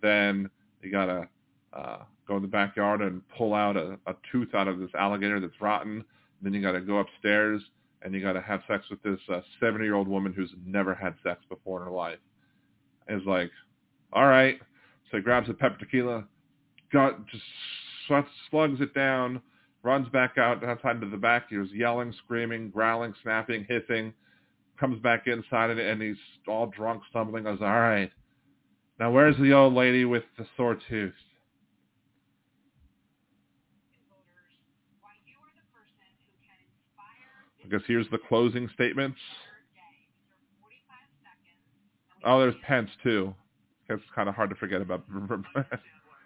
Then 0.00 0.48
you 0.82 0.90
got 0.90 1.06
to 1.06 1.28
uh, 1.72 1.98
go 2.26 2.36
in 2.36 2.42
the 2.42 2.48
backyard 2.48 3.02
and 3.02 3.22
pull 3.36 3.54
out 3.54 3.76
a, 3.76 3.98
a 4.06 4.14
tooth 4.32 4.54
out 4.54 4.68
of 4.68 4.78
this 4.78 4.90
alligator 4.98 5.40
that's 5.40 5.60
rotten. 5.60 6.04
Then 6.42 6.54
you 6.54 6.62
got 6.62 6.72
to 6.72 6.80
go 6.80 6.98
upstairs 6.98 7.62
and 8.02 8.14
you 8.14 8.20
got 8.22 8.34
to 8.34 8.40
have 8.40 8.60
sex 8.68 8.84
with 8.90 9.02
this 9.02 9.18
uh, 9.28 9.40
70-year-old 9.60 10.08
woman 10.08 10.32
who's 10.32 10.50
never 10.64 10.94
had 10.94 11.14
sex 11.22 11.40
before 11.48 11.80
in 11.80 11.86
her 11.86 11.92
life. 11.92 12.18
Is 13.08 13.22
like, 13.26 13.50
all 14.12 14.26
right. 14.26 14.58
So 15.10 15.16
he 15.16 15.22
grabs 15.22 15.48
the 15.48 15.54
pepper 15.54 15.78
tequila, 15.78 16.24
got 16.92 17.26
just 17.28 17.42
slugs 18.50 18.80
it 18.80 18.94
down, 18.94 19.40
runs 19.82 20.08
back 20.10 20.36
out 20.38 20.62
outside 20.62 20.96
into 20.96 21.08
the 21.08 21.16
back. 21.16 21.46
He 21.48 21.56
was 21.56 21.70
yelling, 21.72 22.14
screaming, 22.24 22.70
growling, 22.70 23.14
snapping, 23.22 23.66
hissing. 23.68 24.12
Comes 24.78 25.00
back 25.02 25.26
inside 25.26 25.70
and, 25.70 25.80
and 25.80 26.00
he's 26.00 26.16
all 26.46 26.66
drunk, 26.66 27.02
stumbling. 27.10 27.44
Goes, 27.44 27.58
all 27.60 27.66
right. 27.80 28.10
Now 29.00 29.10
where's 29.10 29.36
the 29.38 29.52
old 29.52 29.74
lady 29.74 30.04
with 30.04 30.24
the 30.38 30.46
sore 30.56 30.74
tooth? 30.88 31.12
voters 34.08 34.54
why 35.00 35.14
you 35.26 35.34
are 35.38 35.50
the 35.54 35.66
person 35.74 36.06
who 36.26 36.34
can 36.46 36.58
inspire 36.62 37.46
I 37.64 37.68
guess 37.70 37.82
here's 37.86 38.08
the 38.10 38.18
closing 38.28 38.68
statements. 38.74 39.18
third 39.46 39.66
day. 39.74 39.82
These 39.98 40.30
are 40.30 40.38
45 40.62 40.98
seconds. 41.22 41.62
and 41.74 42.22
we 42.22 42.30
Oh, 42.30 42.38
there's 42.40 42.54
Pence 42.66 42.90
too. 43.02 43.34
It's 43.88 44.02
kind 44.14 44.28
of 44.28 44.34
hard 44.34 44.50
to 44.50 44.56
forget 44.56 44.80
about. 44.82 45.04
understand 45.10 45.44
why 45.54 45.62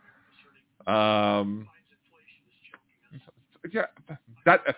they're 0.05 0.21
asserting 0.29 0.65
um, 0.89 1.69
finds 1.69 1.89
inflation 1.93 2.45
is 2.49 2.57
choking 2.69 3.01
us. 3.17 3.25
yeah, 3.73 4.17
that 4.45 4.61
uh, 4.69 4.73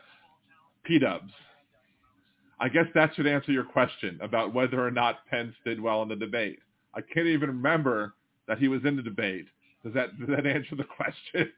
P 0.84 0.98
Dubs. 0.98 1.32
I 2.60 2.68
guess 2.68 2.86
that 2.94 3.14
should 3.14 3.26
answer 3.26 3.52
your 3.52 3.64
question 3.64 4.18
about 4.22 4.54
whether 4.54 4.84
or 4.84 4.90
not 4.90 5.26
Pence 5.26 5.54
did 5.64 5.80
well 5.80 6.02
in 6.02 6.08
the 6.08 6.16
debate. 6.16 6.58
I 6.94 7.00
can't 7.00 7.26
even 7.26 7.48
remember 7.48 8.14
that 8.46 8.58
he 8.58 8.68
was 8.68 8.84
in 8.84 8.96
the 8.96 9.02
debate. 9.02 9.46
Does 9.82 9.94
that 9.94 10.18
does 10.18 10.28
that 10.28 10.46
answer 10.46 10.76
the 10.76 10.84
question? 10.96 11.52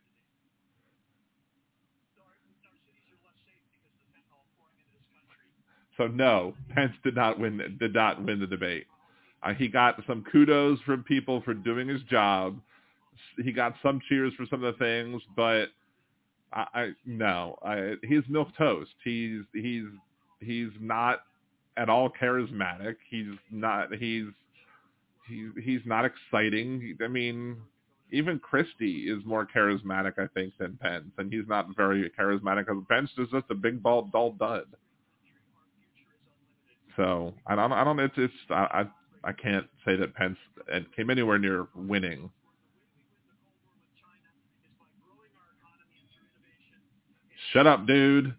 So 5.97 6.07
no, 6.07 6.55
Pence 6.75 6.93
did 7.05 7.15
not 7.15 7.39
win 7.39 7.77
did 7.79 7.95
not 7.95 8.23
win 8.25 8.41
the 8.41 8.47
debate. 8.47 8.87
Uh, 9.43 9.55
he 9.55 9.69
got 9.69 10.03
some 10.07 10.25
kudos 10.31 10.81
from 10.83 11.03
people 11.05 11.43
for 11.43 11.55
doing 11.55 11.89
his 11.89 12.03
job. 12.03 12.59
He 13.43 13.53
got 13.53 13.75
some 13.83 14.01
cheers 14.09 14.33
for 14.37 14.47
some 14.51 14.63
of 14.65 14.75
the 14.75 14.85
things, 14.85 15.23
but 15.37 15.67
I, 16.53 16.67
I 16.75 16.91
no, 17.05 17.59
I, 17.63 17.95
he's 18.05 18.23
milk 18.29 18.49
toast. 18.59 18.91
He's 19.05 19.43
he's 19.55 19.85
he's 20.41 20.71
not 20.81 21.21
at 21.77 21.89
all 21.89 22.11
charismatic. 22.11 22.97
He's 23.09 23.35
not 23.51 23.95
he's 23.95 24.27
he, 25.29 25.49
he's 25.63 25.81
not 25.85 26.05
exciting. 26.05 26.97
I 27.03 27.09
mean, 27.09 27.57
even 28.13 28.39
Christie 28.39 29.11
is 29.11 29.25
more 29.25 29.47
charismatic, 29.47 30.19
I 30.19 30.29
think, 30.35 30.55
than 30.59 30.79
Pence, 30.81 31.11
and 31.19 31.33
he's 31.33 31.49
not 31.49 31.67
very 31.77 32.11
charismatic. 32.19 32.67
Because 32.67 32.85
Pence 32.89 33.11
is 33.19 33.29
just 33.33 33.47
a 33.51 33.55
big 33.55 33.83
bald 33.83 34.13
dull 34.13 34.33
dud. 34.33 34.67
So 36.97 37.35
I 37.47 37.55
don't, 37.55 37.73
I 37.73 37.85
don't. 37.85 37.99
It's, 37.99 38.15
it's 38.17 38.33
I, 38.51 38.55
I, 39.25 39.31
I 39.31 39.33
can't 39.33 39.67
say 39.85 39.97
that 39.97 40.15
Pence 40.15 40.39
uh, 40.73 40.81
came 40.95 41.11
anywhere 41.11 41.39
near 41.39 41.67
winning. 41.75 42.31
Shut 47.53 47.67
up, 47.67 47.87
dude. 47.87 48.35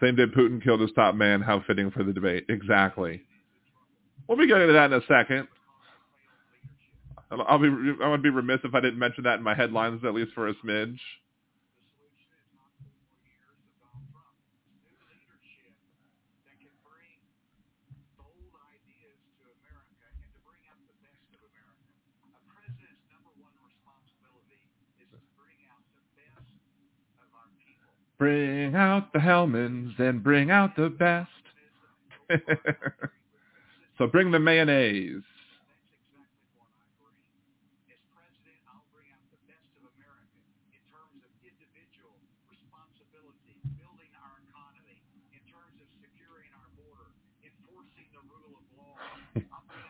Same 0.00 0.16
day 0.16 0.26
Putin 0.26 0.62
killed 0.62 0.80
his 0.80 0.92
top 0.92 1.14
man. 1.14 1.40
How 1.40 1.62
fitting 1.66 1.90
for 1.90 2.04
the 2.04 2.12
debate. 2.12 2.44
Exactly. 2.48 3.22
We'll 4.28 4.38
be 4.38 4.46
getting 4.46 4.66
to 4.66 4.72
that 4.74 4.92
in 4.92 5.00
a 5.00 5.06
second. 5.06 5.48
I'll 7.30 7.58
be 7.58 7.68
I 8.02 8.08
would 8.08 8.22
be 8.22 8.30
remiss 8.30 8.60
if 8.62 8.74
I 8.74 8.80
didn't 8.80 8.98
mention 8.98 9.24
that 9.24 9.38
in 9.38 9.42
my 9.42 9.54
headlines 9.54 10.02
at 10.04 10.14
least 10.14 10.32
for 10.32 10.48
a 10.48 10.54
smidge. 10.54 10.98
that 16.46 16.54
can 16.62 16.70
bring 16.86 17.18
bold 18.14 18.54
ideas 18.70 19.18
to 19.42 19.50
America 19.58 20.06
and 20.22 20.30
to 20.30 20.38
bring 20.46 20.62
out 20.70 20.78
the 20.86 20.94
best 21.02 21.26
of 21.34 21.42
America. 21.50 21.90
A 22.30 22.40
president's 22.46 23.02
number 23.10 23.34
one 23.42 23.58
responsibility 23.58 24.62
is 25.02 25.10
to 25.10 25.18
bring 25.34 25.58
out 25.66 25.82
the 25.98 26.06
best 26.14 26.46
of 26.46 27.28
our 27.34 27.50
people. 27.58 28.05
Bring 28.18 28.74
out 28.74 29.12
the 29.12 29.20
Hellmann's 29.20 29.94
and 29.98 30.22
bring 30.22 30.50
out 30.50 30.74
the 30.76 30.88
best. 30.88 31.30
so 33.98 34.06
bring 34.06 34.30
the 34.30 34.38
mayonnaise. 34.38 35.22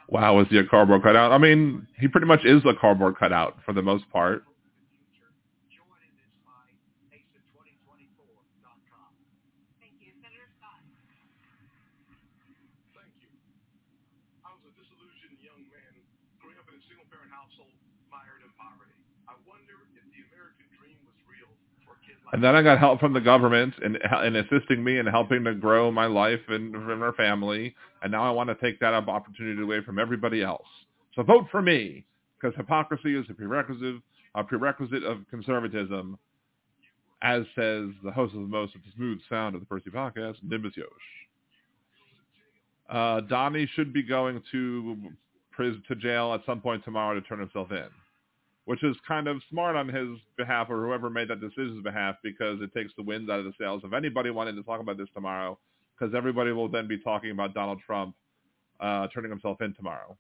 Wow, 0.08 0.38
is 0.40 0.46
he 0.50 0.58
a 0.58 0.64
cardboard 0.64 1.02
cutout? 1.02 1.32
I 1.32 1.38
mean, 1.38 1.86
he 1.98 2.06
pretty 2.06 2.26
much 2.26 2.44
is 2.44 2.62
a 2.64 2.74
cardboard 2.78 3.18
cutout 3.18 3.56
for 3.66 3.72
the 3.74 3.82
most 3.82 4.08
part. 4.10 4.44
the 4.46 4.54
future. 4.94 5.34
Join 5.66 5.98
in 6.06 6.14
this 6.14 6.30
fight. 6.46 6.78
Asa2024.com. 7.10 9.10
Thank 9.82 9.98
you. 9.98 10.14
Senator 10.22 10.46
Scott. 10.62 10.78
Thank 12.94 13.18
you. 13.18 13.26
I 14.46 14.54
was 14.54 14.62
a 14.66 14.72
disillusioned 14.78 15.42
young 15.42 15.66
man 15.74 15.94
growing 16.38 16.54
up 16.62 16.70
in 16.70 16.78
a 16.78 16.82
single-parent 16.86 17.34
household 17.34 17.74
mired 18.06 18.46
in 18.46 18.50
poverty. 18.54 18.94
I 19.26 19.34
wonder 19.42 19.74
if 19.90 20.06
the 20.14 20.22
American 20.30 20.70
dream 20.78 21.02
was 21.02 21.18
real 21.26 21.50
for 21.82 21.98
a 21.98 22.00
kid 22.06 22.14
like 22.22 22.25
And 22.36 22.44
then 22.44 22.54
I 22.54 22.60
got 22.60 22.78
help 22.78 23.00
from 23.00 23.14
the 23.14 23.20
government 23.22 23.72
in, 23.82 23.96
in 23.96 24.36
assisting 24.36 24.84
me 24.84 24.98
and 24.98 25.08
helping 25.08 25.42
to 25.44 25.54
grow 25.54 25.90
my 25.90 26.04
life 26.04 26.42
and 26.48 26.70
from 26.70 27.00
our 27.02 27.14
family. 27.14 27.74
And 28.02 28.12
now 28.12 28.28
I 28.28 28.30
want 28.30 28.50
to 28.50 28.54
take 28.56 28.78
that 28.80 28.92
opportunity 28.92 29.62
away 29.62 29.80
from 29.80 29.98
everybody 29.98 30.42
else. 30.42 30.66
So 31.14 31.22
vote 31.22 31.46
for 31.50 31.62
me 31.62 32.04
because 32.38 32.54
hypocrisy 32.54 33.18
is 33.18 33.24
a 33.30 33.32
prerequisite, 33.32 34.02
a 34.34 34.44
prerequisite 34.44 35.02
of 35.02 35.20
conservatism, 35.30 36.18
as 37.22 37.44
says 37.54 37.88
the 38.04 38.12
host 38.14 38.34
of 38.34 38.42
the 38.42 38.48
most 38.48 38.74
smooth 38.94 39.18
sound 39.30 39.54
of 39.54 39.62
the 39.62 39.66
Percy 39.66 39.88
podcast, 39.88 40.34
Nimbus 40.42 40.76
Yosh. 40.76 40.86
Uh, 42.90 43.22
Donnie 43.22 43.66
should 43.74 43.94
be 43.94 44.02
going 44.02 44.42
to 44.52 44.94
pris- 45.52 45.76
to 45.88 45.94
jail 45.94 46.34
at 46.34 46.42
some 46.44 46.60
point 46.60 46.84
tomorrow 46.84 47.18
to 47.18 47.26
turn 47.26 47.40
himself 47.40 47.70
in 47.70 47.88
which 48.66 48.82
is 48.82 48.96
kind 49.06 49.28
of 49.28 49.40
smart 49.48 49.76
on 49.76 49.88
his 49.88 50.08
behalf 50.36 50.68
or 50.68 50.84
whoever 50.84 51.08
made 51.08 51.28
that 51.28 51.40
decision's 51.40 51.82
behalf 51.82 52.16
because 52.22 52.60
it 52.60 52.74
takes 52.74 52.92
the 52.96 53.02
wind 53.02 53.30
out 53.30 53.38
of 53.38 53.46
the 53.46 53.52
sails 53.58 53.82
of 53.84 53.94
anybody 53.94 54.30
wanting 54.30 54.56
to 54.56 54.62
talk 54.62 54.80
about 54.80 54.98
this 54.98 55.08
tomorrow 55.14 55.56
because 55.96 56.14
everybody 56.14 56.50
will 56.52 56.68
then 56.68 56.86
be 56.88 56.98
talking 56.98 57.30
about 57.30 57.54
Donald 57.54 57.80
Trump 57.86 58.14
uh, 58.80 59.06
turning 59.14 59.30
himself 59.30 59.60
in 59.62 59.72
tomorrow. 59.74 60.18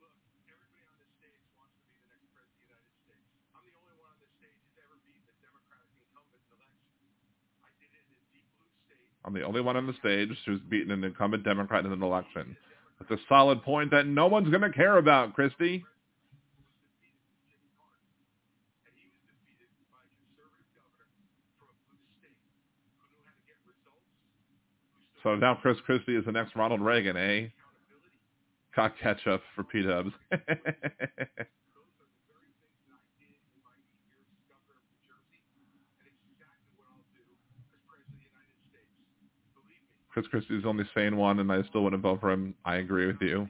Look, 0.00 0.14
everybody 0.48 0.82
on 0.88 0.96
this 0.96 1.12
stage 1.20 1.44
wants 1.52 1.76
to 1.76 1.84
be 1.84 1.92
the 2.00 2.08
next 2.08 2.32
president 2.32 2.64
of 2.64 2.72
the 2.72 2.72
United 2.72 2.96
States. 3.04 3.28
I'm 3.52 3.62
the 3.68 3.76
only 3.76 3.92
one 4.00 4.08
on 4.08 4.18
this 4.24 4.32
stage 4.40 4.56
who's 4.64 4.78
ever 4.80 4.96
beaten 5.04 5.28
a 5.28 5.36
Democratic 5.44 5.92
incumbent 6.00 6.32
in 6.32 6.48
election. 6.48 6.80
I 7.60 7.70
did 7.76 7.92
it 7.92 8.08
in 8.08 8.16
a 8.16 8.24
deep 8.32 8.48
blue 8.56 8.72
state. 8.88 9.17
I'm 9.28 9.34
the 9.34 9.42
only 9.42 9.60
one 9.60 9.76
on 9.76 9.86
the 9.86 9.92
stage 10.00 10.30
who's 10.46 10.58
beaten 10.70 10.90
an 10.90 11.04
incumbent 11.04 11.44
Democrat 11.44 11.84
in 11.84 11.92
an 11.92 12.02
election. 12.02 12.56
That's 12.98 13.20
a 13.20 13.24
solid 13.28 13.62
point 13.62 13.90
that 13.90 14.06
no 14.06 14.26
one's 14.26 14.48
going 14.48 14.62
to 14.62 14.70
care 14.70 14.96
about, 14.96 15.34
Christie. 15.34 15.84
So 25.22 25.36
now 25.36 25.58
Chris 25.60 25.76
Christie 25.84 26.16
is 26.16 26.24
the 26.24 26.32
next 26.32 26.56
Ronald 26.56 26.80
Reagan, 26.80 27.18
eh? 27.18 27.48
Cock 28.74 28.94
ketchup 29.02 29.42
for 29.54 29.62
P-dubs. 29.62 30.12
Those 30.32 30.40
are 30.40 32.08
the 32.08 32.16
very 32.32 32.48
things 32.64 32.80
that 32.88 32.96
I 32.96 33.12
did 33.20 33.36
in 33.44 33.60
my 33.60 33.76
eight 33.76 34.00
years 34.08 34.24
as 34.32 34.40
governor 34.48 34.80
of 34.80 34.88
New 34.88 34.96
Jersey, 35.04 35.44
and 36.00 36.08
it's 36.08 36.24
exactly 36.32 36.72
what 36.80 36.88
I'll 36.88 37.04
do 37.12 37.20
as 37.28 37.76
president 37.84 38.16
of 38.16 38.24
the 38.24 38.32
United 38.32 38.56
States. 38.72 38.88
Believe 39.52 39.84
me, 39.84 40.07
Chris 40.26 40.44
Christie's 40.48 40.64
the 40.64 40.68
only 40.68 40.84
sane 40.94 41.16
one, 41.16 41.38
and 41.38 41.52
I 41.52 41.62
still 41.68 41.84
wouldn't 41.84 42.02
vote 42.02 42.20
for 42.20 42.30
him. 42.30 42.54
I 42.64 42.76
agree 42.76 43.06
with 43.06 43.20
you. 43.20 43.46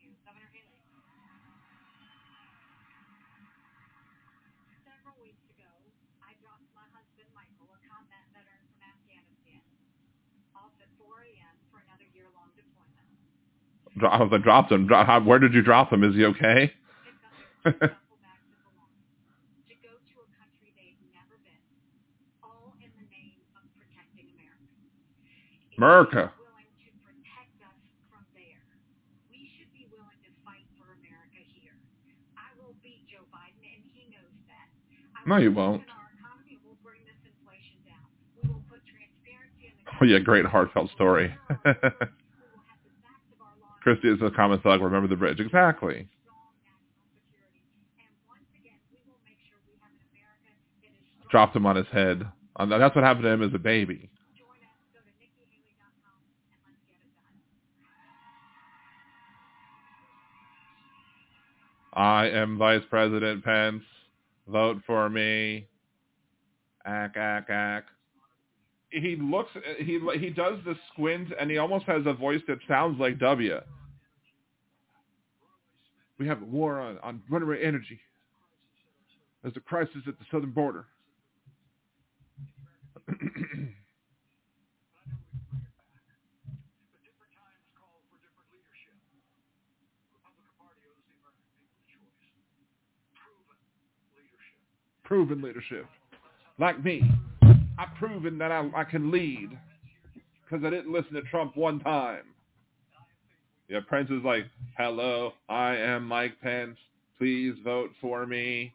who's 0.00 0.16
never 0.24 0.46
beat 0.54 0.64
the 0.64 0.80
Democratic 0.88 1.28
incumbent. 7.84 8.24
I'm 10.56 10.72
for 11.68 11.84
another 11.84 12.08
year 12.16 12.32
long 12.32 12.48
deployment. 12.56 13.04
Dro 14.00 14.08
the 14.30 14.40
one 14.40 14.70
who 14.70 14.80
can 14.80 15.28
win 15.28 15.44
this 17.82 18.00
story. 40.90 41.34
you 41.54 41.62
won't. 41.62 41.62
the 41.64 41.74
backs 43.04 43.28
of 43.30 43.40
our 43.40 43.54
law 43.60 43.76
Christie 43.82 44.08
is 44.08 44.18
a 44.22 44.30
common 44.30 44.60
thug. 44.60 44.80
Remember 44.80 45.06
the 45.06 45.16
bridge. 45.16 45.38
Exactly. 45.38 46.08
strong 46.24 46.48
national 46.56 46.90
security. 47.12 47.62
And 48.02 48.10
once 48.26 48.48
again, 48.56 48.80
we 48.90 48.98
will 49.06 49.20
make 49.22 49.38
sure 49.46 49.58
we 49.68 49.76
have 49.84 49.92
an 49.92 50.02
America 50.10 50.48
that 50.82 50.90
is 50.90 51.04
strong. 51.14 51.30
Dropped 51.30 51.54
him 51.54 51.66
on 51.66 51.76
his 51.76 51.86
head. 51.92 52.24
That's 52.58 52.94
what 52.96 53.04
happened 53.04 53.24
to 53.24 53.30
him 53.30 53.42
as 53.42 53.54
a 53.54 53.60
baby. 53.60 54.10
Join 54.34 54.58
us. 54.64 54.80
Go 54.90 55.00
to 55.04 55.12
NikkiHaley.com 55.20 56.18
and 56.24 56.58
let's 56.66 56.80
get 56.88 56.98
it 57.04 57.12
done. 57.20 57.36
I 61.98 62.28
am 62.28 62.56
Vice 62.56 62.84
President 62.88 63.44
Pence. 63.44 63.82
Vote 64.46 64.80
for 64.86 65.10
me. 65.10 65.66
Ack, 66.86 67.16
ack, 67.16 67.50
ack. 67.50 67.86
He 68.90 69.16
looks, 69.20 69.50
he 69.78 70.00
he 70.16 70.30
does 70.30 70.58
the 70.64 70.76
squint, 70.92 71.28
and 71.38 71.50
he 71.50 71.58
almost 71.58 71.84
has 71.86 72.02
a 72.06 72.14
voice 72.14 72.40
that 72.46 72.58
sounds 72.68 73.00
like 73.00 73.18
W. 73.18 73.58
We 76.20 76.28
have 76.28 76.40
a 76.40 76.44
war 76.44 76.80
on, 76.80 76.98
on 77.02 77.20
runaway 77.28 77.62
energy. 77.64 77.98
There's 79.42 79.56
a 79.56 79.60
crisis 79.60 80.02
at 80.06 80.18
the 80.20 80.24
southern 80.30 80.52
border. 80.52 80.86
But 86.88 87.00
different 87.04 87.32
times 87.32 87.64
call 87.80 88.04
for 88.12 88.16
different 88.20 88.48
leadership. 88.52 88.96
The 89.08 90.16
Republican 90.20 90.52
Party 90.60 90.84
owes 90.88 91.00
the 91.08 91.16
American 91.16 91.44
people 91.52 91.72
a 91.72 91.84
choice. 91.88 92.12
Proven 93.16 93.60
leadership. 94.12 94.60
Proven 95.08 95.40
leadership. 95.40 95.86
Like 96.58 96.84
me. 96.84 97.02
I've 97.78 97.94
proven 97.98 98.36
that 98.38 98.52
I, 98.52 98.68
I 98.76 98.84
can 98.84 99.10
lead 99.10 99.58
because 100.44 100.64
I 100.64 100.70
didn't 100.70 100.92
listen 100.92 101.14
to 101.14 101.22
Trump 101.22 101.56
one 101.56 101.80
time. 101.80 102.24
Yeah, 103.68 103.80
Pence 103.88 104.10
is 104.10 104.22
like, 104.24 104.46
hello, 104.76 105.32
I 105.48 105.76
am 105.76 106.06
Mike 106.06 106.40
Pence. 106.42 106.76
Please 107.18 107.54
vote 107.64 107.90
for 108.00 108.26
me. 108.26 108.72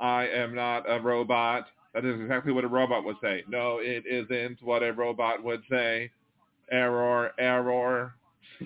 I 0.00 0.26
am 0.28 0.54
not 0.54 0.84
a 0.88 1.00
robot. 1.00 1.66
That 1.94 2.04
is 2.04 2.20
exactly 2.20 2.52
what 2.52 2.64
a 2.64 2.68
robot 2.68 3.04
would 3.04 3.16
say. 3.22 3.44
No, 3.48 3.78
it 3.80 4.04
isn't 4.06 4.62
what 4.62 4.82
a 4.82 4.92
robot 4.92 5.42
would 5.42 5.62
say. 5.70 6.10
Error, 6.70 7.32
error. 7.38 8.14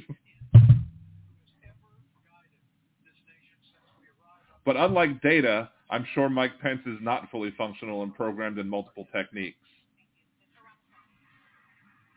But 4.65 4.77
unlike 4.77 5.23
Data, 5.23 5.71
I'm 5.91 6.07
sure 6.15 6.29
Mike 6.29 6.59
Pence 6.61 6.81
is 6.87 6.99
not 7.01 7.31
fully 7.31 7.53
functional 7.57 8.03
and 8.03 8.15
programmed 8.15 8.59
in 8.59 8.69
multiple 8.69 9.07
techniques. 9.15 9.57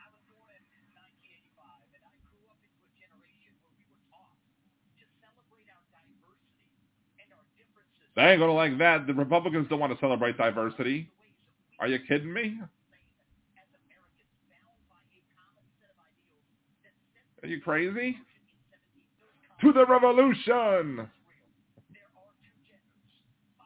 I 0.02 0.10
was 0.10 0.26
born 0.34 0.50
in 0.58 0.66
1985, 0.98 1.94
and 1.94 2.02
I 2.02 2.14
grew 2.26 2.50
up 2.50 2.58
into 2.66 2.82
a 2.82 2.90
generation 2.98 3.54
where 3.62 3.78
we 3.78 3.86
were 3.86 4.02
taught 4.10 4.34
to 4.98 5.04
celebrate 5.22 5.70
our 5.70 5.86
diversity 5.94 6.58
and 7.22 7.30
our 7.30 7.46
differences. 7.54 8.10
They 8.18 8.26
ain't 8.34 8.42
gonna 8.42 8.58
like 8.58 8.82
that. 8.82 9.06
The 9.06 9.14
Republicans 9.14 9.70
don't 9.70 9.78
want 9.78 9.94
to 9.94 10.02
celebrate 10.02 10.34
diversity. 10.42 11.14
Are 11.78 11.88
you 11.88 12.00
kidding 12.10 12.34
me? 12.34 12.58
Are 17.44 17.48
you 17.48 17.62
crazy? 17.62 18.18
To 19.62 19.72
the 19.72 19.86
revolution! 19.86 21.08
there 21.94 22.08
are 22.16 22.32
two 22.44 22.56
genders. 22.68 23.14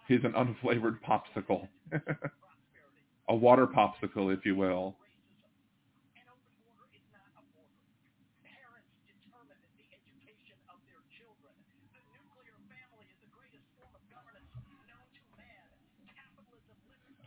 He's 0.07 0.23
an 0.23 0.33
unflavored 0.33 0.97
popsicle. 1.07 1.67
A 3.29 3.35
water 3.35 3.67
popsicle, 3.67 4.35
if 4.35 4.45
you 4.45 4.55
will. 4.55 4.95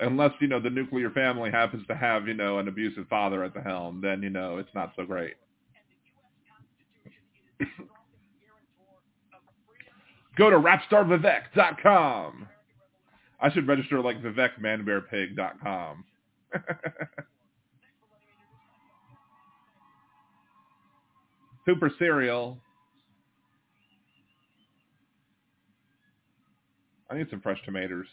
Unless, 0.01 0.33
you 0.41 0.47
know, 0.47 0.61
the 0.61 0.69
nuclear 0.69 1.09
family 1.11 1.51
happens 1.51 1.87
to 1.87 1.97
have, 1.97 2.29
you 2.29 2.35
know, 2.35 2.59
an 2.59 2.69
abusive 2.69 3.09
father 3.09 3.43
at 3.43 3.55
the 3.55 3.63
helm, 3.63 4.03
then, 4.03 4.23
you 4.23 4.29
know, 4.29 4.59
it's 4.59 4.69
not 4.75 4.93
so 4.95 5.07
great. 5.07 5.37
Go 10.37 10.51
to 10.51 10.59
rapstarvivek.com. 10.59 12.47
I 13.41 13.51
should 13.53 13.69
register 13.69 14.01
like 14.01 14.23
vivekmanbearpig.com. 14.23 16.05
Super 21.67 21.91
cereal. 21.99 22.59
I 27.11 27.17
need 27.17 27.29
some 27.31 27.41
fresh 27.41 27.59
tomatoes. 27.65 28.07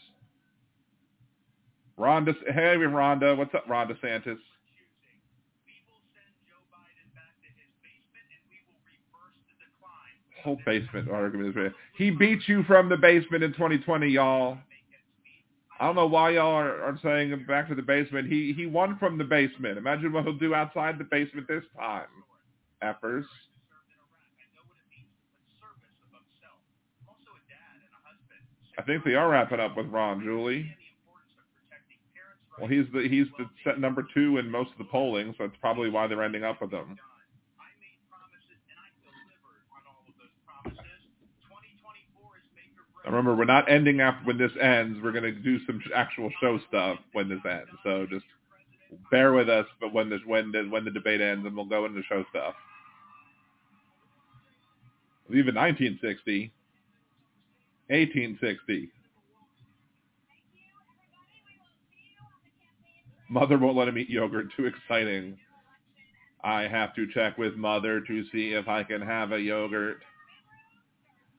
Rhonda, 1.98 2.34
hey 2.46 2.76
Rhonda, 2.76 3.36
what's 3.36 3.54
up, 3.54 3.66
Rhonda 3.68 3.98
Santis? 4.00 4.38
Whole 10.42 10.58
basement 10.66 11.08
argument 11.10 11.56
is. 11.56 11.72
He 11.96 12.10
beat 12.10 12.40
you 12.46 12.64
from 12.64 12.88
the 12.90 12.96
basement 12.96 13.42
in 13.42 13.52
2020, 13.52 14.08
y'all. 14.08 14.58
I 15.80 15.86
don't 15.86 15.96
know 15.96 16.06
why 16.06 16.30
y'all 16.30 16.54
are, 16.54 16.82
are 16.82 16.98
saying 17.02 17.44
back 17.48 17.68
to 17.68 17.74
the 17.74 17.82
basement. 17.82 18.28
He 18.28 18.52
he 18.56 18.66
won 18.66 18.96
from 18.98 19.18
the 19.18 19.24
basement. 19.24 19.76
Imagine 19.76 20.12
what 20.12 20.24
he'll 20.24 20.38
do 20.38 20.54
outside 20.54 20.98
the 20.98 21.04
basement 21.04 21.48
this 21.48 21.64
time. 21.76 22.06
Effers. 22.82 23.24
I 28.78 28.82
think 28.82 29.04
they 29.04 29.14
are 29.14 29.30
wrapping 29.30 29.60
up 29.60 29.76
with 29.76 29.86
Ron, 29.86 30.22
Julie. 30.22 30.66
Well, 32.58 32.68
he's 32.68 32.86
the 32.92 33.02
he's 33.08 33.26
the 33.38 33.50
set 33.64 33.80
number 33.80 34.06
two 34.14 34.38
in 34.38 34.48
most 34.50 34.70
of 34.72 34.78
the 34.78 34.84
polling, 34.84 35.34
so 35.36 35.46
that's 35.46 35.58
probably 35.60 35.90
why 35.90 36.06
they're 36.06 36.22
ending 36.22 36.44
up 36.44 36.62
with 36.62 36.70
him. 36.70 36.94
I 37.58 37.66
made 37.82 37.98
promises 38.06 38.62
and 38.70 38.78
I 38.78 38.94
delivered 39.02 39.66
on 39.74 39.82
all 39.90 40.06
of 40.06 40.14
those 40.14 40.30
promises. 40.46 41.02
2024 41.50 42.38
is 42.38 42.46
make 42.54 42.70
or 42.78 42.86
break. 42.93 42.93
Now 42.93 42.93
remember, 43.06 43.34
we're 43.34 43.44
not 43.44 43.70
ending 43.70 44.00
after 44.00 44.24
when 44.24 44.38
this 44.38 44.52
ends. 44.60 44.98
We're 45.02 45.12
gonna 45.12 45.32
do 45.32 45.58
some 45.66 45.80
actual 45.94 46.30
show 46.40 46.58
stuff 46.68 46.98
when 47.12 47.28
this 47.28 47.40
ends. 47.44 47.70
So 47.82 48.06
just 48.08 48.24
bear 49.10 49.32
with 49.32 49.48
us. 49.48 49.66
But 49.80 49.92
when 49.92 50.08
this 50.08 50.20
when 50.26 50.52
the 50.52 50.62
when 50.70 50.84
the 50.84 50.90
debate 50.90 51.20
ends, 51.20 51.46
and 51.46 51.54
we'll 51.54 51.66
go 51.66 51.84
into 51.84 52.02
show 52.08 52.24
stuff. 52.30 52.54
Even 55.30 55.54
1960, 55.54 56.52
1860. 57.88 58.90
Mother 63.28 63.58
won't 63.58 63.76
let 63.76 63.88
him 63.88 63.98
eat 63.98 64.10
yogurt. 64.10 64.46
Too 64.56 64.66
exciting. 64.66 65.38
I 66.42 66.68
have 66.68 66.94
to 66.94 67.06
check 67.12 67.38
with 67.38 67.56
mother 67.56 68.00
to 68.02 68.24
see 68.30 68.52
if 68.52 68.68
I 68.68 68.84
can 68.84 69.00
have 69.00 69.32
a 69.32 69.40
yogurt. 69.40 70.02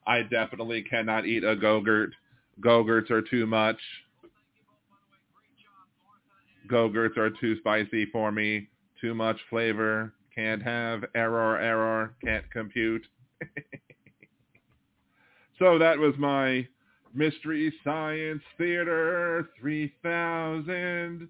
I 0.07 0.21
definitely 0.21 0.83
cannot 0.83 1.25
eat 1.25 1.43
a 1.43 1.55
go-gurt. 1.55 2.11
Go-gurts 2.59 3.11
are 3.11 3.21
too 3.21 3.45
much. 3.45 3.79
Go-gurts 6.67 7.17
are 7.17 7.29
too 7.29 7.57
spicy 7.59 8.05
for 8.11 8.31
me. 8.31 8.67
Too 9.01 9.13
much 9.13 9.37
flavor. 9.49 10.13
Can't 10.33 10.61
have. 10.61 11.05
Error, 11.15 11.59
error. 11.59 12.15
Can't 12.23 12.49
compute. 12.51 13.05
so 15.59 15.77
that 15.79 15.97
was 15.97 16.13
my 16.17 16.67
Mystery 17.13 17.73
Science 17.83 18.43
Theater 18.57 19.49
3000. 19.59 21.27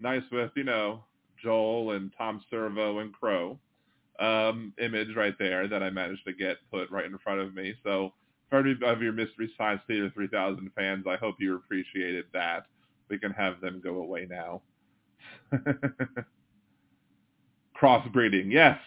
Nice 0.00 0.22
with, 0.30 0.50
you 0.54 0.64
know, 0.64 1.04
Joel 1.42 1.92
and 1.92 2.12
Tom 2.16 2.44
Servo 2.50 2.98
and 2.98 3.12
Crow 3.12 3.58
um, 4.18 4.72
image 4.82 5.14
right 5.16 5.34
there 5.38 5.68
that 5.68 5.82
I 5.82 5.90
managed 5.90 6.24
to 6.26 6.32
get 6.32 6.56
put 6.72 6.90
right 6.90 7.06
in 7.06 7.18
front 7.18 7.40
of 7.40 7.54
me. 7.54 7.74
So 7.84 8.12
for 8.50 8.58
any 8.60 8.74
of 8.84 9.02
your 9.02 9.12
Mystery 9.12 9.50
Science 9.56 9.80
Theater 9.86 10.10
3000 10.14 10.70
fans, 10.74 11.06
I 11.08 11.16
hope 11.16 11.36
you 11.38 11.56
appreciated 11.56 12.24
that. 12.32 12.66
We 13.08 13.18
can 13.18 13.32
have 13.32 13.60
them 13.60 13.80
go 13.82 13.96
away 13.96 14.26
now. 14.28 14.62
Crossbreeding, 17.80 18.52
yes. 18.52 18.78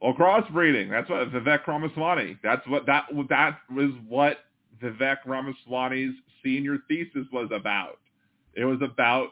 Well, 0.00 0.14
crossbreeding. 0.14 0.90
That's 0.90 1.10
what 1.10 1.30
Vivek 1.30 1.66
Ramaswamy. 1.66 2.38
That's 2.42 2.66
what 2.66 2.86
that 2.86 3.06
that 3.28 3.58
was 3.74 3.90
what 4.08 4.38
Vivek 4.82 5.18
Ramaswamy's 5.26 6.14
senior 6.42 6.78
thesis 6.88 7.26
was 7.32 7.50
about. 7.52 7.98
It 8.54 8.64
was 8.64 8.80
about 8.82 9.30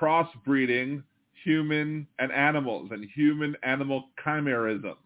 crossbreeding 0.00 1.04
human 1.44 2.06
and 2.18 2.32
animals 2.32 2.90
and 2.92 3.04
human 3.14 3.56
animal 3.62 4.08
chimerism. 4.24 4.96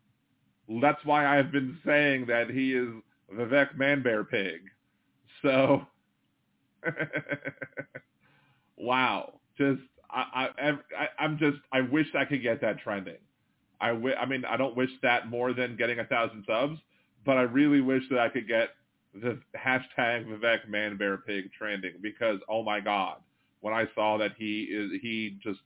That's 0.81 1.05
why 1.05 1.27
I've 1.39 1.53
been 1.53 1.79
saying 1.85 2.27
that 2.27 2.51
he 2.51 2.75
is 2.75 2.89
Vivek 3.33 3.77
Man 3.77 4.03
Bear 4.03 4.25
Pig. 4.25 4.61
So, 5.43 5.87
wow, 8.77 9.41
just 9.59 9.81
I, 10.11 10.49
I, 10.59 10.71
I 10.71 11.09
I'm 11.19 11.39
just 11.39 11.59
I 11.73 11.83
wish 11.83 12.07
I 12.19 12.25
could 12.25 12.43
get 12.43 12.61
that 12.63 12.79
trending. 12.81 13.19
I, 13.81 13.89
w- 13.89 14.15
I 14.15 14.27
mean 14.27 14.45
I 14.45 14.57
don't 14.57 14.77
wish 14.77 14.91
that 15.03 15.29
more 15.29 15.53
than 15.53 15.77
getting 15.77 15.99
a 16.01 16.05
thousand 16.05 16.45
subs, 16.47 16.79
but 17.25 17.37
I 17.37 17.43
really 17.43 17.81
wish 17.81 18.03
that 18.11 18.19
I 18.19 18.29
could 18.29 18.49
get 18.49 18.71
the 19.15 19.39
hashtag 19.57 20.27
Vivek 20.27 20.69
Man 20.69 20.97
Bear 20.97 21.19
Pig 21.19 21.51
trending 21.57 21.95
because 22.03 22.39
oh 22.49 22.63
my 22.63 22.81
god, 22.81 23.19
when 23.61 23.75
I 23.75 23.87
saw 23.95 24.19
that 24.19 24.33
he 24.37 24.63
is 24.63 24.91
he 25.03 25.39
just 25.43 25.61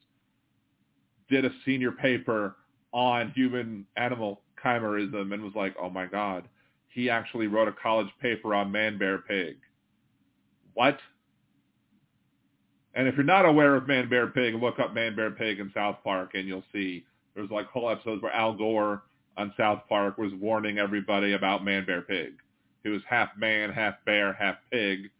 did 1.31 1.45
a 1.45 1.51
senior 1.65 1.93
paper 1.93 2.57
on 2.93 3.31
human 3.31 3.87
animal 3.97 4.43
chimerism 4.63 5.33
and 5.33 5.43
was 5.43 5.55
like, 5.55 5.75
oh 5.81 5.89
my 5.89 6.07
god, 6.07 6.45
he 6.89 7.09
actually 7.09 7.47
wrote 7.47 7.69
a 7.69 7.73
college 7.73 8.09
paper 8.21 8.55
on 8.55 8.71
man 8.71 8.99
bear 8.99 9.19
pig. 9.19 9.57
What? 10.75 10.99
And 12.95 13.07
if 13.07 13.15
you're 13.15 13.25
not 13.25 13.47
aware 13.47 13.77
of 13.77 13.87
Man 13.87 14.09
Bear 14.09 14.27
Pig, 14.27 14.55
look 14.55 14.79
up 14.81 14.95
Man 14.95 15.15
Bear 15.15 15.31
Pig 15.31 15.61
in 15.61 15.71
South 15.75 15.99
Park 16.03 16.31
and 16.35 16.47
you'll 16.47 16.65
see 16.73 17.05
there's 17.35 17.51
like 17.51 17.67
whole 17.67 17.89
episodes 17.89 18.23
where 18.23 18.33
Al 18.33 18.55
Gore 18.55 19.03
on 19.37 19.55
South 19.57 19.83
Park 19.89 20.19
was 20.19 20.33
warning 20.41 20.79
everybody 20.79 21.35
about 21.35 21.65
Man 21.65 21.87
Bear 21.87 22.03
Pig. 22.03 22.33
He 22.83 22.89
was 22.89 23.03
half 23.09 23.29
man, 23.37 23.71
half 23.71 23.95
bear, 24.05 24.33
half 24.33 24.57
pig. 24.73 25.11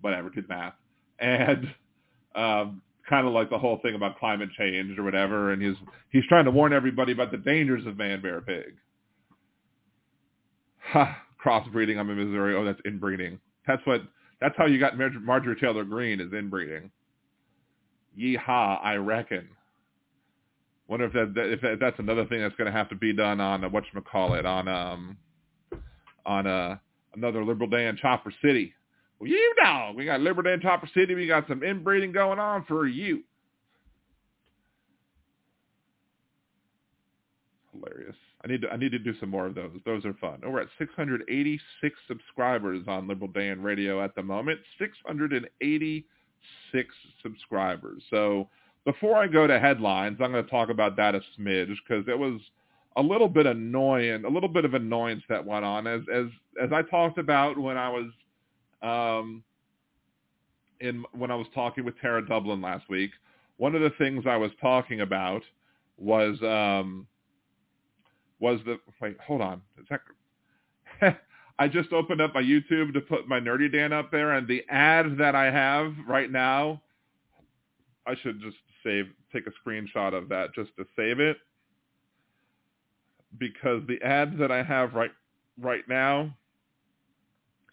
Whatever, 0.00 0.30
did 0.30 0.48
math. 0.48 0.74
And 1.20 1.72
um, 2.34 2.82
kind 3.08 3.26
of 3.26 3.32
like 3.32 3.50
the 3.50 3.58
whole 3.58 3.78
thing 3.82 3.94
about 3.94 4.18
climate 4.18 4.50
change 4.58 4.98
or 4.98 5.02
whatever. 5.02 5.52
And 5.52 5.62
he's 5.62 5.76
he's 6.10 6.24
trying 6.28 6.44
to 6.46 6.50
warn 6.50 6.72
everybody 6.72 7.12
about 7.12 7.30
the 7.30 7.38
dangers 7.38 7.86
of 7.86 7.96
Man 7.96 8.20
Bear 8.22 8.40
Pig. 8.40 8.74
Ha, 10.92 11.22
crossbreeding. 11.44 11.98
I'm 11.98 12.10
in 12.10 12.16
Missouri. 12.16 12.54
Oh, 12.54 12.64
that's 12.64 12.80
inbreeding. 12.84 13.38
That's 13.66 13.84
what 13.86 14.02
that's 14.40 14.54
how 14.56 14.66
you 14.66 14.78
got 14.78 14.98
Mar- 14.98 15.10
Marjorie 15.20 15.56
Taylor 15.56 15.84
Greene 15.84 16.20
is 16.20 16.32
inbreeding. 16.32 16.90
Yeehaw, 18.18 18.84
I 18.84 18.94
reckon. 18.96 19.48
Wonder 20.86 21.06
if 21.06 21.12
that, 21.12 21.32
if 21.36 21.60
that, 21.62 21.78
that's 21.80 21.98
another 21.98 22.26
thing 22.26 22.40
that's 22.40 22.54
going 22.56 22.70
to 22.70 22.76
have 22.76 22.88
to 22.90 22.94
be 22.94 23.14
done 23.14 23.40
on 23.40 23.64
uh, 23.64 23.68
what 23.68 23.84
you 23.92 24.00
call 24.02 24.34
it 24.34 24.44
on 24.44 24.68
um 24.68 25.16
on 26.26 26.46
uh 26.46 26.76
another 27.14 27.44
liberal 27.44 27.68
day 27.68 27.86
in 27.86 27.96
Chopper 27.96 28.32
City. 28.44 28.74
You 29.20 29.54
know, 29.62 29.92
we 29.96 30.04
got 30.04 30.20
liberal 30.20 30.44
day 30.44 30.52
in 30.52 30.60
Chopper 30.60 30.88
City. 30.94 31.14
We 31.14 31.26
got 31.26 31.48
some 31.48 31.62
inbreeding 31.62 32.12
going 32.12 32.38
on 32.38 32.64
for 32.66 32.86
you. 32.86 33.22
Hilarious. 37.72 38.16
I 38.44 38.48
need 38.48 38.60
to 38.62 38.70
I 38.70 38.76
need 38.76 38.92
to 38.92 38.98
do 38.98 39.14
some 39.18 39.30
more 39.30 39.46
of 39.46 39.54
those. 39.54 39.70
Those 39.86 40.04
are 40.04 40.12
fun. 40.14 40.40
Oh, 40.44 40.50
we're 40.50 40.62
at 40.62 40.68
686 40.78 41.94
subscribers 42.06 42.82
on 42.86 43.08
Liberal 43.08 43.30
Dan 43.30 43.62
Radio 43.62 44.04
at 44.04 44.14
the 44.14 44.22
moment. 44.22 44.60
686 44.78 46.94
subscribers. 47.22 48.02
So 48.10 48.50
before 48.84 49.16
I 49.16 49.28
go 49.28 49.46
to 49.46 49.58
headlines, 49.58 50.18
I'm 50.20 50.32
going 50.32 50.44
to 50.44 50.50
talk 50.50 50.68
about 50.68 50.96
that 50.96 51.14
a 51.14 51.22
smidge 51.38 51.74
because 51.88 52.04
it 52.06 52.18
was 52.18 52.38
a 52.96 53.02
little 53.02 53.28
bit 53.28 53.46
annoying, 53.46 54.26
a 54.26 54.28
little 54.28 54.48
bit 54.48 54.66
of 54.66 54.74
annoyance 54.74 55.22
that 55.28 55.44
went 55.44 55.64
on 55.64 55.86
as 55.86 56.02
as 56.12 56.26
as 56.62 56.70
I 56.72 56.82
talked 56.82 57.18
about 57.18 57.58
when 57.58 57.78
I 57.78 57.88
was 57.88 58.10
um 58.84 59.42
in 60.80 61.04
when 61.12 61.30
I 61.30 61.34
was 61.34 61.46
talking 61.54 61.84
with 61.84 61.98
Tara 62.00 62.26
Dublin 62.26 62.60
last 62.60 62.88
week. 62.88 63.10
One 63.56 63.74
of 63.74 63.82
the 63.82 63.90
things 63.98 64.24
I 64.26 64.36
was 64.36 64.50
talking 64.60 65.00
about 65.00 65.42
was 65.96 66.40
um 66.42 67.06
was 68.40 68.60
the 68.66 68.78
wait, 69.00 69.16
hold 69.20 69.40
on. 69.40 69.62
That, 69.90 71.20
I 71.58 71.68
just 71.68 71.92
opened 71.92 72.20
up 72.20 72.34
my 72.34 72.42
YouTube 72.42 72.92
to 72.94 73.00
put 73.00 73.28
my 73.28 73.40
Nerdy 73.40 73.70
Dan 73.72 73.92
up 73.92 74.10
there, 74.10 74.32
and 74.32 74.46
the 74.46 74.64
ad 74.68 75.16
that 75.18 75.34
I 75.34 75.50
have 75.50 75.94
right 76.06 76.30
now, 76.30 76.82
I 78.06 78.14
should 78.22 78.40
just 78.40 78.56
save, 78.82 79.06
take 79.32 79.44
a 79.46 79.68
screenshot 79.68 80.14
of 80.14 80.28
that 80.30 80.54
just 80.54 80.70
to 80.76 80.84
save 80.96 81.20
it, 81.20 81.36
because 83.38 83.82
the 83.86 84.02
ad 84.02 84.36
that 84.38 84.50
I 84.50 84.62
have 84.62 84.94
right 84.94 85.12
right 85.60 85.88
now 85.88 86.36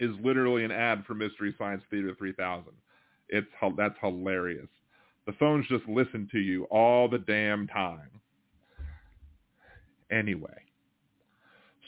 is 0.01 0.11
literally 0.21 0.65
an 0.65 0.71
ad 0.71 1.05
for 1.05 1.13
Mystery 1.13 1.55
Science 1.57 1.83
Theater 1.89 2.13
3000. 2.17 2.65
It's 3.29 3.47
that's 3.77 3.95
hilarious. 4.01 4.67
The 5.27 5.33
phones 5.33 5.65
just 5.67 5.87
listen 5.87 6.27
to 6.33 6.39
you 6.39 6.65
all 6.65 7.07
the 7.07 7.19
damn 7.19 7.67
time 7.67 8.09
anyway. 10.11 10.65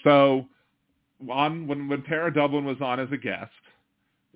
So 0.03 0.45
on 1.30 1.68
when 1.68 1.90
when 1.90 2.03
Tara 2.03 2.31
Dublin 2.31 2.65
was 2.65 2.77
on 2.81 2.99
as 2.99 3.10
a 3.11 3.18
guest, 3.18 3.52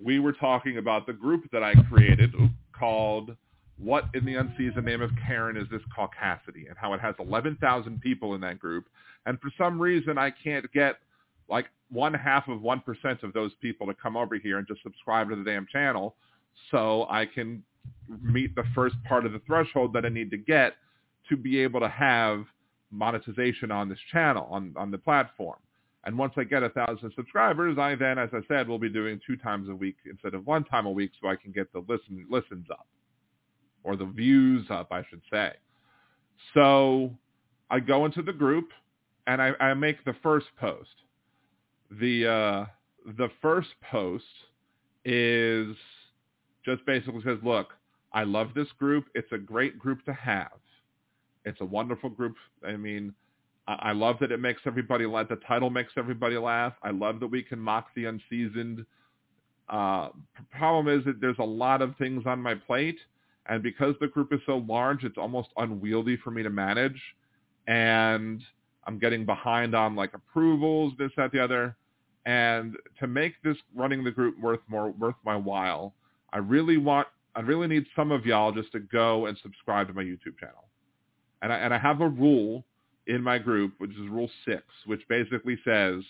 we 0.02 0.18
were 0.18 0.32
talking 0.32 0.78
about 0.78 1.06
the 1.06 1.12
group 1.12 1.50
that 1.52 1.62
I 1.62 1.74
created 1.88 2.34
called 2.76 3.36
What 3.78 4.06
in 4.14 4.24
the 4.24 4.34
Unseasoned 4.34 4.84
Name 4.84 5.02
of 5.02 5.10
Karen 5.24 5.56
is 5.56 5.68
this 5.70 5.82
Caucasity 5.96 6.68
and 6.68 6.76
how 6.76 6.94
it 6.94 7.00
has 7.00 7.14
11,000 7.20 8.00
people 8.00 8.34
in 8.34 8.40
that 8.40 8.58
group. 8.58 8.86
And 9.24 9.40
for 9.40 9.50
some 9.56 9.80
reason 9.80 10.18
I 10.18 10.30
can't 10.30 10.70
get 10.72 10.96
like 11.48 11.66
one 11.90 12.14
half 12.14 12.48
of 12.48 12.60
1% 12.60 13.22
of 13.22 13.32
those 13.32 13.52
people 13.60 13.86
to 13.86 13.94
come 13.94 14.16
over 14.16 14.36
here 14.36 14.58
and 14.58 14.66
just 14.66 14.82
subscribe 14.82 15.30
to 15.30 15.36
the 15.36 15.44
damn 15.44 15.66
channel 15.66 16.16
so 16.70 17.06
I 17.08 17.26
can 17.26 17.62
meet 18.22 18.54
the 18.54 18.64
first 18.74 18.96
part 19.04 19.24
of 19.24 19.32
the 19.32 19.40
threshold 19.46 19.92
that 19.94 20.04
I 20.04 20.08
need 20.08 20.30
to 20.30 20.36
get 20.36 20.74
to 21.28 21.36
be 21.36 21.58
able 21.60 21.80
to 21.80 21.88
have 21.88 22.44
monetization 22.90 23.70
on 23.70 23.88
this 23.88 23.98
channel, 24.12 24.48
on, 24.50 24.74
on 24.76 24.90
the 24.90 24.98
platform. 24.98 25.58
And 26.04 26.16
once 26.16 26.32
I 26.36 26.44
get 26.44 26.62
a 26.62 26.70
thousand 26.70 27.12
subscribers, 27.16 27.76
I 27.78 27.94
then, 27.94 28.18
as 28.18 28.30
I 28.32 28.40
said, 28.48 28.68
will 28.68 28.78
be 28.78 28.88
doing 28.88 29.20
two 29.26 29.36
times 29.36 29.68
a 29.68 29.74
week 29.74 29.96
instead 30.08 30.34
of 30.34 30.46
one 30.46 30.64
time 30.64 30.86
a 30.86 30.90
week 30.90 31.10
so 31.20 31.28
I 31.28 31.36
can 31.36 31.52
get 31.52 31.72
the 31.72 31.80
listen 31.88 32.24
listens 32.30 32.66
up 32.70 32.86
or 33.84 33.96
the 33.96 34.06
views 34.06 34.66
up, 34.70 34.88
I 34.90 35.02
should 35.10 35.22
say. 35.30 35.52
So 36.54 37.10
I 37.70 37.80
go 37.80 38.04
into 38.04 38.22
the 38.22 38.32
group 38.32 38.70
and 39.26 39.42
I, 39.42 39.52
I 39.60 39.74
make 39.74 40.04
the 40.04 40.14
first 40.22 40.46
post. 40.58 40.88
The 41.90 42.26
uh, 42.26 42.66
the 43.16 43.28
first 43.40 43.68
post 43.90 44.24
is 45.04 45.74
just 46.64 46.84
basically 46.84 47.22
says, 47.24 47.38
look, 47.42 47.68
I 48.12 48.24
love 48.24 48.48
this 48.54 48.68
group. 48.78 49.06
It's 49.14 49.32
a 49.32 49.38
great 49.38 49.78
group 49.78 50.04
to 50.04 50.12
have. 50.12 50.58
It's 51.44 51.60
a 51.60 51.64
wonderful 51.64 52.10
group. 52.10 52.34
I 52.66 52.76
mean, 52.76 53.14
I, 53.66 53.92
love 53.92 54.16
that 54.20 54.32
it 54.32 54.40
makes 54.40 54.62
everybody 54.66 55.06
laugh. 55.06 55.28
The 55.28 55.36
title 55.36 55.70
makes 55.70 55.92
everybody 55.96 56.36
laugh. 56.38 56.72
I 56.82 56.90
love 56.90 57.20
that 57.20 57.26
we 57.26 57.42
can 57.42 57.58
mock 57.58 57.88
the 57.94 58.06
unseasoned. 58.06 58.84
Uh, 59.68 60.08
problem 60.50 60.88
is 60.88 61.04
that 61.04 61.20
there's 61.20 61.38
a 61.38 61.44
lot 61.44 61.82
of 61.82 61.94
things 61.96 62.24
on 62.26 62.40
my 62.40 62.54
plate, 62.54 62.98
and 63.46 63.62
because 63.62 63.94
the 64.00 64.08
group 64.08 64.32
is 64.32 64.40
so 64.46 64.64
large, 64.66 65.04
it's 65.04 65.18
almost 65.18 65.48
unwieldy 65.58 66.16
for 66.16 66.30
me 66.30 66.42
to 66.42 66.48
manage, 66.48 67.00
and 67.66 68.42
I'm 68.88 68.98
getting 68.98 69.24
behind 69.24 69.76
on 69.76 69.94
like 69.94 70.14
approvals, 70.14 70.94
this, 70.98 71.12
that, 71.16 71.30
the 71.30 71.42
other. 71.42 71.76
And 72.26 72.76
to 72.98 73.06
make 73.06 73.34
this 73.44 73.56
running 73.74 74.02
the 74.02 74.10
group 74.10 74.38
worth 74.40 74.60
more 74.68 74.90
worth 74.90 75.14
my 75.24 75.36
while, 75.36 75.94
I 76.32 76.38
really 76.38 76.78
want 76.78 77.06
I 77.36 77.40
really 77.40 77.68
need 77.68 77.86
some 77.94 78.10
of 78.10 78.26
y'all 78.26 78.50
just 78.50 78.72
to 78.72 78.80
go 78.80 79.26
and 79.26 79.38
subscribe 79.42 79.86
to 79.88 79.94
my 79.94 80.02
YouTube 80.02 80.38
channel 80.40 80.68
and 81.42 81.52
I, 81.52 81.56
and 81.56 81.74
I 81.74 81.78
have 81.78 82.00
a 82.00 82.08
rule 82.08 82.64
in 83.06 83.22
my 83.22 83.38
group, 83.38 83.74
which 83.78 83.90
is 83.92 84.08
rule 84.08 84.30
six, 84.44 84.62
which 84.86 85.00
basically 85.08 85.58
says, 85.64 86.02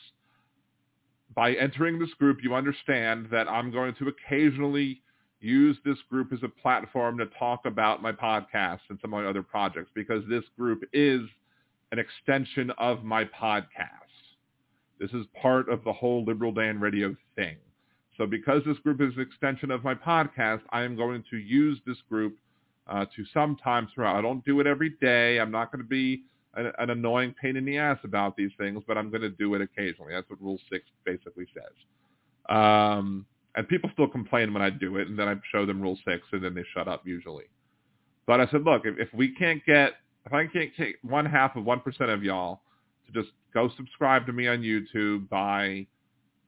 by 1.34 1.52
entering 1.52 1.98
this 1.98 2.12
group, 2.14 2.38
you 2.42 2.54
understand 2.54 3.28
that 3.30 3.48
I'm 3.48 3.70
going 3.70 3.94
to 3.96 4.08
occasionally 4.08 5.02
use 5.40 5.76
this 5.84 5.98
group 6.10 6.32
as 6.32 6.40
a 6.42 6.48
platform 6.48 7.18
to 7.18 7.26
talk 7.38 7.60
about 7.66 8.02
my 8.02 8.10
podcast 8.10 8.80
and 8.88 8.98
some 9.00 9.14
of 9.14 9.22
my 9.22 9.28
other 9.28 9.42
projects 9.42 9.90
because 9.94 10.24
this 10.28 10.42
group 10.58 10.82
is 10.92 11.20
an 11.92 11.98
extension 11.98 12.70
of 12.78 13.04
my 13.04 13.24
podcast. 13.24 14.08
This 14.98 15.10
is 15.12 15.26
part 15.40 15.68
of 15.68 15.84
the 15.84 15.92
whole 15.92 16.24
Liberal 16.24 16.52
Dan 16.52 16.80
Radio 16.80 17.14
thing. 17.36 17.56
So 18.16 18.26
because 18.26 18.62
this 18.66 18.78
group 18.78 19.00
is 19.00 19.14
an 19.16 19.22
extension 19.22 19.70
of 19.70 19.84
my 19.84 19.94
podcast, 19.94 20.60
I 20.70 20.82
am 20.82 20.96
going 20.96 21.22
to 21.30 21.36
use 21.36 21.78
this 21.86 21.98
group 22.08 22.36
uh, 22.88 23.04
to 23.14 23.24
sometimes 23.32 23.90
throughout. 23.94 24.16
I 24.16 24.22
don't 24.22 24.44
do 24.44 24.60
it 24.60 24.66
every 24.66 24.90
day. 25.00 25.38
I'm 25.38 25.52
not 25.52 25.70
going 25.70 25.82
to 25.82 25.88
be 25.88 26.24
an, 26.54 26.72
an, 26.78 26.90
annoying 26.90 27.34
pain 27.40 27.56
in 27.56 27.64
the 27.64 27.78
ass 27.78 27.98
about 28.02 28.36
these 28.36 28.50
things, 28.58 28.82
but 28.86 28.98
I'm 28.98 29.10
going 29.10 29.22
to 29.22 29.30
do 29.30 29.54
it 29.54 29.60
occasionally. 29.60 30.14
That's 30.14 30.28
what 30.28 30.42
Rule 30.42 30.58
6 30.70 30.84
basically 31.04 31.46
says. 31.54 31.72
Um, 32.48 33.26
and 33.54 33.68
people 33.68 33.90
still 33.92 34.08
complain 34.08 34.52
when 34.52 34.62
I 34.62 34.70
do 34.70 34.96
it, 34.96 35.08
and 35.08 35.18
then 35.18 35.28
I 35.28 35.34
show 35.52 35.66
them 35.66 35.80
Rule 35.80 35.98
6, 36.06 36.22
and 36.32 36.44
then 36.44 36.54
they 36.54 36.64
shut 36.74 36.88
up 36.88 37.06
usually. 37.06 37.44
But 38.26 38.40
I 38.40 38.46
said, 38.50 38.64
look, 38.64 38.82
if, 38.84 38.98
if 38.98 39.14
we 39.14 39.34
can't 39.34 39.64
get 39.64 39.92
if 40.28 40.34
I 40.34 40.46
can't 40.46 40.70
take 40.76 40.96
one 41.02 41.24
half 41.24 41.56
of 41.56 41.64
1% 41.64 42.12
of 42.12 42.22
y'all 42.22 42.60
to 43.06 43.12
just 43.12 43.32
go 43.54 43.70
subscribe 43.78 44.26
to 44.26 44.32
me 44.32 44.46
on 44.46 44.58
YouTube 44.58 45.26
by 45.30 45.86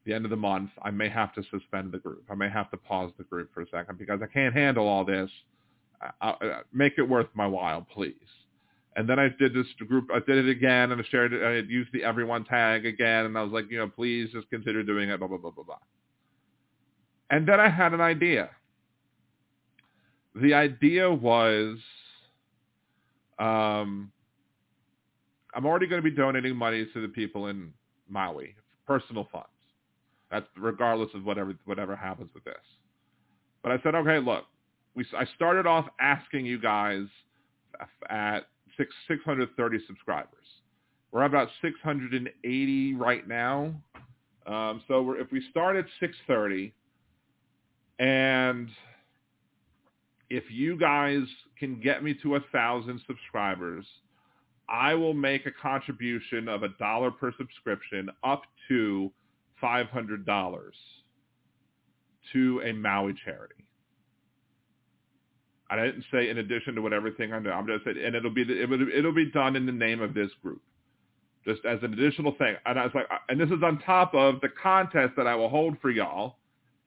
the 0.05 0.13
end 0.13 0.27
of 0.27 0.31
the 0.31 0.37
month, 0.37 0.69
I 0.83 0.91
may 0.91 1.09
have 1.09 1.35
to 1.35 1.43
suspend 1.51 1.91
the 1.91 1.99
group. 1.99 2.25
I 2.31 2.35
may 2.35 2.51
have 2.51 2.71
to 2.73 2.77
pause 2.77 3.11
the 3.17 3.25
group 3.25 3.49
for 3.55 3.63
a 3.63 3.69
second 3.71 3.99
because 3.99 4.21
I 4.23 4.27
can't 4.27 4.55
handle 4.55 4.87
all 4.87 5.05
this. 5.07 5.31
I, 6.21 6.35
I, 6.41 6.61
make 6.75 6.95
it 6.99 7.03
worth 7.03 7.29
my 7.33 7.47
while, 7.47 7.87
please. 7.91 8.15
And 8.97 9.09
then 9.09 9.19
I 9.19 9.29
did 9.39 9.55
this 9.55 9.67
group. 9.89 10.09
I 10.13 10.19
did 10.19 10.45
it 10.45 10.51
again, 10.51 10.93
and 10.93 11.01
I 11.01 11.05
shared 11.11 11.33
it. 11.33 11.43
I 11.43 11.67
used 11.67 11.91
the 11.95 12.05
everyone 12.05 12.45
tag 12.45 12.85
again, 12.85 13.25
and 13.27 13.39
I 13.39 13.43
was 13.43 13.53
like, 13.53 13.71
you 13.71 13.79
know, 13.79 13.89
please 13.89 14.29
just 14.33 14.51
consider 14.51 14.83
doing 14.83 15.09
it. 15.09 15.19
Blah 15.19 15.29
blah 15.29 15.39
blah 15.39 15.53
blah 15.53 15.65
blah. 15.65 15.77
And 17.31 17.49
then 17.49 17.61
I 17.61 17.71
had 17.71 17.95
an 17.95 18.01
idea. 18.01 18.51
The 20.35 20.55
idea 20.55 21.11
was, 21.11 21.79
um, 23.41 24.13
I'm 25.55 25.67
already 25.67 25.87
going 25.87 26.03
to 26.03 26.09
be 26.09 26.15
donating 26.15 26.55
money 26.55 26.87
to 26.93 27.01
the 27.01 27.09
people 27.09 27.47
in 27.47 27.73
Maui, 28.09 28.55
personal 28.87 29.27
funds. 29.33 29.49
That's 30.31 30.47
regardless 30.57 31.09
of 31.15 31.25
whatever 31.25 31.55
whatever 31.65 31.97
happens 31.97 32.31
with 32.35 32.45
this. 32.45 32.55
But 33.63 33.73
I 33.73 33.79
said, 33.83 33.95
okay, 33.97 34.19
look, 34.19 34.45
we 34.95 35.05
I 35.17 35.25
started 35.35 35.67
off 35.67 35.87
asking 36.01 36.47
you 36.47 36.61
guys 36.61 37.07
at 38.09 38.41
six, 38.77 38.95
630 39.09 39.79
subscribers. 39.87 40.45
We're 41.13 41.25
about 41.25 41.49
680 41.63 42.95
right 42.95 43.27
now. 43.27 43.75
Um, 44.47 44.83
so 44.87 45.15
if 45.19 45.33
we 45.33 45.43
start 45.51 45.77
at 45.77 45.87
630, 45.99 46.73
and 47.99 48.69
if 50.31 50.45
you 50.51 50.77
guys 50.79 51.23
can 51.59 51.81
get 51.81 52.03
me 52.03 52.15
to 52.23 52.37
a 52.37 52.41
thousand 52.53 53.01
subscribers, 53.07 53.85
I 54.69 54.95
will 54.95 55.15
make 55.15 55.47
a 55.47 55.51
contribution 55.51 56.49
of 56.49 56.63
a 56.63 56.69
dollar 56.79 57.11
per 57.11 57.33
subscription 57.37 58.09
up 58.23 58.43
to 58.69 59.11
$500 59.63 60.71
to 62.33 62.63
a 62.65 62.73
Maui 62.73 63.15
charity. 63.25 63.67
I 65.69 65.77
didn't 65.77 66.05
say 66.13 66.29
in 66.31 66.39
addition 66.39 66.75
to 66.77 66.83
what 66.83 66.93
everything 66.93 67.33
I 67.33 67.39
know. 67.39 67.51
I'm 67.51 67.67
just 67.67 67.85
saying, 67.85 67.97
and 68.05 68.15
it'll 68.15 68.31
be 68.31 68.43
it 68.43 68.69
will, 69.05 69.13
be 69.13 69.31
done 69.31 69.55
in 69.55 69.67
the 69.67 69.73
name 69.73 70.01
of 70.01 70.15
this 70.15 70.31
group, 70.43 70.63
just 71.45 71.65
as 71.65 71.79
an 71.83 71.93
additional 71.93 72.35
thing. 72.39 72.57
And 72.67 72.79
I 72.79 72.85
was 72.85 72.93
like, 72.95 73.07
and 73.29 73.41
this 73.41 73.51
is 73.51 73.63
on 73.63 73.79
top 73.81 74.13
of 74.15 74.41
the 74.41 74.49
contest 74.61 75.13
that 75.17 75.29
I 75.29 75.37
will 75.37 75.49
hold 75.49 75.77
for 75.81 75.91
y'all, 75.91 76.37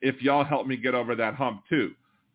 if 0.01 0.21
y'all 0.21 0.43
help 0.43 0.67
me 0.67 0.75
get 0.75 0.95
over 0.95 1.15
that 1.15 1.35
hump 1.35 1.63
too, 1.69 1.93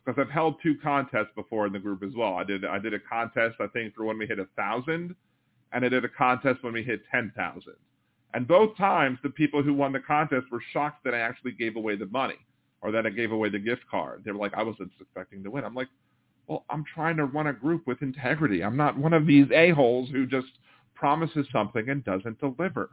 because 0.09 0.25
I've 0.27 0.33
held 0.33 0.57
two 0.63 0.75
contests 0.83 1.33
before 1.37 1.67
in 1.67 1.73
the 1.73 1.79
group 1.79 2.03
as 2.03 2.13
well. 2.17 2.35
I 2.35 2.45
did 2.45 2.65
I 2.65 2.79
did 2.79 2.95
a 2.95 2.99
contest 2.99 3.57
I 3.61 3.67
think 3.67 3.95
for 3.95 4.05
when 4.05 4.17
we 4.17 4.27
hit 4.27 4.39
a 4.39 4.47
thousand, 4.57 5.15
and 5.73 5.85
I 5.85 5.89
did 5.91 6.03
a 6.03 6.09
contest 6.09 6.63
when 6.63 6.73
we 6.73 6.83
hit 6.83 7.03
ten 7.11 7.31
thousand. 7.37 7.75
And 8.33 8.49
both 8.49 8.75
times, 8.79 9.19
the 9.23 9.29
people 9.29 9.63
who 9.63 9.75
won 9.75 9.93
the 9.93 10.01
contest 10.01 10.47
were 10.51 10.63
shocked 10.73 11.05
that 11.05 11.15
I 11.15 11.19
actually 11.19 11.53
gave 11.53 11.77
away 11.77 11.97
the 11.97 12.07
money 12.07 12.39
or 12.81 12.91
that 12.91 13.05
I 13.07 13.11
gave 13.11 13.33
away 13.33 13.51
the 13.51 13.59
gift 13.59 13.83
card. 13.91 14.23
They 14.25 14.31
were 14.31 14.39
like, 14.39 14.55
I 14.55 14.63
wasn't 14.63 14.93
expecting 14.99 15.43
to 15.45 15.51
win. 15.51 15.65
I'm 15.65 15.75
like, 15.75 15.89
well, 16.47 16.65
I'm 16.71 16.85
trying 16.95 17.17
to 17.19 17.25
run 17.27 17.49
a 17.49 17.53
group 17.53 17.87
with 17.87 18.01
integrity. 18.01 18.63
I'm 18.63 18.77
not 18.77 18.97
one 18.97 19.13
of 19.13 19.27
these 19.27 19.47
a-holes 19.55 20.09
who 20.11 20.27
just 20.27 20.47
promises 20.95 21.47
something 21.53 21.89
and 21.89 22.05
doesn't 22.05 22.41
deliver. 22.41 22.91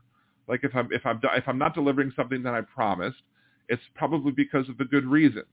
Like 0.49 0.61
if 0.63 0.75
I'm 0.75 0.89
if 0.91 1.05
I'm 1.05 1.21
if 1.23 1.47
I'm 1.47 1.57
not 1.57 1.75
delivering 1.75 2.11
something 2.13 2.43
that 2.43 2.53
I 2.53 2.61
promised, 2.61 3.21
it's 3.69 3.83
probably 3.93 4.33
because 4.33 4.67
of 4.67 4.81
a 4.81 4.85
good 4.85 5.05
reason. 5.05 5.43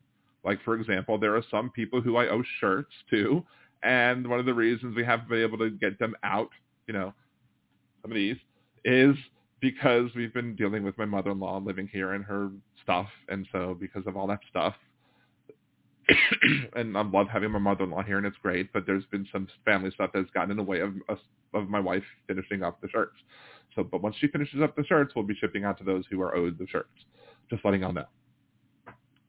Like 0.45 0.63
for 0.65 0.75
example, 0.75 1.19
there 1.19 1.37
are 1.37 1.45
some 1.51 1.71
people 1.71 2.01
who 2.01 2.17
I 2.17 2.29
owe 2.29 2.43
shirts 2.61 2.93
to, 3.11 3.45
and 3.83 4.27
one 4.29 4.41
of 4.41 4.47
the 4.47 4.55
reasons 4.55 4.97
we 4.97 5.05
haven't 5.05 5.29
been 5.29 5.43
able 5.43 5.59
to 5.59 5.71
get 5.71 5.99
them 5.99 6.15
out, 6.23 6.51
you 6.87 6.95
know, 6.95 7.13
some 8.03 8.11
of 8.11 8.17
these, 8.17 8.37
is 8.85 9.15
because 9.61 10.11
we've 10.17 10.35
been 10.35 10.57
dealing 10.57 10.83
with 10.83 10.99
my 10.99 11.05
mother-in-law 11.05 11.59
living 11.59 11.89
here 11.93 12.13
and 12.13 12.25
her 12.25 12.51
stuff, 12.83 13.09
and 13.29 13.47
so 13.53 13.77
because 13.79 14.07
of 14.07 14.17
all 14.17 14.27
that 14.27 14.41
stuff, 14.51 14.75
and 16.77 16.97
I 16.97 17.03
love 17.03 17.29
having 17.29 17.51
my 17.51 17.59
mother-in-law 17.59 18.03
here, 18.03 18.19
and 18.19 18.27
it's 18.27 18.37
great. 18.43 18.73
But 18.73 18.87
there's 18.87 19.05
been 19.07 19.27
some 19.33 19.49
family 19.65 19.91
stuff 19.93 20.11
that's 20.13 20.31
gotten 20.31 20.51
in 20.51 20.57
the 20.57 20.63
way 20.63 20.81
of 20.81 20.95
us, 21.09 21.19
of 21.55 21.69
my 21.69 21.81
wife 21.81 22.03
finishing 22.27 22.63
up 22.63 22.81
the 22.81 22.89
shirts. 22.89 23.17
So, 23.75 23.83
but 23.83 24.03
once 24.03 24.17
she 24.19 24.27
finishes 24.29 24.61
up 24.63 24.77
the 24.77 24.85
shirts, 24.85 25.15
we'll 25.15 25.25
be 25.25 25.35
shipping 25.35 25.65
out 25.65 25.79
to 25.79 25.85
those 25.85 26.05
who 26.11 26.21
are 26.21 26.35
owed 26.35 26.59
the 26.59 26.67
shirts. 26.67 26.91
Just 27.51 27.65
letting 27.65 27.83
y'all 27.83 27.93
know. 27.93 28.07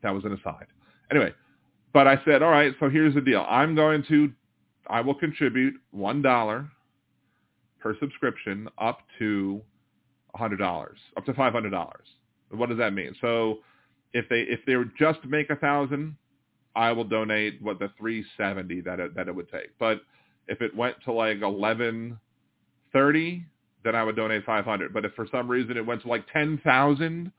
That 0.02 0.12
was 0.12 0.26
an 0.26 0.34
aside. 0.34 0.68
Anyway, 1.14 1.32
but 1.94 2.08
I 2.08 2.20
said, 2.26 2.42
all 2.42 2.50
right. 2.50 2.74
So 2.80 2.90
here's 2.90 3.14
the 3.14 3.22
deal. 3.22 3.46
I'm 3.48 3.76
going 3.76 4.04
to, 4.10 4.32
I 4.88 5.02
will 5.02 5.14
contribute 5.14 5.76
one 5.92 6.24
dollar 6.24 6.68
per 7.80 7.96
subscription 8.00 8.68
up 8.80 9.02
to 9.20 9.62
hundred 10.36 10.58
dollars, 10.58 10.98
up 11.18 11.26
to 11.26 11.34
five 11.36 11.54
hundred 11.54 11.70
dollars. 11.70 12.08
What 12.50 12.70
does 12.70 12.80
that 12.80 12.94
mean? 12.94 13.16
So 13.22 13.60
if 14.14 14.28
they 14.30 14.42
if 14.42 14.62
they 14.66 14.76
were 14.76 14.90
just 14.98 15.24
make 15.26 15.52
a 15.52 15.56
thousand, 15.56 16.16
I 16.76 16.92
will 16.92 17.04
donate 17.04 17.62
what 17.62 17.78
the 17.78 17.92
370 18.00 18.82
that 18.82 19.00
it, 19.00 19.16
that 19.16 19.28
it 19.28 19.36
would 19.36 19.52
take. 19.52 19.78
But 19.80 20.02
if 20.48 20.62
it 20.62 20.76
went 20.76 20.96
to 21.06 21.12
like 21.12 21.42
1130, 21.42 23.46
then 23.84 23.96
I 23.96 24.04
would 24.04 24.16
donate 24.16 24.46
500. 24.46 24.94
But 24.94 25.06
if 25.06 25.14
for 25.14 25.28
some 25.32 25.48
reason 25.48 25.78
it 25.78 25.86
went 25.86 26.02
to 26.02 26.08
like 26.08 26.26
10,000, 26.32 27.32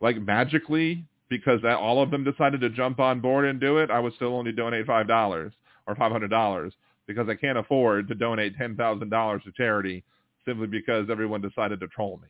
like 0.00 0.20
magically, 0.20 1.06
because 1.28 1.60
all 1.64 2.02
of 2.02 2.10
them 2.10 2.24
decided 2.24 2.60
to 2.60 2.70
jump 2.70 3.00
on 3.00 3.20
board 3.20 3.44
and 3.46 3.60
do 3.60 3.78
it, 3.78 3.90
I 3.90 3.98
would 3.98 4.14
still 4.14 4.34
only 4.36 4.52
donate 4.52 4.86
$5 4.86 5.52
or 5.86 5.94
$500 5.94 6.72
because 7.06 7.28
I 7.28 7.34
can't 7.34 7.58
afford 7.58 8.08
to 8.08 8.14
donate 8.14 8.58
$10,000 8.58 9.42
to 9.42 9.52
charity 9.52 10.04
simply 10.46 10.66
because 10.66 11.08
everyone 11.10 11.40
decided 11.40 11.80
to 11.80 11.88
troll 11.88 12.18
me 12.22 12.28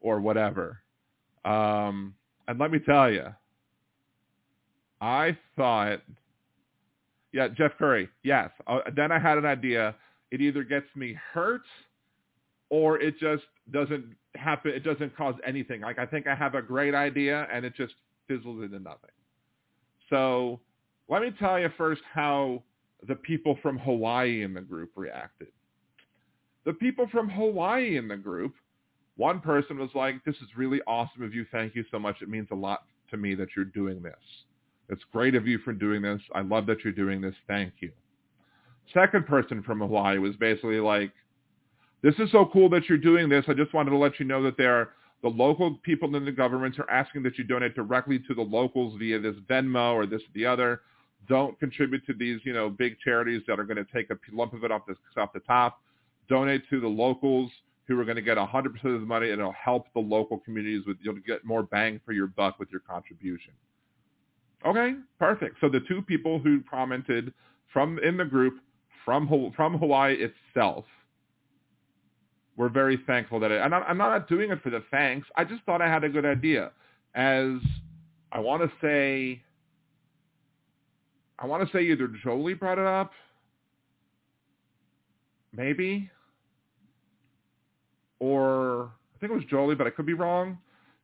or 0.00 0.20
whatever. 0.20 0.82
Um, 1.44 2.14
and 2.48 2.58
let 2.58 2.70
me 2.70 2.78
tell 2.78 3.10
you, 3.10 3.26
I 5.00 5.36
thought, 5.56 6.00
yeah, 7.32 7.48
Jeff 7.48 7.72
Curry, 7.78 8.08
yes. 8.22 8.50
Uh, 8.66 8.80
then 8.94 9.10
I 9.10 9.18
had 9.18 9.38
an 9.38 9.46
idea. 9.46 9.94
It 10.30 10.40
either 10.40 10.64
gets 10.64 10.86
me 10.94 11.16
hurt 11.32 11.62
or 12.70 13.00
it 13.00 13.18
just 13.18 13.44
doesn't 13.70 14.04
happen. 14.36 14.72
It 14.72 14.84
doesn't 14.84 15.16
cause 15.16 15.34
anything. 15.46 15.80
Like 15.82 15.98
I 15.98 16.06
think 16.06 16.26
I 16.26 16.34
have 16.34 16.54
a 16.54 16.62
great 16.62 16.94
idea 16.94 17.46
and 17.52 17.64
it 17.64 17.74
just 17.76 17.94
fizzles 18.28 18.62
into 18.62 18.78
nothing. 18.78 19.10
So 20.10 20.60
let 21.08 21.22
me 21.22 21.30
tell 21.38 21.58
you 21.58 21.70
first 21.76 22.02
how 22.12 22.62
the 23.06 23.14
people 23.14 23.58
from 23.62 23.78
Hawaii 23.78 24.42
in 24.42 24.54
the 24.54 24.60
group 24.60 24.90
reacted. 24.94 25.48
The 26.64 26.72
people 26.72 27.08
from 27.10 27.28
Hawaii 27.28 27.96
in 27.96 28.06
the 28.06 28.16
group, 28.16 28.54
one 29.16 29.40
person 29.40 29.78
was 29.78 29.90
like, 29.94 30.24
this 30.24 30.36
is 30.36 30.48
really 30.56 30.80
awesome 30.86 31.22
of 31.22 31.34
you. 31.34 31.44
Thank 31.50 31.74
you 31.74 31.84
so 31.90 31.98
much. 31.98 32.22
It 32.22 32.28
means 32.28 32.48
a 32.52 32.56
lot 32.56 32.84
to 33.10 33.16
me 33.16 33.34
that 33.34 33.48
you're 33.56 33.64
doing 33.64 34.02
this. 34.02 34.14
It's 34.88 35.02
great 35.12 35.34
of 35.34 35.46
you 35.46 35.58
for 35.58 35.72
doing 35.72 36.02
this. 36.02 36.20
I 36.34 36.42
love 36.42 36.66
that 36.66 36.84
you're 36.84 36.92
doing 36.92 37.20
this. 37.20 37.34
Thank 37.48 37.74
you. 37.80 37.90
Second 38.94 39.26
person 39.26 39.62
from 39.62 39.80
Hawaii 39.80 40.18
was 40.18 40.36
basically 40.36 40.80
like, 40.80 41.12
this 42.02 42.14
is 42.18 42.30
so 42.32 42.48
cool 42.52 42.68
that 42.70 42.88
you're 42.88 42.98
doing 42.98 43.28
this. 43.28 43.44
I 43.48 43.54
just 43.54 43.72
wanted 43.72 43.90
to 43.90 43.96
let 43.96 44.18
you 44.18 44.26
know 44.26 44.42
that 44.42 44.56
there 44.56 44.74
are 44.74 44.88
the 45.22 45.28
local 45.28 45.78
people 45.84 46.14
in 46.16 46.24
the 46.24 46.32
government 46.32 46.78
are 46.78 46.90
asking 46.90 47.22
that 47.22 47.38
you 47.38 47.44
donate 47.44 47.74
directly 47.76 48.18
to 48.26 48.34
the 48.34 48.42
locals 48.42 48.98
via 48.98 49.20
this 49.20 49.36
Venmo 49.48 49.94
or 49.94 50.04
this 50.04 50.20
or 50.20 50.32
the 50.34 50.44
other. 50.44 50.80
Don't 51.28 51.58
contribute 51.60 52.04
to 52.06 52.12
these, 52.12 52.40
you 52.44 52.52
know, 52.52 52.68
big 52.68 52.96
charities 52.98 53.42
that 53.46 53.60
are 53.60 53.64
going 53.64 53.76
to 53.76 53.86
take 53.92 54.10
a 54.10 54.16
lump 54.32 54.52
of 54.52 54.64
it 54.64 54.72
off 54.72 54.82
the, 54.86 54.96
off 55.20 55.32
the 55.32 55.40
top. 55.40 55.80
Donate 56.28 56.68
to 56.70 56.80
the 56.80 56.88
locals 56.88 57.50
who 57.86 57.98
are 58.00 58.04
going 58.04 58.16
to 58.16 58.22
get 58.22 58.36
100% 58.36 58.66
of 58.66 59.00
the 59.00 59.06
money 59.06 59.30
and 59.30 59.40
it'll 59.40 59.52
help 59.52 59.86
the 59.94 60.00
local 60.00 60.38
communities 60.38 60.82
with, 60.86 60.96
you'll 61.02 61.14
get 61.26 61.44
more 61.44 61.62
bang 61.62 62.00
for 62.04 62.12
your 62.12 62.26
buck 62.26 62.58
with 62.58 62.70
your 62.70 62.80
contribution. 62.80 63.52
Okay, 64.66 64.94
perfect. 65.18 65.56
So 65.60 65.68
the 65.68 65.80
two 65.88 66.02
people 66.02 66.40
who 66.40 66.62
commented 66.68 67.32
from 67.72 67.98
in 68.00 68.16
the 68.16 68.24
group 68.24 68.54
from 69.04 69.28
from 69.56 69.78
Hawaii 69.78 70.14
itself 70.14 70.84
were 72.56 72.68
very 72.68 72.98
thankful 73.06 73.40
that 73.40 73.50
it. 73.50 73.60
And 73.60 73.74
I'm 73.74 73.98
not 73.98 74.28
doing 74.28 74.50
it 74.50 74.62
for 74.62 74.70
the 74.70 74.82
thanks. 74.90 75.26
I 75.36 75.44
just 75.44 75.62
thought 75.64 75.80
I 75.80 75.88
had 75.88 76.04
a 76.04 76.08
good 76.08 76.26
idea. 76.26 76.70
As 77.14 77.52
I 78.30 78.40
want 78.40 78.62
to 78.62 78.70
say, 78.80 79.42
I 81.38 81.46
want 81.46 81.66
to 81.66 81.76
say 81.76 81.84
either 81.84 82.08
Jolie 82.22 82.54
brought 82.54 82.78
it 82.78 82.86
up, 82.86 83.12
maybe, 85.52 86.10
or 88.18 88.92
I 89.16 89.18
think 89.20 89.32
it 89.32 89.34
was 89.34 89.44
Jolie, 89.50 89.74
but 89.74 89.86
I 89.86 89.90
could 89.90 90.06
be 90.06 90.14
wrong 90.14 90.58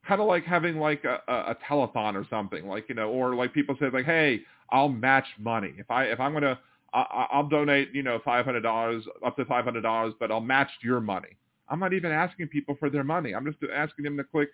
kind 0.08 0.22
of 0.22 0.26
like 0.26 0.44
having 0.44 0.78
like 0.78 1.04
a, 1.04 1.20
a, 1.28 1.50
a 1.50 1.56
telethon 1.68 2.14
or 2.14 2.26
something, 2.30 2.66
like 2.66 2.88
you 2.88 2.94
know, 2.94 3.10
or 3.10 3.34
like 3.34 3.52
people 3.52 3.76
say 3.78 3.90
like, 3.92 4.06
hey, 4.06 4.40
I'll 4.70 4.88
match 4.88 5.26
money 5.38 5.74
if 5.76 5.90
I 5.90 6.04
if 6.04 6.18
I'm 6.18 6.32
gonna 6.32 6.58
I, 6.92 7.26
I'll 7.32 7.48
donate 7.48 7.94
you 7.94 8.02
know 8.02 8.20
five 8.24 8.44
hundred 8.44 8.62
dollars 8.62 9.04
up 9.24 9.36
to 9.36 9.44
five 9.44 9.64
hundred 9.64 9.82
dollars, 9.82 10.14
but 10.18 10.30
I'll 10.30 10.40
match 10.40 10.70
your 10.82 11.00
money. 11.00 11.36
I'm 11.68 11.80
not 11.80 11.92
even 11.92 12.12
asking 12.12 12.48
people 12.48 12.76
for 12.78 12.88
their 12.90 13.04
money. 13.04 13.34
I'm 13.34 13.44
just 13.44 13.58
asking 13.74 14.04
them 14.04 14.16
to 14.16 14.24
click 14.24 14.48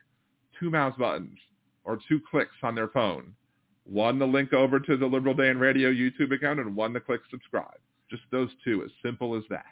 two 0.58 0.70
mouse 0.70 0.94
buttons 0.98 1.38
or 1.84 1.98
two 2.08 2.20
clicks 2.30 2.54
on 2.62 2.74
their 2.74 2.88
phone. 2.88 3.34
One 3.84 4.18
to 4.18 4.24
link 4.24 4.52
over 4.52 4.80
to 4.80 4.96
the 4.96 5.06
Liberal 5.06 5.34
Dan 5.34 5.58
Radio 5.58 5.90
YouTube 5.92 6.32
account 6.32 6.58
and 6.58 6.74
one 6.74 6.92
to 6.94 7.00
click 7.00 7.20
subscribe. 7.30 7.78
Just 8.10 8.22
those 8.30 8.48
two, 8.64 8.82
as 8.82 8.90
simple 9.02 9.36
as 9.36 9.44
that. 9.50 9.64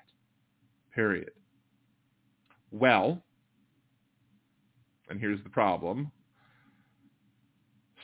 Period. 0.94 1.30
Well, 2.70 3.22
and 5.08 5.18
here's 5.18 5.42
the 5.42 5.50
problem. 5.50 6.10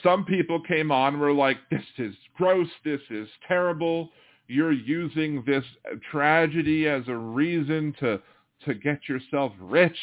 Some 0.02 0.24
people 0.24 0.60
came 0.62 0.92
on 0.92 1.14
and 1.14 1.20
were 1.20 1.32
like, 1.32 1.56
this 1.70 1.82
is 1.98 2.14
gross, 2.36 2.68
this 2.84 3.00
is 3.10 3.28
terrible. 3.46 4.10
You're 4.48 4.72
using 4.72 5.44
this 5.46 5.64
tragedy 6.10 6.88
as 6.88 7.02
a 7.08 7.14
reason 7.14 7.94
to 8.00 8.20
to 8.64 8.74
get 8.74 9.08
yourself 9.08 9.52
rich. 9.60 9.98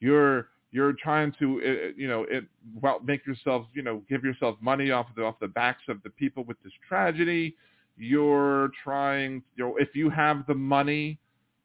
You're 0.00 0.48
you're 0.70 0.92
trying 1.02 1.32
to 1.38 1.60
uh, 1.64 1.92
you 1.96 2.06
know 2.06 2.24
it 2.28 2.44
well 2.80 3.00
make 3.04 3.26
yourself 3.26 3.66
you 3.74 3.82
know 3.82 4.02
give 4.08 4.22
yourself 4.22 4.56
money 4.60 4.90
off 4.90 5.06
the 5.16 5.24
off 5.24 5.36
the 5.40 5.48
backs 5.48 5.82
of 5.88 6.02
the 6.02 6.10
people 6.10 6.44
with 6.44 6.62
this 6.62 6.72
tragedy. 6.86 7.56
You're 7.96 8.70
trying 8.84 9.42
you 9.56 9.64
know 9.64 9.76
if 9.78 9.94
you 9.94 10.10
have 10.10 10.46
the 10.46 10.54
money 10.54 11.18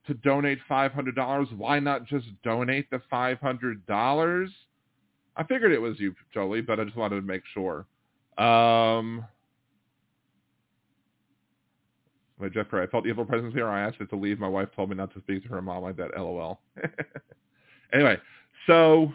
to 0.07 0.13
donate 0.15 0.59
$500, 0.69 1.57
why 1.57 1.79
not 1.79 2.05
just 2.07 2.25
donate 2.43 2.89
the 2.89 3.01
$500? 3.11 4.47
I 5.37 5.43
figured 5.43 5.71
it 5.71 5.79
was 5.79 5.99
you, 5.99 6.15
Jolie, 6.33 6.61
but 6.61 6.79
I 6.79 6.85
just 6.85 6.97
wanted 6.97 7.15
to 7.17 7.21
make 7.21 7.43
sure. 7.53 7.85
Um, 8.37 9.25
wait, 12.41 12.53
Jeff 12.53 12.73
I 12.73 12.87
felt 12.87 13.05
evil 13.05 13.25
presence 13.25 13.53
here. 13.53 13.67
I 13.67 13.81
asked 13.81 13.97
it 13.99 14.09
to 14.09 14.15
leave. 14.15 14.39
My 14.39 14.47
wife 14.47 14.69
told 14.75 14.89
me 14.89 14.95
not 14.95 15.13
to 15.13 15.21
speak 15.21 15.43
to 15.43 15.49
her 15.49 15.61
mom 15.61 15.83
like 15.83 15.97
that. 15.97 16.17
LOL. 16.17 16.59
anyway, 17.93 18.17
so 18.67 19.13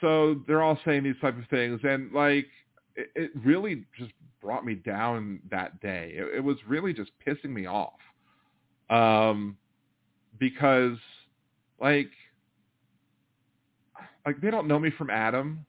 so 0.00 0.40
they're 0.46 0.62
all 0.62 0.78
saying 0.84 1.04
these 1.04 1.16
type 1.20 1.38
of 1.38 1.46
things, 1.48 1.80
and 1.84 2.12
like 2.12 2.46
it, 2.96 3.10
it 3.14 3.30
really 3.44 3.84
just 3.98 4.12
brought 4.40 4.64
me 4.64 4.74
down 4.74 5.40
that 5.50 5.80
day. 5.80 6.14
It, 6.16 6.36
it 6.36 6.44
was 6.44 6.56
really 6.66 6.92
just 6.92 7.10
pissing 7.26 7.50
me 7.50 7.66
off 7.66 7.98
um, 8.90 9.56
because 10.38 10.96
like 11.80 12.10
like 14.24 14.40
they 14.40 14.50
don't 14.50 14.66
know 14.66 14.78
me 14.78 14.90
from 14.90 15.10
Adam, 15.10 15.64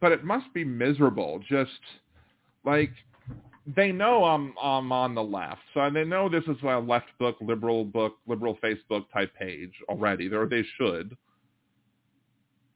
but 0.00 0.12
it 0.12 0.24
must 0.24 0.52
be 0.52 0.64
miserable. 0.64 1.40
Just 1.48 1.70
like 2.64 2.92
they 3.76 3.92
know 3.92 4.24
I'm 4.24 4.54
I'm 4.60 4.92
on 4.92 5.14
the 5.14 5.22
left, 5.22 5.60
so 5.74 5.88
they 5.90 6.04
know 6.04 6.28
this 6.28 6.44
is 6.44 6.56
a 6.62 6.78
left 6.78 7.06
book, 7.18 7.36
liberal 7.40 7.84
book, 7.84 8.16
liberal 8.26 8.56
Facebook 8.62 9.04
type 9.12 9.32
page 9.34 9.72
already, 9.88 10.32
or 10.32 10.46
they 10.46 10.64
should. 10.78 11.16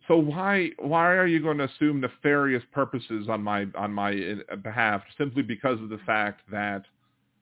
So 0.06 0.16
why 0.16 0.70
why 0.78 1.14
are 1.14 1.26
you 1.26 1.40
going 1.40 1.58
to 1.58 1.64
assume 1.64 2.00
nefarious 2.00 2.62
purposes 2.72 3.28
on 3.28 3.42
my 3.42 3.66
on 3.76 3.92
my 3.92 4.36
behalf 4.62 5.02
simply 5.16 5.42
because 5.42 5.80
of 5.80 5.88
the 5.88 5.98
fact 6.04 6.42
that 6.50 6.84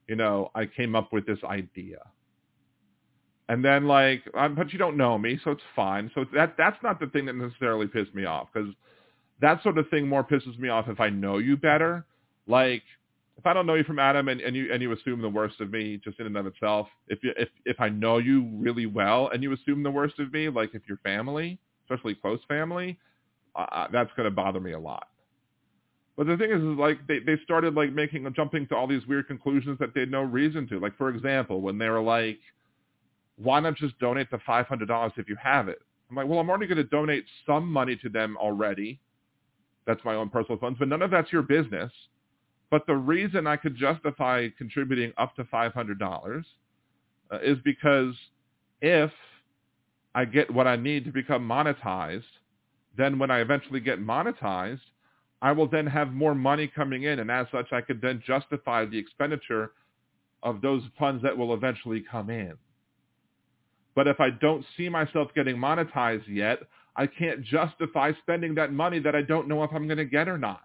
you 0.08 0.16
know 0.16 0.50
I 0.54 0.66
came 0.66 0.94
up 0.94 1.12
with 1.12 1.26
this 1.26 1.38
idea? 1.44 1.98
And 3.48 3.64
then 3.64 3.86
like, 3.86 4.22
um, 4.34 4.54
but 4.54 4.72
you 4.72 4.78
don't 4.78 4.96
know 4.96 5.18
me, 5.18 5.38
so 5.42 5.50
it's 5.50 5.62
fine. 5.74 6.10
So 6.14 6.24
that 6.34 6.54
that's 6.56 6.80
not 6.82 7.00
the 7.00 7.08
thing 7.08 7.26
that 7.26 7.34
necessarily 7.34 7.88
pissed 7.88 8.14
me 8.14 8.24
off 8.24 8.48
because 8.52 8.70
that 9.40 9.62
sort 9.64 9.76
of 9.78 9.88
thing 9.90 10.06
more 10.06 10.22
pisses 10.22 10.56
me 10.58 10.68
off 10.68 10.88
if 10.88 11.00
I 11.00 11.10
know 11.10 11.38
you 11.38 11.56
better. 11.56 12.06
Like 12.46 12.82
if 13.43 13.47
I 13.47 13.52
don't 13.52 13.66
know 13.66 13.74
you 13.74 13.82
from 13.82 13.98
Adam 13.98 14.28
and, 14.28 14.40
and 14.40 14.55
you 14.55 14.73
and 14.73 14.81
you 14.81 14.93
assume 14.93 15.20
the 15.20 15.28
worst 15.28 15.60
of 15.60 15.73
me 15.73 16.01
just 16.05 16.20
in 16.20 16.27
and 16.27 16.36
of 16.36 16.47
itself, 16.47 16.86
if 17.09 17.19
you 17.24 17.32
if 17.36 17.48
if 17.64 17.81
I 17.81 17.89
know 17.89 18.19
you 18.19 18.48
really 18.55 18.86
well 18.86 19.31
and 19.32 19.43
you 19.43 19.52
assume 19.52 19.82
the 19.82 19.90
worst 19.90 20.20
of 20.20 20.32
me, 20.32 20.48
like 20.48 20.70
if 20.74 20.82
you're 20.86 20.98
family, 20.98 21.59
especially 21.85 22.14
close 22.14 22.39
family, 22.47 22.97
uh, 23.56 23.89
that's 23.93 24.10
going 24.16 24.27
to 24.27 24.31
bother 24.31 24.60
me 24.60 24.73
a 24.73 24.78
lot. 24.78 25.09
But 26.16 26.28
the 26.28 26.36
thing 26.36 26.52
is, 26.52 26.59
is 26.59 26.78
like 26.78 27.05
they, 27.09 27.19
they 27.19 27.35
started 27.43 27.74
like 27.74 27.93
making 27.93 28.32
jumping 28.36 28.69
to 28.69 28.77
all 28.77 28.86
these 28.86 29.05
weird 29.09 29.27
conclusions 29.27 29.77
that 29.81 29.93
they 29.93 30.01
had 30.01 30.10
no 30.12 30.23
reason 30.23 30.69
to. 30.69 30.78
Like 30.78 30.97
for 30.97 31.09
example, 31.09 31.60
when 31.60 31.78
they 31.78 31.89
were 31.89 32.02
like, 32.02 32.39
why 33.39 33.59
not 33.59 33.74
just 33.74 33.98
donate 33.98 34.31
the 34.31 34.39
$500 34.39 35.12
if 35.16 35.28
you 35.28 35.36
have 35.43 35.66
it? 35.66 35.81
I'm 36.09 36.14
like, 36.16 36.28
well, 36.28 36.39
I'm 36.39 36.48
already 36.48 36.69
going 36.69 36.77
to 36.77 36.85
donate 36.85 37.24
some 37.44 37.66
money 37.66 37.97
to 37.97 38.09
them 38.09 38.36
already. 38.36 39.01
That's 39.85 40.05
my 40.05 40.14
own 40.14 40.28
personal 40.28 40.60
funds, 40.60 40.78
but 40.78 40.86
none 40.86 41.02
of 41.02 41.10
that's 41.10 41.32
your 41.32 41.43
business. 41.43 41.90
But 42.73 42.86
the 42.86 42.97
reason 42.97 43.47
I 43.47 43.59
could 43.59 43.77
justify 43.77 44.49
contributing 44.57 45.12
up 45.19 45.36
to 45.36 45.44
$500 45.44 46.44
uh, 47.31 47.39
is 47.43 47.59
because 47.62 48.15
if 48.81 49.11
I 50.15 50.24
get 50.24 50.51
what 50.51 50.66
I 50.66 50.77
need 50.77 51.05
to 51.05 51.12
become 51.12 51.47
monetized, 51.47 52.23
then 52.97 53.19
when 53.19 53.31
I 53.31 53.40
eventually 53.40 53.81
get 53.81 54.01
monetized, 54.01 54.81
I 55.43 55.53
will 55.53 55.69
then 55.69 55.86
have 55.86 56.15
more 56.15 56.35
money 56.35 56.66
coming 56.66 57.03
in. 57.03 57.19
And 57.19 57.31
as 57.31 57.47
such, 57.53 57.74
I 57.74 57.82
could 57.82 58.01
then 58.01 58.23
justify 58.27 58.86
the 58.86 58.97
expenditure 58.97 59.73
of 60.43 60.62
those 60.62 60.82
funds 60.99 61.23
that 61.24 61.36
will 61.36 61.53
eventually 61.53 62.03
come 62.11 62.31
in. 62.31 62.55
But 63.94 64.09
if 64.09 64.19
I 64.19 64.31
don't 64.31 64.65
see 64.78 64.89
myself 64.89 65.28
getting 65.35 65.57
monetized 65.57 66.27
yet, 66.27 66.61
I 66.97 67.07
can't 67.07 67.43
justify 67.44 68.12
spending 68.23 68.55
that 68.55 68.73
money 68.73 68.99
that 69.01 69.15
I 69.15 69.20
don't 69.20 69.47
know 69.47 69.62
if 69.62 69.70
I'm 69.74 69.86
going 69.86 69.99
to 69.99 70.07
get 70.07 70.27
or 70.27 70.39
not. 70.39 70.62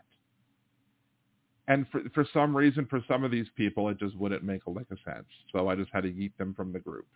And 1.68 1.86
for, 1.92 2.02
for 2.14 2.26
some 2.34 2.56
reason, 2.56 2.86
for 2.90 3.02
some 3.08 3.24
of 3.24 3.32
these 3.32 3.48
people, 3.56 3.90
it 3.90 4.00
just 4.00 4.16
wouldn't 4.16 4.44
make 4.44 4.66
a 4.68 4.70
lick 4.70 4.90
of 4.90 4.98
sense. 5.04 5.26
So 5.52 5.68
I 5.68 5.76
just 5.76 5.90
had 5.92 6.04
to 6.04 6.10
yeet 6.10 6.32
them 6.38 6.54
from 6.54 6.72
the 6.72 6.80
group. 6.80 7.08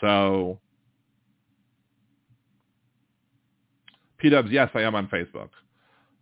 So, 0.00 0.58
P-Dubs, 4.18 4.50
yes, 4.50 4.70
I 4.74 4.80
am 4.82 4.94
on 4.94 5.08
Facebook. 5.08 5.50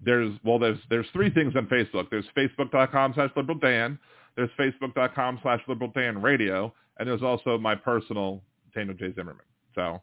There's, 0.04 0.32
well, 0.44 0.58
there's, 0.58 0.78
there's 0.90 1.06
three 1.12 1.30
things 1.30 1.54
on 1.56 1.66
Facebook. 1.66 2.10
There's 2.10 2.24
facebook.com 2.36 3.14
slash 3.14 3.30
liberal 3.36 3.58
Dan. 3.58 3.98
There's 4.36 4.50
facebook.com 4.58 5.38
slash 5.42 5.60
liberal 5.68 5.92
Dan 5.94 6.20
radio. 6.20 6.72
And 6.98 7.08
there's 7.08 7.22
also 7.22 7.56
my 7.58 7.74
personal 7.76 8.42
Daniel 8.74 8.96
J. 8.96 9.12
Zimmerman. 9.14 9.44
So, 9.74 10.02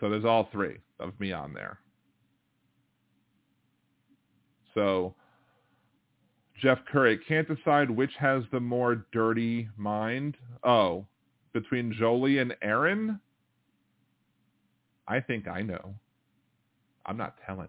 so 0.00 0.10
there's 0.10 0.24
all 0.24 0.48
three 0.52 0.78
of 1.00 1.18
me 1.18 1.32
on 1.32 1.54
there. 1.54 1.78
So, 4.74 5.14
Jeff 6.60 6.78
Curry 6.90 7.18
can't 7.18 7.48
decide 7.48 7.90
which 7.90 8.12
has 8.18 8.44
the 8.52 8.60
more 8.60 9.06
dirty 9.12 9.68
mind. 9.76 10.36
Oh, 10.64 11.06
between 11.52 11.92
Jolie 11.92 12.38
and 12.38 12.54
Aaron? 12.62 13.20
I 15.08 15.20
think 15.20 15.48
I 15.48 15.62
know. 15.62 15.94
I'm 17.06 17.16
not 17.16 17.34
telling. 17.46 17.68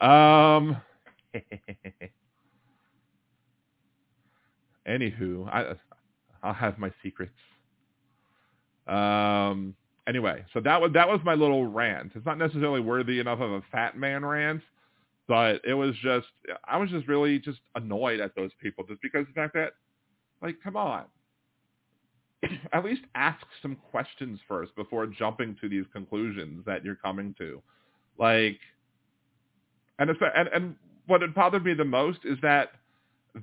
Um. 0.00 0.80
Anywho, 4.88 5.48
I 5.48 5.74
I'll 6.42 6.54
have 6.54 6.78
my 6.78 6.92
secrets. 7.02 7.32
Um, 8.86 9.74
anyway, 10.06 10.44
so 10.54 10.60
that 10.60 10.80
was 10.80 10.92
that 10.92 11.08
was 11.08 11.20
my 11.24 11.34
little 11.34 11.66
rant. 11.66 12.12
It's 12.14 12.24
not 12.24 12.38
necessarily 12.38 12.80
worthy 12.80 13.18
enough 13.18 13.40
of 13.40 13.50
a 13.50 13.62
fat 13.72 13.98
man 13.98 14.24
rant, 14.24 14.62
but 15.28 15.60
it 15.64 15.74
was 15.74 15.94
just 16.02 16.28
I 16.66 16.76
was 16.76 16.90
just 16.90 17.08
really 17.08 17.38
just 17.38 17.60
annoyed 17.74 18.20
at 18.20 18.34
those 18.36 18.50
people 18.60 18.84
just 18.86 19.02
because 19.02 19.26
the 19.26 19.32
fact 19.32 19.54
that 19.54 19.72
like 20.42 20.56
come 20.62 20.76
on. 20.76 21.04
At 22.72 22.84
least 22.84 23.02
ask 23.14 23.44
some 23.62 23.76
questions 23.90 24.38
first 24.46 24.74
before 24.76 25.06
jumping 25.06 25.56
to 25.60 25.68
these 25.68 25.86
conclusions 25.92 26.64
that 26.66 26.84
you're 26.84 26.96
coming 26.96 27.34
to. 27.38 27.62
Like 28.18 28.58
and 29.98 30.10
it's, 30.10 30.20
and 30.34 30.48
and 30.48 30.76
what 31.06 31.22
had 31.22 31.34
bothered 31.34 31.64
me 31.64 31.74
the 31.74 31.84
most 31.84 32.20
is 32.24 32.38
that 32.42 32.72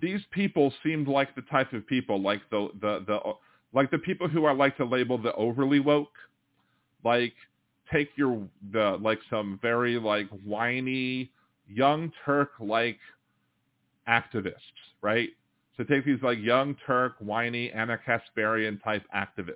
these 0.01 0.21
people 0.31 0.73
seemed 0.83 1.07
like 1.07 1.35
the 1.35 1.41
type 1.43 1.73
of 1.73 1.85
people 1.87 2.21
like 2.21 2.41
the 2.49 2.69
the 2.81 3.03
the 3.07 3.19
like 3.73 3.91
the 3.91 3.97
people 3.97 4.27
who 4.27 4.45
I 4.45 4.53
like 4.53 4.77
to 4.77 4.85
label 4.85 5.17
the 5.17 5.33
overly 5.33 5.79
woke 5.79 6.13
like 7.03 7.33
take 7.91 8.09
your 8.15 8.47
the 8.71 8.97
like 9.01 9.19
some 9.29 9.59
very 9.61 9.97
like 9.99 10.27
whiny 10.43 11.31
young 11.67 12.11
turk 12.25 12.51
like 12.59 12.99
activists 14.07 14.53
right 15.01 15.29
so 15.77 15.83
take 15.83 16.05
these 16.05 16.21
like 16.21 16.37
young 16.39 16.75
turk 16.85 17.15
whiny 17.19 17.71
Ana 17.71 17.97
Kasparian 18.07 18.83
type 18.83 19.03
activists 19.15 19.55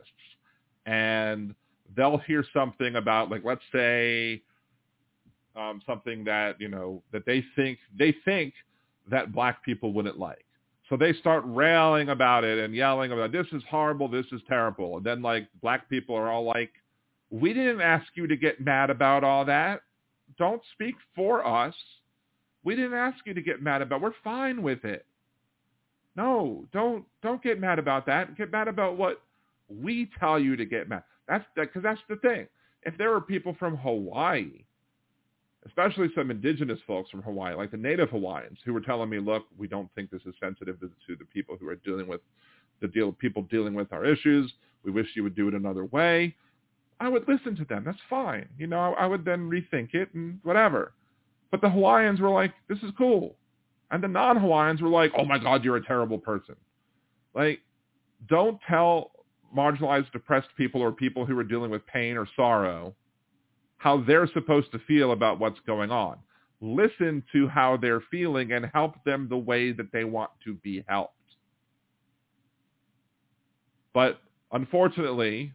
and 0.85 1.53
they'll 1.95 2.17
hear 2.19 2.43
something 2.53 2.95
about 2.95 3.29
like 3.29 3.43
let's 3.43 3.61
say 3.71 4.41
um, 5.57 5.81
something 5.85 6.23
that 6.23 6.59
you 6.61 6.67
know 6.67 7.01
that 7.11 7.25
they 7.25 7.43
think 7.55 7.79
they 7.97 8.15
think 8.23 8.53
that 9.09 9.33
black 9.33 9.63
people 9.63 9.93
wouldn't 9.93 10.19
like. 10.19 10.45
So 10.89 10.95
they 10.95 11.13
start 11.13 11.43
railing 11.45 12.09
about 12.09 12.43
it 12.43 12.59
and 12.59 12.73
yelling 12.73 13.11
about 13.11 13.31
this 13.31 13.47
is 13.51 13.61
horrible, 13.69 14.07
this 14.07 14.25
is 14.31 14.41
terrible. 14.47 14.97
And 14.97 15.05
then 15.05 15.21
like 15.21 15.47
black 15.61 15.89
people 15.89 16.15
are 16.15 16.29
all 16.29 16.43
like, 16.43 16.71
we 17.29 17.53
didn't 17.53 17.81
ask 17.81 18.05
you 18.15 18.25
to 18.27 18.37
get 18.37 18.61
mad 18.61 18.89
about 18.89 19.23
all 19.23 19.43
that. 19.45 19.81
Don't 20.37 20.61
speak 20.73 20.95
for 21.15 21.45
us. 21.45 21.75
We 22.63 22.75
didn't 22.75 22.93
ask 22.93 23.17
you 23.25 23.33
to 23.33 23.41
get 23.41 23.61
mad 23.61 23.81
about. 23.81 24.01
We're 24.01 24.11
fine 24.23 24.61
with 24.61 24.83
it. 24.83 25.05
No, 26.15 26.65
don't 26.73 27.05
don't 27.21 27.41
get 27.43 27.59
mad 27.59 27.79
about 27.79 28.05
that. 28.07 28.35
Get 28.37 28.51
mad 28.51 28.67
about 28.67 28.97
what 28.97 29.21
we 29.69 30.09
tell 30.19 30.39
you 30.39 30.55
to 30.55 30.65
get 30.65 30.89
mad. 30.89 31.03
That's 31.27 31.45
because 31.55 31.83
that's 31.83 32.01
the 32.09 32.15
thing. 32.17 32.47
If 32.83 32.97
there 32.97 33.11
were 33.11 33.21
people 33.21 33.55
from 33.59 33.77
Hawaii 33.77 34.63
especially 35.67 36.07
some 36.15 36.31
indigenous 36.31 36.79
folks 36.87 37.09
from 37.09 37.21
Hawaii, 37.21 37.55
like 37.55 37.71
the 37.71 37.77
native 37.77 38.09
Hawaiians, 38.09 38.57
who 38.65 38.73
were 38.73 38.81
telling 38.81 39.09
me, 39.09 39.19
look, 39.19 39.45
we 39.57 39.67
don't 39.67 39.89
think 39.95 40.09
this 40.09 40.21
is 40.25 40.33
sensitive 40.39 40.79
to, 40.79 40.87
to 41.07 41.15
the 41.17 41.25
people 41.25 41.57
who 41.59 41.67
are 41.67 41.75
dealing 41.75 42.07
with 42.07 42.21
the 42.81 42.87
deal 42.87 43.11
people 43.11 43.43
dealing 43.43 43.73
with 43.73 43.91
our 43.91 44.05
issues. 44.05 44.53
We 44.83 44.91
wish 44.91 45.07
you 45.15 45.23
would 45.23 45.35
do 45.35 45.47
it 45.47 45.53
another 45.53 45.85
way. 45.85 46.35
I 46.99 47.09
would 47.09 47.27
listen 47.27 47.55
to 47.57 47.65
them. 47.65 47.83
That's 47.85 47.97
fine. 48.09 48.47
You 48.57 48.67
know, 48.67 48.79
I, 48.79 49.03
I 49.03 49.05
would 49.07 49.23
then 49.23 49.49
rethink 49.49 49.93
it 49.93 50.13
and 50.13 50.39
whatever. 50.43 50.93
But 51.51 51.61
the 51.61 51.69
Hawaiians 51.69 52.19
were 52.19 52.29
like, 52.29 52.53
this 52.67 52.79
is 52.79 52.91
cool. 52.97 53.35
And 53.91 54.03
the 54.03 54.07
non-Hawaiians 54.07 54.81
were 54.81 54.89
like, 54.89 55.11
oh 55.17 55.23
my 55.23 55.37
God, 55.37 55.63
you're 55.63 55.77
a 55.77 55.85
terrible 55.85 56.17
person. 56.17 56.55
Like, 57.33 57.59
don't 58.27 58.59
tell 58.67 59.11
marginalized, 59.55 60.11
depressed 60.11 60.49
people 60.57 60.81
or 60.81 60.91
people 60.91 61.25
who 61.25 61.37
are 61.37 61.43
dealing 61.43 61.71
with 61.71 61.85
pain 61.87 62.17
or 62.17 62.27
sorrow 62.35 62.95
how 63.77 64.03
they're 64.05 64.27
supposed 64.33 64.71
to 64.71 64.79
feel 64.79 65.11
about 65.11 65.39
what's 65.39 65.59
going 65.65 65.91
on. 65.91 66.17
Listen 66.59 67.23
to 67.31 67.47
how 67.47 67.77
they're 67.77 68.01
feeling 68.09 68.51
and 68.51 68.65
help 68.73 68.95
them 69.05 69.27
the 69.29 69.37
way 69.37 69.71
that 69.71 69.91
they 69.93 70.03
want 70.03 70.31
to 70.43 70.55
be 70.55 70.83
helped. 70.87 71.13
But 73.93 74.19
unfortunately, 74.51 75.53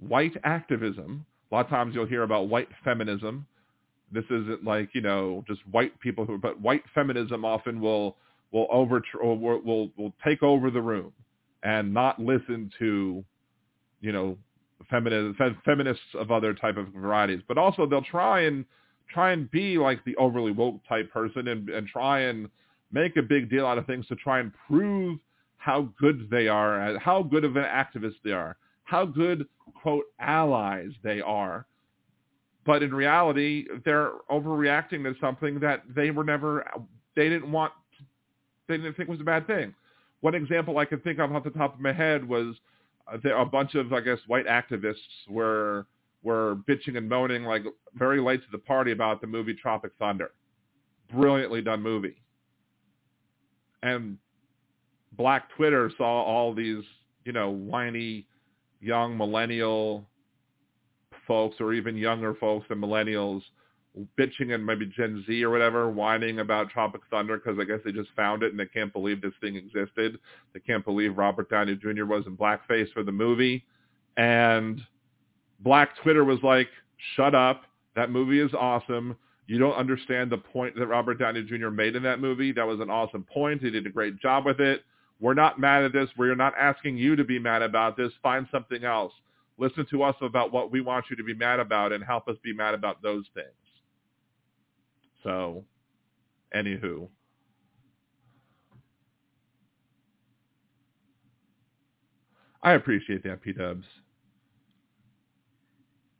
white 0.00 0.36
activism, 0.44 1.24
a 1.50 1.54
lot 1.54 1.64
of 1.66 1.70
times 1.70 1.94
you'll 1.94 2.06
hear 2.06 2.22
about 2.22 2.48
white 2.48 2.68
feminism. 2.84 3.46
This 4.12 4.24
isn't 4.26 4.64
like, 4.64 4.90
you 4.94 5.00
know, 5.00 5.44
just 5.46 5.60
white 5.70 5.98
people 6.00 6.24
who, 6.24 6.38
but 6.38 6.60
white 6.60 6.82
feminism 6.94 7.44
often 7.44 7.80
will, 7.80 8.16
will 8.52 8.66
over, 8.70 9.02
will, 9.14 9.38
will, 9.38 9.90
will 9.96 10.12
take 10.24 10.42
over 10.42 10.70
the 10.70 10.80
room 10.80 11.12
and 11.62 11.92
not 11.92 12.18
listen 12.18 12.70
to, 12.78 13.24
you 14.00 14.12
know, 14.12 14.36
feminist, 14.88 15.38
feminists 15.64 16.02
of 16.14 16.30
other 16.30 16.54
type 16.54 16.76
of 16.76 16.88
varieties. 16.88 17.40
But 17.46 17.58
also 17.58 17.86
they'll 17.86 18.02
try 18.02 18.42
and 18.42 18.64
try 19.12 19.32
and 19.32 19.50
be 19.50 19.76
like 19.76 20.04
the 20.04 20.16
overly 20.16 20.52
woke 20.52 20.80
type 20.88 21.12
person 21.12 21.48
and, 21.48 21.68
and 21.68 21.86
try 21.86 22.20
and 22.20 22.48
make 22.92 23.16
a 23.16 23.22
big 23.22 23.50
deal 23.50 23.66
out 23.66 23.78
of 23.78 23.86
things 23.86 24.06
to 24.08 24.16
try 24.16 24.40
and 24.40 24.52
prove 24.68 25.18
how 25.56 25.88
good 26.00 26.28
they 26.30 26.48
are, 26.48 26.98
how 26.98 27.22
good 27.22 27.44
of 27.44 27.56
an 27.56 27.64
activist 27.64 28.14
they 28.24 28.32
are, 28.32 28.56
how 28.90 29.06
good, 29.06 29.46
quote, 29.80 30.04
allies 30.18 30.90
they 31.04 31.20
are. 31.20 31.64
But 32.66 32.82
in 32.82 32.92
reality, 32.92 33.66
they're 33.84 34.10
overreacting 34.28 35.04
to 35.04 35.14
something 35.20 35.60
that 35.60 35.84
they 35.94 36.10
were 36.10 36.24
never, 36.24 36.66
they 37.14 37.28
didn't 37.28 37.52
want, 37.52 37.72
they 38.66 38.76
didn't 38.76 38.94
think 38.94 39.08
was 39.08 39.20
a 39.20 39.24
bad 39.24 39.46
thing. 39.46 39.74
One 40.22 40.34
example 40.34 40.78
I 40.78 40.84
can 40.86 40.98
think 41.00 41.20
of 41.20 41.32
off 41.32 41.44
the 41.44 41.50
top 41.50 41.74
of 41.74 41.80
my 41.80 41.92
head 41.92 42.28
was 42.28 42.56
uh, 43.12 43.34
a 43.34 43.46
bunch 43.46 43.76
of, 43.76 43.92
I 43.92 44.00
guess, 44.00 44.18
white 44.26 44.46
activists 44.46 44.96
were 45.28 45.86
were 46.22 46.56
bitching 46.68 46.98
and 46.98 47.08
moaning 47.08 47.44
like 47.44 47.62
very 47.94 48.20
late 48.20 48.40
to 48.42 48.48
the 48.52 48.58
party 48.58 48.92
about 48.92 49.22
the 49.22 49.26
movie 49.26 49.54
Tropic 49.54 49.92
Thunder. 49.98 50.32
Brilliantly 51.10 51.62
done 51.62 51.80
movie. 51.80 52.16
And 53.82 54.18
Black 55.12 55.48
Twitter 55.56 55.90
saw 55.96 56.22
all 56.22 56.52
these, 56.52 56.84
you 57.24 57.32
know, 57.32 57.48
whiny 57.48 58.26
young 58.80 59.16
millennial 59.16 60.06
folks 61.26 61.56
or 61.60 61.72
even 61.72 61.96
younger 61.96 62.34
folks 62.34 62.66
than 62.68 62.80
millennials 62.80 63.42
bitching 64.18 64.54
and 64.54 64.64
maybe 64.64 64.86
Gen 64.86 65.24
Z 65.26 65.44
or 65.44 65.50
whatever, 65.50 65.90
whining 65.90 66.40
about 66.40 66.70
Tropic 66.70 67.00
Thunder 67.10 67.38
because 67.38 67.58
I 67.58 67.64
guess 67.64 67.80
they 67.84 67.92
just 67.92 68.10
found 68.14 68.42
it 68.42 68.50
and 68.50 68.60
they 68.60 68.66
can't 68.66 68.92
believe 68.92 69.20
this 69.20 69.32
thing 69.40 69.56
existed. 69.56 70.18
They 70.54 70.60
can't 70.60 70.84
believe 70.84 71.18
Robert 71.18 71.50
Downey 71.50 71.76
Jr. 71.76 72.04
was 72.04 72.24
in 72.26 72.36
blackface 72.36 72.92
for 72.92 73.02
the 73.02 73.12
movie. 73.12 73.64
And 74.16 74.80
Black 75.60 75.96
Twitter 76.02 76.24
was 76.24 76.38
like, 76.42 76.68
shut 77.16 77.34
up. 77.34 77.62
That 77.96 78.10
movie 78.10 78.40
is 78.40 78.52
awesome. 78.54 79.16
You 79.46 79.58
don't 79.58 79.74
understand 79.74 80.30
the 80.30 80.38
point 80.38 80.76
that 80.76 80.86
Robert 80.86 81.18
Downey 81.18 81.42
Jr. 81.42 81.70
made 81.70 81.96
in 81.96 82.02
that 82.04 82.20
movie. 82.20 82.52
That 82.52 82.66
was 82.66 82.78
an 82.80 82.90
awesome 82.90 83.24
point. 83.24 83.62
He 83.62 83.70
did 83.70 83.86
a 83.86 83.90
great 83.90 84.20
job 84.20 84.46
with 84.46 84.60
it. 84.60 84.84
We're 85.20 85.34
not 85.34 85.60
mad 85.60 85.84
at 85.84 85.92
this. 85.92 86.08
We're 86.16 86.34
not 86.34 86.54
asking 86.58 86.96
you 86.96 87.14
to 87.16 87.24
be 87.24 87.38
mad 87.38 87.62
about 87.62 87.96
this. 87.96 88.12
Find 88.22 88.46
something 88.50 88.84
else. 88.84 89.12
Listen 89.58 89.86
to 89.90 90.02
us 90.02 90.16
about 90.22 90.52
what 90.52 90.72
we 90.72 90.80
want 90.80 91.06
you 91.10 91.16
to 91.16 91.24
be 91.24 91.34
mad 91.34 91.60
about 91.60 91.92
and 91.92 92.02
help 92.02 92.26
us 92.28 92.36
be 92.42 92.54
mad 92.54 92.72
about 92.72 93.02
those 93.02 93.26
things. 93.34 93.46
So, 95.22 95.64
anywho. 96.56 97.08
I 102.62 102.72
appreciate 102.72 103.22
that, 103.24 103.42
P-Dubs. 103.42 103.84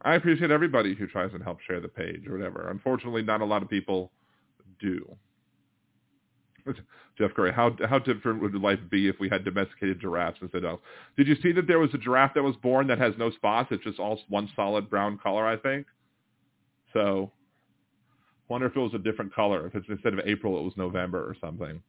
I 0.03 0.15
appreciate 0.15 0.51
everybody 0.51 0.95
who 0.95 1.07
tries 1.07 1.33
and 1.35 1.43
helps 1.43 1.65
share 1.65 1.81
the 1.81 1.89
page 1.89 2.27
or 2.27 2.37
whatever. 2.37 2.69
Unfortunately, 2.71 3.23
not 3.23 3.43
a 3.43 3.45
lot 3.45 3.63
of 3.63 3.69
people 3.69 4.11
do. 4.81 5.07
Jeff 7.19 7.35
Curry, 7.35 7.53
how 7.53 7.77
how 7.89 7.99
different 7.99 8.41
would 8.43 8.55
life 8.55 8.79
be 8.91 9.09
if 9.09 9.17
we 9.21 9.29
had 9.29 9.45
domesticated 9.45 10.01
giraffes 10.01 10.39
instead 10.41 10.65
of? 10.65 10.79
Did 11.17 11.27
you 11.27 11.37
see 11.43 11.53
that 11.53 11.67
there 11.67 11.79
was 11.79 11.91
a 11.95 11.99
giraffe 11.99 12.35
that 12.35 12.43
was 12.43 12.57
born 12.57 12.87
that 12.89 12.99
has 12.99 13.15
no 13.19 13.31
spots? 13.31 13.69
It's 13.71 13.85
just 13.85 13.99
all 13.99 14.21
one 14.29 14.51
solid 14.57 14.89
brown 14.89 15.19
color, 15.19 15.47
I 15.47 15.57
think. 15.57 15.87
So 16.93 17.31
Wonder 18.51 18.67
if 18.67 18.75
it 18.77 18.81
was 18.81 18.95
a 18.95 18.99
different 18.99 19.33
color. 19.33 19.69
If 19.69 19.77
it's 19.77 19.87
instead 19.89 20.13
of 20.13 20.21
April, 20.27 20.59
it 20.59 20.63
was 20.63 20.73
November 20.77 21.21
or 21.21 21.37
something. 21.41 21.81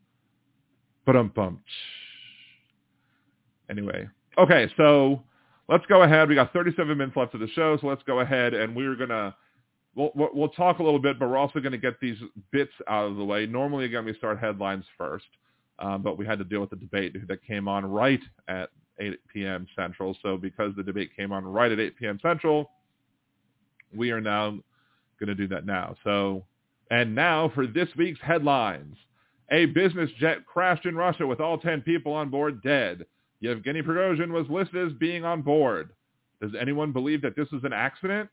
But 1.07 1.15
um 1.15 1.31
bum. 1.35 1.59
Anyway, 3.67 4.07
okay, 4.37 4.71
so 4.77 5.23
let's 5.67 5.85
go 5.87 6.03
ahead. 6.03 6.29
We 6.29 6.35
got 6.35 6.53
37 6.53 6.95
minutes 6.95 7.17
left 7.17 7.33
of 7.33 7.39
the 7.39 7.47
show, 7.47 7.79
so 7.81 7.87
let's 7.87 8.03
go 8.03 8.19
ahead 8.19 8.53
and 8.53 8.75
we're 8.75 8.95
gonna 8.95 9.35
we'll 9.95 10.11
we'll 10.15 10.49
talk 10.49 10.79
a 10.79 10.83
little 10.83 10.99
bit, 10.99 11.19
but 11.19 11.29
we're 11.29 11.37
also 11.37 11.59
going 11.59 11.71
to 11.71 11.77
get 11.77 11.99
these 11.99 12.17
bits 12.51 12.73
out 12.87 13.05
of 13.05 13.17
the 13.17 13.25
way. 13.25 13.45
Normally, 13.45 13.85
again, 13.85 14.05
we 14.05 14.13
start 14.13 14.39
headlines 14.39 14.85
first, 14.97 15.25
um, 15.79 16.01
but 16.01 16.17
we 16.17 16.25
had 16.25 16.39
to 16.39 16.45
deal 16.45 16.61
with 16.61 16.69
the 16.69 16.75
debate 16.75 17.15
that 17.27 17.43
came 17.45 17.67
on 17.67 17.85
right 17.85 18.21
at 18.47 18.69
8 18.99 19.19
p.m. 19.33 19.67
Central. 19.75 20.15
So 20.21 20.37
because 20.37 20.73
the 20.75 20.83
debate 20.83 21.11
came 21.15 21.31
on 21.31 21.43
right 21.45 21.71
at 21.71 21.79
8 21.79 21.97
p.m. 21.97 22.19
Central, 22.21 22.71
we 23.93 24.11
are 24.11 24.21
now 24.21 24.59
going 25.19 25.27
to 25.27 25.35
do 25.35 25.47
that 25.49 25.65
now. 25.65 25.95
So 26.03 26.45
and 26.91 27.15
now 27.15 27.49
for 27.55 27.65
this 27.65 27.89
week's 27.97 28.19
headlines. 28.21 28.95
A 29.53 29.65
business 29.65 30.09
jet 30.17 30.45
crashed 30.45 30.85
in 30.85 30.95
Russia 30.95 31.27
with 31.27 31.41
all 31.41 31.57
10 31.57 31.81
people 31.81 32.13
on 32.13 32.29
board 32.29 32.61
dead. 32.63 33.05
Yevgeny 33.41 33.81
Prigozhin 33.81 34.31
was 34.31 34.47
listed 34.49 34.87
as 34.87 34.93
being 34.97 35.25
on 35.25 35.41
board. 35.41 35.91
Does 36.41 36.51
anyone 36.59 36.93
believe 36.93 37.21
that 37.23 37.35
this 37.35 37.49
is 37.51 37.63
an 37.63 37.73
accident? 37.73 38.29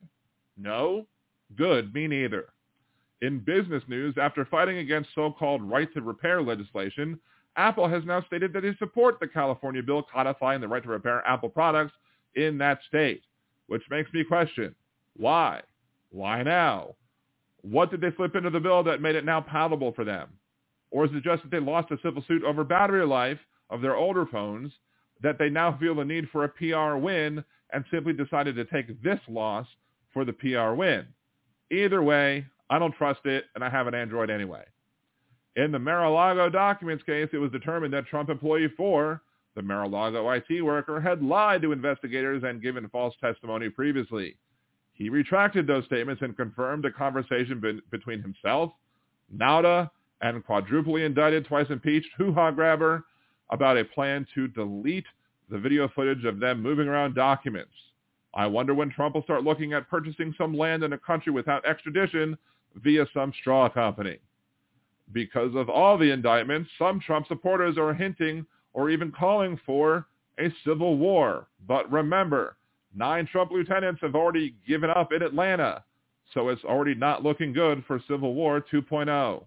No? 0.56 1.06
Good, 1.56 1.94
me 1.94 2.06
neither. 2.06 2.46
In 3.20 3.40
business 3.40 3.82
news, 3.88 4.14
after 4.20 4.44
fighting 4.44 4.78
against 4.78 5.10
so-called 5.14 5.62
right 5.62 5.92
to 5.94 6.00
repair 6.02 6.40
legislation, 6.42 7.18
Apple 7.56 7.88
has 7.88 8.04
now 8.04 8.22
stated 8.22 8.52
that 8.52 8.60
they 8.60 8.74
support 8.78 9.18
the 9.18 9.26
California 9.26 9.82
bill 9.82 10.02
codifying 10.02 10.60
the 10.60 10.68
right 10.68 10.82
to 10.82 10.88
repair 10.88 11.26
Apple 11.26 11.48
products 11.48 11.94
in 12.36 12.58
that 12.58 12.78
state, 12.86 13.22
which 13.66 13.82
makes 13.90 14.12
me 14.12 14.22
question, 14.22 14.74
why? 15.16 15.60
Why 16.10 16.42
now? 16.42 16.94
What 17.62 17.90
did 17.90 18.00
they 18.00 18.14
slip 18.16 18.36
into 18.36 18.50
the 18.50 18.60
bill 18.60 18.84
that 18.84 19.02
made 19.02 19.16
it 19.16 19.24
now 19.24 19.40
palatable 19.40 19.92
for 19.92 20.04
them? 20.04 20.28
Or 20.90 21.04
is 21.04 21.10
it 21.12 21.24
just 21.24 21.42
that 21.42 21.50
they 21.50 21.58
lost 21.58 21.90
a 21.90 21.98
civil 22.02 22.22
suit 22.28 22.44
over 22.44 22.62
battery 22.62 23.04
life 23.04 23.38
of 23.70 23.80
their 23.80 23.96
older 23.96 24.26
phones 24.26 24.72
that 25.20 25.38
they 25.38 25.50
now 25.50 25.76
feel 25.78 25.96
the 25.96 26.04
need 26.04 26.28
for 26.30 26.44
a 26.44 26.48
PR 26.48 26.96
win 26.96 27.44
and 27.72 27.84
simply 27.90 28.12
decided 28.12 28.54
to 28.54 28.64
take 28.66 29.02
this 29.02 29.18
loss 29.28 29.66
for 30.12 30.24
the 30.24 30.32
PR 30.32 30.72
win? 30.74 31.06
Either 31.70 32.02
way, 32.02 32.46
I 32.70 32.78
don't 32.78 32.94
trust 32.94 33.26
it, 33.26 33.44
and 33.54 33.64
I 33.64 33.70
have 33.70 33.86
an 33.86 33.94
Android 33.94 34.30
anyway. 34.30 34.64
In 35.56 35.72
the 35.72 35.78
Mar-a-Lago 35.78 36.48
documents 36.48 37.02
case, 37.04 37.28
it 37.32 37.38
was 37.38 37.50
determined 37.50 37.92
that 37.94 38.06
Trump 38.06 38.30
employee 38.30 38.68
4, 38.76 39.20
the 39.54 39.62
Mar-a-Lago 39.62 40.30
IT 40.30 40.62
worker, 40.62 41.00
had 41.00 41.22
lied 41.22 41.62
to 41.62 41.72
investigators 41.72 42.44
and 42.44 42.62
given 42.62 42.88
false 42.88 43.14
testimony 43.20 43.68
previously. 43.68 44.36
He 44.92 45.08
retracted 45.08 45.66
those 45.66 45.84
statements 45.84 46.22
and 46.22 46.36
confirmed 46.36 46.84
a 46.84 46.92
conversation 46.92 47.60
be- 47.60 47.80
between 47.90 48.22
himself, 48.22 48.72
Nauta, 49.34 49.90
and 50.20 50.44
quadruply 50.44 51.04
indicted, 51.04 51.46
twice 51.46 51.66
impeached 51.70 52.10
hoo-ha 52.16 52.50
grabber 52.50 53.04
about 53.50 53.78
a 53.78 53.84
plan 53.84 54.26
to 54.34 54.48
delete 54.48 55.06
the 55.50 55.58
video 55.58 55.88
footage 55.88 56.24
of 56.24 56.40
them 56.40 56.62
moving 56.62 56.88
around 56.88 57.14
documents. 57.14 57.72
I 58.34 58.46
wonder 58.46 58.74
when 58.74 58.90
Trump 58.90 59.14
will 59.14 59.22
start 59.22 59.44
looking 59.44 59.72
at 59.72 59.88
purchasing 59.88 60.34
some 60.36 60.56
land 60.56 60.82
in 60.82 60.92
a 60.92 60.98
country 60.98 61.32
without 61.32 61.64
extradition 61.64 62.36
via 62.76 63.06
some 63.14 63.32
straw 63.40 63.68
company. 63.68 64.18
Because 65.12 65.54
of 65.54 65.70
all 65.70 65.96
the 65.96 66.10
indictments, 66.10 66.70
some 66.78 67.00
Trump 67.00 67.26
supporters 67.26 67.78
are 67.78 67.94
hinting 67.94 68.44
or 68.74 68.90
even 68.90 69.10
calling 69.10 69.58
for 69.64 70.06
a 70.38 70.52
civil 70.64 70.98
war. 70.98 71.48
But 71.66 71.90
remember, 71.90 72.58
Nine 72.94 73.26
Trump 73.26 73.50
lieutenants 73.50 74.00
have 74.00 74.14
already 74.14 74.56
given 74.66 74.90
up 74.90 75.12
in 75.12 75.22
Atlanta, 75.22 75.84
so 76.32 76.48
it's 76.48 76.64
already 76.64 76.94
not 76.94 77.22
looking 77.22 77.52
good 77.52 77.84
for 77.86 78.00
Civil 78.08 78.34
War 78.34 78.60
2.0. 78.60 79.46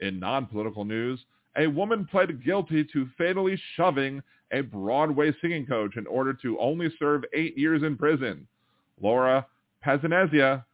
In 0.00 0.18
non-political 0.18 0.84
news, 0.84 1.24
a 1.56 1.66
woman 1.66 2.04
pled 2.04 2.44
guilty 2.44 2.84
to 2.92 3.08
fatally 3.16 3.60
shoving 3.76 4.22
a 4.52 4.60
Broadway 4.60 5.32
singing 5.40 5.66
coach 5.66 5.96
in 5.96 6.06
order 6.06 6.32
to 6.34 6.58
only 6.58 6.88
serve 6.98 7.24
eight 7.34 7.56
years 7.56 7.82
in 7.82 7.96
prison. 7.96 8.46
Laura 9.00 9.46
Pazienza 9.84 10.64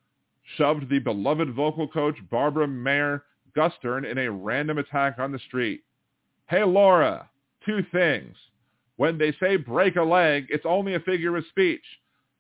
shoved 0.57 0.89
the 0.89 0.99
beloved 0.99 1.55
vocal 1.55 1.87
coach 1.89 2.17
Barbara 2.31 2.67
Maier 2.67 3.23
Gustern 3.55 4.05
in 4.05 4.19
a 4.19 4.31
random 4.31 4.79
attack 4.79 5.19
on 5.19 5.33
the 5.33 5.39
street. 5.41 5.83
Hey, 6.49 6.65
Laura, 6.65 7.29
two 7.65 7.85
things. 7.93 8.37
when 8.99 9.17
they 9.17 9.33
say 9.41 9.57
break 9.57 9.97
a 9.97 10.03
leg, 10.03 10.47
it's 10.51 10.67
only 10.67 10.95
a 10.95 11.01
figure 11.01 11.37
of 11.37 11.45
speech. 11.49 11.85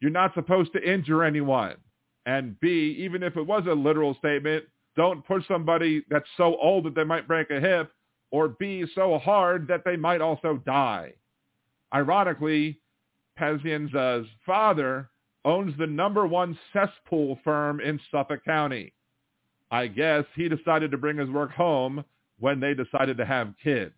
You're 0.00 0.10
not 0.10 0.34
supposed 0.34 0.72
to 0.72 0.92
injure 0.92 1.24
anyone. 1.24 1.76
And 2.26 2.58
B, 2.60 2.96
even 2.98 3.22
if 3.22 3.36
it 3.36 3.46
was 3.46 3.64
a 3.66 3.72
literal 3.72 4.14
statement, 4.14 4.64
don't 4.96 5.24
push 5.24 5.46
somebody 5.46 6.02
that's 6.10 6.28
so 6.36 6.56
old 6.60 6.84
that 6.84 6.94
they 6.94 7.04
might 7.04 7.28
break 7.28 7.50
a 7.50 7.60
hip 7.60 7.92
or 8.30 8.48
B, 8.48 8.84
so 8.94 9.18
hard 9.18 9.66
that 9.68 9.84
they 9.84 9.96
might 9.96 10.20
also 10.20 10.60
die. 10.66 11.14
Ironically, 11.94 12.80
Pazienza's 13.38 14.26
father 14.44 15.10
owns 15.44 15.76
the 15.78 15.86
number 15.86 16.26
one 16.26 16.58
cesspool 16.72 17.38
firm 17.44 17.80
in 17.80 18.00
Suffolk 18.10 18.44
County. 18.44 18.92
I 19.70 19.86
guess 19.86 20.24
he 20.34 20.48
decided 20.48 20.90
to 20.90 20.98
bring 20.98 21.18
his 21.18 21.30
work 21.30 21.52
home 21.52 22.04
when 22.38 22.60
they 22.60 22.74
decided 22.74 23.16
to 23.18 23.24
have 23.24 23.54
kids. 23.62 23.94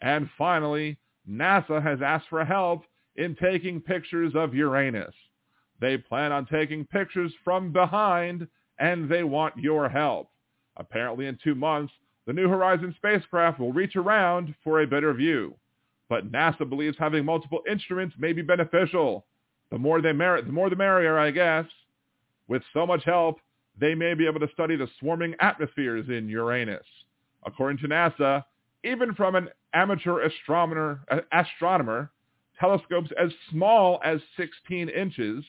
And 0.00 0.28
finally, 0.36 0.98
NASA 1.28 1.82
has 1.82 2.00
asked 2.02 2.28
for 2.28 2.44
help 2.44 2.84
in 3.16 3.36
taking 3.36 3.80
pictures 3.80 4.32
of 4.34 4.54
Uranus. 4.54 5.14
They 5.80 5.98
plan 5.98 6.32
on 6.32 6.46
taking 6.46 6.84
pictures 6.86 7.32
from 7.44 7.72
behind 7.72 8.46
and 8.78 9.08
they 9.08 9.24
want 9.24 9.56
your 9.56 9.88
help. 9.88 10.30
Apparently 10.76 11.26
in 11.26 11.38
two 11.42 11.54
months, 11.54 11.92
the 12.26 12.32
New 12.32 12.48
Horizons 12.48 12.94
spacecraft 12.96 13.58
will 13.58 13.72
reach 13.72 13.96
around 13.96 14.54
for 14.62 14.80
a 14.80 14.86
better 14.86 15.12
view. 15.14 15.54
But 16.08 16.30
NASA 16.30 16.68
believes 16.68 16.96
having 16.98 17.24
multiple 17.24 17.62
instruments 17.70 18.14
may 18.18 18.32
be 18.32 18.42
beneficial. 18.42 19.26
The 19.70 19.78
more 19.78 20.00
they 20.00 20.12
merit, 20.12 20.46
the 20.46 20.52
more 20.52 20.70
the 20.70 20.76
merrier, 20.76 21.18
I 21.18 21.30
guess. 21.30 21.66
With 22.48 22.62
so 22.72 22.86
much 22.86 23.04
help, 23.04 23.38
they 23.78 23.94
may 23.94 24.14
be 24.14 24.26
able 24.26 24.40
to 24.40 24.48
study 24.52 24.76
the 24.76 24.88
swarming 25.00 25.34
atmospheres 25.40 26.08
in 26.08 26.28
Uranus. 26.28 26.86
According 27.44 27.78
to 27.78 27.88
NASA, 27.88 28.44
even 28.84 29.14
from 29.14 29.34
an 29.34 29.48
amateur 29.74 30.20
astronomer, 30.20 31.00
astronomer 31.32 32.10
telescopes 32.58 33.10
as 33.20 33.30
small 33.50 34.00
as 34.04 34.20
16 34.36 34.88
inches, 34.88 35.44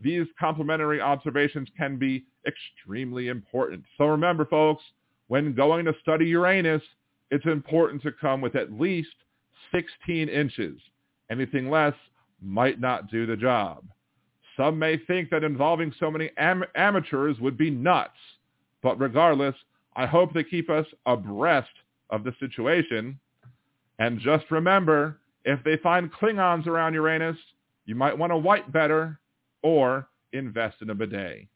these 0.00 0.26
complementary 0.38 1.00
observations 1.00 1.68
can 1.76 1.98
be 1.98 2.24
extremely 2.46 3.28
important. 3.28 3.84
So 3.98 4.06
remember, 4.06 4.46
folks, 4.46 4.82
when 5.28 5.54
going 5.54 5.84
to 5.84 5.94
study 6.00 6.26
Uranus, 6.26 6.82
it's 7.30 7.46
important 7.46 8.02
to 8.02 8.12
come 8.12 8.40
with 8.40 8.56
at 8.56 8.72
least 8.72 9.14
16 9.72 10.28
inches. 10.28 10.80
Anything 11.30 11.70
less 11.70 11.94
might 12.42 12.80
not 12.80 13.10
do 13.10 13.26
the 13.26 13.36
job. 13.36 13.84
Some 14.56 14.78
may 14.78 14.96
think 14.96 15.30
that 15.30 15.44
involving 15.44 15.92
so 15.98 16.10
many 16.10 16.30
am- 16.36 16.64
amateurs 16.74 17.38
would 17.40 17.56
be 17.56 17.70
nuts, 17.70 18.18
but 18.82 18.98
regardless, 19.00 19.54
I 19.96 20.06
hope 20.06 20.32
they 20.32 20.44
keep 20.44 20.70
us 20.70 20.86
abreast 21.06 21.70
of 22.10 22.24
the 22.24 22.34
situation. 22.40 23.18
And 23.98 24.18
just 24.20 24.50
remember, 24.50 25.18
if 25.44 25.62
they 25.64 25.76
find 25.78 26.12
Klingons 26.12 26.66
around 26.66 26.94
Uranus, 26.94 27.36
you 27.86 27.94
might 27.94 28.16
want 28.16 28.32
to 28.32 28.36
wipe 28.36 28.70
better 28.70 29.18
or 29.62 30.08
invest 30.32 30.76
in 30.82 30.90
a 30.90 30.94
bidet. 30.94 31.48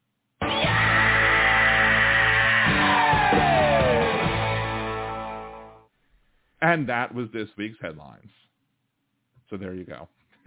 And 6.65 6.89
that 6.89 7.15
was 7.15 7.29
this 7.31 7.51
week's 7.59 7.77
headlines. 7.79 8.31
So 9.51 9.59
there 9.59 9.75
you 9.75 9.85
go. 9.85 10.09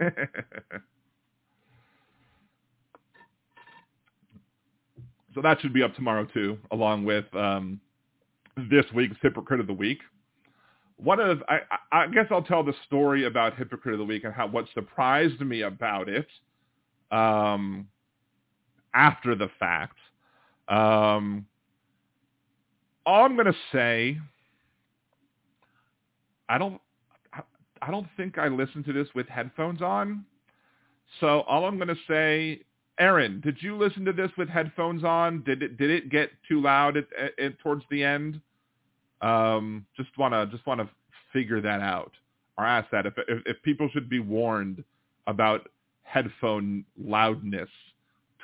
so 5.32 5.40
that 5.42 5.60
should 5.60 5.72
be 5.72 5.84
up 5.84 5.94
tomorrow 5.94 6.24
too, 6.24 6.58
along 6.72 7.04
with 7.04 7.24
um, 7.36 7.80
this 8.68 8.84
week's 8.92 9.16
Hypocrite 9.22 9.60
of 9.60 9.68
the 9.68 9.72
Week. 9.72 10.00
One 10.96 11.20
of 11.20 11.40
I, 11.48 11.60
I 11.92 12.08
guess 12.08 12.26
I'll 12.32 12.42
tell 12.42 12.64
the 12.64 12.74
story 12.84 13.24
about 13.24 13.56
Hypocrite 13.56 13.94
of 13.94 14.00
the 14.00 14.04
Week 14.04 14.24
and 14.24 14.34
how 14.34 14.48
what 14.48 14.64
surprised 14.74 15.40
me 15.40 15.62
about 15.62 16.08
it 16.08 16.26
um, 17.12 17.86
after 18.92 19.36
the 19.36 19.50
fact. 19.60 19.98
Um, 20.66 21.46
all 23.06 23.24
I'm 23.24 23.36
going 23.36 23.46
to 23.46 23.54
say 23.72 24.18
I 26.48 26.58
don't 26.58 26.80
I 27.82 27.90
don't 27.90 28.08
think 28.16 28.38
I 28.38 28.48
listened 28.48 28.84
to 28.86 28.92
this 28.92 29.08
with 29.14 29.28
headphones 29.28 29.82
on. 29.82 30.24
So 31.20 31.42
all 31.42 31.64
I'm 31.64 31.76
going 31.76 31.88
to 31.88 31.96
say, 32.06 32.62
Aaron, 32.98 33.40
did 33.40 33.58
you 33.60 33.76
listen 33.76 34.04
to 34.04 34.12
this 34.12 34.30
with 34.36 34.48
headphones 34.48 35.04
on? 35.04 35.42
Did 35.44 35.62
it 35.62 35.78
did 35.78 35.90
it 35.90 36.10
get 36.10 36.30
too 36.48 36.60
loud 36.60 36.96
at, 36.96 37.06
at, 37.18 37.38
at 37.38 37.58
towards 37.60 37.84
the 37.90 38.02
end? 38.02 38.40
Um, 39.20 39.86
just 39.96 40.10
wanna 40.18 40.46
just 40.46 40.66
wanna 40.66 40.88
figure 41.32 41.60
that 41.60 41.80
out 41.80 42.12
or 42.56 42.64
ask 42.64 42.90
that 42.90 43.06
if, 43.06 43.14
if 43.28 43.42
if 43.46 43.62
people 43.62 43.88
should 43.92 44.08
be 44.08 44.18
warned 44.18 44.82
about 45.26 45.68
headphone 46.02 46.84
loudness 47.00 47.68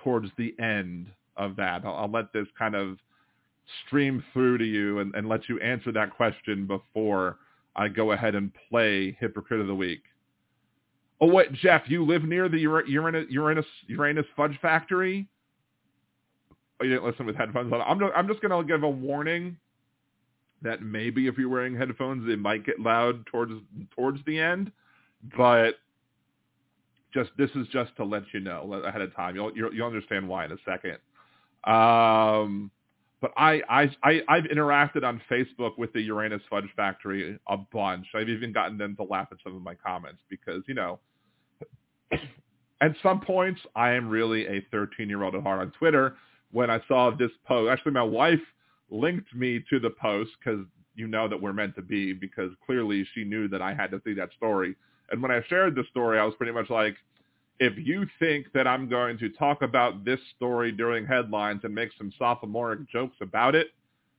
towards 0.03 0.29
the 0.39 0.55
end 0.61 1.07
of 1.37 1.57
that. 1.57 1.85
I'll, 1.85 1.95
I'll 1.95 2.11
let 2.11 2.33
this 2.33 2.47
kind 2.57 2.75
of 2.77 2.99
stream 3.87 4.23
through 4.33 4.59
to 4.59 4.65
you 4.65 5.01
and, 5.01 5.15
and 5.15 5.29
let 5.29 5.49
you 5.49 5.59
answer 5.61 5.91
that 5.93 6.15
question 6.15 6.67
before 6.67 7.39
I 7.77 7.89
go 7.89 8.13
ahead 8.13 8.35
and 8.35 8.53
play 8.71 9.17
Hypocrite 9.21 9.61
of 9.61 9.67
the 9.67 9.75
Week. 9.75 10.03
Oh 11.21 11.27
wait, 11.27 11.53
Jeff, 11.53 11.83
you 11.87 12.05
live 12.05 12.25
near 12.25 12.49
the 12.49 12.59
Uranus 12.59 13.27
Uranus 13.31 13.67
Uranus 13.87 14.27
Fudge 14.37 14.59
Factory? 14.61 15.27
Oh, 16.81 16.85
you 16.85 16.91
didn't 16.91 17.05
listen 17.05 17.27
with 17.27 17.37
headphones 17.37 17.73
on. 17.73 17.81
I'm 17.81 17.99
just, 17.99 18.13
I'm 18.17 18.29
just 18.29 18.41
gonna 18.43 18.63
give 18.65 18.83
a 18.83 18.89
warning 18.89 19.57
that 20.63 20.83
maybe 20.83 21.29
if 21.29 21.39
you're 21.39 21.49
wearing 21.49 21.77
headphones, 21.77 22.29
it 22.29 22.39
might 22.39 22.67
get 22.67 22.81
loud 22.81 23.25
towards 23.27 23.53
towards 23.95 24.19
the 24.27 24.39
end, 24.39 24.73
but 25.37 25.75
just 27.13 27.31
this 27.39 27.51
is 27.55 27.67
just 27.69 27.95
to 27.97 28.05
let 28.05 28.23
you 28.33 28.41
know 28.41 28.73
ahead 28.85 29.01
of 29.01 29.15
time. 29.15 29.37
You'll 29.37 29.53
you'll 29.55 29.87
understand 29.87 30.29
why 30.29 30.47
in 30.47 30.53
a 30.53 30.57
second. 30.65 30.99
Um, 31.65 32.71
but 33.25 33.33
I, 33.39 33.63
I, 33.71 33.91
I, 34.03 34.21
I've 34.29 34.45
interacted 34.45 35.03
on 35.03 35.19
Facebook 35.31 35.79
with 35.79 35.91
the 35.95 36.03
Uranus 36.03 36.43
Fudge 36.51 36.69
Factory 36.77 37.39
a 37.49 37.57
bunch. 37.57 38.05
I've 38.15 38.29
even 38.29 38.53
gotten 38.53 38.77
them 38.77 38.95
to 38.97 39.03
laugh 39.03 39.29
at 39.33 39.39
some 39.43 39.57
of 39.57 39.63
my 39.63 39.75
comments 39.75 40.21
because, 40.29 40.63
you 40.69 40.75
know, 40.75 40.99
at 42.83 42.95
some 43.03 43.23
points 43.23 43.63
I 43.75 43.93
am 43.93 44.11
really 44.11 44.47
a 44.47 44.61
13-year-old 44.75 45.37
at 45.37 45.43
heart 45.43 45.63
on 45.63 45.73
Twitter. 45.79 46.17
When 46.53 46.69
I 46.69 46.83
saw 46.87 47.13
this 47.17 47.31
post, 47.47 47.71
actually 47.73 47.93
my 47.93 48.03
wife 48.03 48.43
linked 48.91 49.35
me 49.35 49.65
to 49.71 49.81
the 49.81 49.89
post 49.89 50.33
because 50.39 50.61
you 50.95 51.07
know 51.07 51.27
that 51.27 51.41
we're 51.41 51.55
meant 51.55 51.77
to 51.77 51.83
be 51.83 52.13
because 52.13 52.51
clearly 52.67 53.09
she 53.15 53.25
knew 53.25 53.49
that 53.49 53.63
I 53.63 53.73
had 53.73 53.91
to 53.93 54.03
see 54.05 54.13
that 54.13 54.35
story. 54.37 54.77
And 55.11 55.23
when 55.23 55.31
I 55.31 55.41
shared 55.49 55.77
the 55.77 55.85
story, 55.89 56.19
I 56.19 56.25
was 56.25 56.35
pretty 56.35 56.53
much 56.53 56.69
like, 56.69 56.97
if 57.61 57.75
you 57.77 58.07
think 58.19 58.47
that 58.53 58.67
I'm 58.67 58.89
going 58.89 59.19
to 59.19 59.29
talk 59.31 59.63
about 59.63 60.05
this 60.05 60.21
story 60.37 60.73
during 60.73 61.07
headlines 61.07 61.61
and 61.65 61.75
make 61.75 61.91
some 61.97 62.13
sophomoric 62.19 62.89
jokes 62.91 63.17
about 63.21 63.55
it, 63.55 63.69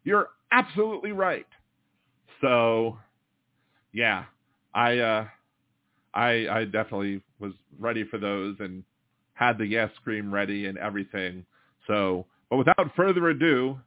you're 0.04 0.30
absolutely 0.52 1.12
right. 1.12 1.48
So, 2.42 2.98
yeah, 3.92 4.26
I 4.74 5.00
uh, 5.00 5.28
I 6.14 6.48
I 6.50 6.66
definitely 6.66 7.22
was 7.40 7.54
ready 7.80 8.04
for 8.06 8.18
those 8.18 8.56
and 8.60 8.84
had 9.34 9.58
the 9.58 9.66
yes 9.66 9.92
scream 9.96 10.34
ready 10.34 10.66
and 10.66 10.78
everything. 10.78 11.46
So, 11.88 12.26
but 12.50 12.58
without 12.58 12.92
further 12.96 13.30
ado, 13.30 13.80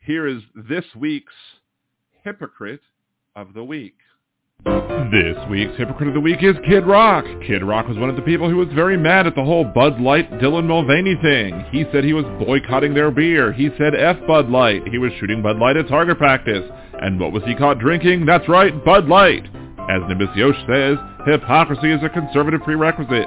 here 0.00 0.26
is 0.26 0.42
this 0.54 0.84
week's 0.96 1.32
hypocrite 2.24 2.80
of 3.36 3.54
the 3.54 3.64
week. 3.64 3.96
This 4.64 5.36
week's 5.50 5.76
Hypocrite 5.76 6.08
of 6.08 6.14
the 6.14 6.20
Week 6.20 6.42
is 6.42 6.54
Kid 6.66 6.86
Rock. 6.86 7.24
Kid 7.46 7.64
Rock 7.64 7.88
was 7.88 7.98
one 7.98 8.08
of 8.08 8.16
the 8.16 8.22
people 8.22 8.48
who 8.48 8.56
was 8.56 8.68
very 8.74 8.96
mad 8.96 9.26
at 9.26 9.34
the 9.34 9.44
whole 9.44 9.64
Bud 9.64 10.00
Light 10.00 10.30
Dylan 10.32 10.66
Mulvaney 10.66 11.16
thing. 11.20 11.64
He 11.72 11.84
said 11.90 12.04
he 12.04 12.12
was 12.12 12.24
boycotting 12.38 12.94
their 12.94 13.10
beer. 13.10 13.52
He 13.52 13.70
said 13.76 13.94
F 13.94 14.16
Bud 14.26 14.48
Light. 14.48 14.86
He 14.88 14.98
was 14.98 15.12
shooting 15.18 15.42
Bud 15.42 15.58
Light 15.58 15.76
at 15.76 15.88
target 15.88 16.18
practice. 16.18 16.62
And 16.94 17.18
what 17.18 17.32
was 17.32 17.42
he 17.44 17.56
caught 17.56 17.78
drinking? 17.78 18.26
That's 18.26 18.48
right, 18.48 18.72
Bud 18.84 19.06
Light. 19.08 19.44
As 19.90 20.02
Nimbus 20.08 20.30
Yosh 20.36 20.56
says, 20.68 20.96
hypocrisy 21.26 21.90
is 21.90 22.02
a 22.04 22.08
conservative 22.08 22.60
prerequisite. 22.62 23.26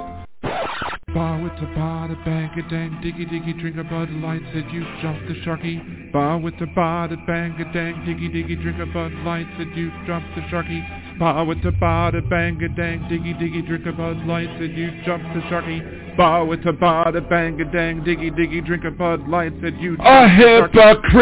Bar 1.13 1.41
with 1.41 1.53
the 1.59 1.67
bar, 1.75 2.07
the 2.07 2.15
bang 2.25 2.51
a 2.57 2.69
dang, 2.69 2.91
diggy 3.03 3.29
diggy, 3.29 3.59
drink 3.59 3.77
a 3.77 3.83
Bud 3.83 4.09
Light, 4.09 4.41
said 4.53 4.65
you 4.71 4.85
jumped 5.01 5.27
the 5.27 5.35
sharky. 5.45 6.11
Bar 6.11 6.39
with 6.39 6.57
the 6.59 6.67
bar, 6.67 7.07
the 7.07 7.17
bang 7.27 7.51
a 7.59 7.73
dang, 7.73 7.95
diggy 8.07 8.31
diggy, 8.33 8.61
drink 8.61 8.79
a 8.79 8.85
Bud 8.85 9.11
Light, 9.23 9.47
said 9.57 9.67
you 9.75 9.91
jumped 10.07 10.33
the 10.35 10.41
sharky. 10.51 11.04
Bar 11.17 11.45
with 11.45 11.63
the 11.63 11.71
bar, 11.71 12.11
the 12.11 12.21
bang 12.21 12.61
a 12.61 12.67
dang, 12.67 12.99
diggy 13.03 13.33
diggy, 13.39 13.65
drink 13.65 13.85
a 13.85 13.93
Bud 13.93 14.17
Light, 14.27 14.49
said 14.59 14.71
you 14.77 14.91
jumped 15.05 15.33
the 15.33 15.39
sharky. 15.47 16.17
Bar 16.17 16.43
with 16.43 16.61
the 16.65 16.73
bar, 16.73 17.09
the 17.13 17.21
bang 17.21 17.59
a 17.61 17.71
dang, 17.71 18.01
diggy 18.01 18.31
diggy, 18.31 18.65
drink 18.65 18.83
a 18.83 18.91
Bud 18.91 19.25
Light, 19.29 19.53
said 19.61 19.77
you 19.79 19.95
jumped 19.95 20.05
a 20.05 20.27
hypocrite! 20.27 21.21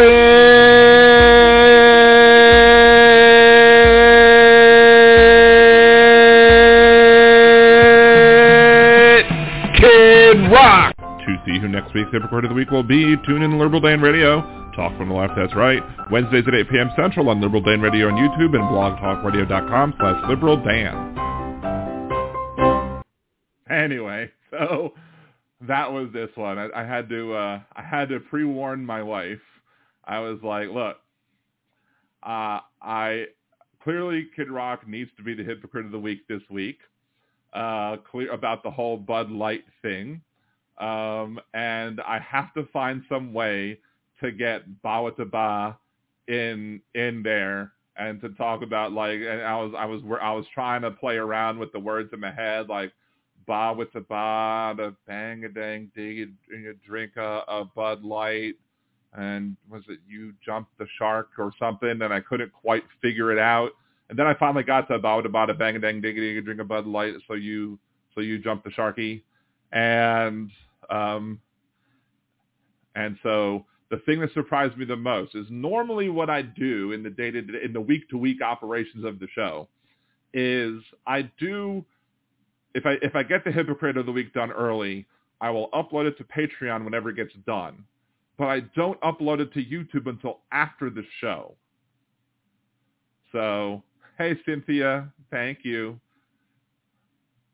Kid 9.78 10.50
Rock! 10.50 10.96
To 10.98 11.36
see 11.46 11.60
who 11.60 11.68
next 11.68 11.94
week's 11.94 12.10
Hypocrite 12.10 12.46
of 12.46 12.48
the 12.48 12.56
Week 12.56 12.72
will 12.72 12.82
be, 12.82 13.14
tune 13.24 13.42
in 13.42 13.52
to 13.52 13.56
Liberal 13.56 13.80
Dan 13.80 14.00
Radio. 14.00 14.63
Talk 14.76 14.96
from 14.98 15.08
the 15.08 15.14
left, 15.14 15.34
that's 15.36 15.54
right. 15.54 15.82
Wednesdays 16.10 16.44
at 16.48 16.54
8 16.54 16.70
p.m. 16.70 16.90
Central 16.96 17.28
on 17.28 17.40
Liberal 17.40 17.62
Dan 17.62 17.80
Radio 17.80 18.08
on 18.08 18.14
YouTube 18.14 18.54
and 18.54 18.64
blogtalkradio.com 18.64 19.94
slash 19.98 20.28
Liberal 20.28 20.56
Dan. 20.56 21.14
Anyway, 23.70 24.30
so 24.50 24.92
that 25.60 25.92
was 25.92 26.08
this 26.12 26.30
one. 26.34 26.58
I, 26.58 26.68
I 26.74 26.84
had 26.84 27.08
to 27.08 27.34
uh, 27.34 27.60
I 27.74 27.82
had 27.82 28.08
to 28.08 28.20
pre 28.20 28.44
warn 28.44 28.84
my 28.84 29.02
wife. 29.02 29.40
I 30.04 30.18
was 30.20 30.38
like, 30.42 30.68
look, 30.68 30.96
uh, 32.22 32.60
I 32.82 33.26
clearly 33.82 34.28
Kid 34.34 34.50
Rock 34.50 34.86
needs 34.88 35.10
to 35.16 35.22
be 35.22 35.34
the 35.34 35.44
hypocrite 35.44 35.86
of 35.86 35.92
the 35.92 35.98
week 35.98 36.26
this 36.28 36.42
week. 36.50 36.78
Uh, 37.52 37.96
clear 38.10 38.32
about 38.32 38.62
the 38.62 38.70
whole 38.70 38.96
Bud 38.96 39.30
Light 39.30 39.64
thing, 39.82 40.20
um, 40.78 41.38
and 41.54 42.00
I 42.00 42.18
have 42.18 42.52
to 42.54 42.66
find 42.72 43.02
some 43.08 43.32
way 43.32 43.78
to 44.24 44.32
get 44.32 44.62
Bawitdaba 44.82 45.76
in 46.28 46.80
in 46.94 47.22
there 47.22 47.72
and 47.96 48.20
to 48.20 48.30
talk 48.30 48.62
about 48.62 48.92
like 48.92 49.20
and 49.20 49.42
I 49.42 49.56
was 49.56 49.72
I 49.76 49.84
was 49.84 50.00
I 50.20 50.32
was 50.32 50.46
trying 50.54 50.82
to 50.82 50.90
play 50.90 51.16
around 51.16 51.58
with 51.58 51.72
the 51.72 51.78
words 51.78 52.10
in 52.12 52.20
my 52.20 52.32
head 52.32 52.68
like 52.68 52.92
ba 53.46 53.74
with 53.76 53.92
the 53.92 54.00
ba 54.00 54.94
bang 55.06 55.44
a 55.44 55.48
dang 55.48 55.90
dig 55.94 56.16
you 56.48 56.74
drink 56.86 57.12
a, 57.16 57.42
a 57.46 57.64
Bud 57.76 58.02
Light 58.02 58.54
and 59.12 59.56
was 59.70 59.82
it 59.88 59.98
you 60.08 60.32
jumped 60.44 60.76
the 60.78 60.86
shark 60.98 61.28
or 61.38 61.52
something 61.58 62.02
and 62.02 62.12
I 62.12 62.20
couldn't 62.20 62.52
quite 62.52 62.82
figure 63.00 63.30
it 63.30 63.38
out. 63.38 63.70
And 64.10 64.18
then 64.18 64.26
I 64.26 64.34
finally 64.34 64.64
got 64.64 64.88
to 64.88 64.94
the 64.94 65.28
ba 65.28 65.46
the 65.46 65.54
bang 65.54 65.76
a 65.76 65.78
dang 65.78 66.00
dig 66.00 66.16
you 66.16 66.40
drink 66.40 66.60
a 66.60 66.64
Bud 66.64 66.86
Light 66.86 67.14
so 67.28 67.34
you 67.34 67.78
so 68.14 68.22
you 68.22 68.38
jumped 68.38 68.64
the 68.64 68.70
sharky. 68.70 69.22
And 69.72 70.50
um 70.88 71.40
and 72.96 73.18
so 73.22 73.66
the 73.90 73.98
thing 73.98 74.20
that 74.20 74.32
surprised 74.32 74.76
me 74.76 74.84
the 74.84 74.96
most 74.96 75.34
is 75.34 75.46
normally 75.50 76.08
what 76.08 76.30
I 76.30 76.42
do 76.42 76.92
in 76.92 77.02
the 77.02 77.10
day 77.10 77.30
to 77.30 77.38
in 77.38 77.72
the 77.72 77.80
week 77.80 78.08
to 78.10 78.18
week 78.18 78.42
operations 78.42 79.04
of 79.04 79.18
the 79.18 79.28
show 79.34 79.68
is 80.32 80.80
I 81.06 81.30
do 81.38 81.84
if 82.74 82.86
I 82.86 82.96
if 83.02 83.14
I 83.14 83.22
get 83.22 83.44
the 83.44 83.52
hypocrite 83.52 83.96
of 83.96 84.06
the 84.06 84.12
week 84.12 84.32
done 84.32 84.50
early, 84.50 85.06
I 85.40 85.50
will 85.50 85.68
upload 85.70 86.06
it 86.06 86.18
to 86.18 86.24
Patreon 86.24 86.84
whenever 86.84 87.10
it 87.10 87.16
gets 87.16 87.34
done. 87.46 87.84
But 88.36 88.48
I 88.48 88.60
don't 88.74 89.00
upload 89.02 89.40
it 89.40 89.52
to 89.52 89.64
YouTube 89.64 90.08
until 90.08 90.40
after 90.50 90.90
the 90.90 91.04
show. 91.20 91.54
So, 93.30 93.82
hey 94.18 94.36
Cynthia, 94.44 95.12
thank 95.30 95.58
you. 95.62 96.00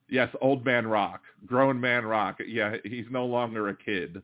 Yes, 0.09 0.29
old 0.41 0.65
man 0.65 0.87
rock, 0.87 1.21
grown 1.47 1.81
man 1.81 2.05
rock. 2.05 2.39
Yeah, 2.47 2.77
he's 2.85 3.07
no 3.11 3.27
longer 3.27 3.69
a 3.69 3.77
kid 3.77 4.23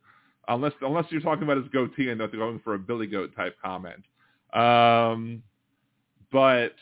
unless 0.49 0.73
unless 0.81 1.07
you're 1.10 1.20
talking 1.20 1.44
about 1.44 1.57
his 1.58 1.68
goatee 1.68 2.10
and 2.10 2.20
they're 2.20 2.28
going 2.28 2.60
for 2.62 2.75
a 2.75 2.78
Billy 2.78 3.07
Goat 3.07 3.31
type 3.36 3.57
comment. 3.62 4.02
Um, 4.52 5.42
but 6.33 6.75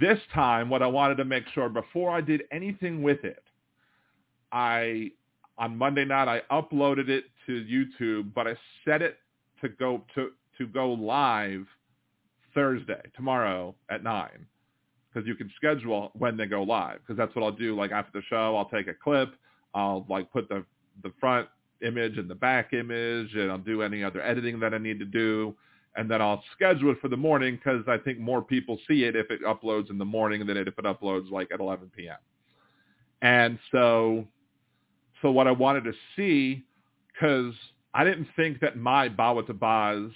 this 0.00 0.18
time, 0.32 0.70
what 0.70 0.82
I 0.82 0.86
wanted 0.86 1.16
to 1.16 1.24
make 1.24 1.44
sure 1.54 1.68
before 1.68 2.10
I 2.10 2.20
did 2.20 2.42
anything 2.52 3.02
with 3.02 3.24
it, 3.24 3.42
I 4.52 5.10
on 5.58 5.76
Monday 5.76 6.04
night 6.04 6.28
I 6.28 6.42
uploaded 6.60 7.08
it 7.08 7.24
to 7.46 7.64
YouTube, 7.64 8.32
but 8.34 8.46
I 8.46 8.56
set 8.84 9.02
it 9.02 9.18
to 9.60 9.68
go 9.68 10.02
to 10.14 10.30
to 10.58 10.66
go 10.66 10.92
live 10.92 11.66
Thursday 12.54 13.00
tomorrow 13.16 13.74
at 13.90 14.02
nine 14.02 14.46
because 15.12 15.26
you 15.26 15.34
can 15.34 15.50
schedule 15.56 16.10
when 16.14 16.36
they 16.36 16.46
go 16.46 16.62
live 16.62 16.98
because 17.00 17.16
that's 17.16 17.34
what 17.34 17.44
I'll 17.44 17.52
do. 17.52 17.76
Like 17.76 17.92
after 17.92 18.12
the 18.18 18.22
show, 18.28 18.56
I'll 18.56 18.68
take 18.68 18.88
a 18.88 18.94
clip, 18.94 19.34
I'll 19.74 20.06
like 20.08 20.30
put 20.32 20.48
the 20.48 20.64
the 21.02 21.12
front 21.20 21.48
image 21.82 22.18
and 22.18 22.28
the 22.28 22.34
back 22.34 22.72
image, 22.72 23.34
and 23.34 23.50
I'll 23.50 23.58
do 23.58 23.82
any 23.82 24.04
other 24.04 24.22
editing 24.22 24.60
that 24.60 24.74
I 24.74 24.78
need 24.78 24.98
to 24.98 25.04
do, 25.04 25.54
and 25.96 26.10
then 26.10 26.20
I'll 26.22 26.42
schedule 26.54 26.90
it 26.90 26.98
for 27.00 27.08
the 27.08 27.16
morning 27.16 27.56
because 27.56 27.84
I 27.88 27.98
think 27.98 28.18
more 28.18 28.42
people 28.42 28.78
see 28.88 29.04
it 29.04 29.16
if 29.16 29.30
it 29.30 29.42
uploads 29.42 29.90
in 29.90 29.98
the 29.98 30.04
morning 30.04 30.46
than 30.46 30.56
if 30.56 30.68
it 30.68 30.84
uploads 30.84 31.30
like 31.30 31.50
at 31.52 31.60
11 31.60 31.90
p.m. 31.96 32.16
And 33.22 33.58
so, 33.72 34.26
so 35.20 35.30
what 35.30 35.46
I 35.46 35.52
wanted 35.52 35.84
to 35.84 35.92
see, 36.16 36.64
because 37.12 37.54
I 37.92 38.04
didn't 38.04 38.28
think 38.36 38.60
that 38.60 38.76
my 38.76 39.08
Bawitdabas 39.08 40.12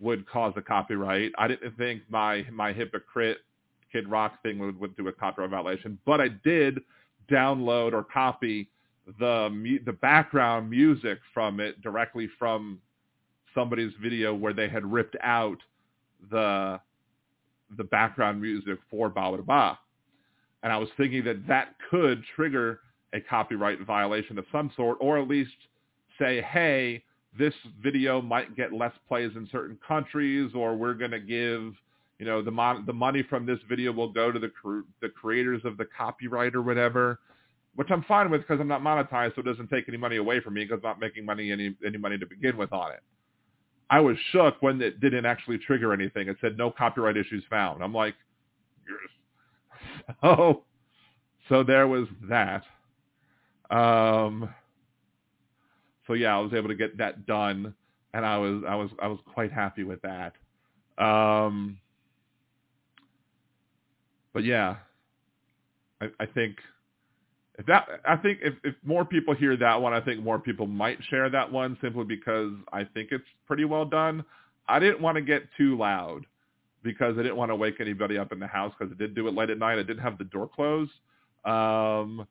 would 0.00 0.28
cause 0.28 0.52
a 0.56 0.62
copyright. 0.62 1.32
I 1.38 1.48
didn't 1.48 1.76
think 1.76 2.02
my 2.08 2.44
my 2.52 2.72
hypocrite 2.72 3.38
Kid 3.90 4.08
Rock 4.08 4.42
thing 4.42 4.58
would, 4.58 4.78
would 4.78 4.96
do 4.96 5.08
a 5.08 5.12
copyright 5.12 5.50
violation, 5.50 5.98
but 6.04 6.20
I 6.20 6.28
did 6.28 6.80
download 7.30 7.92
or 7.92 8.04
copy 8.04 8.68
the 9.18 9.78
the 9.84 9.92
background 9.92 10.68
music 10.68 11.18
from 11.32 11.60
it 11.60 11.80
directly 11.80 12.28
from 12.38 12.80
somebody's 13.54 13.92
video 14.02 14.34
where 14.34 14.52
they 14.52 14.68
had 14.68 14.84
ripped 14.84 15.16
out 15.22 15.58
the 16.30 16.80
the 17.76 17.84
background 17.84 18.40
music 18.40 18.78
for 18.90 19.08
Ba 19.08 19.36
Ba 19.36 19.42
Ba. 19.42 19.78
And 20.62 20.72
I 20.72 20.76
was 20.78 20.88
thinking 20.96 21.24
that 21.24 21.46
that 21.46 21.74
could 21.90 22.22
trigger 22.34 22.80
a 23.12 23.20
copyright 23.20 23.80
violation 23.86 24.38
of 24.38 24.44
some 24.50 24.70
sort, 24.76 24.98
or 25.00 25.18
at 25.18 25.28
least 25.28 25.52
say, 26.18 26.42
hey, 26.42 27.02
this 27.38 27.54
video 27.82 28.20
might 28.20 28.56
get 28.56 28.72
less 28.72 28.92
plays 29.06 29.30
in 29.36 29.48
certain 29.52 29.78
countries, 29.86 30.50
or 30.54 30.76
we're 30.76 30.94
going 30.94 31.12
to 31.12 31.20
give, 31.20 31.74
you 32.18 32.26
know, 32.26 32.42
the 32.42 32.50
mon- 32.50 32.84
the 32.86 32.92
money 32.92 33.22
from 33.22 33.46
this 33.46 33.60
video 33.68 33.92
will 33.92 34.12
go 34.12 34.32
to 34.32 34.38
the 34.38 34.48
cr- 34.48 34.80
the 35.00 35.08
creators 35.08 35.62
of 35.64 35.76
the 35.76 35.86
copyright 35.96 36.54
or 36.54 36.62
whatever 36.62 37.20
which 37.74 37.88
I'm 37.90 38.02
fine 38.04 38.30
with 38.30 38.42
because 38.42 38.60
I'm 38.60 38.68
not 38.68 38.82
monetized, 38.82 39.34
so 39.34 39.40
it 39.40 39.44
doesn't 39.44 39.68
take 39.68 39.88
any 39.88 39.96
money 39.96 40.16
away 40.16 40.40
from 40.40 40.54
me 40.54 40.64
because 40.64 40.80
I'm 40.82 40.90
not 40.90 41.00
making 41.00 41.24
money 41.24 41.52
any 41.52 41.74
any 41.86 41.98
money 41.98 42.18
to 42.18 42.26
begin 42.26 42.56
with 42.56 42.72
on 42.72 42.92
it. 42.92 43.00
I 43.90 44.00
was 44.00 44.16
shook 44.32 44.60
when 44.60 44.80
it 44.82 45.00
didn't 45.00 45.24
actually 45.24 45.58
trigger 45.58 45.92
anything. 45.92 46.28
It 46.28 46.36
said 46.40 46.58
no 46.58 46.70
copyright 46.70 47.16
issues 47.16 47.44
found. 47.48 47.82
I'm 47.82 47.94
like, 47.94 48.14
yes. 48.88 50.16
so 50.22 50.64
so 51.48 51.62
there 51.62 51.88
was 51.88 52.06
that. 52.28 52.64
Um, 53.70 54.48
so 56.06 56.14
yeah, 56.14 56.36
I 56.36 56.40
was 56.40 56.52
able 56.54 56.68
to 56.68 56.74
get 56.74 56.98
that 56.98 57.26
done, 57.26 57.74
and 58.14 58.26
I 58.26 58.38
was 58.38 58.62
I 58.68 58.74
was 58.74 58.90
I 59.00 59.08
was 59.08 59.18
quite 59.32 59.52
happy 59.52 59.84
with 59.84 60.00
that. 60.02 60.32
Um, 61.02 61.78
but 64.32 64.44
yeah, 64.44 64.76
I, 66.00 66.06
I 66.20 66.26
think 66.26 66.56
if 67.58 67.66
that 67.66 67.88
I 68.06 68.16
think 68.16 68.38
if, 68.42 68.54
if 68.64 68.74
more 68.84 69.04
people 69.04 69.34
hear 69.34 69.56
that 69.56 69.82
one, 69.82 69.92
I 69.92 70.00
think 70.00 70.22
more 70.22 70.38
people 70.38 70.66
might 70.66 70.98
share 71.10 71.28
that 71.28 71.50
one 71.50 71.76
simply 71.82 72.04
because 72.04 72.52
I 72.72 72.84
think 72.84 73.08
it's 73.10 73.24
pretty 73.46 73.64
well 73.64 73.84
done. 73.84 74.24
I 74.68 74.78
didn't 74.78 75.00
want 75.00 75.16
to 75.16 75.22
get 75.22 75.42
too 75.56 75.76
loud 75.76 76.24
because 76.82 77.18
I 77.18 77.22
didn't 77.22 77.36
want 77.36 77.50
to 77.50 77.56
wake 77.56 77.80
anybody 77.80 78.16
up 78.16 78.32
in 78.32 78.38
the 78.38 78.46
house 78.46 78.72
because 78.78 78.92
it 78.92 78.98
did 78.98 79.14
do 79.14 79.26
it 79.26 79.34
late 79.34 79.50
at 79.50 79.58
night. 79.58 79.78
I 79.78 79.82
didn't 79.82 79.98
have 80.02 80.18
the 80.18 80.24
door 80.24 80.48
closed. 80.48 80.92
Um, 81.44 82.26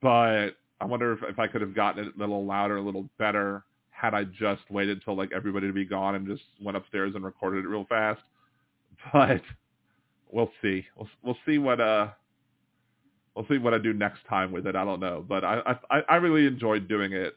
but 0.00 0.50
I 0.80 0.84
wonder 0.84 1.12
if, 1.12 1.20
if 1.22 1.38
I 1.38 1.48
could 1.48 1.60
have 1.60 1.74
gotten 1.74 2.04
it 2.04 2.14
a 2.14 2.18
little 2.18 2.44
louder, 2.46 2.76
a 2.76 2.82
little 2.82 3.08
better 3.18 3.64
had 3.90 4.14
I 4.14 4.24
just 4.24 4.62
waited 4.70 5.02
till 5.04 5.16
like 5.16 5.32
everybody 5.34 5.66
to 5.66 5.72
be 5.72 5.84
gone 5.84 6.14
and 6.14 6.26
just 6.26 6.42
went 6.62 6.76
upstairs 6.76 7.14
and 7.16 7.24
recorded 7.24 7.64
it 7.64 7.68
real 7.68 7.86
fast. 7.88 8.20
But 9.12 9.42
we'll 10.30 10.50
see. 10.60 10.84
We'll, 10.96 11.08
we'll 11.22 11.36
see 11.46 11.58
what, 11.58 11.80
uh, 11.80 12.08
We'll 13.38 13.46
see 13.46 13.58
what 13.58 13.72
I 13.72 13.78
do 13.78 13.92
next 13.92 14.18
time 14.28 14.50
with 14.50 14.66
it. 14.66 14.74
I 14.74 14.84
don't 14.84 14.98
know, 14.98 15.24
but 15.26 15.44
I 15.44 15.76
I, 15.88 16.00
I 16.08 16.16
really 16.16 16.44
enjoyed 16.48 16.88
doing 16.88 17.12
it. 17.12 17.36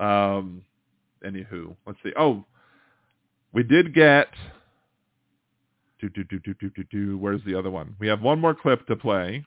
Um, 0.00 0.62
anywho, 1.24 1.76
let's 1.86 2.00
see. 2.02 2.10
Oh, 2.18 2.44
we 3.52 3.62
did 3.62 3.94
get. 3.94 4.26
Do 6.00 6.08
do 6.08 6.24
do 6.24 6.40
do 6.40 6.54
do 6.54 6.68
do 6.70 6.84
do. 6.90 7.16
Where's 7.16 7.44
the 7.46 7.56
other 7.56 7.70
one? 7.70 7.94
We 8.00 8.08
have 8.08 8.22
one 8.22 8.40
more 8.40 8.56
clip 8.56 8.88
to 8.88 8.96
play. 8.96 9.44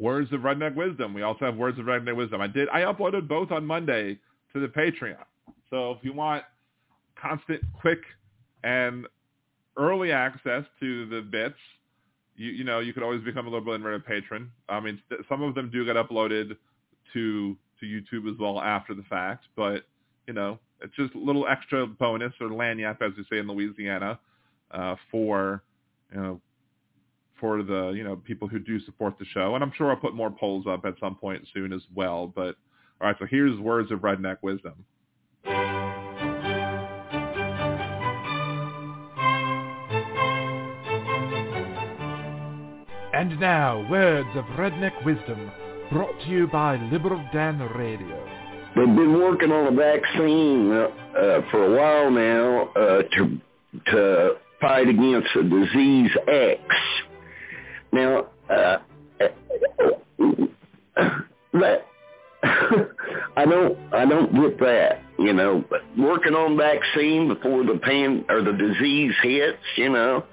Words 0.00 0.32
of 0.32 0.40
Redneck 0.40 0.74
Wisdom. 0.74 1.14
We 1.14 1.22
also 1.22 1.44
have 1.44 1.54
Words 1.54 1.78
of 1.78 1.84
Redneck 1.84 2.16
Wisdom. 2.16 2.40
I 2.40 2.48
did. 2.48 2.68
I 2.70 2.80
uploaded 2.80 3.28
both 3.28 3.52
on 3.52 3.64
Monday 3.64 4.18
to 4.52 4.58
the 4.58 4.66
Patreon. 4.66 5.22
So 5.70 5.92
if 5.92 5.98
you 6.02 6.12
want 6.12 6.42
constant, 7.14 7.62
quick, 7.80 8.00
and 8.64 9.06
early 9.76 10.12
access 10.12 10.64
to 10.80 11.06
the 11.06 11.20
bits. 11.20 11.58
You 12.36 12.50
you 12.50 12.64
know 12.64 12.80
you 12.80 12.92
could 12.92 13.02
always 13.02 13.22
become 13.22 13.46
a 13.46 13.50
Liberal 13.50 13.74
Internet 13.74 14.06
patron. 14.06 14.50
I 14.68 14.80
mean, 14.80 15.00
some 15.28 15.42
of 15.42 15.54
them 15.54 15.70
do 15.70 15.84
get 15.84 15.96
uploaded 15.96 16.56
to 17.12 17.56
to 17.80 17.86
YouTube 17.86 18.30
as 18.32 18.38
well 18.38 18.60
after 18.60 18.94
the 18.94 19.04
fact, 19.04 19.46
but 19.56 19.84
you 20.26 20.34
know 20.34 20.58
it's 20.80 20.94
just 20.96 21.14
a 21.14 21.18
little 21.18 21.46
extra 21.46 21.86
bonus 21.86 22.32
or 22.40 22.48
lagniappe, 22.48 23.02
as 23.02 23.12
we 23.16 23.24
say 23.30 23.38
in 23.38 23.46
Louisiana, 23.46 24.18
uh, 24.70 24.96
for 25.10 25.62
you 26.12 26.20
know 26.20 26.40
for 27.40 27.62
the 27.62 27.92
you 27.96 28.04
know 28.04 28.16
people 28.16 28.48
who 28.48 28.58
do 28.58 28.80
support 28.84 29.18
the 29.18 29.24
show. 29.26 29.54
And 29.54 29.64
I'm 29.64 29.72
sure 29.76 29.90
I'll 29.90 29.96
put 29.96 30.14
more 30.14 30.30
polls 30.30 30.66
up 30.68 30.84
at 30.84 30.94
some 31.00 31.16
point 31.16 31.46
soon 31.54 31.72
as 31.72 31.82
well. 31.94 32.26
But 32.26 32.56
all 33.00 33.08
right, 33.08 33.16
so 33.18 33.26
here's 33.26 33.58
words 33.58 33.90
of 33.90 34.00
redneck 34.00 34.38
wisdom. 34.42 34.84
And 43.16 43.40
now, 43.40 43.88
words 43.88 44.28
of 44.34 44.44
redneck 44.58 45.02
wisdom, 45.02 45.50
brought 45.90 46.20
to 46.20 46.28
you 46.28 46.48
by 46.48 46.76
Liberal 46.92 47.26
Dan 47.32 47.60
Radio. 47.74 48.22
They've 48.76 48.84
been 48.84 49.14
working 49.14 49.50
on 49.50 49.72
a 49.72 49.74
vaccine 49.74 50.70
uh, 50.70 50.88
uh, 51.18 51.40
for 51.50 51.64
a 51.64 51.78
while 51.78 52.10
now 52.10 52.68
uh, 52.76 53.02
to 53.04 53.40
to 53.86 54.34
fight 54.60 54.88
against 54.88 55.34
a 55.34 55.42
disease 55.44 56.10
X. 56.28 56.60
Now, 57.90 58.26
uh, 58.50 58.78
that 61.54 61.86
I 62.42 63.46
don't 63.46 63.78
I 63.94 64.04
don't 64.04 64.34
get 64.34 64.60
that. 64.60 65.00
You 65.18 65.32
know, 65.32 65.64
working 65.96 66.34
on 66.34 66.58
vaccine 66.58 67.28
before 67.28 67.64
the 67.64 67.78
pan 67.82 68.26
or 68.28 68.42
the 68.42 68.52
disease 68.52 69.14
hits. 69.22 69.56
You 69.76 69.88
know, 69.88 70.26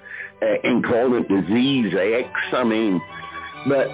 Uh, 0.44 0.68
and 0.68 0.84
call 0.84 1.16
it 1.16 1.28
disease 1.28 1.94
X. 1.94 2.28
I 2.52 2.64
mean, 2.64 3.00
but 3.66 3.88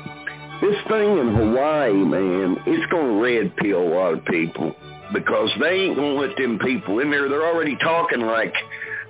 this 0.60 0.76
thing 0.88 1.18
in 1.18 1.34
Hawaii, 1.34 1.92
man, 1.92 2.56
it's 2.66 2.90
going 2.90 3.06
to 3.06 3.22
red 3.22 3.56
pill 3.56 3.82
a 3.82 3.90
lot 3.94 4.14
of 4.14 4.24
people 4.24 4.74
because 5.12 5.50
they 5.60 5.70
ain't 5.70 5.96
going 5.96 6.16
to 6.16 6.26
let 6.26 6.36
them 6.36 6.58
people 6.58 6.98
in 6.98 7.10
there. 7.10 7.28
They're 7.28 7.46
already 7.46 7.76
talking 7.76 8.20
like 8.20 8.54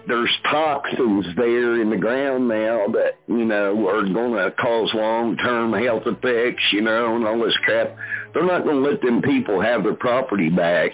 there's 0.07 0.31
toxins 0.51 1.27
there 1.37 1.81
in 1.81 1.89
the 1.89 1.97
ground 1.97 2.49
now 2.49 2.87
that, 2.89 3.19
you 3.27 3.45
know, 3.45 3.89
are 3.89 4.03
going 4.03 4.33
to 4.33 4.51
cause 4.61 4.91
long-term 4.93 5.73
health 5.73 6.03
effects, 6.07 6.63
you 6.73 6.83
know, 6.83 7.17
and 7.17 7.27
all 7.27 7.41
this 7.43 7.57
crap. 7.65 7.97
They're 8.35 8.47
not 8.47 8.65
going 8.65 8.83
to 8.83 8.91
let 8.91 9.01
them 9.01 9.23
people 9.23 9.61
have 9.61 9.85
their 9.85 9.95
property 9.95 10.51
back. 10.51 10.93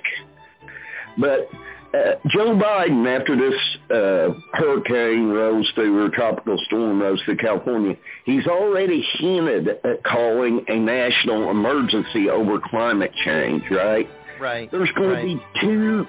But 1.19 1.49
uh, 1.97 2.17
Joe 2.29 2.55
Biden, 2.57 3.07
after 3.09 3.37
this 3.37 3.61
uh, 3.91 4.39
hurricane 4.53 5.29
rose 5.29 5.71
through, 5.75 6.05
or 6.05 6.11
tropical 6.11 6.59
storm 6.67 7.01
rose 7.01 7.21
through 7.25 7.37
California, 7.37 7.97
he's 8.25 8.47
already 8.47 9.05
hinted 9.19 9.69
at 9.69 10.05
calling 10.05 10.65
a 10.69 10.77
national 10.77 11.51
emergency 11.51 12.29
over 12.29 12.61
climate 12.61 13.13
change, 13.25 13.63
right? 13.71 14.09
Right. 14.41 14.71
There's 14.71 14.91
going 14.93 15.11
right. 15.11 15.23
to 15.23 15.27
be 15.27 15.43
two, 15.61 16.07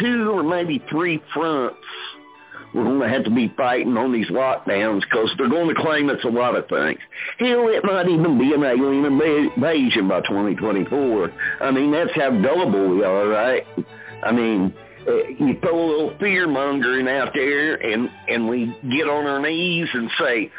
two 0.00 0.30
or 0.30 0.42
maybe 0.42 0.84
three 0.90 1.22
fronts 1.32 1.78
we're 2.74 2.84
going 2.84 3.00
to 3.00 3.08
have 3.08 3.24
to 3.24 3.30
be 3.30 3.52
fighting 3.56 3.96
on 3.96 4.12
these 4.12 4.28
lockdowns 4.28 5.00
because 5.00 5.30
they're 5.38 5.48
going 5.48 5.74
to 5.74 5.80
claim 5.80 6.10
it's 6.10 6.24
a 6.24 6.28
lot 6.28 6.56
of 6.56 6.68
things. 6.68 6.98
Hell, 7.38 7.68
it 7.68 7.82
might 7.84 8.06
even 8.06 8.38
be 8.38 8.52
an 8.52 8.62
alien 8.62 9.06
invasion 9.06 10.08
by 10.08 10.20
2024. 10.20 11.32
I 11.62 11.70
mean, 11.70 11.90
that's 11.90 12.14
how 12.14 12.30
gullible 12.30 12.88
we 12.90 13.02
are, 13.02 13.28
right? 13.28 13.66
I 14.22 14.32
mean, 14.32 14.74
uh, 15.08 15.28
you 15.38 15.58
throw 15.60 15.78
a 15.78 15.88
little 15.88 16.18
fear 16.18 16.46
mongering 16.46 17.08
out 17.08 17.32
there, 17.34 17.74
and 17.74 18.08
and 18.28 18.48
we 18.48 18.66
get 18.90 19.08
on 19.08 19.26
our 19.26 19.40
knees 19.40 19.88
and 19.92 20.10
say, 20.18 20.50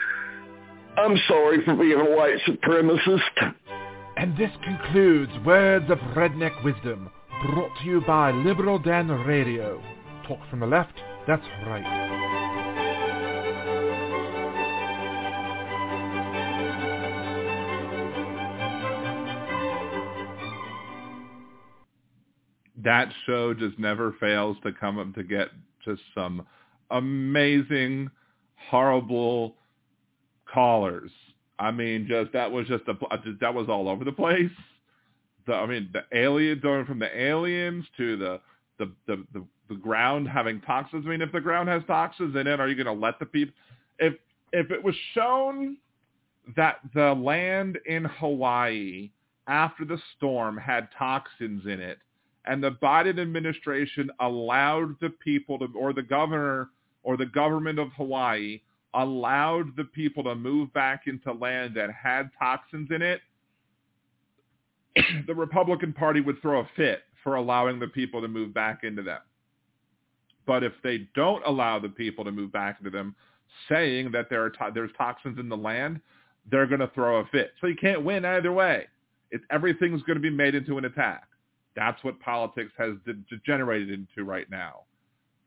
"I'm 0.97 1.17
sorry 1.27 1.63
for 1.65 1.75
being 1.75 1.99
a 1.99 2.15
white 2.15 2.39
supremacist." 2.47 3.53
And 4.17 4.35
this 4.35 4.51
concludes 4.63 5.31
Words 5.45 5.91
of 5.91 5.99
Redneck 6.15 6.63
Wisdom, 6.63 7.09
brought 7.45 7.71
to 7.81 7.85
you 7.85 8.01
by 8.01 8.31
Liberal 8.31 8.79
Dan 8.79 9.09
Radio. 9.09 9.81
Talk 10.27 10.39
from 10.49 10.61
the 10.61 10.65
left, 10.65 10.93
that's 11.27 11.45
right. 11.67 12.46
That 22.87 23.09
show 23.25 23.53
just 23.53 23.77
never 23.77 24.13
fails 24.13 24.55
to 24.63 24.71
come 24.71 24.97
up 24.97 25.13
to 25.15 25.23
get 25.23 25.49
just 25.83 26.01
some 26.15 26.47
amazing, 26.89 28.09
horrible 28.55 29.55
callers. 30.51 31.11
I 31.59 31.71
mean, 31.71 32.07
just 32.07 32.31
that 32.31 32.49
was 32.49 32.65
just 32.67 32.83
a 32.87 32.93
just, 32.93 33.03
uh, 33.11 33.31
that 33.41 33.53
was 33.53 33.67
all 33.67 33.89
over 33.89 34.05
the 34.05 34.13
place. 34.13 34.49
The, 35.47 35.53
I 35.53 35.65
mean, 35.65 35.89
the 35.91 36.17
aliens 36.17 36.61
going 36.61 36.85
from 36.85 36.99
the 36.99 37.21
aliens 37.21 37.83
to 37.97 38.15
the 38.15 38.39
the, 38.79 38.91
the 39.05 39.25
the 39.33 39.45
the 39.67 39.75
ground 39.75 40.29
having 40.29 40.61
toxins. 40.61 41.03
I 41.05 41.09
mean, 41.09 41.21
if 41.21 41.33
the 41.33 41.41
ground 41.41 41.67
has 41.67 41.81
toxins 41.87 42.37
in 42.37 42.47
it, 42.47 42.61
are 42.61 42.69
you 42.69 42.81
going 42.81 42.85
to 42.85 43.05
let 43.05 43.19
the 43.19 43.25
people? 43.25 43.53
If 43.99 44.13
if 44.53 44.71
it 44.71 44.81
was 44.81 44.95
shown 45.13 45.75
that 46.55 46.77
the 46.93 47.13
land 47.13 47.79
in 47.85 48.05
Hawaii 48.05 49.11
after 49.47 49.83
the 49.83 49.99
storm 50.15 50.55
had 50.55 50.87
toxins 50.97 51.65
in 51.65 51.81
it, 51.81 51.97
and 52.47 52.63
the 52.63 52.71
Biden 52.71 53.19
administration 53.19 54.09
allowed 54.19 54.95
the 55.01 55.09
people 55.09 55.59
to, 55.59 55.67
or 55.75 55.93
the 55.93 56.01
governor 56.01 56.69
or 57.03 57.17
the 57.17 57.25
government 57.25 57.79
of 57.79 57.89
Hawaii 57.93 58.61
allowed 58.93 59.75
the 59.75 59.83
people 59.83 60.23
to 60.23 60.35
move 60.35 60.73
back 60.73 61.03
into 61.07 61.31
land 61.31 61.75
that 61.75 61.89
had 61.91 62.29
toxins 62.39 62.89
in 62.91 63.01
it, 63.01 63.21
the 65.27 65.35
Republican 65.35 65.93
Party 65.93 66.21
would 66.21 66.41
throw 66.41 66.61
a 66.61 66.69
fit 66.75 67.01
for 67.23 67.35
allowing 67.35 67.79
the 67.79 67.87
people 67.87 68.21
to 68.21 68.27
move 68.27 68.53
back 68.53 68.83
into 68.83 69.03
them. 69.03 69.19
But 70.45 70.63
if 70.63 70.73
they 70.83 71.07
don't 71.13 71.45
allow 71.45 71.79
the 71.79 71.89
people 71.89 72.23
to 72.23 72.31
move 72.31 72.51
back 72.51 72.77
into 72.79 72.89
them, 72.89 73.15
saying 73.69 74.11
that 74.11 74.29
there 74.29 74.43
are 74.43 74.49
to- 74.49 74.71
there's 74.73 74.91
toxins 74.97 75.37
in 75.37 75.49
the 75.49 75.57
land, 75.57 75.99
they're 76.49 76.67
going 76.67 76.79
to 76.79 76.87
throw 76.87 77.17
a 77.17 77.25
fit. 77.27 77.53
So 77.59 77.67
you 77.67 77.75
can't 77.75 78.03
win 78.03 78.23
either 78.23 78.53
way. 78.53 78.87
It's 79.31 79.43
everything's 79.49 80.01
going 80.03 80.15
to 80.15 80.21
be 80.21 80.29
made 80.29 80.55
into 80.55 80.77
an 80.77 80.85
attack. 80.85 81.27
That's 81.77 82.03
what 82.03 82.19
politics 82.19 82.71
has 82.79 82.95
degenerated 83.29 83.91
into 83.91 84.27
right 84.27 84.49
now. 84.49 84.81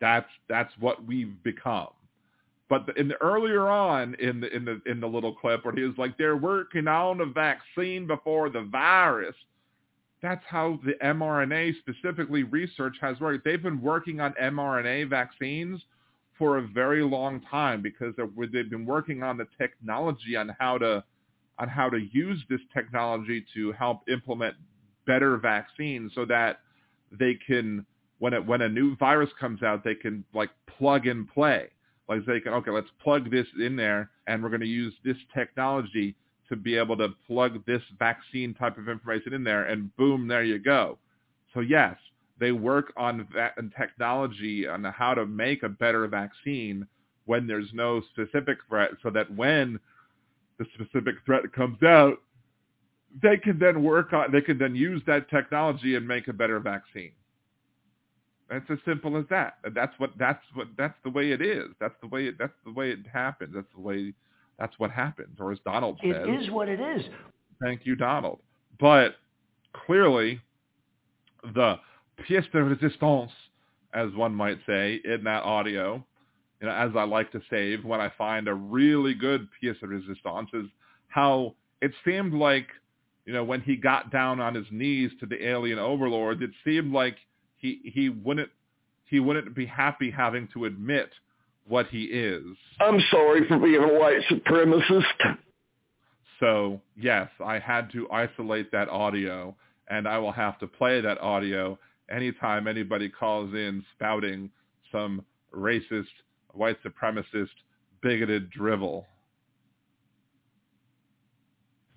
That's 0.00 0.28
that's 0.48 0.72
what 0.78 1.04
we've 1.04 1.42
become. 1.42 1.88
But 2.68 2.96
in 2.96 3.08
the 3.08 3.20
earlier 3.20 3.68
on 3.68 4.14
in 4.14 4.40
the 4.40 4.54
in 4.54 4.64
the 4.64 4.80
in 4.86 5.00
the 5.00 5.08
little 5.08 5.34
clip 5.34 5.64
where 5.64 5.74
he 5.74 5.82
was 5.82 5.98
like, 5.98 6.16
they're 6.16 6.36
working 6.36 6.86
on 6.86 7.20
a 7.20 7.26
vaccine 7.26 8.06
before 8.06 8.48
the 8.48 8.62
virus. 8.62 9.34
That's 10.22 10.44
how 10.46 10.78
the 10.84 10.92
mRNA 11.02 11.74
specifically 11.80 12.44
research 12.44 12.94
has 13.00 13.18
worked. 13.18 13.44
They've 13.44 13.62
been 13.62 13.80
working 13.82 14.20
on 14.20 14.32
mRNA 14.40 15.10
vaccines 15.10 15.82
for 16.38 16.58
a 16.58 16.62
very 16.68 17.02
long 17.02 17.40
time 17.50 17.82
because 17.82 18.14
they've 18.16 18.70
been 18.70 18.86
working 18.86 19.24
on 19.24 19.36
the 19.36 19.48
technology 19.58 20.36
on 20.36 20.54
how 20.60 20.78
to 20.78 21.02
on 21.58 21.68
how 21.68 21.90
to 21.90 21.98
use 22.12 22.40
this 22.48 22.60
technology 22.72 23.44
to 23.52 23.72
help 23.72 24.08
implement 24.08 24.54
better 25.06 25.36
vaccine 25.36 26.10
so 26.14 26.24
that 26.26 26.60
they 27.18 27.34
can 27.46 27.84
when 28.18 28.32
it 28.32 28.44
when 28.44 28.62
a 28.62 28.68
new 28.68 28.96
virus 28.96 29.30
comes 29.38 29.62
out 29.62 29.82
they 29.82 29.94
can 29.94 30.24
like 30.34 30.50
plug 30.66 31.06
and 31.06 31.28
play. 31.28 31.68
Like 32.08 32.24
they 32.26 32.40
can 32.40 32.52
okay 32.54 32.70
let's 32.70 32.90
plug 33.02 33.30
this 33.30 33.46
in 33.58 33.76
there 33.76 34.10
and 34.26 34.42
we're 34.42 34.48
going 34.48 34.60
to 34.60 34.66
use 34.66 34.94
this 35.04 35.16
technology 35.34 36.14
to 36.48 36.56
be 36.56 36.76
able 36.76 36.96
to 36.96 37.08
plug 37.26 37.64
this 37.66 37.82
vaccine 37.98 38.54
type 38.54 38.76
of 38.76 38.88
information 38.88 39.32
in 39.32 39.44
there 39.44 39.64
and 39.64 39.94
boom 39.96 40.26
there 40.28 40.44
you 40.44 40.58
go. 40.58 40.98
So 41.54 41.60
yes 41.60 41.96
they 42.40 42.52
work 42.52 42.92
on 42.96 43.28
that 43.34 43.52
and 43.58 43.72
technology 43.78 44.66
on 44.66 44.82
how 44.84 45.14
to 45.14 45.26
make 45.26 45.62
a 45.62 45.68
better 45.68 46.06
vaccine 46.08 46.86
when 47.26 47.46
there's 47.46 47.68
no 47.72 48.00
specific 48.12 48.58
threat 48.68 48.90
so 49.02 49.10
that 49.10 49.30
when 49.36 49.78
the 50.58 50.66
specific 50.74 51.16
threat 51.24 51.52
comes 51.52 51.82
out 51.82 52.18
they 53.22 53.36
can 53.36 53.58
then 53.58 53.82
work 53.82 54.12
on 54.12 54.30
they 54.32 54.40
can 54.40 54.58
then 54.58 54.74
use 54.74 55.02
that 55.06 55.28
technology 55.30 55.96
and 55.96 56.06
make 56.06 56.28
a 56.28 56.32
better 56.32 56.60
vaccine. 56.60 57.12
That's 58.48 58.68
as 58.68 58.78
simple 58.84 59.16
as 59.16 59.24
that. 59.30 59.58
That's 59.74 59.92
what 59.98 60.10
that's 60.18 60.42
what 60.54 60.68
that's 60.76 60.98
the 61.04 61.10
way 61.10 61.32
it 61.32 61.40
is. 61.40 61.68
That's 61.80 61.94
the 62.00 62.08
way 62.08 62.26
it, 62.26 62.36
that's 62.38 62.52
the 62.64 62.72
way 62.72 62.90
it 62.90 63.06
happens. 63.12 63.52
That's 63.54 63.72
the 63.74 63.80
way 63.80 64.12
that's 64.60 64.78
what 64.78 64.90
happens 64.90 65.38
or 65.40 65.50
as 65.50 65.58
donald 65.64 65.98
says. 66.02 66.14
It 66.14 66.42
is 66.42 66.50
what 66.50 66.68
it 66.68 66.80
is. 66.80 67.02
thank 67.60 67.80
you 67.84 67.96
donald. 67.96 68.40
But 68.78 69.16
clearly 69.86 70.40
the 71.42 71.76
pièce 72.28 72.50
de 72.52 72.58
résistance 72.58 73.30
as 73.94 74.12
one 74.14 74.34
might 74.34 74.58
say 74.66 75.00
in 75.04 75.24
that 75.24 75.42
audio 75.42 76.04
you 76.60 76.68
know, 76.68 76.74
as 76.74 76.90
I 76.94 77.04
like 77.04 77.32
to 77.32 77.40
save 77.48 77.84
when 77.84 78.00
I 78.00 78.12
find 78.18 78.46
a 78.46 78.54
really 78.54 79.14
good 79.14 79.48
pièce 79.60 79.80
de 79.80 79.86
résistance 79.86 80.48
is 80.52 80.66
how 81.08 81.54
it 81.80 81.92
seemed 82.04 82.34
like 82.34 82.66
you 83.30 83.36
know, 83.36 83.44
when 83.44 83.60
he 83.60 83.76
got 83.76 84.10
down 84.10 84.40
on 84.40 84.56
his 84.56 84.66
knees 84.72 85.12
to 85.20 85.26
the 85.26 85.46
alien 85.46 85.78
overlords, 85.78 86.42
it 86.42 86.50
seemed 86.64 86.92
like 86.92 87.16
he 87.58 87.78
he 87.84 88.08
wouldn't 88.08 88.50
he 89.04 89.20
wouldn't 89.20 89.54
be 89.54 89.66
happy 89.66 90.10
having 90.10 90.48
to 90.52 90.64
admit 90.64 91.10
what 91.68 91.86
he 91.86 92.06
is. 92.06 92.42
I'm 92.80 92.98
sorry 93.08 93.46
for 93.46 93.56
being 93.60 93.84
a 93.84 94.00
white 94.00 94.22
supremacist. 94.28 95.36
So 96.40 96.80
yes, 96.96 97.28
I 97.38 97.60
had 97.60 97.92
to 97.92 98.10
isolate 98.10 98.72
that 98.72 98.88
audio, 98.88 99.54
and 99.86 100.08
I 100.08 100.18
will 100.18 100.32
have 100.32 100.58
to 100.58 100.66
play 100.66 101.00
that 101.00 101.20
audio 101.20 101.78
anytime 102.10 102.66
anybody 102.66 103.08
calls 103.08 103.54
in 103.54 103.84
spouting 103.94 104.50
some 104.90 105.24
racist, 105.54 106.08
white 106.52 106.78
supremacist, 106.82 107.50
bigoted 108.02 108.50
drivel. 108.50 109.06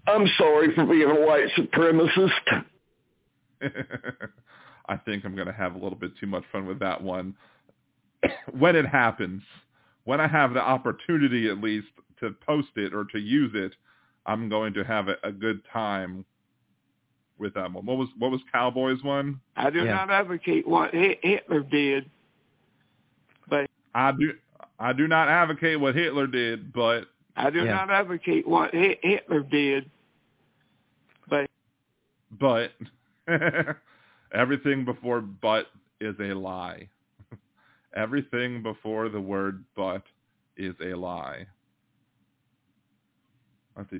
I'm 0.07 0.27
sorry 0.37 0.73
for 0.75 0.85
being 0.85 1.09
a 1.09 1.25
white 1.25 1.47
supremacist. 1.57 2.63
I 4.89 4.97
think 4.97 5.23
I'm 5.23 5.35
going 5.35 5.47
to 5.47 5.53
have 5.53 5.75
a 5.75 5.77
little 5.77 5.97
bit 5.97 6.11
too 6.19 6.27
much 6.27 6.43
fun 6.51 6.65
with 6.65 6.79
that 6.79 7.01
one. 7.01 7.35
when 8.57 8.75
it 8.75 8.85
happens, 8.85 9.41
when 10.03 10.19
I 10.19 10.27
have 10.27 10.53
the 10.53 10.61
opportunity 10.61 11.49
at 11.49 11.61
least 11.61 11.87
to 12.19 12.35
post 12.45 12.69
it 12.75 12.93
or 12.93 13.05
to 13.05 13.19
use 13.19 13.51
it, 13.55 13.73
I'm 14.25 14.49
going 14.49 14.73
to 14.73 14.83
have 14.83 15.07
a, 15.07 15.15
a 15.23 15.31
good 15.31 15.61
time 15.71 16.25
with 17.37 17.53
that 17.55 17.71
one. 17.71 17.85
What 17.85 17.97
was 17.97 18.09
what 18.17 18.31
was 18.31 18.41
Cowboys 18.51 19.03
one? 19.03 19.39
I 19.55 19.69
do 19.69 19.79
Yeah. 19.79 19.95
not 19.95 20.09
advocate 20.09 20.67
what 20.67 20.93
Hitler 20.93 21.61
did, 21.61 22.09
but 23.49 23.69
I 23.95 24.11
do 24.11 24.33
I 24.79 24.93
do 24.93 25.07
not 25.07 25.27
advocate 25.27 25.79
what 25.79 25.95
Hitler 25.95 26.27
did, 26.27 26.73
but 26.73 27.07
I 27.35 27.49
do 27.49 27.65
Yeah. 27.65 27.73
not 27.73 27.91
advocate 27.91 28.47
what 28.47 28.73
Hitler 28.73 29.41
did, 29.41 29.89
but 31.29 31.45
but 32.39 32.71
everything 34.33 34.85
before 34.85 35.21
but 35.21 35.67
is 35.99 36.15
a 36.19 36.33
lie. 36.33 36.89
everything 37.95 38.61
before 38.63 39.09
the 39.09 39.21
word 39.21 39.63
but 39.75 40.03
is 40.57 40.75
a 40.81 40.93
lie. 40.95 41.47
Let's 43.77 43.89
see. 43.89 43.99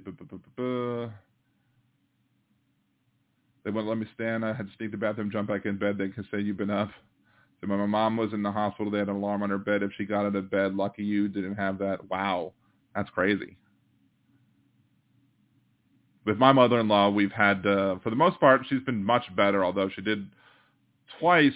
They 3.63 3.71
wouldn't 3.71 3.87
let 3.87 3.97
me 3.97 4.07
stand. 4.13 4.45
I 4.45 4.53
had 4.53 4.67
to 4.67 4.73
sneak 4.77 4.91
to 4.91 4.97
the 4.97 5.01
bathroom, 5.01 5.31
jump 5.31 5.47
back 5.49 5.65
in 5.65 5.77
bed. 5.77 5.97
They 5.97 6.09
could 6.09 6.25
say 6.31 6.39
you've 6.41 6.57
been 6.57 6.69
up. 6.69 6.89
So 7.61 7.67
when 7.67 7.79
my 7.79 7.85
mom 7.85 8.17
was 8.17 8.33
in 8.33 8.43
the 8.43 8.51
hospital, 8.51 8.91
they 8.91 8.99
had 8.99 9.09
an 9.09 9.15
alarm 9.15 9.41
on 9.43 9.49
her 9.49 9.57
bed. 9.57 9.83
If 9.83 9.91
she 9.97 10.05
got 10.05 10.25
out 10.25 10.35
of 10.35 10.51
bed, 10.51 10.75
lucky 10.75 11.03
you 11.03 11.27
didn't 11.29 11.55
have 11.55 11.77
that. 11.79 12.09
Wow, 12.09 12.53
that's 12.95 13.09
crazy. 13.09 13.57
With 16.25 16.37
my 16.37 16.53
mother-in-law, 16.53 17.09
we've 17.09 17.31
had, 17.31 17.65
uh, 17.65 17.97
for 17.99 18.09
the 18.09 18.15
most 18.15 18.39
part, 18.39 18.61
she's 18.69 18.83
been 18.83 19.03
much 19.03 19.23
better. 19.35 19.65
Although 19.65 19.89
she 19.89 20.01
did 20.01 20.27
twice 21.19 21.51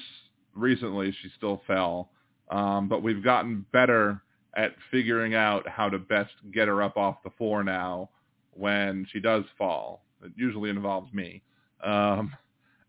recently, 0.53 1.11
she 1.21 1.29
still 1.37 1.61
fell. 1.65 2.09
Um, 2.49 2.87
but 2.89 3.03
we've 3.03 3.23
gotten 3.23 3.65
better 3.71 4.21
at 4.55 4.73
figuring 4.91 5.35
out 5.35 5.67
how 5.67 5.89
to 5.89 5.99
best 5.99 6.33
get 6.53 6.67
her 6.67 6.81
up 6.81 6.97
off 6.97 7.23
the 7.23 7.29
floor 7.37 7.63
now 7.63 8.09
when 8.51 9.05
she 9.11 9.19
does 9.19 9.43
fall. 9.57 10.03
It 10.23 10.31
usually 10.35 10.69
involves 10.69 11.13
me. 11.13 11.43
Um, 11.83 12.33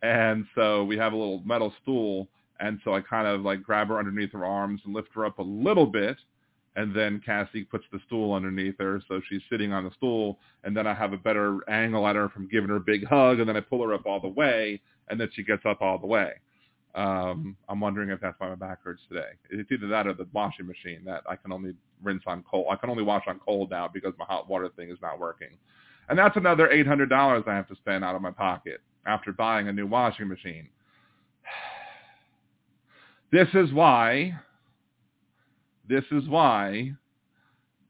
and 0.03 0.47
so 0.55 0.85
we 0.85 0.97
have 0.97 1.13
a 1.13 1.17
little 1.17 1.43
metal 1.45 1.73
stool, 1.83 2.29
and 2.61 2.81
so 2.85 2.95
I 2.95 3.01
kind 3.01 3.27
of 3.29 3.43
like 3.43 3.63
grab 3.63 3.89
her 3.89 3.99
underneath 3.99 4.33
her 4.33 4.47
arms 4.47 4.81
and 4.85 4.95
lift 4.95 5.09
her 5.15 5.27
up 5.27 5.39
a 5.39 5.43
little 5.43 5.87
bit, 5.87 6.17
and 6.79 6.95
then 6.95 7.21
Cassie 7.27 7.65
puts 7.65 7.85
the 7.91 7.99
stool 8.07 8.33
underneath 8.33 8.77
her, 8.79 9.03
so 9.09 9.21
she's 9.29 9.43
sitting 9.51 9.73
on 9.73 9.83
the 9.83 9.91
stool, 9.97 10.39
and 10.63 10.77
then 10.77 10.87
I 10.87 10.95
have 10.95 11.13
a 11.13 11.17
better 11.17 11.59
angle 11.69 12.07
at 12.07 12.15
her 12.15 12.29
from 12.29 12.47
giving 12.49 12.69
her 12.69 12.77
a 12.77 12.81
big 12.81 13.05
hug, 13.05 13.41
and 13.41 13.49
then 13.49 13.57
I 13.57 13.61
pull 13.61 13.83
her 13.83 13.93
up 13.93 14.07
all 14.07 14.21
the 14.21 14.29
way, 14.29 14.81
and 15.09 15.21
then 15.21 15.29
she 15.35 15.43
gets 15.43 15.67
up 15.67 15.83
all 15.83 15.99
the 15.99 16.07
way. 16.07 16.35
Um, 16.95 17.57
I'm 17.69 17.81
wondering 17.81 18.11
if 18.11 18.21
that's 18.21 18.39
why 18.39 18.49
my 18.49 18.55
back 18.55 18.79
hurts 18.85 19.03
today. 19.09 19.31
It's 19.51 19.71
either 19.73 19.89
that 19.89 20.07
or 20.07 20.15
the 20.15 20.29
washing 20.33 20.69
machine 20.69 21.01
that 21.05 21.25
I 21.29 21.35
can 21.35 21.51
only 21.51 21.75
rinse 22.01 22.23
on 22.29 22.45
cold. 22.49 22.67
I 22.71 22.77
can 22.77 22.91
only 22.91 23.03
wash 23.03 23.25
on 23.27 23.41
cold 23.45 23.73
now 23.73 23.89
because 23.93 24.13
my 24.17 24.25
hot 24.25 24.49
water 24.49 24.69
thing 24.77 24.89
is 24.89 24.99
not 25.03 25.19
working. 25.19 25.59
And 26.09 26.17
that's 26.17 26.37
another 26.37 26.69
$800 26.69 27.49
I 27.49 27.57
have 27.57 27.67
to 27.69 27.77
spend 27.77 28.05
out 28.05 28.15
of 28.15 28.23
my 28.23 28.31
pocket 28.31 28.83
after 29.05 29.33
buying 29.33 29.67
a 29.67 29.73
new 29.73 29.89
washing 29.89 30.29
machine. 30.29 30.69
This 33.31 33.49
is 33.53 33.71
why, 33.75 34.33
this 35.89 36.05
is 36.11 36.29
why 36.29 36.93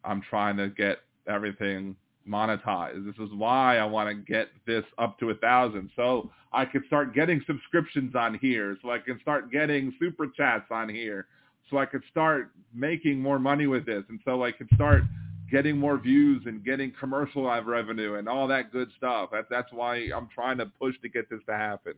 I'm 0.04 0.22
trying 0.22 0.56
to 0.58 0.68
get 0.68 0.98
everything 1.28 1.96
monetized. 2.28 3.04
This 3.06 3.16
is 3.16 3.32
why 3.34 3.78
I 3.78 3.84
want 3.84 4.08
to 4.08 4.14
get 4.14 4.48
this 4.66 4.84
up 4.98 5.18
to 5.18 5.30
a 5.30 5.34
thousand 5.34 5.90
so 5.96 6.30
I 6.52 6.64
can 6.64 6.84
start 6.86 7.14
getting 7.14 7.42
subscriptions 7.46 8.14
on 8.14 8.38
here, 8.40 8.76
so 8.82 8.90
I 8.90 8.98
can 8.98 9.18
start 9.20 9.50
getting 9.50 9.94
super 9.98 10.26
chats 10.36 10.66
on 10.70 10.88
here, 10.88 11.26
so 11.70 11.78
I 11.78 11.86
could 11.86 12.02
start 12.10 12.50
making 12.74 13.20
more 13.20 13.38
money 13.38 13.66
with 13.66 13.86
this, 13.86 14.04
and 14.08 14.20
so 14.24 14.44
I 14.44 14.52
could 14.52 14.68
start 14.74 15.02
getting 15.50 15.78
more 15.78 15.98
views 15.98 16.42
and 16.46 16.64
getting 16.64 16.92
commercial 16.98 17.42
live 17.42 17.66
revenue 17.66 18.16
and 18.16 18.28
all 18.28 18.46
that 18.48 18.70
good 18.72 18.90
stuff. 18.96 19.30
That, 19.32 19.46
that's 19.50 19.72
why 19.72 20.10
I'm 20.14 20.28
trying 20.34 20.58
to 20.58 20.66
push 20.66 20.94
to 21.02 21.08
get 21.08 21.28
this 21.30 21.40
to 21.46 21.54
happen. 21.54 21.94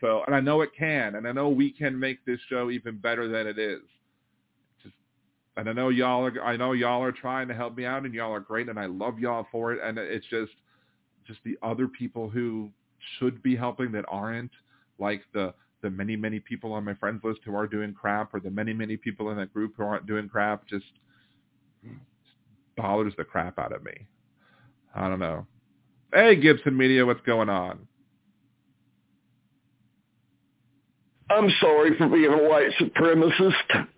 So, 0.00 0.22
and 0.26 0.34
I 0.34 0.40
know 0.40 0.60
it 0.60 0.70
can, 0.76 1.16
and 1.16 1.26
I 1.26 1.32
know 1.32 1.48
we 1.48 1.70
can 1.70 1.98
make 1.98 2.24
this 2.24 2.38
show 2.48 2.70
even 2.70 2.98
better 2.98 3.28
than 3.28 3.46
it 3.46 3.58
is. 3.58 3.82
Just, 5.56 5.58
and 5.58 5.68
I 5.68 5.72
know 5.72 5.88
y'all 5.88 6.26
are, 6.26 6.42
I 6.42 6.56
know 6.56 6.72
y'all 6.72 7.02
are 7.02 7.12
trying 7.12 7.48
to 7.48 7.54
help 7.54 7.76
me 7.76 7.84
out, 7.84 8.04
and 8.04 8.14
y'all 8.14 8.32
are 8.32 8.40
great, 8.40 8.68
and 8.68 8.78
I 8.78 8.86
love 8.86 9.18
y'all 9.18 9.46
for 9.50 9.72
it. 9.72 9.80
And 9.82 9.98
it's 9.98 10.26
just, 10.26 10.52
just 11.26 11.40
the 11.44 11.56
other 11.62 11.88
people 11.88 12.28
who 12.28 12.70
should 13.18 13.42
be 13.42 13.56
helping 13.56 13.92
that 13.92 14.04
aren't, 14.08 14.52
like 14.98 15.22
the 15.34 15.54
the 15.82 15.90
many 15.90 16.14
many 16.14 16.38
people 16.38 16.72
on 16.72 16.84
my 16.84 16.94
friends 16.94 17.20
list 17.24 17.40
who 17.44 17.56
are 17.56 17.66
doing 17.66 17.92
crap, 17.92 18.32
or 18.34 18.40
the 18.40 18.50
many 18.50 18.72
many 18.72 18.96
people 18.96 19.30
in 19.30 19.36
that 19.36 19.52
group 19.52 19.74
who 19.76 19.82
aren't 19.82 20.06
doing 20.06 20.28
crap, 20.28 20.66
just 20.68 20.84
bothers 22.76 23.14
the 23.16 23.24
crap 23.24 23.58
out 23.58 23.72
of 23.72 23.82
me. 23.82 24.06
I 24.94 25.08
don't 25.08 25.18
know. 25.18 25.46
Hey, 26.12 26.36
Gibson 26.36 26.76
Media, 26.76 27.04
what's 27.04 27.22
going 27.22 27.48
on? 27.48 27.88
I'm 31.30 31.50
sorry 31.60 31.96
for 31.96 32.08
being 32.08 32.32
a 32.32 32.48
white 32.48 32.70
supremacist. 32.78 33.88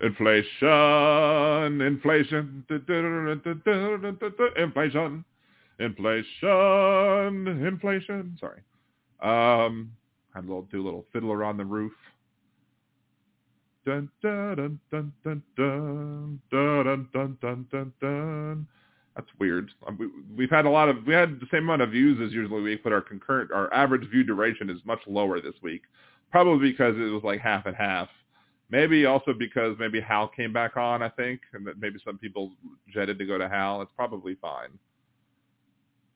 Inflation, 0.00 1.80
inflation, 1.80 2.64
inflation, 2.68 5.24
inflation, 5.80 7.66
inflation. 7.66 8.36
Sorry. 8.38 8.60
Um, 9.20 9.90
had 10.34 10.44
a 10.44 10.46
little 10.46 10.68
do 10.70 10.80
a 10.80 10.84
little 10.84 11.04
fiddler 11.12 11.42
on 11.42 11.56
the 11.56 11.64
roof. 11.64 11.92
Dun 13.84 14.08
dun 14.22 14.78
dun 14.90 15.12
dun 15.24 15.42
dun 15.56 15.56
dun 15.56 16.40
dun 16.52 17.08
dun 17.12 17.38
dun 17.40 17.66
dun 17.72 17.92
dun. 18.00 18.66
That's 19.16 19.28
weird. 19.40 19.72
Um, 19.88 19.98
we, 19.98 20.06
we've 20.36 20.50
had 20.50 20.64
a 20.64 20.70
lot 20.70 20.88
of 20.88 21.04
we 21.06 21.14
had 21.14 21.40
the 21.40 21.46
same 21.50 21.64
amount 21.64 21.82
of 21.82 21.90
views 21.90 22.20
as 22.24 22.32
usually 22.32 22.62
we 22.62 22.76
put 22.76 22.92
our 22.92 23.00
concurrent 23.00 23.50
our 23.50 23.72
average 23.74 24.08
view 24.10 24.22
duration 24.22 24.70
is 24.70 24.78
much 24.84 25.00
lower 25.08 25.40
this 25.40 25.54
week. 25.60 25.82
Probably 26.30 26.70
because 26.70 26.94
it 26.96 27.10
was 27.10 27.24
like 27.24 27.40
half 27.40 27.66
and 27.66 27.74
half. 27.74 28.08
Maybe 28.70 29.06
also 29.06 29.32
because 29.32 29.76
maybe 29.78 30.00
Hal 30.00 30.28
came 30.28 30.52
back 30.52 30.76
on, 30.76 31.02
I 31.02 31.08
think, 31.08 31.40
and 31.54 31.66
that 31.66 31.80
maybe 31.80 31.98
some 32.04 32.18
people 32.18 32.52
jetted 32.92 33.18
to 33.18 33.24
go 33.24 33.38
to 33.38 33.48
Hal. 33.48 33.80
It's 33.80 33.90
probably 33.96 34.34
fine. 34.34 34.68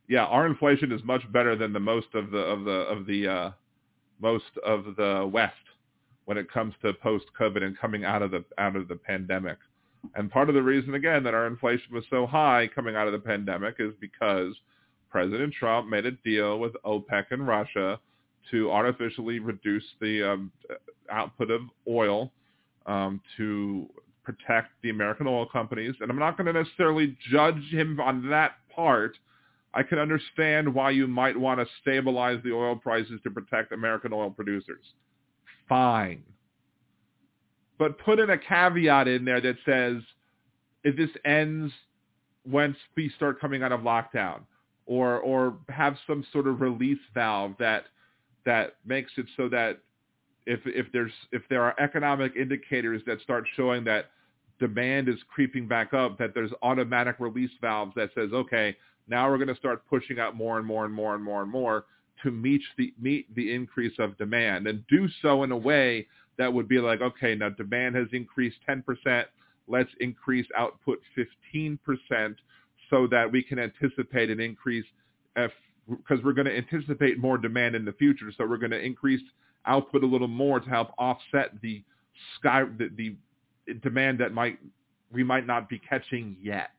Yeah, 0.09 0.25
our 0.27 0.47
inflation 0.47 0.93
is 0.93 1.03
much 1.05 1.23
better 1.33 1.57
than 1.57 1.73
the 1.73 1.81
most 1.81 2.09
of 2.15 2.31
the 2.31 2.39
of 2.39 2.65
the 2.65 2.73
of 2.73 3.07
the 3.07 3.29
uh, 3.29 3.51
most 4.21 4.59
of 4.67 4.85
the 4.97 5.29
West 5.33 5.55
when 6.27 6.37
it 6.37 6.51
comes 6.51 6.75
to 6.83 6.93
post 6.95 7.25
COVID 7.39 7.63
and 7.63 7.79
coming 7.79 8.05
out 8.05 8.21
of 8.21 8.31
the 8.31 8.45
out 8.59 8.77
of 8.77 8.89
the 8.89 8.97
pandemic. 8.97 9.57
And 10.15 10.31
part 10.31 10.49
of 10.49 10.55
the 10.55 10.63
reason 10.63 10.95
again 10.95 11.23
that 11.25 11.33
our 11.33 11.47
inflation 11.47 11.95
was 11.95 12.05
so 12.11 12.27
high 12.27 12.69
coming 12.75 12.97
out 12.97 13.07
of 13.07 13.13
the 13.13 13.19
pandemic 13.19 13.77
is 13.79 13.93
because 14.01 14.55
President 15.09 15.55
Trump 15.55 15.89
made 15.89 16.07
a 16.07 16.11
deal 16.11 16.59
with 16.59 16.73
OPEC 16.85 17.27
and 17.31 17.47
Russia 17.47 17.99
to 18.51 18.71
artificially 18.71 19.39
reduce 19.39 19.85
the 20.01 20.33
um, 20.33 20.53
output 21.11 21.51
of 21.51 21.63
oil 21.89 22.33
um, 22.87 23.21
to 23.37 23.89
protect 24.25 24.71
the 24.83 24.91
American 24.91 25.27
oil 25.27 25.47
companies. 25.47 25.95
And 26.01 26.11
I'm 26.11 26.19
not 26.19 26.37
going 26.37 26.53
to 26.53 26.63
necessarily 26.63 27.17
judge 27.31 27.63
him 27.71 28.01
on 28.01 28.29
that 28.31 28.53
part. 28.75 29.17
I 29.75 29.83
can 29.83 29.99
understand 29.99 30.73
why 30.73 30.91
you 30.91 31.07
might 31.07 31.37
want 31.37 31.61
to 31.61 31.67
stabilize 31.81 32.41
the 32.45 32.53
oil 32.53 32.77
prices 32.77 33.21
to 33.25 33.31
protect 33.31 33.73
American 33.73 34.13
oil 34.13 34.31
producers. 34.31 34.85
Fine. 35.69 36.23
But 37.79 37.99
put 37.99 38.19
in 38.19 38.31
a 38.31 38.39
caveat 38.39 39.09
in 39.09 39.25
there 39.25 39.41
that 39.41 39.57
says 39.65 40.03
if 40.85 40.97
this 40.97 41.11
ends 41.25 41.73
once 42.47 42.77
we 42.97 43.11
start 43.17 43.41
coming 43.41 43.63
out 43.63 43.73
of 43.73 43.81
lockdown 43.81 44.41
or 44.87 45.19
or 45.21 45.57
have 45.69 45.97
some 46.07 46.25
sort 46.33 46.47
of 46.47 46.61
release 46.61 46.99
valve 47.15 47.55
that 47.59 47.85
that 48.45 48.75
makes 48.85 49.13
it 49.17 49.27
so 49.37 49.49
that 49.49 49.79
if 50.47 50.61
if 50.65 50.87
there's 50.93 51.13
if 51.31 51.43
there 51.49 51.63
are 51.63 51.75
economic 51.79 52.35
indicators 52.37 53.03
that 53.07 53.21
start 53.21 53.45
showing 53.57 53.85
that 53.85 54.11
demand 54.59 55.09
is 55.09 55.17
creeping 55.33 55.67
back 55.67 55.95
up 55.95 56.19
that 56.19 56.35
there's 56.35 56.53
automatic 56.63 57.17
release 57.19 57.51
valves 57.61 57.93
that 57.97 58.11
says 58.15 58.31
okay 58.33 58.77
now 59.09 59.29
we're 59.29 59.39
going 59.39 59.49
to 59.49 59.57
start 59.57 59.83
pushing 59.89 60.19
out 60.19 60.37
more 60.37 60.59
and 60.59 60.67
more 60.67 60.85
and 60.85 60.95
more 60.95 61.15
and 61.15 61.25
more 61.25 61.43
and 61.43 61.51
more 61.51 61.85
to 62.23 62.31
meet 62.31 62.63
the 62.77 62.93
meet 63.01 63.33
the 63.35 63.53
increase 63.53 63.95
of 63.99 64.17
demand 64.19 64.67
and 64.67 64.85
do 64.89 65.09
so 65.21 65.43
in 65.43 65.53
a 65.53 65.57
way 65.57 66.07
that 66.39 66.53
would 66.53 66.69
be 66.69 66.79
like 66.79 67.01
okay 67.01 67.35
now 67.35 67.49
demand 67.49 67.95
has 67.95 68.07
increased 68.13 68.59
10% 68.69 69.25
let's 69.69 69.91
increase 70.01 70.47
output 70.57 71.01
15% 71.17 71.79
so 72.91 73.07
that 73.07 73.31
we 73.31 73.43
can 73.43 73.59
anticipate 73.59 74.31
an 74.31 74.41
increase 74.41 74.85
uh, 75.37 75.49
because 75.89 76.23
we're 76.23 76.33
going 76.33 76.47
to 76.47 76.57
anticipate 76.57 77.19
more 77.19 77.39
demand 77.39 77.75
in 77.75 77.85
the 77.85 77.93
future. 77.93 78.31
So 78.37 78.47
we're 78.47 78.59
going 78.59 78.71
to 78.71 78.81
increase 78.81 79.23
output 79.67 80.03
a 80.03 80.07
little 80.07 80.29
more 80.29 80.61
to 80.61 80.69
help 80.69 80.93
offset 80.99 81.51
the 81.63 81.83
sky 82.39 82.65
the, 82.79 82.89
the 82.97 83.75
demand 83.83 84.19
that 84.19 84.33
might 84.33 84.59
we 85.13 85.23
might 85.23 85.47
not 85.47 85.69
be 85.69 85.79
catching 85.79 86.37
yet 86.43 86.71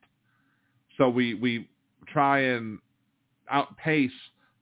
so 0.97 1.09
we 1.09 1.33
we 1.33 1.69
try 2.07 2.39
and 2.39 2.79
outpace 3.49 4.11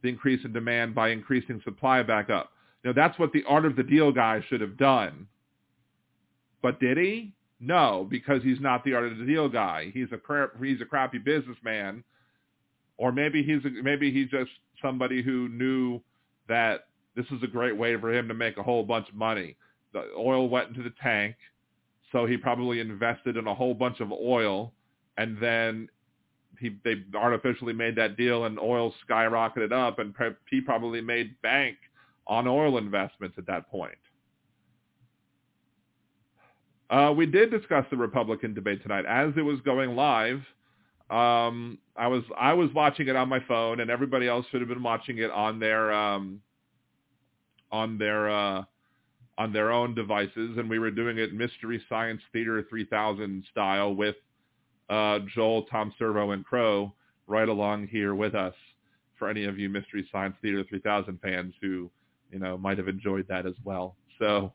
the 0.01 0.09
increase 0.09 0.43
in 0.45 0.53
demand 0.53 0.95
by 0.95 1.09
increasing 1.09 1.61
supply 1.63 2.03
back 2.03 2.29
up. 2.29 2.51
Now 2.83 2.93
that's 2.93 3.17
what 3.19 3.31
the 3.33 3.43
art 3.47 3.65
of 3.65 3.75
the 3.75 3.83
deal 3.83 4.11
guy 4.11 4.41
should 4.49 4.61
have 4.61 4.77
done. 4.77 5.27
But 6.61 6.79
did 6.79 6.97
he? 6.97 7.33
No, 7.59 8.07
because 8.09 8.41
he's 8.43 8.59
not 8.59 8.83
the 8.83 8.93
art 8.93 9.11
of 9.11 9.17
the 9.17 9.25
deal 9.25 9.47
guy. 9.47 9.91
He's 9.93 10.07
a 10.11 10.17
crap, 10.17 10.51
he's 10.63 10.81
a 10.81 10.85
crappy 10.85 11.19
businessman, 11.19 12.03
or 12.97 13.11
maybe 13.11 13.43
he's 13.43 13.63
a, 13.65 13.83
maybe 13.83 14.11
he's 14.11 14.29
just 14.29 14.49
somebody 14.81 15.21
who 15.21 15.47
knew 15.49 16.01
that 16.47 16.87
this 17.15 17.25
is 17.31 17.43
a 17.43 17.47
great 17.47 17.75
way 17.75 17.99
for 17.99 18.13
him 18.13 18.27
to 18.27 18.33
make 18.33 18.57
a 18.57 18.63
whole 18.63 18.83
bunch 18.83 19.09
of 19.09 19.15
money. 19.15 19.55
The 19.93 20.03
oil 20.17 20.49
went 20.49 20.69
into 20.69 20.83
the 20.83 20.93
tank, 21.01 21.35
So 22.11 22.25
he 22.25 22.37
probably 22.37 22.79
invested 22.79 23.37
in 23.37 23.47
a 23.47 23.55
whole 23.55 23.73
bunch 23.73 23.99
of 23.99 24.11
oil, 24.11 24.73
and 25.17 25.37
then 25.39 25.89
he 26.59 26.77
they 26.83 27.03
artificially 27.15 27.73
made 27.73 27.95
that 27.95 28.17
deal, 28.17 28.45
and 28.45 28.59
oil 28.59 28.93
skyrocketed 29.09 29.71
up, 29.71 29.99
and 29.99 30.13
he 30.49 30.61
probably 30.61 31.01
made 31.01 31.41
bank 31.41 31.77
on 32.27 32.47
oil 32.47 32.77
investments 32.77 33.37
at 33.37 33.47
that 33.47 33.69
point. 33.69 33.97
Uh, 36.89 37.13
we 37.15 37.25
did 37.25 37.49
discuss 37.49 37.85
the 37.89 37.97
Republican 37.97 38.53
debate 38.53 38.81
tonight 38.83 39.05
as 39.05 39.33
it 39.37 39.41
was 39.41 39.59
going 39.61 39.95
live. 39.95 40.41
Um, 41.09 41.77
I 41.95 42.07
was 42.07 42.23
I 42.37 42.53
was 42.53 42.69
watching 42.73 43.07
it 43.07 43.15
on 43.15 43.29
my 43.29 43.39
phone, 43.47 43.79
and 43.79 43.89
everybody 43.89 44.27
else 44.27 44.45
should 44.51 44.61
have 44.61 44.69
been 44.69 44.83
watching 44.83 45.17
it 45.17 45.31
on 45.31 45.59
their 45.59 45.91
um, 45.91 46.41
on 47.71 47.97
their 47.97 48.29
uh, 48.29 48.63
on 49.37 49.53
their 49.53 49.71
own 49.71 49.95
devices, 49.95 50.57
and 50.57 50.69
we 50.69 50.79
were 50.79 50.91
doing 50.91 51.17
it 51.17 51.33
Mystery 51.33 51.81
Science 51.89 52.21
Theater 52.31 52.65
3000 52.69 53.43
style 53.49 53.95
with 53.95 54.15
uh, 54.89 55.19
Joel, 55.33 55.63
Tom 55.63 55.93
Servo, 55.97 56.31
and 56.31 56.45
Crow 56.45 56.93
right 57.27 57.49
along 57.49 57.87
here 57.87 58.13
with 58.15 58.35
us. 58.35 58.53
For 59.17 59.29
any 59.29 59.45
of 59.45 59.59
you 59.59 59.69
Mystery 59.69 60.07
Science 60.11 60.35
Theater 60.41 60.63
3000 60.67 61.19
fans 61.21 61.53
who 61.61 61.89
you 62.31 62.39
know 62.39 62.57
might 62.57 62.77
have 62.77 62.87
enjoyed 62.87 63.27
that 63.29 63.45
as 63.45 63.55
well, 63.63 63.95
so 64.19 64.51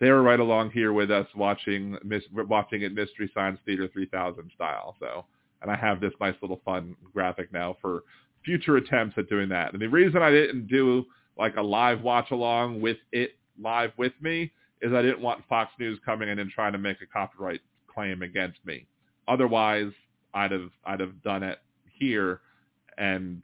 they 0.00 0.10
were 0.10 0.22
right 0.22 0.40
along 0.40 0.70
here 0.70 0.92
with 0.92 1.10
us 1.10 1.26
watching 1.34 1.96
watching 2.34 2.82
it 2.82 2.94
Mystery 2.94 3.30
Science 3.34 3.58
Theater 3.64 3.88
3000 3.92 4.50
style. 4.54 4.96
So, 5.00 5.24
and 5.62 5.70
I 5.70 5.76
have 5.76 6.00
this 6.00 6.12
nice 6.20 6.34
little 6.40 6.60
fun 6.64 6.94
graphic 7.12 7.52
now 7.52 7.76
for 7.80 8.04
future 8.44 8.76
attempts 8.76 9.18
at 9.18 9.28
doing 9.28 9.48
that. 9.48 9.72
And 9.72 9.82
the 9.82 9.88
reason 9.88 10.22
I 10.22 10.30
didn't 10.30 10.68
do 10.68 11.04
like 11.38 11.56
a 11.56 11.62
live 11.62 12.02
watch 12.02 12.30
along 12.30 12.80
with 12.80 12.96
it 13.12 13.32
live 13.60 13.92
with 13.96 14.12
me 14.20 14.52
is 14.82 14.92
I 14.92 15.02
didn't 15.02 15.20
want 15.20 15.42
Fox 15.48 15.72
News 15.78 15.98
coming 16.04 16.28
in 16.28 16.38
and 16.38 16.50
trying 16.50 16.72
to 16.72 16.78
make 16.78 17.00
a 17.02 17.06
copyright 17.06 17.60
claim 17.92 18.22
against 18.22 18.58
me. 18.64 18.86
Otherwise, 19.26 19.92
I'd 20.34 20.52
have 20.52 20.70
I'd 20.84 21.00
have 21.00 21.22
done 21.22 21.42
it 21.42 21.58
here 21.98 22.40
and 22.96 23.42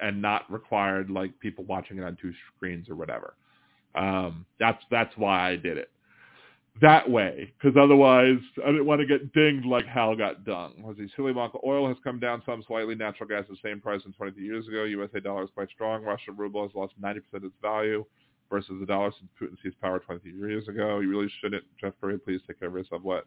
and 0.00 0.20
not 0.20 0.50
required 0.52 1.10
like 1.10 1.38
people 1.40 1.64
watching 1.64 1.98
it 1.98 2.04
on 2.04 2.16
two 2.20 2.32
screens 2.54 2.88
or 2.88 2.96
whatever. 2.96 3.34
Um, 3.94 4.44
that's 4.58 4.82
that's 4.90 5.16
why 5.16 5.50
I 5.50 5.56
did 5.56 5.78
it 5.78 5.90
that 6.80 7.08
way, 7.08 7.52
because 7.58 7.76
otherwise 7.80 8.38
I 8.62 8.66
didn't 8.66 8.86
want 8.86 9.00
to 9.00 9.06
get 9.06 9.32
dinged 9.32 9.66
like 9.66 9.86
Hal 9.86 10.16
got 10.16 10.44
dung. 10.44 10.82
Was 10.82 10.96
he 10.96 11.08
silly 11.16 11.32
Monk? 11.32 11.54
Oil 11.64 11.88
has 11.88 11.96
come 12.04 12.20
down 12.20 12.42
some 12.44 12.62
slightly. 12.66 12.94
Natural 12.94 13.28
gas 13.28 13.44
the 13.48 13.56
same 13.62 13.80
price 13.80 14.02
than 14.02 14.12
22 14.12 14.40
years 14.40 14.68
ago. 14.68 14.84
USA 14.84 15.20
dollar 15.20 15.44
is 15.44 15.50
quite 15.54 15.70
strong. 15.70 16.02
Russian 16.02 16.36
ruble 16.36 16.62
has 16.66 16.74
lost 16.74 16.92
90% 17.00 17.18
of 17.34 17.44
its 17.44 17.54
value 17.62 18.04
versus 18.50 18.74
the 18.80 18.86
dollar 18.86 19.12
since 19.18 19.30
Putin 19.40 19.56
seized 19.62 19.80
power 19.80 19.98
22 19.98 20.36
years 20.36 20.68
ago. 20.68 21.00
You 21.00 21.08
really 21.10 21.30
shouldn't. 21.40 21.64
Jeff 21.80 21.94
Perry, 22.00 22.18
please 22.18 22.40
take 22.46 22.58
care 22.60 22.68
of 22.68 22.74
yourself. 22.74 23.02
What? 23.02 23.26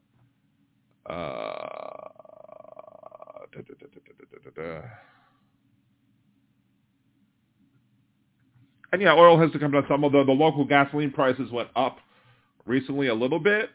And 8.91 9.01
yeah, 9.01 9.13
oil 9.13 9.39
has 9.39 9.51
to 9.51 9.59
come 9.59 9.71
down 9.71 9.85
some, 9.87 10.03
although 10.03 10.25
the 10.25 10.31
local 10.31 10.65
gasoline 10.65 11.11
prices 11.11 11.51
went 11.51 11.69
up 11.75 11.97
recently 12.69 13.07
a 13.07 13.13
little 13.13 13.39
bit, 13.39 13.71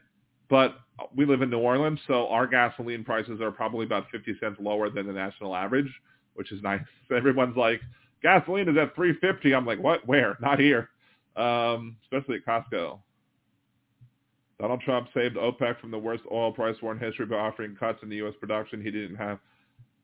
but 0.49 0.77
we 1.15 1.27
live 1.27 1.43
in 1.43 1.51
New 1.51 1.59
Orleans, 1.59 1.99
so 2.07 2.29
our 2.29 2.47
gasoline 2.47 3.05
prices 3.05 3.41
are 3.41 3.51
probably 3.51 3.85
about 3.85 4.05
50 4.13 4.37
cents 4.41 4.57
lower 4.61 4.89
than 4.89 5.07
the 5.07 5.13
national 5.13 5.55
average, 5.55 5.93
which 6.35 6.53
is 6.53 6.63
nice. 6.63 6.81
Everyone's 7.15 7.57
like, 7.57 7.81
gasoline 8.23 8.69
is 8.69 8.77
at 8.79 8.95
350. 8.95 9.55
I'm 9.55 9.67
like, 9.67 9.83
what? 9.83 10.07
Where? 10.07 10.39
Not 10.41 10.61
here. 10.61 10.89
Um, 11.37 11.97
especially 12.05 12.37
at 12.37 12.47
Costco. 12.47 13.01
Donald 14.61 14.81
Trump 14.83 15.09
saved 15.13 15.37
OPEC 15.37 15.81
from 15.81 15.91
the 15.91 15.99
worst 15.99 16.23
oil 16.31 16.53
price 16.53 16.77
war 16.81 16.93
in 16.93 16.99
history 16.99 17.27
by 17.27 17.37
offering 17.37 17.75
cuts 17.75 17.99
in 18.05 18.09
the 18.09 18.17
U.S. 18.17 18.35
production 18.41 18.81
he 18.81 18.93
didn't 18.93 19.17
have 19.17 19.41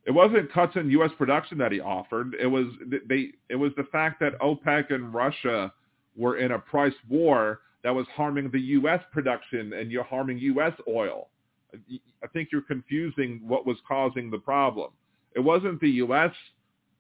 it 0.07 0.11
wasn't 0.11 0.51
cuts 0.53 0.75
in 0.77 0.91
U.S. 0.91 1.11
production 1.17 1.59
that 1.59 1.73
he 1.73 1.81
offered. 1.81 2.35
It 2.41 2.47
was 2.47 2.67
they. 3.07 3.29
It 3.49 3.57
was 3.57 3.71
the 3.77 3.85
fact 3.93 4.19
that 4.21 4.39
OPEC 4.41 4.93
and 4.93 5.13
Russia 5.13 5.73
were 6.17 6.39
in 6.39 6.53
a 6.53 6.59
price 6.59 6.95
war 7.09 7.61
that 7.83 7.95
was 7.95 8.07
harming 8.15 8.51
the 8.51 8.61
U.S. 8.61 9.01
production 9.13 9.73
and 9.73 9.91
you're 9.91 10.05
harming 10.05 10.39
U.S. 10.39 10.73
oil. 10.89 11.29
I 11.75 12.27
think 12.33 12.49
you're 12.51 12.63
confusing 12.63 13.41
what 13.47 13.67
was 13.67 13.77
causing 13.87 14.31
the 14.31 14.39
problem. 14.39 14.91
It 15.35 15.41
wasn't 15.41 15.81
the 15.81 15.91
U.S. 15.91 16.33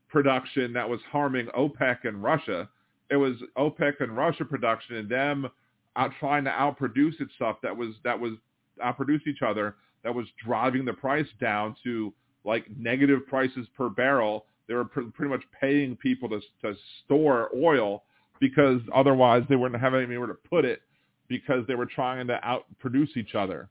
production 0.09 0.73
that 0.73 0.89
was 0.89 1.01
harming 1.11 1.47
OPEC 1.49 2.05
and 2.05 2.23
Russia. 2.23 2.69
It 3.11 3.17
was 3.17 3.37
OPEC 3.59 4.01
and 4.01 4.17
Russia 4.17 4.45
production 4.45 4.97
and 4.97 5.09
them 5.09 5.49
out 5.97 6.13
trying 6.21 6.45
to 6.45 6.51
outproduce 6.51 7.21
itself 7.21 7.57
that 7.63 7.77
was 7.77 7.95
that 8.05 8.19
was 8.19 8.35
outproduce 8.83 9.27
each 9.27 9.43
other 9.43 9.75
that 10.05 10.15
was 10.15 10.27
driving 10.45 10.85
the 10.85 10.93
price 10.93 11.27
down 11.41 11.75
to 11.85 12.13
like 12.45 12.65
negative 12.77 13.27
prices 13.27 13.67
per 13.77 13.89
barrel. 13.89 14.47
They 14.67 14.75
were 14.75 14.85
pr- 14.85 15.11
pretty 15.13 15.31
much 15.31 15.43
paying 15.61 15.97
people 15.97 16.29
to, 16.29 16.41
to 16.63 16.75
store 17.05 17.51
oil 17.55 18.05
because 18.41 18.81
otherwise 18.95 19.45
they 19.49 19.57
wouldn't 19.57 19.81
have 19.81 19.95
anywhere 19.95 20.27
to 20.27 20.35
put 20.35 20.65
it 20.65 20.83
because 21.29 21.65
they 21.69 21.75
were 21.75 21.87
trying 21.87 22.27
to 22.27 22.41
outproduce 22.45 23.17
each 23.17 23.35
other 23.35 23.69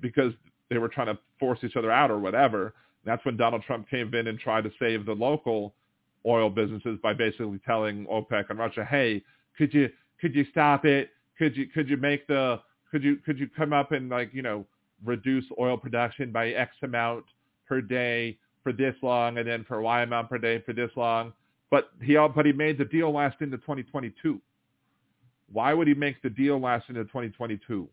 because 0.00 0.32
they 0.68 0.78
were 0.78 0.88
trying 0.88 1.06
to 1.06 1.18
force 1.38 1.60
each 1.62 1.76
other 1.76 1.90
out 1.90 2.10
or 2.10 2.18
whatever. 2.18 2.74
That's 3.04 3.24
when 3.24 3.36
Donald 3.36 3.62
Trump 3.62 3.88
came 3.88 4.14
in 4.14 4.26
and 4.26 4.38
tried 4.38 4.64
to 4.64 4.70
save 4.78 5.06
the 5.06 5.14
local 5.14 5.74
oil 6.26 6.50
businesses 6.50 6.98
by 7.02 7.14
basically 7.14 7.60
telling 7.66 8.06
OPEC 8.06 8.50
and 8.50 8.58
Russia, 8.58 8.84
"Hey, 8.84 9.22
could 9.56 9.72
you 9.72 9.90
could 10.20 10.34
you 10.34 10.44
stop 10.50 10.84
it? 10.84 11.10
Could 11.38 11.56
you 11.56 11.66
could 11.66 11.88
you 11.88 11.96
make 11.96 12.26
the 12.26 12.60
could 12.90 13.02
you 13.02 13.16
could 13.16 13.38
you 13.38 13.48
come 13.48 13.72
up 13.72 13.92
and 13.92 14.10
like 14.10 14.34
you 14.34 14.42
know 14.42 14.66
reduce 15.04 15.44
oil 15.58 15.78
production 15.78 16.30
by 16.30 16.50
X 16.50 16.76
amount 16.82 17.24
per 17.66 17.80
day 17.80 18.36
for 18.62 18.72
this 18.72 18.94
long, 19.02 19.38
and 19.38 19.48
then 19.48 19.64
for 19.64 19.80
Y 19.80 20.02
amount 20.02 20.28
per 20.28 20.36
day 20.36 20.60
for 20.60 20.74
this 20.74 20.90
long. 20.96 21.32
But 21.70 21.90
he 22.02 22.14
but 22.14 22.46
he 22.46 22.52
made 22.52 22.78
the 22.78 22.84
deal 22.84 23.12
last 23.12 23.40
into 23.40 23.56
2022. 23.58 24.40
Why 25.52 25.72
would 25.74 25.88
he 25.88 25.94
make 25.94 26.20
the 26.22 26.30
deal 26.30 26.58
last 26.58 26.88
into 26.88 27.04
2022? 27.04 27.88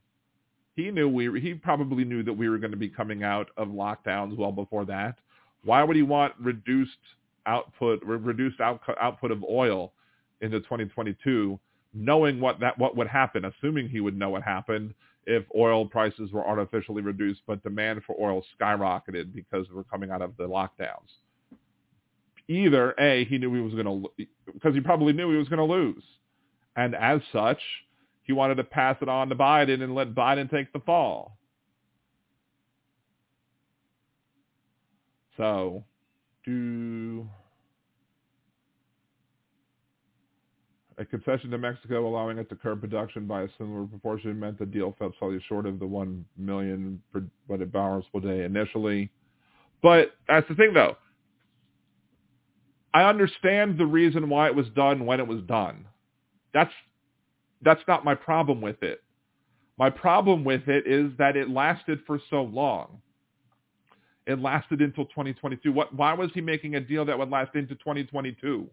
He 0.75 0.91
knew 0.91 1.09
we 1.09 1.39
he 1.39 1.53
probably 1.53 2.03
knew 2.03 2.23
that 2.23 2.33
we 2.33 2.49
were 2.49 2.57
going 2.57 2.71
to 2.71 2.77
be 2.77 2.89
coming 2.89 3.23
out 3.23 3.49
of 3.57 3.69
lockdowns 3.69 4.35
well 4.37 4.51
before 4.51 4.85
that. 4.85 5.19
Why 5.63 5.83
would 5.83 5.95
he 5.95 6.03
want 6.03 6.33
reduced 6.39 6.97
output 7.45 8.03
reduced 8.03 8.59
out, 8.59 8.81
output 8.99 9.31
of 9.31 9.43
oil 9.43 9.93
into 10.41 10.59
2022, 10.59 11.59
knowing 11.93 12.39
what 12.39 12.59
that 12.59 12.77
what 12.77 12.95
would 12.95 13.07
happen, 13.07 13.45
assuming 13.45 13.89
he 13.89 14.01
would 14.01 14.17
know 14.17 14.29
what 14.29 14.43
happened 14.43 14.93
if 15.25 15.43
oil 15.55 15.85
prices 15.85 16.31
were 16.31 16.47
artificially 16.47 17.01
reduced, 17.01 17.41
but 17.45 17.61
demand 17.61 18.01
for 18.05 18.15
oil 18.19 18.43
skyrocketed 18.59 19.33
because 19.33 19.65
we're 19.73 19.83
coming 19.83 20.09
out 20.09 20.21
of 20.21 20.35
the 20.37 20.47
lockdowns. 20.47 21.11
Either 22.49 22.93
A, 22.99 23.25
he 23.25 23.37
knew 23.37 23.53
he 23.53 23.61
was 23.61 23.73
going 23.73 23.85
to, 23.85 24.25
because 24.53 24.73
he 24.73 24.81
probably 24.81 25.13
knew 25.13 25.31
he 25.31 25.37
was 25.37 25.49
going 25.49 25.65
to 25.65 25.73
lose. 25.73 26.03
And 26.75 26.95
as 26.95 27.21
such, 27.33 27.59
he 28.23 28.33
wanted 28.33 28.55
to 28.55 28.63
pass 28.63 28.97
it 29.01 29.09
on 29.09 29.29
to 29.29 29.35
Biden 29.35 29.81
and 29.81 29.95
let 29.95 30.15
Biden 30.15 30.49
take 30.49 30.71
the 30.71 30.79
fall. 30.79 31.37
So, 35.35 35.83
do 36.45 37.27
A 40.99 41.05
concession 41.05 41.51
to 41.51 41.59
Mexico 41.59 42.07
allowing 42.07 42.39
it 42.39 42.49
to 42.49 42.55
curb 42.55 42.81
production 42.81 43.27
by 43.27 43.43
a 43.43 43.47
similar 43.59 43.85
proportion 43.85 44.39
meant 44.39 44.57
the 44.57 44.65
deal 44.65 44.95
fell 44.97 45.13
slightly 45.19 45.39
short 45.47 45.67
of 45.67 45.77
the 45.77 45.85
one 45.85 46.25
million 46.37 46.99
per 47.13 47.23
what 47.45 47.61
it 47.61 47.71
barrels 47.71 48.05
per 48.11 48.19
day 48.19 48.43
initially. 48.45 49.11
But 49.83 50.13
that's 50.27 50.47
the 50.49 50.55
thing, 50.55 50.73
though. 50.73 50.97
I 52.93 53.03
understand 53.03 53.77
the 53.77 53.85
reason 53.85 54.29
why 54.29 54.47
it 54.47 54.55
was 54.55 54.67
done 54.69 55.05
when 55.05 55.19
it 55.19 55.27
was 55.27 55.41
done. 55.43 55.85
That's 56.53 56.71
that's 57.61 57.81
not 57.87 58.05
my 58.05 58.15
problem 58.15 58.61
with 58.61 58.81
it. 58.83 59.03
My 59.77 59.89
problem 59.89 60.43
with 60.43 60.67
it 60.67 60.87
is 60.87 61.11
that 61.17 61.35
it 61.35 61.49
lasted 61.49 61.99
for 62.05 62.19
so 62.29 62.43
long. 62.43 63.01
It 64.25 64.39
lasted 64.39 64.81
until 64.81 65.05
2022. 65.05 65.71
What? 65.71 65.93
Why 65.93 66.13
was 66.13 66.31
he 66.33 66.41
making 66.41 66.75
a 66.75 66.79
deal 66.79 67.05
that 67.05 67.17
would 67.17 67.29
last 67.29 67.55
into 67.55 67.75
2022? 67.75 68.69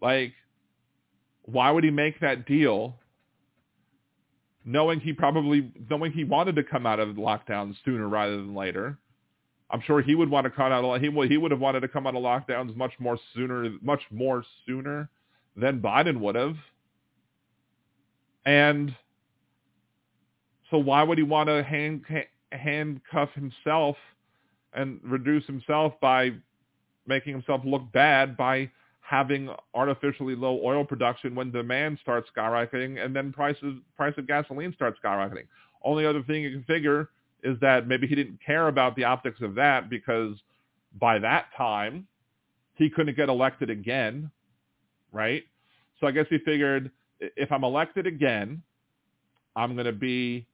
Like, 0.00 0.32
why 1.42 1.70
would 1.70 1.84
he 1.84 1.90
make 1.90 2.20
that 2.20 2.46
deal 2.46 2.96
knowing 4.64 5.00
he 5.00 5.12
probably 5.12 5.72
knowing 5.88 6.12
he 6.12 6.24
wanted 6.24 6.56
to 6.56 6.62
come 6.62 6.84
out 6.84 7.00
of 7.00 7.14
the 7.14 7.20
lockdowns 7.20 7.74
sooner 7.84 8.08
rather 8.08 8.36
than 8.36 8.54
later? 8.54 8.98
I'm 9.70 9.80
sure 9.82 10.00
he 10.00 10.14
would 10.14 10.30
want 10.30 10.44
to 10.44 10.50
cut 10.50 10.72
out. 10.72 11.00
He 11.00 11.08
would 11.08 11.30
he 11.30 11.36
would 11.36 11.50
have 11.50 11.60
wanted 11.60 11.80
to 11.80 11.88
come 11.88 12.06
out 12.06 12.14
of 12.14 12.22
lockdowns 12.22 12.74
much 12.74 12.92
more 12.98 13.18
sooner, 13.34 13.70
much 13.82 14.02
more 14.10 14.44
sooner 14.66 15.10
than 15.56 15.80
Biden 15.80 16.20
would 16.20 16.36
have. 16.36 16.56
And 18.46 18.94
so 20.70 20.78
why 20.78 21.02
would 21.02 21.18
he 21.18 21.24
want 21.24 21.48
to 21.48 21.62
hand, 21.62 22.04
handcuff 22.52 23.30
himself 23.34 23.96
and 24.72 25.00
reduce 25.02 25.44
himself 25.46 25.94
by 26.00 26.32
making 27.06 27.32
himself 27.32 27.62
look 27.64 27.90
bad 27.92 28.36
by 28.36 28.70
having 29.00 29.48
artificially 29.74 30.34
low 30.34 30.60
oil 30.62 30.84
production 30.84 31.34
when 31.34 31.50
demand 31.50 31.98
starts 32.02 32.28
skyrocketing 32.34 33.02
and 33.02 33.16
then 33.16 33.32
prices 33.32 33.74
price 33.96 34.14
of 34.18 34.26
gasoline 34.26 34.72
starts 34.74 34.98
skyrocketing. 35.02 35.46
Only 35.82 36.04
other 36.04 36.22
thing 36.22 36.42
you 36.42 36.50
can 36.50 36.64
figure 36.64 37.08
is 37.42 37.58
that 37.60 37.86
maybe 37.86 38.06
he 38.06 38.14
didn't 38.14 38.38
care 38.44 38.68
about 38.68 38.96
the 38.96 39.04
optics 39.04 39.40
of 39.40 39.54
that 39.54 39.88
because 39.88 40.36
by 40.98 41.18
that 41.18 41.46
time 41.56 42.06
he 42.74 42.90
couldn't 42.90 43.16
get 43.16 43.28
elected 43.28 43.70
again, 43.70 44.30
right? 45.12 45.44
So 46.00 46.06
I 46.06 46.10
guess 46.10 46.26
he 46.30 46.38
figured 46.38 46.90
if 47.20 47.50
I'm 47.50 47.64
elected 47.64 48.06
again, 48.06 48.62
I'm 49.56 49.74
going 49.74 49.86
to 49.86 49.92
be 49.92 50.46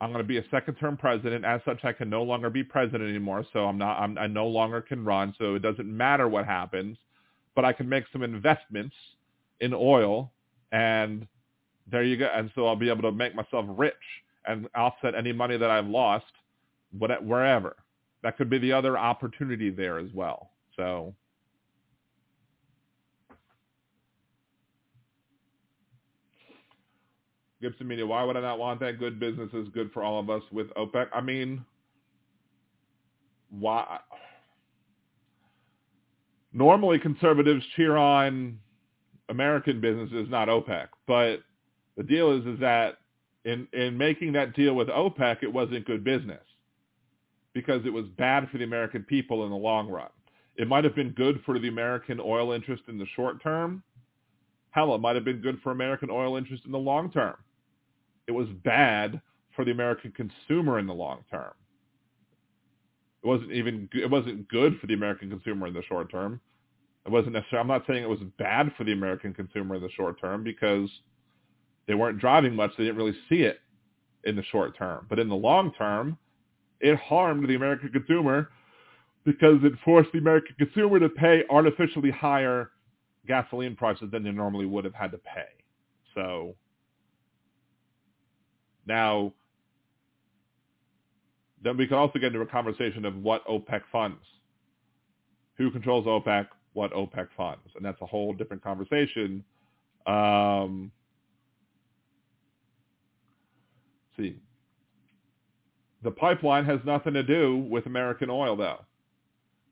I'm 0.00 0.12
going 0.12 0.22
to 0.22 0.28
be 0.28 0.38
a 0.38 0.44
second 0.50 0.76
term 0.76 0.96
president. 0.96 1.44
As 1.44 1.60
such, 1.64 1.84
I 1.84 1.92
can 1.92 2.08
no 2.08 2.22
longer 2.22 2.50
be 2.50 2.62
president 2.62 3.08
anymore. 3.08 3.44
So 3.52 3.64
I'm 3.66 3.78
not, 3.78 3.98
I'm, 3.98 4.16
I 4.16 4.28
no 4.28 4.46
longer 4.46 4.80
can 4.80 5.04
run. 5.04 5.34
So 5.38 5.56
it 5.56 5.62
doesn't 5.62 5.86
matter 5.88 6.28
what 6.28 6.44
happens, 6.44 6.96
but 7.56 7.64
I 7.64 7.72
can 7.72 7.88
make 7.88 8.04
some 8.12 8.22
investments 8.22 8.94
in 9.60 9.74
oil 9.74 10.30
and 10.70 11.26
there 11.90 12.04
you 12.04 12.16
go. 12.16 12.30
And 12.32 12.50
so 12.54 12.66
I'll 12.66 12.76
be 12.76 12.90
able 12.90 13.02
to 13.02 13.12
make 13.12 13.34
myself 13.34 13.64
rich 13.68 13.94
and 14.48 14.66
offset 14.74 15.14
any 15.14 15.32
money 15.32 15.56
that 15.56 15.70
I've 15.70 15.86
lost 15.86 16.24
wherever. 16.92 17.76
That 18.22 18.36
could 18.36 18.50
be 18.50 18.58
the 18.58 18.72
other 18.72 18.98
opportunity 18.98 19.70
there 19.70 19.98
as 19.98 20.08
well. 20.12 20.50
So 20.74 21.14
Gibson 27.60 27.86
Media, 27.86 28.06
why 28.06 28.24
would 28.24 28.36
I 28.36 28.40
not 28.40 28.58
want 28.58 28.80
that? 28.80 28.98
Good 28.98 29.20
business 29.20 29.50
is 29.52 29.68
good 29.68 29.90
for 29.92 30.02
all 30.02 30.18
of 30.18 30.30
us 30.30 30.42
with 30.50 30.68
OPEC. 30.74 31.08
I 31.12 31.20
mean, 31.20 31.64
why? 33.50 33.98
Normally 36.52 36.98
conservatives 36.98 37.64
cheer 37.76 37.96
on 37.96 38.58
American 39.28 39.80
businesses, 39.80 40.28
not 40.30 40.48
OPEC. 40.48 40.88
But 41.06 41.40
the 41.96 42.02
deal 42.02 42.32
is, 42.32 42.46
is 42.46 42.58
that 42.60 42.98
in, 43.48 43.68
in 43.72 43.96
making 43.96 44.32
that 44.32 44.54
deal 44.54 44.74
with 44.74 44.88
OPEC, 44.88 45.42
it 45.42 45.52
wasn't 45.52 45.86
good 45.86 46.04
business 46.04 46.42
because 47.54 47.84
it 47.86 47.92
was 47.92 48.06
bad 48.16 48.48
for 48.50 48.58
the 48.58 48.64
American 48.64 49.02
people 49.02 49.44
in 49.44 49.50
the 49.50 49.56
long 49.56 49.88
run. 49.88 50.10
It 50.56 50.68
might 50.68 50.84
have 50.84 50.94
been 50.94 51.10
good 51.10 51.40
for 51.44 51.58
the 51.58 51.68
American 51.68 52.20
oil 52.20 52.52
interest 52.52 52.82
in 52.88 52.98
the 52.98 53.06
short 53.14 53.42
term. 53.42 53.82
Hell, 54.70 54.94
it 54.94 55.00
might 55.00 55.16
have 55.16 55.24
been 55.24 55.40
good 55.40 55.60
for 55.62 55.72
American 55.72 56.10
oil 56.10 56.36
interest 56.36 56.64
in 56.66 56.72
the 56.72 56.78
long 56.78 57.10
term 57.10 57.36
it 58.28 58.32
was 58.32 58.46
bad 58.62 59.20
for 59.56 59.64
the 59.64 59.72
American 59.72 60.12
consumer 60.12 60.78
in 60.78 60.86
the 60.86 60.94
long 60.94 61.24
term. 61.30 61.52
It 63.24 63.26
wasn't 63.26 63.50
even 63.50 63.88
it 63.92 64.08
wasn't 64.08 64.46
good 64.48 64.78
for 64.80 64.86
the 64.86 64.94
American 64.94 65.30
consumer 65.30 65.66
in 65.66 65.74
the 65.74 65.82
short 65.82 66.10
term. 66.10 66.40
It 67.04 67.10
wasn't 67.10 67.32
necessarily. 67.32 67.62
I'm 67.62 67.68
not 67.68 67.84
saying 67.88 68.04
it 68.04 68.08
was 68.08 68.20
bad 68.38 68.70
for 68.76 68.84
the 68.84 68.92
American 68.92 69.34
consumer 69.34 69.74
in 69.74 69.82
the 69.82 69.90
short 69.90 70.20
term 70.20 70.44
because 70.44 70.88
they 71.88 71.94
weren't 71.94 72.20
driving 72.20 72.54
much. 72.54 72.70
They 72.76 72.84
didn't 72.84 72.98
really 72.98 73.16
see 73.28 73.42
it 73.42 73.60
in 74.24 74.36
the 74.36 74.44
short 74.44 74.76
term. 74.76 75.06
But 75.08 75.18
in 75.18 75.28
the 75.28 75.34
long 75.34 75.72
term, 75.72 76.18
it 76.80 76.96
harmed 76.98 77.48
the 77.48 77.56
American 77.56 77.88
consumer 77.88 78.50
because 79.24 79.58
it 79.64 79.72
forced 79.84 80.12
the 80.12 80.18
American 80.18 80.54
consumer 80.58 81.00
to 81.00 81.08
pay 81.08 81.44
artificially 81.50 82.10
higher 82.10 82.70
gasoline 83.26 83.74
prices 83.74 84.10
than 84.12 84.22
they 84.22 84.30
normally 84.30 84.66
would 84.66 84.84
have 84.84 84.94
had 84.94 85.10
to 85.10 85.18
pay. 85.18 85.48
So 86.14 86.54
now, 88.86 89.32
then 91.62 91.76
we 91.76 91.86
can 91.86 91.96
also 91.96 92.18
get 92.18 92.28
into 92.28 92.40
a 92.40 92.46
conversation 92.46 93.04
of 93.04 93.16
what 93.16 93.46
OPEC 93.46 93.82
funds. 93.90 94.22
Who 95.56 95.70
controls 95.70 96.06
OPEC? 96.06 96.46
What 96.74 96.92
OPEC 96.92 97.28
funds? 97.36 97.62
And 97.76 97.84
that's 97.84 98.00
a 98.02 98.06
whole 98.06 98.32
different 98.34 98.62
conversation. 98.62 99.42
Um, 100.06 100.92
see, 104.18 104.36
the 106.02 106.10
pipeline 106.10 106.64
has 106.64 106.80
nothing 106.84 107.14
to 107.14 107.22
do 107.22 107.66
with 107.70 107.86
American 107.86 108.30
oil, 108.30 108.56
though. 108.56 108.84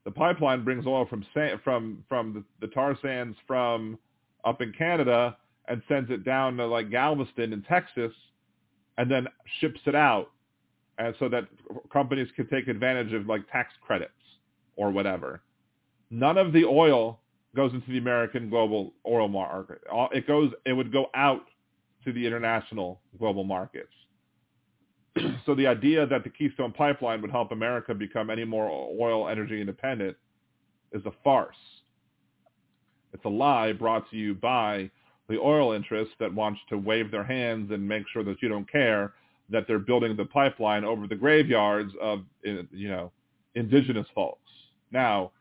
The 0.05 0.11
pipeline 0.11 0.63
brings 0.63 0.85
oil 0.85 1.05
from 1.05 1.25
from 1.63 2.03
from 2.07 2.33
the, 2.33 2.43
the 2.65 2.73
tar 2.73 2.97
sands 3.01 3.37
from 3.45 3.99
up 4.45 4.61
in 4.61 4.71
Canada 4.71 5.37
and 5.67 5.81
sends 5.89 6.09
it 6.09 6.23
down 6.23 6.55
to 6.57 6.65
like 6.65 6.89
Galveston 6.89 7.51
in 7.51 7.61
Texas 7.63 8.13
and 8.97 9.11
then 9.11 9.27
ships 9.59 9.81
it 9.85 9.95
out 9.95 10.31
and 10.97 11.13
so 11.19 11.29
that 11.29 11.47
companies 11.91 12.27
can 12.35 12.47
take 12.47 12.67
advantage 12.67 13.13
of 13.13 13.27
like 13.27 13.49
tax 13.51 13.73
credits 13.85 14.11
or 14.75 14.91
whatever. 14.91 15.41
None 16.09 16.37
of 16.37 16.53
the 16.53 16.65
oil 16.65 17.19
goes 17.55 17.73
into 17.73 17.91
the 17.91 17.97
American 17.97 18.49
global 18.49 18.93
oil 19.05 19.27
market. 19.27 19.81
It 20.13 20.27
goes, 20.27 20.51
it 20.65 20.73
would 20.73 20.91
go 20.91 21.07
out 21.13 21.45
to 22.05 22.13
the 22.13 22.25
international 22.25 23.01
global 23.19 23.43
markets. 23.43 23.91
So 25.47 25.55
the 25.55 25.65
idea 25.65 26.05
that 26.05 26.25
the 26.25 26.29
Keystone 26.29 26.73
Pipeline 26.73 27.21
would 27.21 27.31
help 27.31 27.53
America 27.53 27.93
become 27.95 28.29
any 28.29 28.43
more 28.43 28.69
oil 28.69 29.29
energy 29.29 29.61
independent 29.61 30.15
is 30.91 31.03
a 31.05 31.11
farce. 31.23 31.55
It's 33.13 33.23
a 33.23 33.29
lie 33.29 33.71
brought 33.71 34.11
to 34.11 34.17
you 34.17 34.35
by 34.35 34.91
the 35.29 35.39
oil 35.39 35.71
interests 35.71 36.13
that 36.19 36.33
wants 36.33 36.59
to 36.69 36.77
wave 36.77 37.11
their 37.11 37.23
hands 37.23 37.71
and 37.71 37.87
make 37.87 38.03
sure 38.11 38.25
that 38.25 38.41
you 38.41 38.49
don't 38.49 38.69
care 38.69 39.13
that 39.49 39.65
they're 39.67 39.79
building 39.79 40.17
the 40.17 40.25
pipeline 40.25 40.83
over 40.83 41.07
the 41.07 41.15
graveyards 41.15 41.93
of 42.01 42.23
you 42.43 42.89
know 42.89 43.11
indigenous 43.55 44.07
folks. 44.13 44.51
Now, 44.91 45.31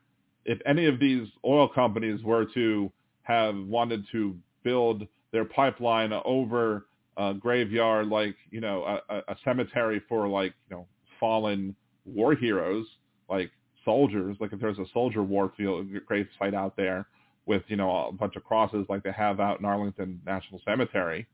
if 0.44 0.60
any 0.66 0.86
of 0.86 1.00
these 1.00 1.26
oil 1.44 1.68
companies 1.68 2.22
were 2.22 2.44
to 2.54 2.92
have 3.22 3.56
wanted 3.56 4.04
to 4.12 4.36
build 4.62 5.08
their 5.32 5.44
pipeline 5.44 6.12
over 6.12 6.86
a 7.16 7.34
graveyard 7.34 8.08
like 8.08 8.36
you 8.50 8.60
know 8.60 9.00
a, 9.08 9.16
a 9.28 9.36
cemetery 9.44 10.02
for 10.08 10.28
like 10.28 10.54
you 10.70 10.76
know 10.76 10.86
fallen 11.18 11.74
war 12.04 12.34
heroes 12.34 12.86
like 13.28 13.50
soldiers. 13.84 14.36
Like 14.40 14.52
if 14.52 14.60
there's 14.60 14.78
a 14.78 14.84
soldier 14.92 15.22
war 15.22 15.52
field 15.56 15.86
grave 16.06 16.28
site 16.38 16.54
out 16.54 16.76
there 16.76 17.06
with 17.46 17.62
you 17.68 17.76
know 17.76 18.08
a 18.08 18.12
bunch 18.12 18.36
of 18.36 18.44
crosses 18.44 18.84
like 18.90 19.02
they 19.02 19.12
have 19.12 19.40
out 19.40 19.60
in 19.60 19.64
Arlington 19.64 20.20
National 20.26 20.60
Cemetery, 20.64 21.26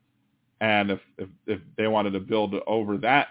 and 0.60 0.92
if 0.92 1.00
if, 1.18 1.28
if 1.46 1.60
they 1.76 1.88
wanted 1.88 2.12
to 2.12 2.20
build 2.20 2.54
over 2.66 2.96
that 2.98 3.28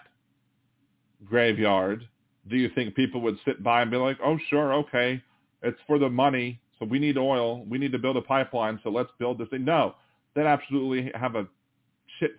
graveyard, 1.24 2.08
do 2.50 2.58
you 2.58 2.70
think 2.76 2.96
people 2.96 3.22
would 3.22 3.38
sit 3.46 3.64
by 3.64 3.82
and 3.84 3.92
be 3.92 3.98
like, 3.98 4.18
oh 4.24 4.38
sure, 4.50 4.74
okay, 4.74 5.24
it's 5.62 5.80
for 5.88 6.00
the 6.00 6.10
money, 6.10 6.60
so 6.80 6.86
we 6.86 7.00
need 7.00 7.18
oil, 7.18 7.64
we 7.66 7.78
need 7.78 7.92
to 7.92 8.00
build 8.00 8.18
a 8.18 8.22
pipeline, 8.22 8.80
so 8.84 8.90
let's 8.90 9.12
build 9.20 9.38
this 9.38 9.48
thing? 9.50 9.64
No, 9.64 9.96
they'd 10.36 10.48
absolutely 10.48 11.12
have 11.14 11.36
a 11.36 11.48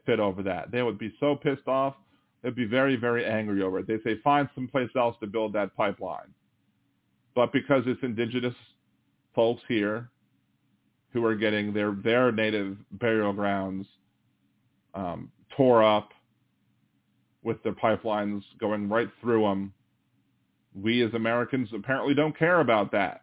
fit 0.06 0.20
over 0.20 0.42
that. 0.42 0.70
They 0.70 0.82
would 0.82 0.98
be 0.98 1.14
so 1.20 1.36
pissed 1.36 1.68
off. 1.68 1.94
They'd 2.42 2.54
be 2.54 2.64
very, 2.64 2.96
very 2.96 3.24
angry 3.24 3.62
over 3.62 3.78
it. 3.78 3.86
They'd 3.86 4.02
say, 4.02 4.20
find 4.22 4.48
someplace 4.54 4.90
else 4.96 5.16
to 5.20 5.26
build 5.26 5.52
that 5.52 5.74
pipeline. 5.76 6.34
But 7.34 7.52
because 7.52 7.84
it's 7.86 8.02
indigenous 8.02 8.54
folks 9.34 9.62
here 9.68 10.10
who 11.12 11.24
are 11.24 11.34
getting 11.34 11.72
their 11.72 11.92
their 11.92 12.32
native 12.32 12.76
burial 12.92 13.32
grounds 13.32 13.86
um, 14.94 15.30
tore 15.56 15.82
up 15.82 16.10
with 17.42 17.62
their 17.62 17.72
pipelines 17.72 18.42
going 18.60 18.88
right 18.88 19.08
through 19.20 19.42
them. 19.42 19.72
We 20.74 21.02
as 21.02 21.12
Americans 21.14 21.68
apparently 21.74 22.14
don't 22.14 22.36
care 22.38 22.60
about 22.60 22.92
that. 22.92 23.22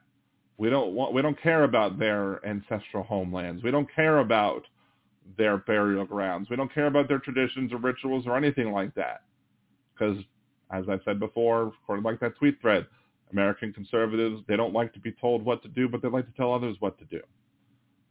We 0.58 0.70
don't 0.70 0.94
want, 0.94 1.14
we 1.14 1.22
don't 1.22 1.42
care 1.42 1.64
about 1.64 1.98
their 1.98 2.46
ancestral 2.46 3.04
homelands. 3.04 3.64
We 3.64 3.72
don't 3.72 3.88
care 3.96 4.20
about 4.20 4.64
their 5.38 5.58
burial 5.58 6.06
grounds. 6.06 6.50
We 6.50 6.56
don't 6.56 6.74
care 6.74 6.88
about 6.88 7.08
their 7.08 7.20
traditions 7.20 7.72
or 7.72 7.78
rituals 7.78 8.26
or 8.28 8.38
anything 8.38 8.72
like 8.72 8.94
that. 8.96 9.22
Because, 9.94 10.18
as 10.72 10.86
I 10.90 11.00
said 11.06 11.20
before, 11.20 11.74
according 11.84 12.04
like 12.04 12.20
that 12.22 12.38
tweet 12.38 12.60
thread, 12.62 12.86
American 13.32 13.74
conservatives, 13.74 14.42
they 14.48 14.56
don't 14.56 14.74
like 14.74 14.94
to 14.94 15.00
be 15.00 15.12
told 15.12 15.44
what 15.44 15.62
to 15.64 15.70
do, 15.70 15.88
but 15.88 16.02
they 16.02 16.08
like 16.08 16.26
to 16.26 16.34
tell 16.34 16.54
others 16.54 16.76
what 16.80 16.98
to 17.00 17.06
do. 17.06 17.22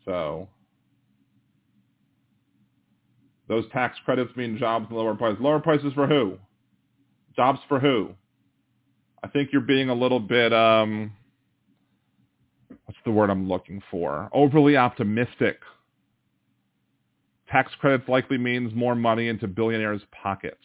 So 0.05 0.49
those 3.49 3.65
tax 3.73 3.99
credits 4.05 4.35
mean 4.37 4.59
jobs 4.59 4.87
and 4.89 4.99
lower 4.99 5.15
prices. 5.15 5.41
Lower 5.41 5.59
prices 5.59 5.93
for 5.95 6.07
who? 6.07 6.39
Jobs 7.35 7.61
for 7.69 7.81
who? 7.81 8.11
I 9.23 9.29
think 9.29 9.51
you're 9.53 9.63
being 9.63 9.89
a 9.89 9.95
little 9.95 10.21
bit, 10.21 10.53
um, 10.53 11.13
what's 12.85 12.99
the 13.05 13.11
word 13.11 13.31
I'm 13.31 13.49
looking 13.49 13.83
for? 13.91 14.29
Overly 14.33 14.77
optimistic. 14.77 15.59
Tax 17.51 17.73
credits 17.81 18.09
likely 18.09 18.37
means 18.37 18.75
more 18.75 18.95
money 18.95 19.29
into 19.29 19.49
billionaires' 19.49 20.03
pockets. 20.23 20.57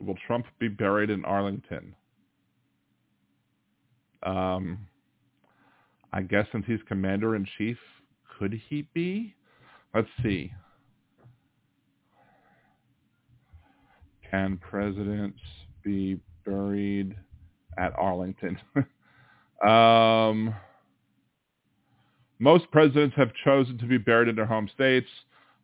Will 0.00 0.16
Trump 0.26 0.46
be 0.58 0.68
buried 0.68 1.10
in 1.10 1.24
Arlington? 1.24 1.94
Um, 4.24 4.86
I 6.12 6.22
guess 6.22 6.46
since 6.52 6.64
he's 6.66 6.80
commander 6.88 7.36
in 7.36 7.46
chief, 7.56 7.78
could 8.38 8.52
he 8.68 8.88
be? 8.92 9.34
Let's 9.94 10.08
see. 10.22 10.52
Can 14.30 14.58
presidents 14.58 15.40
be 15.84 16.20
buried 16.44 17.16
at 17.78 17.92
Arlington? 17.96 18.58
um, 19.66 20.54
Most 22.38 22.70
presidents 22.70 23.16
have 23.16 23.32
chosen 23.44 23.78
to 23.78 23.86
be 23.86 23.98
buried 23.98 24.28
in 24.28 24.36
their 24.36 24.46
home 24.46 24.68
states. 24.74 25.08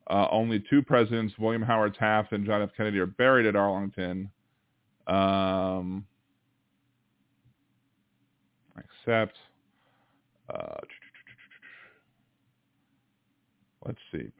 Uh, 0.08 0.26
only 0.30 0.62
two 0.70 0.82
presidents, 0.82 1.34
William 1.38 1.62
Howard 1.62 1.94
Taft 1.94 2.32
and 2.32 2.44
John 2.44 2.62
F. 2.62 2.70
Kennedy, 2.76 2.98
are 2.98 3.06
buried 3.06 3.46
at 3.46 3.54
Arlington. 3.54 4.30
Um, 5.06 6.04
except, 8.76 9.36
uh, 10.52 10.76
let's 13.86 13.98
see. 14.10 14.30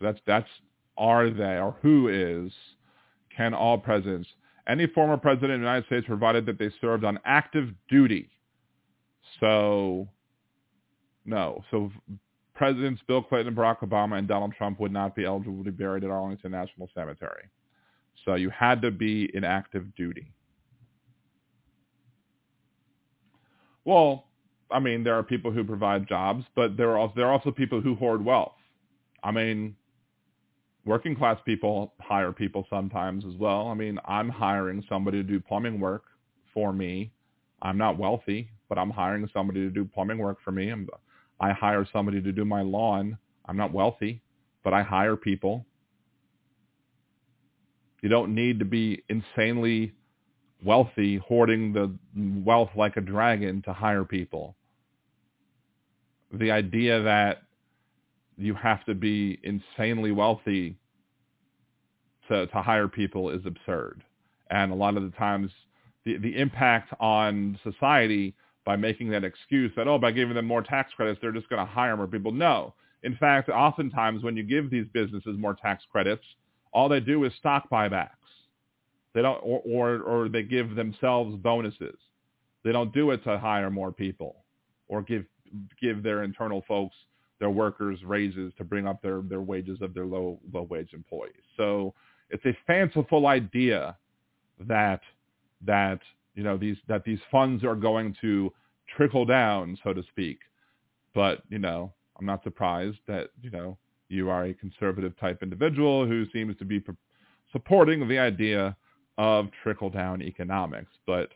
That's 0.00 0.18
that's 0.26 0.48
are 0.96 1.30
they 1.30 1.58
or 1.58 1.76
who 1.82 2.08
is 2.08 2.52
can 3.34 3.54
all 3.54 3.78
presidents 3.78 4.28
any 4.68 4.86
former 4.86 5.16
president 5.16 5.52
of 5.52 5.60
the 5.60 5.66
United 5.66 5.86
States 5.86 6.06
provided 6.06 6.46
that 6.46 6.58
they 6.58 6.70
served 6.80 7.04
on 7.04 7.18
active 7.24 7.70
duty. 7.88 8.30
So 9.40 10.08
no. 11.24 11.64
So 11.70 11.90
Presidents 12.54 13.02
Bill 13.06 13.22
Clinton, 13.22 13.54
Barack 13.54 13.80
Obama, 13.80 14.18
and 14.18 14.28
Donald 14.28 14.54
Trump 14.56 14.78
would 14.80 14.92
not 14.92 15.16
be 15.16 15.24
eligible 15.24 15.64
to 15.64 15.70
be 15.70 15.70
buried 15.70 16.04
at 16.04 16.10
Arlington 16.10 16.52
National 16.52 16.88
Cemetery. 16.94 17.48
So 18.24 18.36
you 18.36 18.50
had 18.50 18.80
to 18.82 18.90
be 18.90 19.30
in 19.34 19.44
active 19.44 19.94
duty. 19.96 20.32
Well, 23.84 24.24
I 24.70 24.80
mean, 24.80 25.04
there 25.04 25.14
are 25.14 25.22
people 25.22 25.50
who 25.50 25.64
provide 25.64 26.08
jobs, 26.08 26.44
but 26.54 26.76
there 26.76 26.90
are 26.90 26.98
also, 26.98 27.12
there 27.16 27.26
are 27.26 27.32
also 27.32 27.50
people 27.50 27.80
who 27.80 27.96
hoard 27.96 28.24
wealth. 28.24 28.54
I 29.22 29.30
mean, 29.30 29.76
working 30.84 31.16
class 31.16 31.38
people 31.44 31.94
hire 32.00 32.32
people 32.32 32.66
sometimes 32.68 33.24
as 33.24 33.34
well. 33.36 33.68
I 33.68 33.74
mean, 33.74 33.98
I'm 34.06 34.28
hiring 34.28 34.84
somebody 34.88 35.18
to 35.18 35.22
do 35.22 35.40
plumbing 35.40 35.80
work 35.80 36.04
for 36.52 36.72
me. 36.72 37.10
I'm 37.62 37.78
not 37.78 37.98
wealthy, 37.98 38.50
but 38.68 38.78
I'm 38.78 38.90
hiring 38.90 39.28
somebody 39.32 39.60
to 39.60 39.70
do 39.70 39.84
plumbing 39.84 40.18
work 40.18 40.38
for 40.44 40.52
me. 40.52 40.70
I'm, 40.70 40.88
I 41.40 41.52
hire 41.52 41.86
somebody 41.92 42.20
to 42.20 42.32
do 42.32 42.44
my 42.44 42.62
lawn. 42.62 43.18
I'm 43.46 43.56
not 43.56 43.72
wealthy, 43.72 44.22
but 44.62 44.74
I 44.74 44.82
hire 44.82 45.16
people. 45.16 45.66
You 48.02 48.10
don't 48.10 48.34
need 48.34 48.58
to 48.58 48.66
be 48.66 49.02
insanely 49.08 49.94
wealthy, 50.62 51.16
hoarding 51.16 51.72
the 51.72 51.94
wealth 52.44 52.70
like 52.76 52.96
a 52.96 53.00
dragon 53.00 53.62
to 53.62 53.72
hire 53.72 54.04
people. 54.04 54.56
The 56.32 56.50
idea 56.50 57.02
that 57.02 57.42
you 58.36 58.54
have 58.54 58.84
to 58.86 58.94
be 58.94 59.38
insanely 59.42 60.10
wealthy 60.10 60.76
to, 62.28 62.46
to 62.46 62.62
hire 62.62 62.88
people 62.88 63.30
is 63.30 63.44
absurd. 63.46 64.02
And 64.50 64.72
a 64.72 64.74
lot 64.74 64.96
of 64.96 65.02
the 65.02 65.16
times 65.16 65.50
the, 66.04 66.16
the 66.18 66.36
impact 66.38 66.92
on 67.00 67.58
society 67.62 68.34
by 68.64 68.76
making 68.76 69.10
that 69.10 69.24
excuse 69.24 69.70
that, 69.76 69.88
oh, 69.88 69.98
by 69.98 70.10
giving 70.10 70.34
them 70.34 70.46
more 70.46 70.62
tax 70.62 70.92
credits, 70.94 71.18
they're 71.20 71.32
just 71.32 71.48
going 71.48 71.64
to 71.64 71.70
hire 71.70 71.96
more 71.96 72.06
people. 72.06 72.32
No. 72.32 72.74
In 73.02 73.16
fact, 73.16 73.50
oftentimes 73.50 74.22
when 74.22 74.36
you 74.36 74.42
give 74.42 74.70
these 74.70 74.86
businesses 74.92 75.36
more 75.38 75.54
tax 75.54 75.84
credits, 75.90 76.24
all 76.72 76.88
they 76.88 77.00
do 77.00 77.24
is 77.24 77.32
stock 77.38 77.68
buybacks. 77.70 78.08
They 79.12 79.22
don't, 79.22 79.38
or, 79.42 79.60
or, 79.64 80.00
or 80.00 80.28
they 80.28 80.42
give 80.42 80.74
themselves 80.74 81.36
bonuses. 81.36 81.96
They 82.64 82.72
don't 82.72 82.92
do 82.92 83.10
it 83.10 83.22
to 83.24 83.38
hire 83.38 83.70
more 83.70 83.92
people 83.92 84.44
or 84.88 85.02
give, 85.02 85.24
give 85.80 86.02
their 86.02 86.22
internal 86.22 86.64
folks, 86.66 86.96
their 87.40 87.50
workers 87.50 87.98
raises 88.04 88.52
to 88.58 88.64
bring 88.64 88.86
up 88.86 89.02
their, 89.02 89.20
their 89.22 89.40
wages 89.40 89.78
of 89.80 89.94
their 89.94 90.06
low, 90.06 90.38
low 90.52 90.62
wage 90.62 90.92
employees. 90.92 91.32
So 91.56 91.94
it's 92.30 92.44
a 92.46 92.56
fanciful 92.66 93.26
idea 93.26 93.96
that, 94.60 95.00
that 95.66 96.00
you 96.34 96.42
know 96.42 96.56
these 96.56 96.76
that 96.88 97.04
these 97.04 97.20
funds 97.30 97.64
are 97.64 97.74
going 97.74 98.14
to 98.20 98.52
trickle 98.96 99.24
down, 99.24 99.78
so 99.82 99.92
to 99.92 100.02
speak. 100.10 100.38
But 101.14 101.42
you 101.48 101.58
know, 101.58 101.92
I'm 102.18 102.26
not 102.26 102.42
surprised 102.42 102.98
that 103.06 103.30
you 103.40 103.50
know 103.50 103.78
you 104.08 104.28
are 104.30 104.46
a 104.46 104.54
conservative 104.54 105.18
type 105.18 105.42
individual 105.42 106.06
who 106.06 106.26
seems 106.32 106.56
to 106.58 106.64
be 106.64 106.82
supporting 107.52 108.06
the 108.08 108.18
idea 108.18 108.76
of 109.16 109.48
trickle 109.62 109.90
down 109.90 110.22
economics. 110.22 110.92
But 111.06 111.30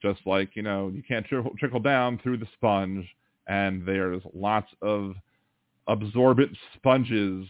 just 0.00 0.20
like 0.24 0.54
you 0.54 0.62
know, 0.62 0.88
you 0.88 1.02
can't 1.02 1.26
trickle, 1.26 1.52
trickle 1.58 1.80
down 1.80 2.18
through 2.22 2.38
the 2.38 2.48
sponge, 2.54 3.06
and 3.48 3.84
there's 3.84 4.22
lots 4.32 4.68
of 4.82 5.14
absorbent 5.88 6.56
sponges 6.74 7.46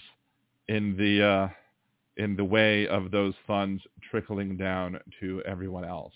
in 0.69 0.97
the 0.97 1.25
uh, 1.25 1.49
in 2.17 2.37
the 2.37 2.45
way 2.45 2.87
of 2.89 3.11
those 3.11 3.35
funds 3.47 3.83
trickling 4.11 4.57
down 4.57 4.99
to 5.21 5.43
everyone 5.47 5.85
else. 5.85 6.15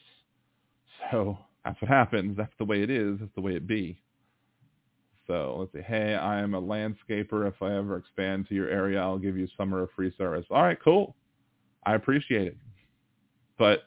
So 1.11 1.39
that's 1.65 1.81
what 1.81 1.89
happens. 1.89 2.37
That's 2.37 2.53
the 2.59 2.65
way 2.65 2.83
it 2.83 2.91
is. 2.91 3.19
That's 3.21 3.35
the 3.35 3.41
way 3.41 3.55
it 3.55 3.67
be. 3.67 4.01
So 5.27 5.57
let's 5.59 5.73
say, 5.73 5.83
hey, 5.83 6.15
I 6.15 6.41
am 6.41 6.55
a 6.55 6.61
landscaper. 6.61 7.47
If 7.47 7.63
I 7.63 7.77
ever 7.77 7.97
expand 7.97 8.49
to 8.49 8.55
your 8.55 8.69
area, 8.69 9.01
I'll 9.01 9.19
give 9.19 9.37
you 9.37 9.47
summer 9.57 9.83
of 9.83 9.91
free 9.95 10.13
service. 10.19 10.45
All 10.51 10.63
right, 10.63 10.79
cool. 10.83 11.15
I 11.85 11.95
appreciate 11.95 12.49
it. 12.49 12.57
But 13.59 13.85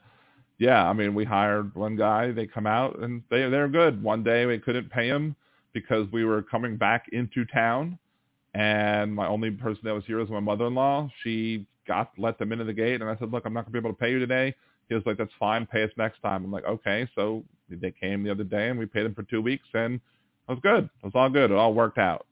yeah, 0.58 0.88
I 0.88 0.92
mean, 0.94 1.14
we 1.14 1.24
hired 1.24 1.74
one 1.74 1.96
guy. 1.96 2.32
They 2.32 2.46
come 2.46 2.66
out 2.66 2.98
and 3.00 3.22
they 3.30 3.48
they're 3.48 3.68
good. 3.68 4.02
One 4.02 4.22
day 4.22 4.46
we 4.46 4.58
couldn't 4.58 4.90
pay 4.90 5.08
him 5.08 5.36
because 5.74 6.10
we 6.12 6.24
were 6.24 6.42
coming 6.42 6.76
back 6.78 7.06
into 7.12 7.44
town, 7.44 7.98
and 8.56 9.14
my 9.14 9.26
only 9.26 9.50
person 9.50 9.82
that 9.84 9.92
was 9.92 10.04
here 10.06 10.16
was 10.18 10.30
my 10.30 10.40
mother-in-law. 10.40 11.10
She 11.22 11.66
got 11.86 12.10
let 12.16 12.38
them 12.38 12.52
into 12.52 12.64
the 12.64 12.72
gate, 12.72 13.02
and 13.02 13.10
I 13.10 13.16
said, 13.18 13.30
look, 13.30 13.44
I'm 13.44 13.52
not 13.52 13.66
gonna 13.66 13.72
be 13.72 13.78
able 13.78 13.90
to 13.90 13.98
pay 13.98 14.10
you 14.10 14.18
today. 14.18 14.54
He 14.88 14.94
was 14.94 15.04
like, 15.04 15.18
that's 15.18 15.32
fine. 15.38 15.66
Pay 15.66 15.82
us 15.82 15.90
next 15.96 16.22
time. 16.22 16.44
I'm 16.44 16.50
like, 16.52 16.64
okay. 16.64 17.08
So 17.14 17.44
they 17.68 17.90
came 17.90 18.22
the 18.22 18.30
other 18.30 18.44
day 18.44 18.68
and 18.68 18.78
we 18.78 18.86
paid 18.86 19.04
them 19.04 19.14
for 19.14 19.24
two 19.24 19.42
weeks 19.42 19.66
and 19.74 19.94
it 19.94 20.00
was 20.48 20.60
good. 20.62 20.84
It 20.84 21.04
was 21.04 21.12
all 21.14 21.28
good. 21.28 21.50
It 21.50 21.56
all 21.56 21.74
worked 21.74 21.98
out. 21.98 22.26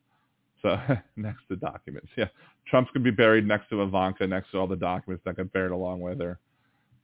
So 0.62 0.78
next 1.16 1.40
to 1.48 1.56
documents. 1.56 2.08
Yeah. 2.16 2.28
Trump's 2.70 2.92
to 2.92 3.00
be 3.00 3.10
buried 3.10 3.46
next 3.46 3.68
to 3.70 3.82
Ivanka, 3.82 4.26
next 4.26 4.52
to 4.52 4.58
all 4.58 4.66
the 4.66 4.76
documents 4.76 5.24
that 5.26 5.36
got 5.36 5.52
buried 5.52 5.72
along 5.72 6.00
with 6.00 6.20
her. 6.20 6.38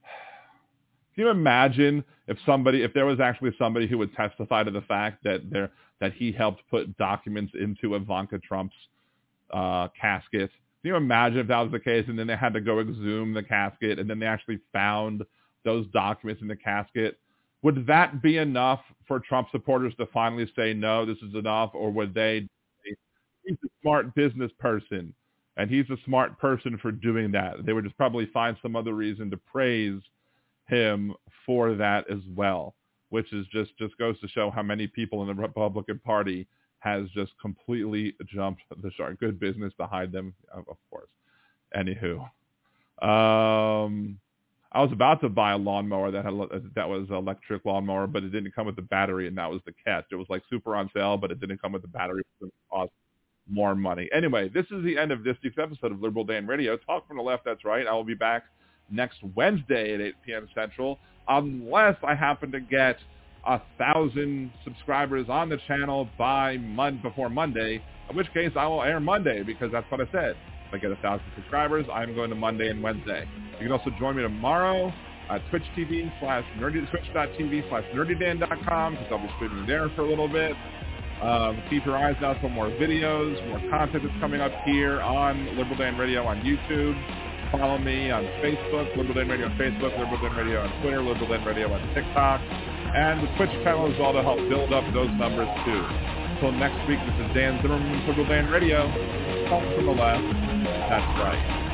Can 1.15 1.25
you 1.25 1.31
imagine 1.31 2.05
if 2.29 2.39
somebody, 2.47 2.83
if 2.83 2.95
there 2.95 3.07
was 3.07 3.19
actually 3.21 3.51
somebody 3.59 3.89
who 3.89 3.99
would 3.99 4.15
testify 4.15 4.63
to 4.63 4.71
the 4.71 4.83
fact 4.83 5.25
that 5.25 5.51
there, 5.51 5.71
that 6.01 6.13
he 6.15 6.33
helped 6.33 6.63
put 6.71 6.97
documents 6.97 7.53
into 7.61 7.97
Ivanka 7.97 8.39
Trump's 8.39 8.77
uh, 9.53 9.89
casket? 10.01 10.51
Can 10.83 10.93
you 10.93 10.97
imagine 10.97 11.39
if 11.39 11.49
that 11.49 11.61
was 11.61 11.73
the 11.73 11.81
case 11.81 12.07
and 12.09 12.19
then 12.19 12.27
they 12.27 12.37
had 12.37 12.55
to 12.55 12.61
go 12.61 12.81
exhume 12.81 13.35
the 13.35 13.43
casket 13.43 13.99
and 13.99 14.09
then 14.09 14.19
they 14.19 14.27
actually 14.27 14.61
found 14.73 15.23
those 15.65 15.87
documents 15.89 16.43
in 16.43 16.49
the 16.49 16.57
casket. 16.57 17.19
Would 17.63 17.87
that 17.87 18.23
be 18.23 18.39
enough 18.39 18.81
for 19.07 19.21
Trump 19.21 19.49
supporters 19.51 19.93
to 19.99 20.07
finally 20.07 20.51
say, 20.57 20.73
no, 20.73 21.05
this 21.05 21.19
is 21.19 21.35
enough? 21.35 21.71
Or 21.75 21.91
would 21.91 22.15
they, 22.15 22.49
he's 23.45 23.59
a 23.65 23.69
smart 23.83 24.15
business 24.15 24.51
person 24.59 25.15
and 25.57 25.71
he's 25.71 25.89
a 25.91 25.97
smart 26.07 26.39
person 26.39 26.79
for 26.79 26.91
doing 26.91 27.31
that. 27.33 27.67
They 27.67 27.73
would 27.73 27.85
just 27.85 27.97
probably 27.97 28.27
find 28.27 28.57
some 28.63 28.77
other 28.77 28.95
reason 28.95 29.31
to 29.31 29.37
praise 29.37 30.01
him 30.69 31.15
for 31.45 31.75
that 31.75 32.11
as 32.11 32.21
well, 32.35 32.75
which 33.11 33.31
is 33.33 33.47
just, 33.53 33.77
just 33.77 33.97
goes 33.99 34.19
to 34.21 34.29
show 34.29 34.51
how 34.51 34.63
many 34.63 34.87
people 34.87 35.21
in 35.21 35.29
the 35.29 35.35
Republican 35.35 35.99
Party 35.99 36.47
has 36.81 37.09
just 37.15 37.33
completely 37.41 38.15
jumped 38.27 38.63
the 38.83 38.91
shark. 38.93 39.21
Good 39.21 39.39
business 39.39 39.73
hide 39.79 40.13
them, 40.13 40.35
of 40.53 40.77
course. 40.91 41.09
Anywho. 41.77 42.21
Um, 43.03 44.19
I 44.73 44.83
was 44.83 44.93
about 44.93 45.21
to 45.23 45.29
buy 45.29 45.53
a 45.53 45.59
lawnmower 45.59 46.11
that 46.11 46.25
had 46.25 46.35
that 46.75 46.89
was 46.89 47.09
an 47.09 47.17
electric 47.17 47.65
lawnmower, 47.65 48.07
but 48.07 48.23
it 48.23 48.31
didn't 48.31 48.55
come 48.55 48.67
with 48.67 48.77
the 48.77 48.83
battery, 48.83 49.27
and 49.27 49.37
that 49.39 49.51
was 49.51 49.61
the 49.67 49.73
catch. 49.85 50.05
It 50.13 50.17
was 50.17 50.27
like 50.29 50.43
super 50.51 50.77
on 50.77 50.91
sale, 50.95 51.17
but 51.17 51.31
it 51.31 51.41
didn't 51.41 51.61
come 51.61 51.73
with 51.73 51.83
the 51.83 51.89
battery. 51.89 52.23
Cost 52.71 52.93
more 53.49 53.75
money. 53.75 54.09
Anyway, 54.13 54.49
this 54.49 54.67
is 54.71 54.85
the 54.85 54.97
end 54.97 55.11
of 55.11 55.25
this 55.25 55.37
week's 55.43 55.59
episode 55.59 55.93
of 55.93 56.01
Liberal 56.01 56.25
Dan 56.25 56.47
Radio. 56.47 56.77
Talk 56.77 57.07
from 57.09 57.17
the 57.17 57.23
left, 57.23 57.45
that's 57.45 57.65
right. 57.65 57.87
I 57.87 57.93
will 57.93 58.05
be 58.05 58.15
back 58.15 58.45
next 58.91 59.19
Wednesday 59.35 59.95
at 59.95 60.01
8 60.01 60.15
p.m. 60.25 60.49
Central, 60.55 60.99
unless 61.29 61.97
I 62.07 62.15
happen 62.15 62.53
to 62.53 62.61
get 62.61 62.97
a 63.47 63.61
thousand 63.79 64.53
subscribers 64.65 65.27
on 65.29 65.49
the 65.49 65.59
channel 65.67 66.09
by 66.19 66.57
mon- 66.59 67.01
before 67.03 67.29
Monday, 67.29 67.83
in 68.09 68.17
which 68.17 68.33
case 68.33 68.53
I 68.57 68.67
will 68.67 68.83
air 68.83 69.01
Monday 69.01 69.43
because 69.43 69.71
that's 69.73 69.91
what 69.91 70.01
I 70.01 70.11
said. 70.13 70.37
If 70.69 70.75
I 70.75 70.79
get 70.79 70.91
a 70.91 70.97
thousand 70.97 71.27
subscribers, 71.35 71.87
I'm 71.93 72.15
going 72.15 72.31
to 72.31 72.37
Monday 72.37 72.69
and 72.69 72.83
Wednesday. 72.83 73.27
You 73.59 73.67
can 73.67 73.73
also 73.73 73.91
join 73.99 74.17
me 74.17 74.23
tomorrow 74.23 74.93
at 75.29 75.41
Twitch 75.51 75.63
TV 75.77 76.11
slash 76.21 76.45
nerdy, 76.59 76.89
twitch.tv 76.91 77.69
slash 77.69 77.85
nerdydan.com 77.95 78.95
because 78.95 79.09
I'll 79.11 79.19
be 79.19 79.31
streaming 79.37 79.67
there 79.67 79.89
for 79.97 80.03
a 80.03 80.09
little 80.09 80.29
bit. 80.29 80.53
Um, 81.23 81.63
keep 81.69 81.85
your 81.85 81.97
eyes 81.97 82.17
out 82.23 82.41
for 82.41 82.49
more 82.49 82.71
videos, 82.71 83.37
more 83.49 83.61
content 83.71 84.03
that's 84.05 84.21
coming 84.21 84.41
up 84.41 84.53
here 84.65 85.01
on 85.03 85.57
Liberal 85.57 85.77
Dan 85.77 85.99
Radio 85.99 86.25
on 86.25 86.41
YouTube. 86.41 86.97
Follow 87.53 87.79
me 87.79 88.11
on 88.11 88.25
Facebook, 88.43 88.97
Liberal 88.97 89.15
Dan 89.15 89.29
Radio 89.29 89.47
on 89.47 89.59
Facebook, 89.59 89.99
Liberal 89.99 90.19
Dan 90.23 90.37
Radio 90.37 90.61
on 90.61 90.83
Twitter, 90.83 91.03
Liberal 91.03 91.29
Dan 91.29 91.45
Radio 91.45 91.73
on 91.73 91.95
TikTok. 91.95 92.41
And 92.93 93.23
the 93.23 93.31
Twitch 93.37 93.51
channel 93.63 93.87
is 93.93 94.01
all 94.01 94.13
to 94.13 94.23
help 94.23 94.39
build 94.49 94.73
up 94.73 94.83
those 94.93 95.11
numbers 95.15 95.49
too. 95.65 95.83
Until 96.35 96.53
next 96.53 96.89
week, 96.89 96.99
this 97.07 97.15
is 97.27 97.35
Dan 97.35 97.63
Zimmerman, 97.63 98.07
Liberal 98.09 98.27
Dan 98.27 98.51
Radio. 98.51 98.83
Talk 99.49 99.63
from 99.77 99.87
the 99.87 99.93
left. 99.93 100.25
That's 100.89 101.21
right. 101.23 101.71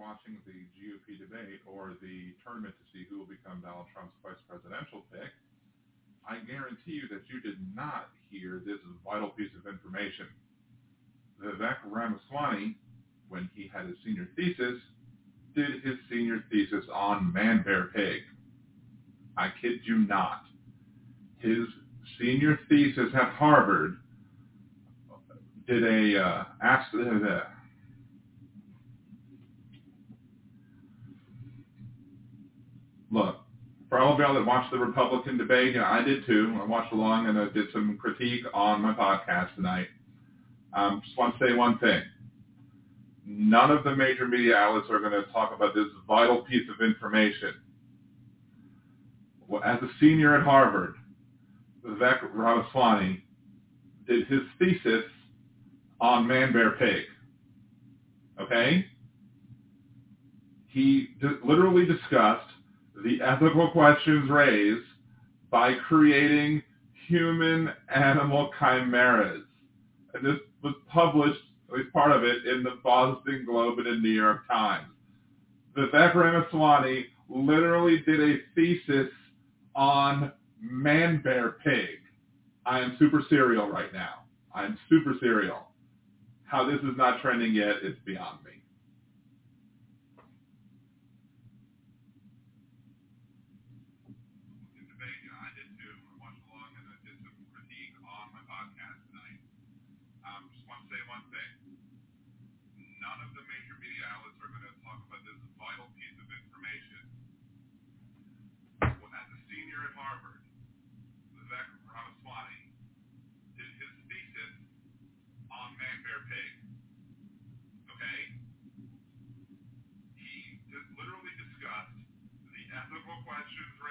Watching 0.00 0.40
the 0.48 0.64
GOP 0.72 1.20
debate 1.20 1.60
or 1.68 2.00
the 2.00 2.32
tournament 2.40 2.72
to 2.80 2.84
see 2.88 3.04
who 3.12 3.20
will 3.20 3.28
become 3.28 3.60
Donald 3.60 3.86
Trump's 3.92 4.16
vice 4.24 4.40
presidential 4.48 5.04
pick, 5.12 5.28
I 6.24 6.40
guarantee 6.48 7.04
you 7.04 7.06
that 7.12 7.28
you 7.28 7.44
did 7.44 7.60
not 7.76 8.08
hear 8.32 8.64
this 8.64 8.80
vital 9.04 9.28
piece 9.36 9.52
of 9.52 9.68
information. 9.68 10.26
Vivek 11.36 11.84
Ramaswamy, 11.84 12.76
when 13.28 13.48
he 13.54 13.70
had 13.72 13.86
his 13.86 13.96
senior 14.04 14.28
thesis, 14.36 14.80
did 15.54 15.84
his 15.84 16.00
senior 16.08 16.44
thesis 16.50 16.84
on 16.92 17.32
Man 17.32 17.62
Bear 17.62 17.92
Pig. 17.94 18.22
I 19.36 19.52
kid 19.60 19.80
you 19.84 19.98
not. 19.98 20.42
His 21.38 21.68
senior 22.18 22.58
thesis 22.68 23.12
at 23.14 23.30
Harvard 23.34 23.96
did 25.66 25.84
a 25.84 26.22
uh, 26.22 26.44
asked 26.62 26.94
uh, 26.94 27.40
look 33.10 33.40
for 33.90 33.98
all 33.98 34.14
of 34.14 34.20
y'all 34.20 34.34
that 34.34 34.46
watched 34.46 34.70
the 34.70 34.78
Republican 34.78 35.36
debate, 35.36 35.74
know, 35.74 35.84
I 35.84 36.02
did 36.02 36.24
too. 36.24 36.56
I 36.60 36.64
watched 36.64 36.92
along 36.92 37.26
and 37.26 37.36
I 37.36 37.48
did 37.48 37.66
some 37.72 37.98
critique 38.00 38.44
on 38.54 38.80
my 38.80 38.94
podcast 38.94 39.52
tonight. 39.56 39.88
Um, 40.72 41.02
just 41.04 41.18
want 41.18 41.36
to 41.36 41.44
say 41.44 41.52
one 41.54 41.76
thing. 41.78 42.00
None 43.26 43.72
of 43.72 43.82
the 43.82 43.94
major 43.94 44.28
media 44.28 44.56
outlets 44.56 44.86
are 44.90 45.00
going 45.00 45.12
to 45.12 45.24
talk 45.32 45.52
about 45.52 45.74
this 45.74 45.86
vital 46.06 46.42
piece 46.42 46.68
of 46.72 46.84
information. 46.84 47.54
As 49.64 49.82
a 49.82 49.88
senior 49.98 50.36
at 50.36 50.44
Harvard, 50.44 50.94
Vivek 51.84 52.30
Ramaswamy 52.32 53.24
did 54.06 54.28
his 54.28 54.42
thesis 54.60 55.04
on 56.00 56.28
Man 56.28 56.52
Bear 56.52 56.72
Pig. 56.72 57.02
Okay? 58.40 58.86
He 60.68 61.08
d- 61.20 61.28
literally 61.44 61.84
discussed 61.84 62.46
the 63.04 63.20
ethical 63.22 63.70
questions 63.70 64.30
raised 64.30 64.86
by 65.50 65.74
creating 65.88 66.62
human-animal 67.08 68.50
chimeras. 68.58 69.42
And 70.14 70.24
this 70.24 70.38
was 70.62 70.74
published, 70.88 71.40
at 71.68 71.78
least 71.78 71.92
part 71.92 72.12
of 72.12 72.24
it, 72.24 72.46
in 72.46 72.62
the 72.62 72.78
Boston 72.82 73.44
Globe 73.46 73.78
and 73.78 73.86
the 73.86 73.96
New 73.96 74.10
York 74.10 74.46
Times. 74.48 74.86
Vivek 75.76 76.14
Ramaswamy 76.14 77.06
literally 77.28 78.02
did 78.06 78.20
a 78.20 78.38
thesis 78.54 79.10
on 79.74 80.32
Man 80.60 81.20
Bear 81.22 81.56
Pig. 81.64 82.00
I 82.66 82.80
am 82.80 82.96
super 82.98 83.22
serial 83.28 83.68
right 83.68 83.92
now. 83.92 84.24
I 84.54 84.64
am 84.64 84.78
super 84.88 85.14
serial. 85.20 85.68
How 86.44 86.64
this 86.68 86.80
is 86.80 86.96
not 86.96 87.22
trending 87.22 87.54
yet 87.54 87.76
is 87.82 87.96
beyond 88.04 88.44
me. 88.44 88.59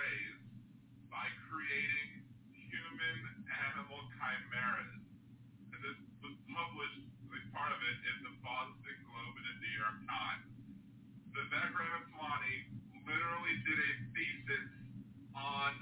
Raised 0.09 0.49
by 1.13 1.25
creating 1.45 2.25
human-animal 2.49 4.01
chimeras. 4.17 5.05
And 5.69 5.79
this 5.85 5.99
was 6.25 6.33
published, 6.49 7.05
least 7.29 7.49
part 7.53 7.69
of 7.69 7.77
it, 7.77 7.97
in 8.09 8.17
the 8.25 8.33
Boston 8.41 8.97
Globe 9.05 9.35
and 9.37 9.45
the 9.45 9.55
New 9.61 9.75
York 9.77 9.97
Times. 10.09 10.49
Vivek 11.29 11.71
Ramaswamy 11.77 12.57
literally 13.05 13.55
did 13.69 13.77
a 13.77 13.91
thesis 14.17 14.69
on 15.37 15.73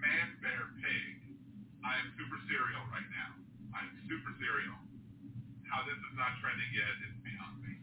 Man 0.00 0.28
Bear 0.40 0.72
Pig. 0.80 1.36
I 1.84 1.92
am 2.00 2.08
super 2.16 2.40
serial 2.48 2.84
right 2.88 3.10
now. 3.12 3.36
I 3.76 3.84
am 3.84 3.92
super 4.08 4.32
serial. 4.40 4.80
How 5.68 5.84
this 5.84 6.00
is 6.00 6.14
not 6.16 6.40
trending 6.40 6.72
yet 6.72 6.94
is 7.04 7.16
beyond 7.20 7.60
me. 7.60 7.77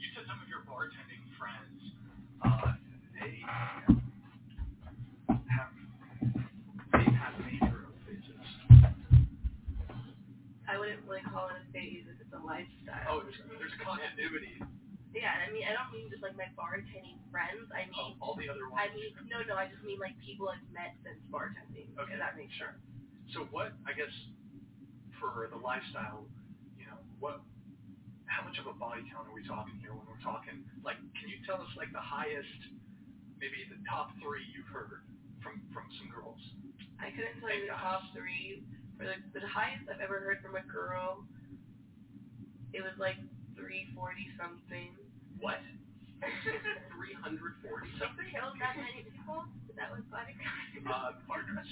You 0.00 0.08
said 0.14 0.24
some 0.28 0.40
of 0.40 0.48
your 0.48 0.60
bartending 0.68 1.24
friends, 1.38 1.80
uh, 2.44 2.72
they 3.16 3.40
have 3.44 3.96
they 6.92 7.08
have 7.16 7.32
major 7.44 7.88
phases. 8.04 8.46
I 10.68 10.76
wouldn't 10.78 11.00
really 11.06 11.22
call 11.30 11.48
it 11.48 11.62
a 11.62 11.64
phase 11.72 12.04
if 12.10 12.18
it's 12.20 12.34
a 12.34 12.42
lifestyle. 12.42 13.06
Oh, 13.08 13.22
there's, 13.22 13.38
there's 13.58 13.76
continuity. 13.80 14.58
Yeah, 15.16 15.32
I 15.32 15.48
mean, 15.48 15.64
I 15.64 15.72
don't 15.72 15.88
mean 15.96 16.12
just 16.12 16.20
like 16.20 16.36
my 16.36 16.52
bartending 16.52 17.16
friends. 17.32 17.72
I 17.72 17.88
mean, 17.88 17.96
of 17.96 18.20
all 18.20 18.36
the 18.36 18.52
other 18.52 18.68
ones. 18.68 18.84
I 18.84 18.92
mean, 18.92 19.16
no, 19.32 19.40
no, 19.48 19.56
I 19.56 19.64
just 19.72 19.80
mean 19.80 19.96
like 19.96 20.12
people 20.20 20.52
I've 20.52 20.60
met 20.68 20.92
since 21.00 21.16
bartending. 21.32 21.88
Okay, 21.96 22.20
that 22.20 22.36
makes 22.36 22.52
sure. 22.60 22.76
sense. 22.76 23.32
So 23.32 23.48
what, 23.48 23.72
I 23.88 23.96
guess, 23.96 24.12
for 25.16 25.48
the 25.48 25.56
lifestyle, 25.56 26.28
you 26.76 26.84
know, 26.84 27.00
what, 27.18 27.40
how 28.28 28.44
much 28.44 28.60
of 28.60 28.68
a 28.68 28.76
body 28.76 29.08
count 29.08 29.24
are 29.26 29.32
we 29.34 29.40
talking 29.48 29.80
here 29.80 29.96
when 29.96 30.04
we're 30.04 30.20
talking, 30.20 30.60
like, 30.84 31.00
can 31.16 31.32
you 31.32 31.40
tell 31.48 31.56
us 31.62 31.70
like 31.80 31.88
the 31.96 32.02
highest, 32.26 32.74
maybe 33.38 33.62
the 33.70 33.78
top 33.86 34.10
three 34.18 34.42
you've 34.50 34.66
heard 34.66 35.06
from, 35.38 35.62
from 35.70 35.86
some 36.02 36.10
girls? 36.10 36.42
I 36.98 37.14
couldn't 37.14 37.38
tell 37.38 37.54
you 37.54 37.70
the 37.70 37.78
guys. 37.78 38.02
top 38.02 38.02
three. 38.10 38.66
For 38.98 39.06
the, 39.06 39.14
the 39.30 39.46
highest 39.46 39.86
I've 39.86 40.02
ever 40.02 40.18
heard 40.18 40.42
from 40.42 40.58
a 40.58 40.64
girl, 40.66 41.22
it 42.74 42.82
was 42.82 42.98
like 42.98 43.20
340 43.54 43.94
something. 44.34 44.90
What? 45.38 45.62
340 46.98 47.94
something? 48.02 48.26
Killed 48.34 48.58
that 48.58 48.74
many 48.74 49.06
people? 49.06 49.46
That 49.78 49.92
was 49.94 50.02
body. 50.10 50.34
Uh, 50.82 51.14
partners, 51.30 51.68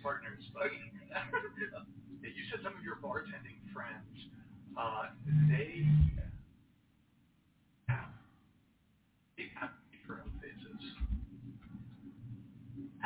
partners, 0.00 0.40
but 0.54 0.70
you 2.22 2.42
said 2.48 2.62
some 2.62 2.72
of 2.78 2.82
your 2.86 2.96
bartending 3.02 3.58
friends, 3.74 4.30
uh, 4.78 5.10
they 5.50 5.82
have, 7.90 8.14
they 9.36 9.50
have 9.58 9.70
different 9.90 10.30
phases. 10.40 10.82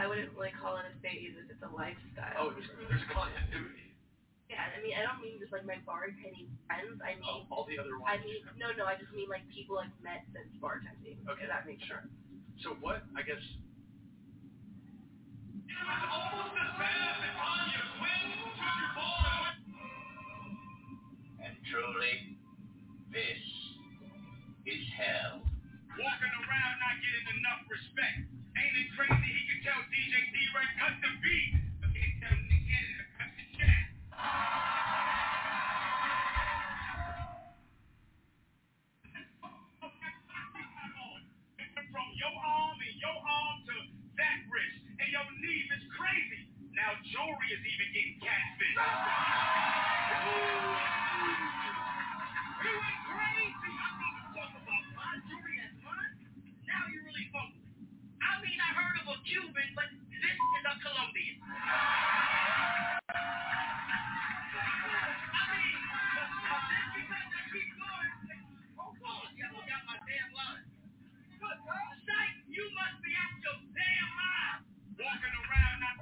I 0.03 0.11
wouldn't 0.11 0.35
really 0.35 0.51
call 0.59 0.83
it 0.83 0.87
a 0.91 0.95
phase 0.99 1.31
if 1.39 1.47
it's 1.47 1.63
a 1.63 1.71
lifestyle. 1.71 2.35
Oh, 2.35 2.51
there's, 2.51 2.67
there's 2.91 3.07
a 3.07 3.11
continuity. 3.15 3.95
Yeah, 4.51 4.67
I 4.67 4.83
mean, 4.83 4.99
I 4.99 5.07
don't 5.07 5.23
mean 5.23 5.39
just 5.39 5.55
like 5.55 5.63
my 5.63 5.79
bartending 5.87 6.51
friends. 6.67 6.99
I 6.99 7.15
mean, 7.15 7.23
Of 7.23 7.47
all 7.55 7.71
the 7.71 7.79
other 7.79 7.95
ones. 8.03 8.11
I 8.11 8.19
mean, 8.19 8.43
no, 8.59 8.75
no, 8.75 8.83
I 8.83 8.99
just 8.99 9.15
mean 9.15 9.31
like 9.31 9.47
people 9.55 9.79
I've 9.79 9.95
met 10.03 10.27
since 10.35 10.51
bartending. 10.59 11.23
Okay, 11.31 11.47
that 11.47 11.71
makes 11.71 11.87
sure. 11.87 12.03
sense. 12.03 12.11
So 12.67 12.75
what, 12.83 13.07
I 13.15 13.23
guess, 13.23 13.39
And 21.47 21.55
truly, 21.71 22.35
this 23.15 23.39
is 24.67 24.83
hell. 24.99 25.47
Walking 25.95 26.35
around 26.43 26.75
not 26.83 26.99
getting 26.99 27.27
enough 27.39 27.63
respect. 27.71 28.42
Ain't 28.57 28.77
it 28.77 28.89
crazy 28.97 29.31
he 29.33 29.43
can 29.49 29.61
tell 29.65 29.81
DJ 29.89 30.13
D-Ray 30.35 30.69
cut 30.79 30.95
the 31.01 31.09
beat, 31.25 31.53
but 31.81 31.91
can't 31.97 32.17
tell 32.21 32.37
Nick 32.37 32.63
Cannon 32.69 32.97
to 33.01 33.07
cut 33.17 33.31
the 33.39 33.47
chat. 33.57 33.87
From 41.93 42.09
your 42.17 42.33
arm 42.33 42.77
and 42.81 42.97
your 43.01 43.19
arm 43.21 43.57
to 43.69 43.75
that 44.19 44.39
wrist, 44.49 44.81
and 45.01 45.09
your 45.13 45.27
knee 45.45 45.65
is 45.73 45.85
crazy. 45.97 46.49
Now 46.73 46.97
jewelry 47.05 47.49
is 47.53 47.63
even 47.65 47.89
getting 47.93 48.17
catfish. 48.21 48.77
You 52.63 52.71
went 52.71 53.01
crazy. 53.11 53.73
I 53.75 53.91
need 53.99 54.17
to 54.21 54.27
talk 54.37 54.53
about 54.55 54.85
my 54.97 55.13
jewelry 55.27 55.59
as 55.65 55.75
mine. 55.83 56.15
Now 56.69 56.83
you're 56.93 57.05
really 57.07 57.27
focused. 57.35 57.67
I 58.23 58.33
mean, 58.43 58.59
I 58.61 58.71
heard 58.77 58.97
of 59.03 59.07
a 59.15 59.19
Cuban, 59.33 59.65
but 59.73 59.89
this 59.89 60.37
is 60.37 60.65
a 60.69 60.75
Colombian. 60.85 61.41
I 61.41 63.01
mean, 65.57 65.81
just 66.13 66.37
because 66.93 67.29
I 67.33 67.41
keep 67.49 67.69
going. 67.81 68.13
Oh, 68.77 68.93
yeah, 69.33 69.57
I 69.57 69.65
got 69.65 69.89
my 69.89 69.97
damn 70.05 70.37
line. 70.37 70.69
Good, 71.41 71.59
Sight, 71.65 72.45
you 72.45 72.61
must 72.77 73.01
be 73.01 73.17
out 73.17 73.33
your 73.41 73.57
damn 73.73 74.13
mind. 74.21 74.69
Walking 75.01 75.33
around 75.33 75.81
not. 75.81 75.97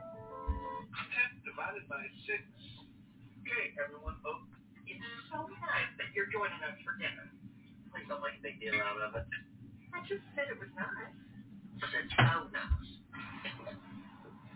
10 0.91 1.47
divided 1.47 1.87
by 1.87 2.03
6. 2.27 2.35
Okay, 2.35 3.79
everyone 3.79 4.19
vote. 4.27 4.43
It's 4.91 5.07
so 5.31 5.47
nice 5.63 5.95
that 6.03 6.11
you're 6.19 6.35
joining 6.35 6.59
us 6.67 6.75
for 6.83 6.99
dinner. 6.99 7.31
Please 7.95 8.11
don't 8.11 8.27
make 8.27 8.43
a 8.43 8.43
big 8.43 8.59
deal 8.59 8.75
out 8.83 8.99
of 8.99 9.15
it. 9.23 9.31
I 9.95 10.03
just 10.11 10.27
said 10.35 10.51
it 10.51 10.59
was 10.59 10.75
nice. 10.75 11.15
It's 11.79 12.11
so 12.19 12.27
oh, 12.27 12.51
nice. 12.51 13.00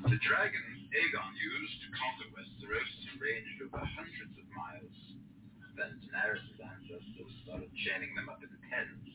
The 0.05 0.21
dragon 0.21 0.63
Aegon 0.95 1.33
used 1.35 1.79
to 1.83 1.89
conquer 1.91 2.29
Westeros 2.39 2.93
ranged 3.19 3.59
over 3.67 3.83
hundreds 3.83 4.37
of 4.39 4.47
miles. 4.55 4.99
Then 5.75 5.99
Daenerys' 6.07 6.55
ancestors 6.61 7.35
started 7.43 7.73
chaining 7.83 8.15
them 8.15 8.31
up 8.31 8.39
in 8.39 8.53
pens. 8.71 9.11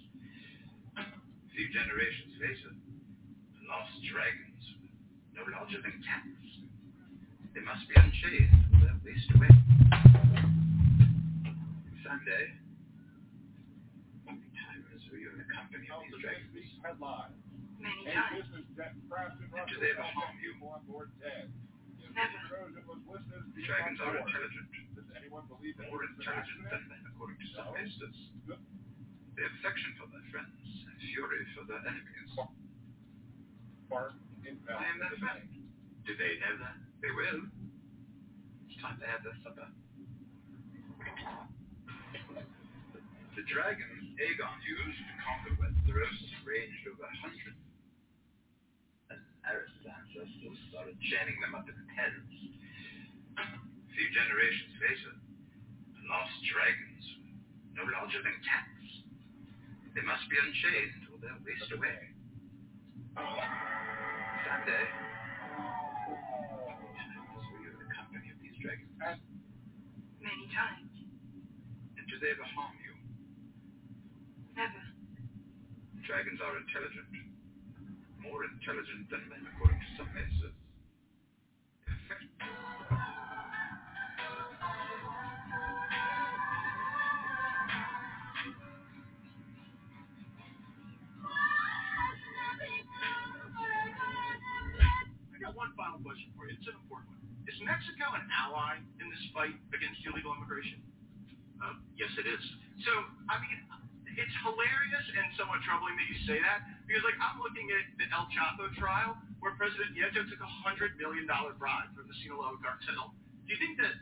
A 0.99 1.47
few 1.55 1.71
generations 1.71 2.35
later, 2.35 2.75
the 2.75 3.63
lost 3.71 3.95
dragons 4.11 4.59
were 5.31 5.39
no 5.39 5.47
larger 5.55 5.79
than 5.79 6.03
cats. 6.03 6.51
They 7.55 7.63
must 7.63 7.87
be 7.87 7.95
unchained 7.95 8.59
or 8.75 8.83
they'll 8.83 8.99
waste 8.99 9.31
away. 9.39 9.55
Sunday, 12.03 12.59
many 14.27 14.51
times 14.51 14.99
were 15.07 15.15
you 15.15 15.31
in 15.31 15.39
the 15.39 15.47
company 15.47 15.87
of 15.87 16.03
these 16.03 16.19
dragons? 16.19 16.49
Headline. 17.79 18.03
Many 18.03 18.11
A 18.11 18.13
times. 18.13 18.35
business 18.43 18.65
jet 18.75 18.93
crashed 19.07 19.39
in 19.39 19.47
Do 19.47 19.55
Russia 19.55 19.77
they 19.79 19.91
ever 19.95 20.03
with 20.03 20.15
harm 20.19 20.35
you? 20.43 20.51
on 20.67 20.81
board 20.85 21.09
dead. 21.23 21.47
The 21.99 22.07
Never. 22.11 22.39
Trojan 22.51 22.83
was 22.89 22.99
listed 23.07 23.37
as 23.39 23.47
being 23.55 23.67
Dragons 23.69 23.99
are 24.01 24.17
intelligent, 24.17 24.67
Does 24.97 25.07
anyone 25.15 25.45
believe 25.47 25.77
that 25.77 25.87
more 25.93 26.03
it 26.03 26.11
intelligent 26.19 26.59
than 26.67 26.83
men, 26.89 27.03
according 27.13 27.37
to 27.39 27.47
some 27.55 27.65
No. 27.69 27.77
ministers. 27.77 28.17
Good. 28.49 28.59
They 29.37 29.43
have 29.47 29.53
affection 29.63 29.95
for 29.95 30.07
their 30.11 30.25
friends 30.33 30.59
and 30.89 30.95
fury 31.13 31.45
for 31.55 31.63
their 31.69 31.79
enemies. 31.85 32.31
Bark 33.87 34.13
I 34.43 34.83
am 34.85 34.99
their 34.99 35.15
friend. 35.21 35.47
Do 36.05 36.11
they 36.17 36.37
know 36.43 36.57
that? 36.59 36.77
They 37.01 37.11
will. 37.11 37.47
It's 38.67 38.77
time 38.81 38.99
to 38.99 39.07
have 39.07 39.23
their 39.23 39.37
supper. 39.43 39.69
The 43.35 43.43
dragons 43.47 44.03
Aegon 44.19 44.57
used 44.67 44.99
to 44.99 45.13
conquer 45.23 45.53
Westeros 45.61 46.19
ranged 46.43 46.83
over 46.91 47.07
hundreds. 47.21 47.55
And 47.55 47.68
Ancestors 50.09 50.57
started 50.73 50.97
chaining 51.05 51.37
them 51.37 51.53
up 51.53 51.69
in 51.69 51.77
pens. 51.93 52.33
A 53.37 53.45
few 53.93 54.09
generations 54.09 54.73
later, 54.81 55.13
the 55.13 56.01
lost 56.09 56.33
dragons 56.49 57.05
were 57.77 57.77
no 57.77 57.85
larger 57.93 58.17
than 58.25 58.33
cats. 58.41 59.05
They 59.93 60.01
must 60.01 60.25
be 60.25 60.33
unchained 60.41 61.13
or 61.13 61.21
they'll 61.21 61.37
waste 61.45 61.69
away. 61.77 62.09
Sunday. 64.49 64.85
Times 66.97 67.29
were 67.29 67.61
you 67.61 67.69
in 67.69 67.77
the 67.77 67.89
company 67.93 68.33
of 68.33 68.41
these 68.41 68.57
dragons? 68.65 68.89
Many 68.97 70.49
times. 70.57 70.89
And 72.01 72.05
do 72.09 72.17
they 72.17 72.33
ever 72.33 72.49
harm 72.57 72.73
you? 72.81 72.97
Never. 74.57 74.81
Dragons 76.01 76.41
are 76.41 76.57
intelligent. 76.57 77.28
More 78.19 78.43
intelligent 78.43 79.09
than 79.09 79.23
men, 79.31 79.47
according 79.55 79.79
to 79.79 79.89
some 79.95 80.09
ministers. 80.13 80.51
I 95.31 95.39
got 95.39 95.55
one 95.55 95.71
final 95.79 95.99
question 96.03 96.29
for 96.35 96.45
you. 96.45 96.59
It's 96.59 96.67
an 96.67 96.75
important 96.83 97.15
one. 97.15 97.23
Is 97.47 97.55
Mexico 97.63 98.11
an 98.13 98.27
ally 98.27 98.83
in 98.99 99.07
this 99.07 99.23
fight 99.31 99.55
against 99.71 100.03
illegal 100.03 100.35
immigration? 100.35 100.83
Uh, 101.63 101.79
yes, 101.95 102.11
it 102.19 102.27
is. 102.27 102.43
So, 102.83 102.91
I 103.31 103.39
mean, 103.39 103.59
it's 104.19 104.35
hilarious 104.43 105.05
and 105.15 105.25
somewhat 105.39 105.63
troubling 105.63 105.95
that 105.95 106.07
you 106.11 106.17
say 106.27 106.37
that 106.43 106.67
because, 106.83 107.01
like, 107.07 107.15
I'm 107.23 107.39
looking 107.39 107.71
at 107.71 107.87
the 107.95 108.05
El 108.11 108.27
Chapo 108.35 108.67
trial 108.75 109.15
where 109.39 109.55
President 109.55 109.95
Nieto 109.95 110.27
took 110.27 110.43
a 110.43 110.51
hundred 110.63 110.99
million 110.99 111.23
dollar 111.23 111.55
bribe 111.55 111.87
from 111.95 112.05
the 112.11 112.15
Sinaloa 112.19 112.59
cartel. 112.59 113.15
Do 113.47 113.55
you 113.55 113.59
think 113.59 113.79
that 113.79 113.95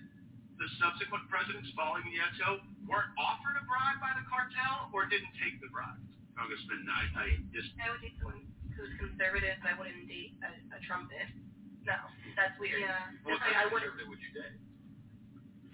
the 0.58 0.68
subsequent 0.82 1.30
presidents 1.30 1.70
following 1.78 2.10
Nieto 2.10 2.66
weren't 2.90 3.14
offered 3.22 3.62
a 3.62 3.64
bribe 3.70 4.02
by 4.02 4.18
the 4.18 4.26
cartel 4.26 4.90
or 4.90 5.06
didn't 5.06 5.32
take 5.38 5.62
the 5.62 5.70
bribe? 5.70 6.02
Congressman, 6.34 6.86
I, 6.90 7.02
I 7.18 7.26
just 7.50 7.74
I 7.82 7.90
would 7.90 8.02
date 8.02 8.14
someone 8.22 8.46
who's 8.74 8.94
conservative. 9.02 9.58
I 9.66 9.74
wouldn't 9.74 10.06
date 10.06 10.38
a, 10.46 10.54
a 10.74 10.80
Trumpist. 10.86 11.34
No, 11.82 11.98
that's 12.38 12.54
weird. 12.62 12.86
Yeah. 12.86 13.10
Just 13.26 13.42
like 13.42 13.58
I 13.58 13.66
wouldn't. 13.70 13.94
would 14.06 14.22
you 14.22 14.32
date? 14.38 14.58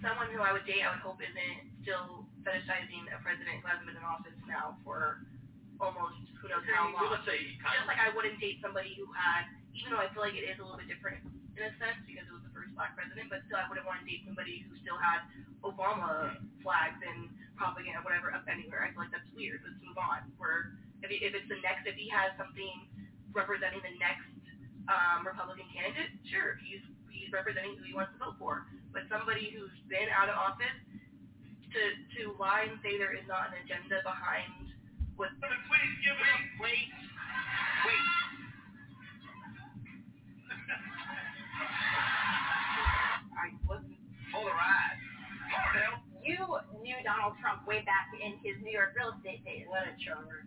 Someone 0.04 0.28
who 0.28 0.44
I 0.44 0.52
would 0.52 0.68
date, 0.68 0.84
I 0.84 0.92
would 0.92 1.00
hope 1.00 1.24
isn't 1.24 1.80
still 1.80 2.28
fetishizing 2.44 3.08
a 3.08 3.16
president 3.24 3.64
who 3.64 3.66
hasn't 3.66 3.88
been 3.88 3.96
in 3.96 4.04
office 4.04 4.36
now 4.44 4.76
for 4.84 5.24
almost 5.80 6.20
who 6.38 6.52
knows 6.52 6.62
how 6.68 6.92
long. 6.92 7.08
let's 7.08 7.24
say 7.24 7.56
kind 7.64 7.80
Just 7.80 7.88
like 7.88 7.98
I 7.98 8.12
wouldn't 8.12 8.36
date 8.36 8.60
somebody 8.60 8.92
who 9.00 9.08
had, 9.16 9.48
even 9.72 9.96
though 9.96 10.04
I 10.04 10.12
feel 10.12 10.20
like 10.20 10.36
it 10.36 10.44
is 10.44 10.60
a 10.60 10.62
little 10.62 10.76
bit 10.76 10.92
different 10.92 11.24
in 11.56 11.62
a 11.64 11.72
sense 11.80 11.98
because 12.04 12.28
it 12.28 12.34
was 12.36 12.44
the 12.44 12.52
first 12.52 12.70
black 12.76 12.92
president, 12.92 13.32
but 13.32 13.40
still 13.48 13.56
I 13.56 13.64
wouldn't 13.66 13.88
want 13.88 14.04
to 14.04 14.06
date 14.06 14.28
somebody 14.28 14.68
who 14.68 14.76
still 14.84 15.00
had 15.00 15.24
Obama 15.64 16.36
flags 16.60 17.00
and 17.00 17.32
propaganda, 17.56 18.04
whatever, 18.04 18.28
up 18.28 18.44
anywhere. 18.44 18.84
I 18.84 18.92
feel 18.92 19.08
like 19.08 19.14
that's 19.14 19.26
weird. 19.32 19.64
Let's 19.64 19.80
move 19.80 19.96
on. 19.96 20.28
Where 20.36 20.76
if, 21.00 21.08
he, 21.08 21.24
if 21.24 21.32
it's 21.32 21.48
the 21.48 21.58
next, 21.64 21.88
if 21.88 21.96
he 21.96 22.12
has 22.12 22.36
something 22.36 22.92
representing 23.32 23.80
the 23.80 23.96
next 23.96 24.28
um, 24.92 25.24
Republican 25.24 25.64
candidate, 25.72 26.12
sure, 26.28 26.60
he's 26.60 26.84
he's 27.08 27.32
representing 27.32 27.80
who 27.80 27.88
he 27.88 27.94
wants 27.96 28.12
to 28.12 28.20
vote 28.20 28.36
for. 28.36 28.68
But 28.94 29.10
somebody 29.10 29.50
who's 29.50 29.74
been 29.90 30.06
out 30.14 30.30
of 30.30 30.38
office 30.38 30.78
to 31.74 31.82
to 32.14 32.30
lie 32.38 32.70
and 32.70 32.78
say 32.78 32.94
there 32.94 33.10
is 33.10 33.26
not 33.26 33.50
an 33.50 33.58
agenda 33.66 33.98
behind 34.06 34.70
what. 35.18 35.34
Please 35.42 35.94
give 36.06 36.14
it 36.14 36.30
up. 36.30 36.46
Wait. 36.62 36.94
Wait. 37.90 38.06
I 43.34 43.50
wasn't. 43.66 43.98
Hold 44.30 44.46
a 44.46 44.54
You 46.22 46.38
knew 46.80 46.94
Donald 47.02 47.34
Trump 47.42 47.66
way 47.66 47.82
back 47.82 48.14
in 48.14 48.38
his 48.46 48.62
New 48.62 48.70
York 48.70 48.94
real 48.94 49.10
estate 49.18 49.42
days. 49.44 49.66
What 49.66 49.90
a 49.90 49.94
charmer. 49.98 50.46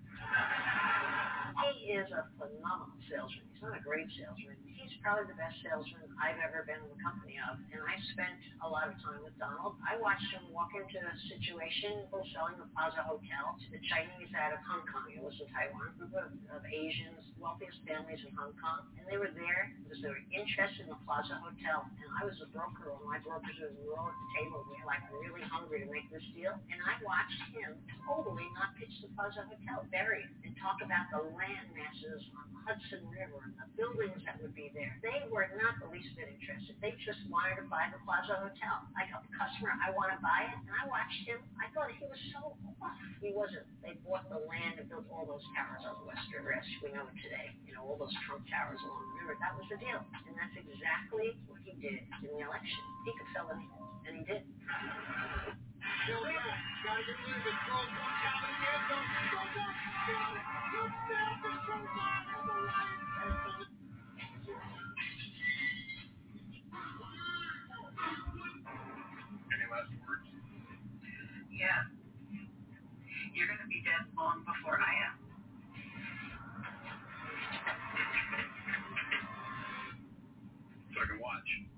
He 1.67 1.91
is 1.91 2.07
a 2.15 2.31
phenomenal 2.39 2.95
salesman. 3.11 3.43
He's 3.57 3.65
not 3.65 3.73
a 3.73 3.81
great 3.81 4.05
salesman. 4.13 4.53
He's 4.69 4.93
probably 5.01 5.33
the 5.33 5.39
best 5.41 5.57
salesman 5.65 6.05
I've 6.21 6.37
ever 6.45 6.61
been 6.69 6.77
in 6.77 6.93
the 6.93 7.01
company 7.01 7.41
of. 7.41 7.57
And 7.73 7.81
I 7.81 7.97
spent 8.13 8.37
a 8.61 8.69
lot 8.69 8.85
of 8.85 8.93
time 9.01 9.25
with 9.25 9.33
Donald. 9.41 9.81
I 9.81 9.97
watched 9.97 10.29
him 10.29 10.45
walk 10.53 10.77
into 10.77 11.01
a 11.01 11.15
situation, 11.25 12.05
people 12.05 12.21
selling 12.37 12.61
the 12.61 12.69
Plaza 12.77 13.01
Hotel 13.01 13.57
to 13.57 13.67
the 13.73 13.81
Chinese 13.89 14.29
out 14.37 14.53
of 14.53 14.61
Hong 14.61 14.85
Kong. 14.85 15.09
It 15.09 15.25
was 15.25 15.33
in 15.41 15.49
Taiwan, 15.49 15.89
group 15.97 16.13
of, 16.13 16.29
of 16.53 16.61
Asians, 16.69 17.33
wealthiest 17.41 17.81
families 17.89 18.21
in 18.21 18.29
Hong 18.37 18.53
Kong. 18.61 18.85
And 19.01 19.09
they 19.09 19.17
were 19.17 19.33
there 19.33 19.73
because 19.81 20.05
they 20.05 20.13
were 20.13 20.21
interested 20.29 20.85
in 20.85 20.93
the 20.93 21.01
Plaza 21.09 21.41
Hotel. 21.41 21.81
And 21.97 22.09
I 22.13 22.29
was 22.29 22.37
a 22.45 22.49
broker, 22.53 22.93
and 22.93 23.09
my 23.09 23.17
brokers 23.25 23.57
were 23.57 23.97
all 23.97 24.13
at 24.13 24.17
the 24.21 24.29
table. 24.37 24.69
We 24.69 24.77
were 24.77 24.85
like 24.85 25.01
really 25.17 25.41
hungry 25.49 25.81
to 25.81 25.89
make 25.89 26.05
this 26.13 26.25
deal. 26.37 26.53
And 26.53 26.77
I 26.85 27.01
watched 27.01 27.41
him 27.57 27.73
totally 28.05 28.45
not 28.53 28.77
pitch 28.77 28.93
the 29.01 29.09
Plaza 29.17 29.49
Hotel, 29.49 29.81
bury 29.89 30.29
it, 30.29 30.31
and 30.45 30.53
talk 30.61 30.77
about 30.85 31.09
the 31.09 31.25
land 31.33 31.73
masses 31.73 32.21
on 32.37 32.45
the 32.53 32.59
Hudson 32.69 33.01
River 33.09 33.46
the 33.55 33.67
buildings 33.79 34.19
that 34.27 34.41
would 34.43 34.51
be 34.51 34.73
there. 34.75 34.99
They 34.99 35.23
were 35.31 35.47
not 35.55 35.79
the 35.79 35.87
least 35.87 36.11
bit 36.19 36.27
interested. 36.27 36.75
They 36.83 36.97
just 37.07 37.21
wanted 37.31 37.61
to 37.61 37.65
buy 37.71 37.87
the 37.93 37.99
Plaza 38.03 38.35
Hotel. 38.41 38.75
Like 38.91 39.13
a 39.15 39.23
customer, 39.31 39.71
I 39.79 39.95
want 39.95 40.11
to 40.11 40.19
buy 40.19 40.51
it. 40.51 40.55
And 40.67 40.73
I 40.75 40.83
watched 40.91 41.23
him. 41.23 41.39
I 41.61 41.71
thought 41.71 41.93
he 41.95 42.03
was 42.03 42.19
so 42.35 42.59
off. 42.83 42.99
He 43.23 43.31
wasn't. 43.31 43.63
They 43.79 43.95
bought 44.03 44.27
the 44.27 44.43
land 44.43 44.81
and 44.81 44.91
built 44.91 45.07
all 45.07 45.23
those 45.23 45.45
towers 45.55 45.83
on 45.87 45.95
the 46.03 46.11
Hudson 46.11 46.43
River 46.43 46.57
we 46.83 46.89
know 46.91 47.05
it 47.07 47.17
today. 47.21 47.53
You 47.67 47.75
know, 47.75 47.83
all 47.85 47.97
those 47.99 48.13
Trump 48.25 48.43
towers 48.49 48.79
along 48.81 49.03
the 49.13 49.29
river. 49.29 49.35
That 49.39 49.53
was 49.55 49.67
the 49.69 49.77
deal. 49.77 49.99
And 49.99 50.33
that's 50.35 50.55
exactly 50.57 51.37
what 51.47 51.59
he 51.63 51.75
did 51.77 52.03
in 52.23 52.29
the 52.33 52.43
election. 52.43 52.81
He 53.05 53.11
could 53.13 53.29
sell 53.31 53.47
anything. 53.51 53.83
And 54.07 54.13
he 54.19 54.23
did. 54.25 54.41
Any 61.67 62.63
last 62.67 62.87
words? 62.87 63.06
Yeah. 71.51 71.89
You're 73.33 73.47
going 73.47 73.59
to 73.59 73.67
be 73.67 73.81
dead 73.81 74.05
long 74.15 74.45
before 74.45 74.79
I 74.79 74.93
am. 75.09 75.17
So 80.93 81.01
I 81.01 81.05
can 81.07 81.19
watch. 81.19 81.76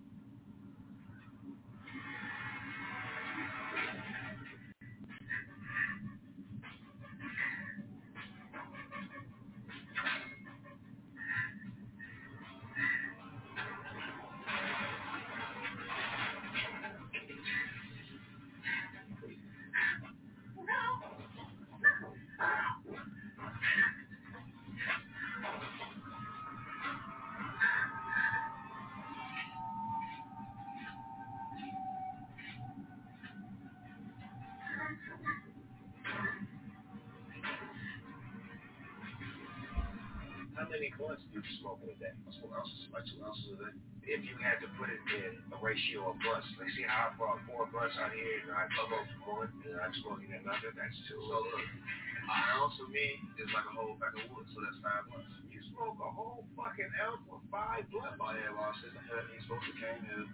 Many 40.79 40.95
blunts 40.95 41.19
do 41.27 41.43
you 41.43 41.43
smoke 41.59 41.83
in 41.83 41.91
a 41.91 41.97
day? 41.99 42.15
Two 42.39 42.47
ounces, 42.55 42.87
like 42.95 43.03
two 43.11 43.19
ounces 43.19 43.51
a 43.51 43.67
day. 43.67 43.75
If 44.15 44.23
you 44.23 44.39
had 44.39 44.63
to 44.63 44.67
put 44.79 44.87
it 44.87 45.03
in 45.11 45.43
a 45.51 45.57
ratio 45.59 46.15
of 46.15 46.17
blunts, 46.23 46.47
like 46.55 46.71
see 46.71 46.87
how 46.87 47.11
I 47.11 47.19
brought 47.19 47.43
four 47.43 47.67
blunts 47.67 47.99
out 47.99 48.15
here 48.15 48.47
and 48.47 48.55
I 48.55 48.71
come 48.71 48.95
up 48.95 49.03
one 49.27 49.51
and 49.67 49.75
I'm 49.75 49.91
smoking 49.99 50.31
another, 50.31 50.71
that's 50.71 50.95
two. 51.11 51.19
So 51.19 51.35
look, 51.43 51.59
an 51.59 52.41
ounce 52.55 52.79
of 52.79 52.87
me 52.95 53.19
is 53.43 53.51
like 53.51 53.67
a 53.67 53.75
whole 53.75 53.99
pack 53.99 54.15
of 54.15 54.23
wood, 54.31 54.47
so 54.55 54.63
that's 54.63 54.79
five 54.79 55.03
blunts. 55.11 55.27
You 55.51 55.59
smoke 55.75 55.99
a 55.99 56.09
whole 56.15 56.47
fucking 56.55 56.91
ounce 57.03 57.27
with 57.27 57.43
five 57.51 57.83
blunts? 57.91 58.15
Oh 58.23 58.31
yeah, 58.31 58.55
well, 58.55 58.71
I 58.71 58.79
said 58.79 58.95
the 58.95 59.03
hell 59.03 59.19
you 59.19 59.43
supposed 59.43 59.67
to 59.67 59.75
came 59.83 59.99
here. 60.07 60.31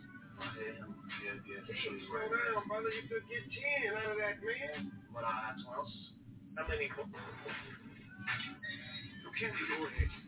Yeah, 0.61 0.77
yeah, 1.25 1.41
yeah. 1.41 1.73
Hey, 1.73 2.05
slow 2.05 2.21
down, 2.21 2.69
brother. 2.69 2.93
You 2.93 3.09
could 3.09 3.25
get 3.25 3.49
ten 3.49 3.97
out 3.97 4.13
of 4.13 4.21
that, 4.21 4.37
man. 4.45 4.93
But 5.09 5.25
I 5.25 5.57
two 5.57 5.65
ounces. 5.73 6.13
How 6.53 6.69
many? 6.69 6.85
You 6.85 7.01
can't 9.35 9.57
ignore 9.57 9.89
it. 9.89 10.11
Stop. 10.11 10.24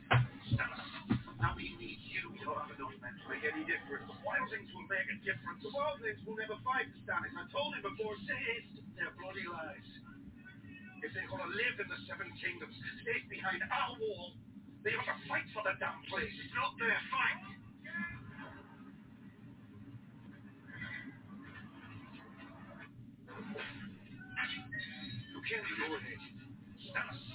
Now 0.56 1.52
we 1.52 1.76
need 1.76 2.00
you. 2.08 2.32
You 2.32 2.40
don't 2.48 2.56
have 2.56 2.72
enough 2.72 2.96
men 3.04 3.12
to 3.12 3.24
make 3.28 3.44
any 3.44 3.68
difference. 3.68 4.08
The 4.08 4.16
Wildlings 4.24 4.72
will 4.72 4.88
make 4.88 5.04
a 5.12 5.18
difference. 5.20 5.60
The 5.60 5.68
Wildlings 5.76 6.24
will 6.24 6.40
never 6.40 6.56
fight, 6.64 6.88
the 6.88 6.98
Stannis. 7.04 7.36
I 7.36 7.44
told 7.52 7.76
him 7.76 7.84
before. 7.84 8.16
Say 8.24 8.40
it. 8.56 8.64
They're 8.96 9.12
bloody 9.20 9.44
lies. 9.44 9.88
If 11.04 11.12
they're 11.12 11.28
gonna 11.28 11.52
live 11.52 11.76
in 11.78 11.88
the 11.92 12.00
Seven 12.08 12.32
Kingdoms, 12.40 12.74
safe 13.04 13.28
behind 13.28 13.60
our 13.68 13.92
wall, 14.00 14.40
they 14.82 14.96
ought 14.96 15.04
to 15.04 15.16
fight 15.28 15.44
for 15.52 15.62
the 15.68 15.76
damn 15.76 16.00
place. 16.08 16.32
It's 16.32 16.54
not 16.56 16.72
their 16.80 16.96
fight. 17.12 17.44
You 25.28 25.40
can't 25.44 25.66
ignore 25.76 26.00
it. 26.00 26.22
Stannis. 26.88 27.27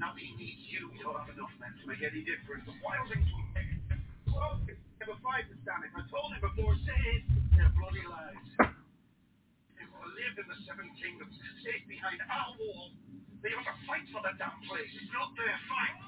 Now 0.00 0.16
we 0.16 0.32
need 0.40 0.56
you. 0.64 0.88
You 0.96 1.04
don't 1.04 1.20
have 1.20 1.28
enough 1.28 1.52
men 1.60 1.76
to 1.76 1.84
make 1.84 2.00
any 2.00 2.24
difference. 2.24 2.64
The 2.64 2.72
Wildlings 2.80 3.28
will 3.36 3.44
make 3.52 3.68
a 3.68 3.76
difference. 3.84 4.08
The 4.24 5.04
never 5.04 5.20
fight, 5.20 5.44
Stannis. 5.60 5.92
I 5.92 6.08
told 6.08 6.32
him 6.32 6.40
before. 6.40 6.72
Say 6.88 7.20
it. 7.20 7.28
They're 7.52 7.68
bloody 7.76 8.00
lies. 8.08 8.72
Want 9.92 10.08
to 10.08 10.16
live 10.16 10.34
in 10.40 10.46
the 10.48 10.56
Seven 10.64 10.88
Kingdoms, 10.96 11.36
safe 11.60 11.84
behind 11.84 12.16
our 12.32 12.56
wall. 12.56 12.96
They 13.44 13.52
ought 13.52 13.68
to 13.68 13.76
fight 13.84 14.08
for 14.08 14.24
the 14.24 14.32
damn 14.40 14.56
place. 14.64 14.88
It's 14.88 15.12
not 15.12 15.36
their 15.36 15.52
fight. 15.68 16.00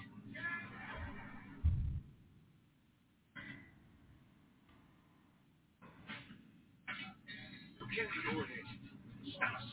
You 7.77 7.87
can't 7.93 8.09
ignore 8.09 8.49
it. 8.49 9.72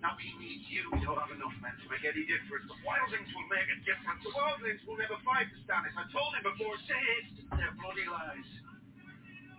Now 0.00 0.16
we 0.16 0.32
need 0.40 0.64
you. 0.72 0.88
We 0.96 1.04
don't 1.04 1.20
have 1.20 1.32
enough 1.32 1.52
men 1.60 1.76
to 1.76 1.86
make 1.92 2.04
any 2.08 2.24
difference. 2.24 2.64
The 2.64 2.78
Wildlings 2.84 3.28
will 3.36 3.48
make 3.52 3.68
a 3.68 3.78
difference. 3.84 4.20
The 4.24 4.32
Wildlings 4.32 4.80
will 4.88 4.96
never 4.96 5.20
fight, 5.24 5.52
the 5.52 5.60
Stannis. 5.68 5.92
I 5.92 6.08
told 6.08 6.32
him 6.36 6.44
before. 6.48 6.76
Say 6.88 7.02
it. 7.20 7.44
They're 7.52 7.76
bloody 7.76 8.08
lies. 8.08 8.48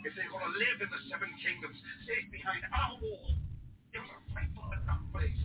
If 0.02 0.18
they're 0.18 0.34
going 0.34 0.46
to 0.50 0.56
live 0.58 0.78
in 0.82 0.90
the 0.90 1.02
Seven 1.14 1.30
Kingdoms, 1.46 1.78
safe 2.10 2.26
behind 2.34 2.66
our 2.74 2.98
wall, 2.98 3.38
they 3.94 4.02
ought 4.02 4.18
to 4.18 4.22
fight 4.34 4.50
for 4.58 4.66
damn 4.86 5.06
place. 5.14 5.41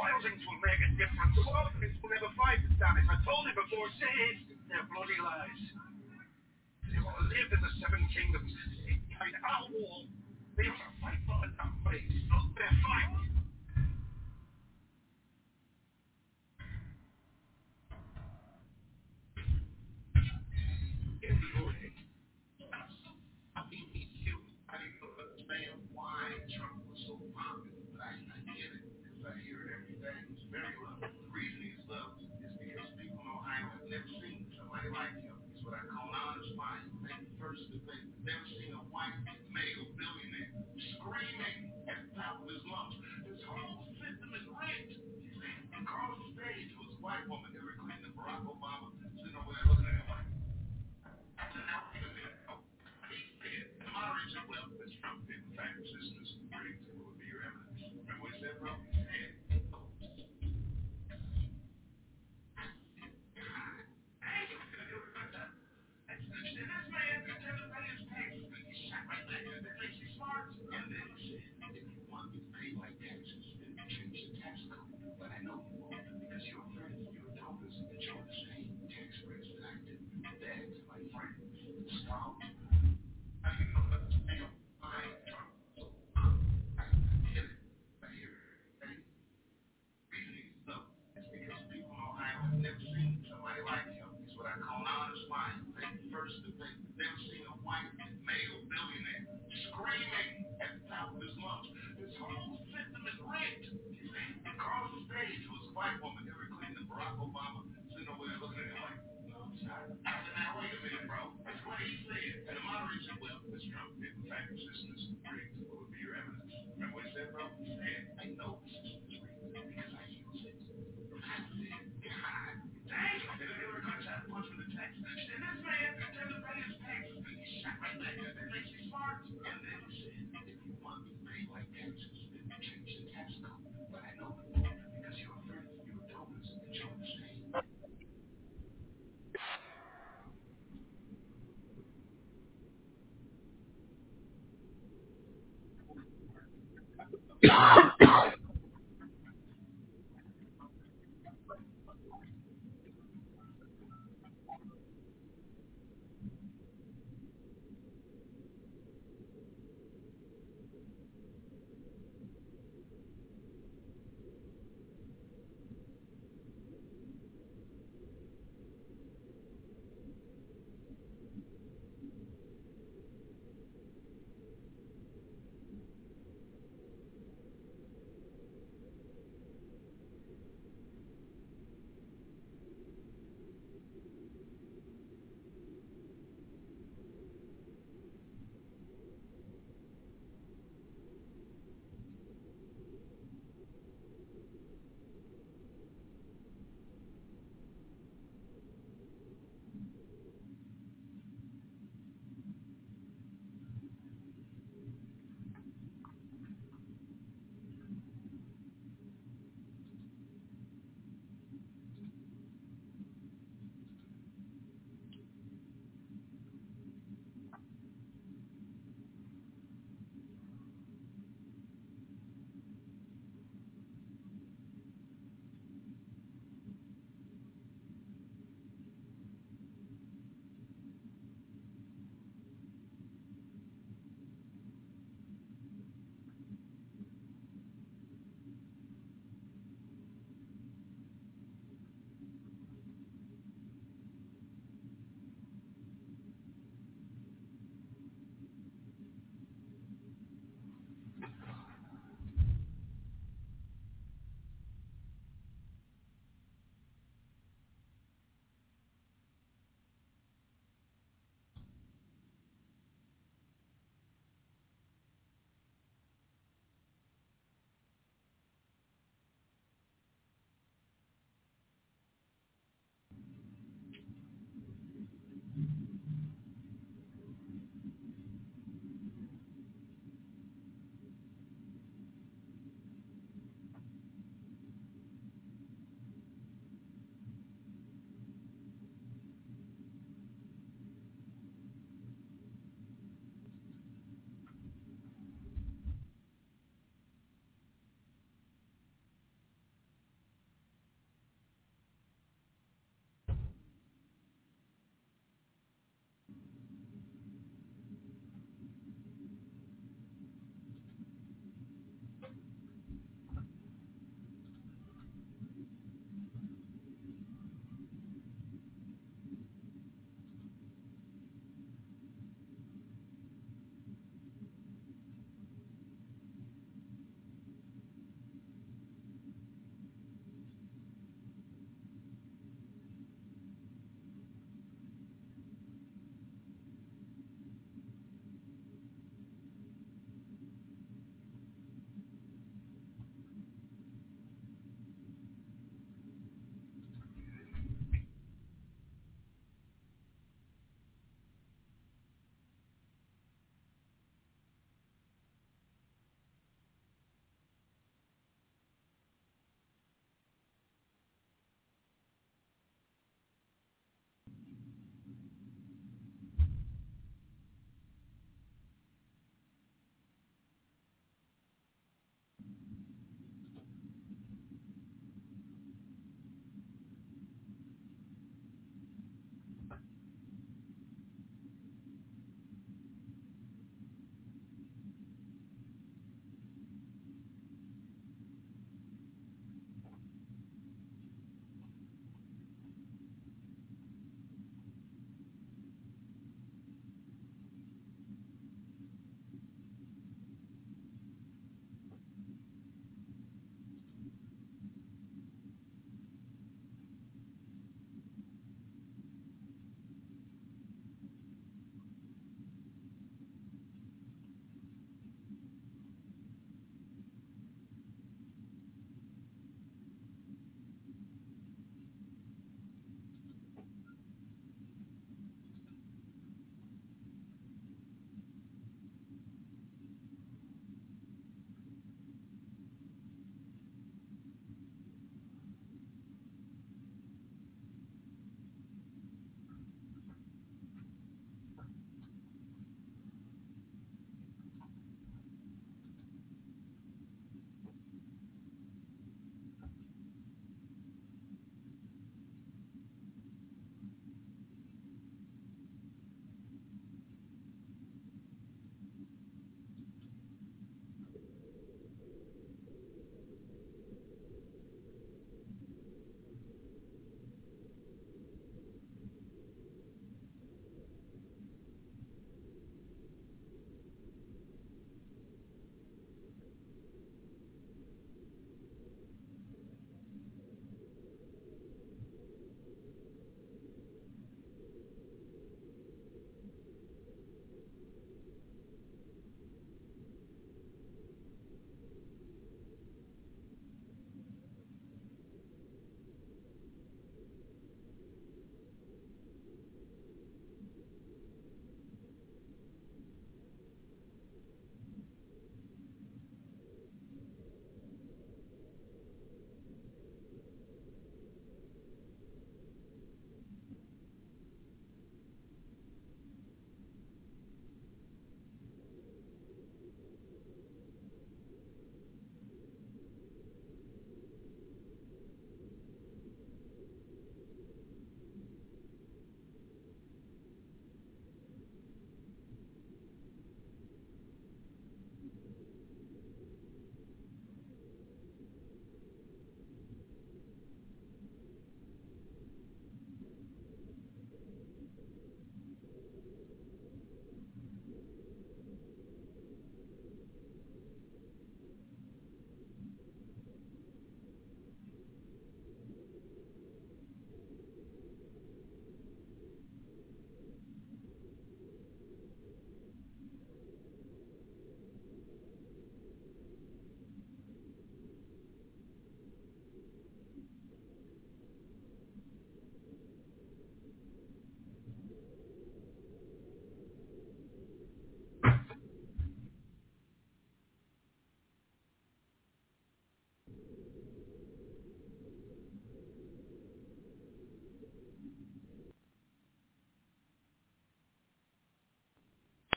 Wildlings 0.00 0.40
will 0.48 0.60
make 0.64 0.80
a 0.80 0.90
difference. 0.96 1.36
The 1.36 1.44
Wildlings 1.44 1.96
will 2.00 2.08
never 2.08 2.32
fight, 2.32 2.64
the 2.64 2.72
Stannis. 2.72 3.04
I 3.04 3.20
told 3.20 3.44
him 3.44 3.52
before. 3.52 3.84
Say 4.00 4.14
it. 4.32 4.56
They're 4.72 4.88
bloody 4.88 5.18
lies. 5.20 5.60
They 6.88 7.00
want 7.04 7.20
to 7.20 7.26
live 7.28 7.48
in 7.52 7.60
the 7.60 7.72
Seven 7.84 8.08
Kingdoms, 8.08 8.48
behind 9.12 9.36
our 9.44 9.68
wall. 9.68 10.08
They 10.56 10.72
ought 10.72 10.80
to 10.80 10.90
fight 11.04 11.20
for 11.28 11.44
damn 11.52 11.76
place. 11.84 12.16
Not 12.32 12.48
their 12.56 12.72
fight. 12.80 13.39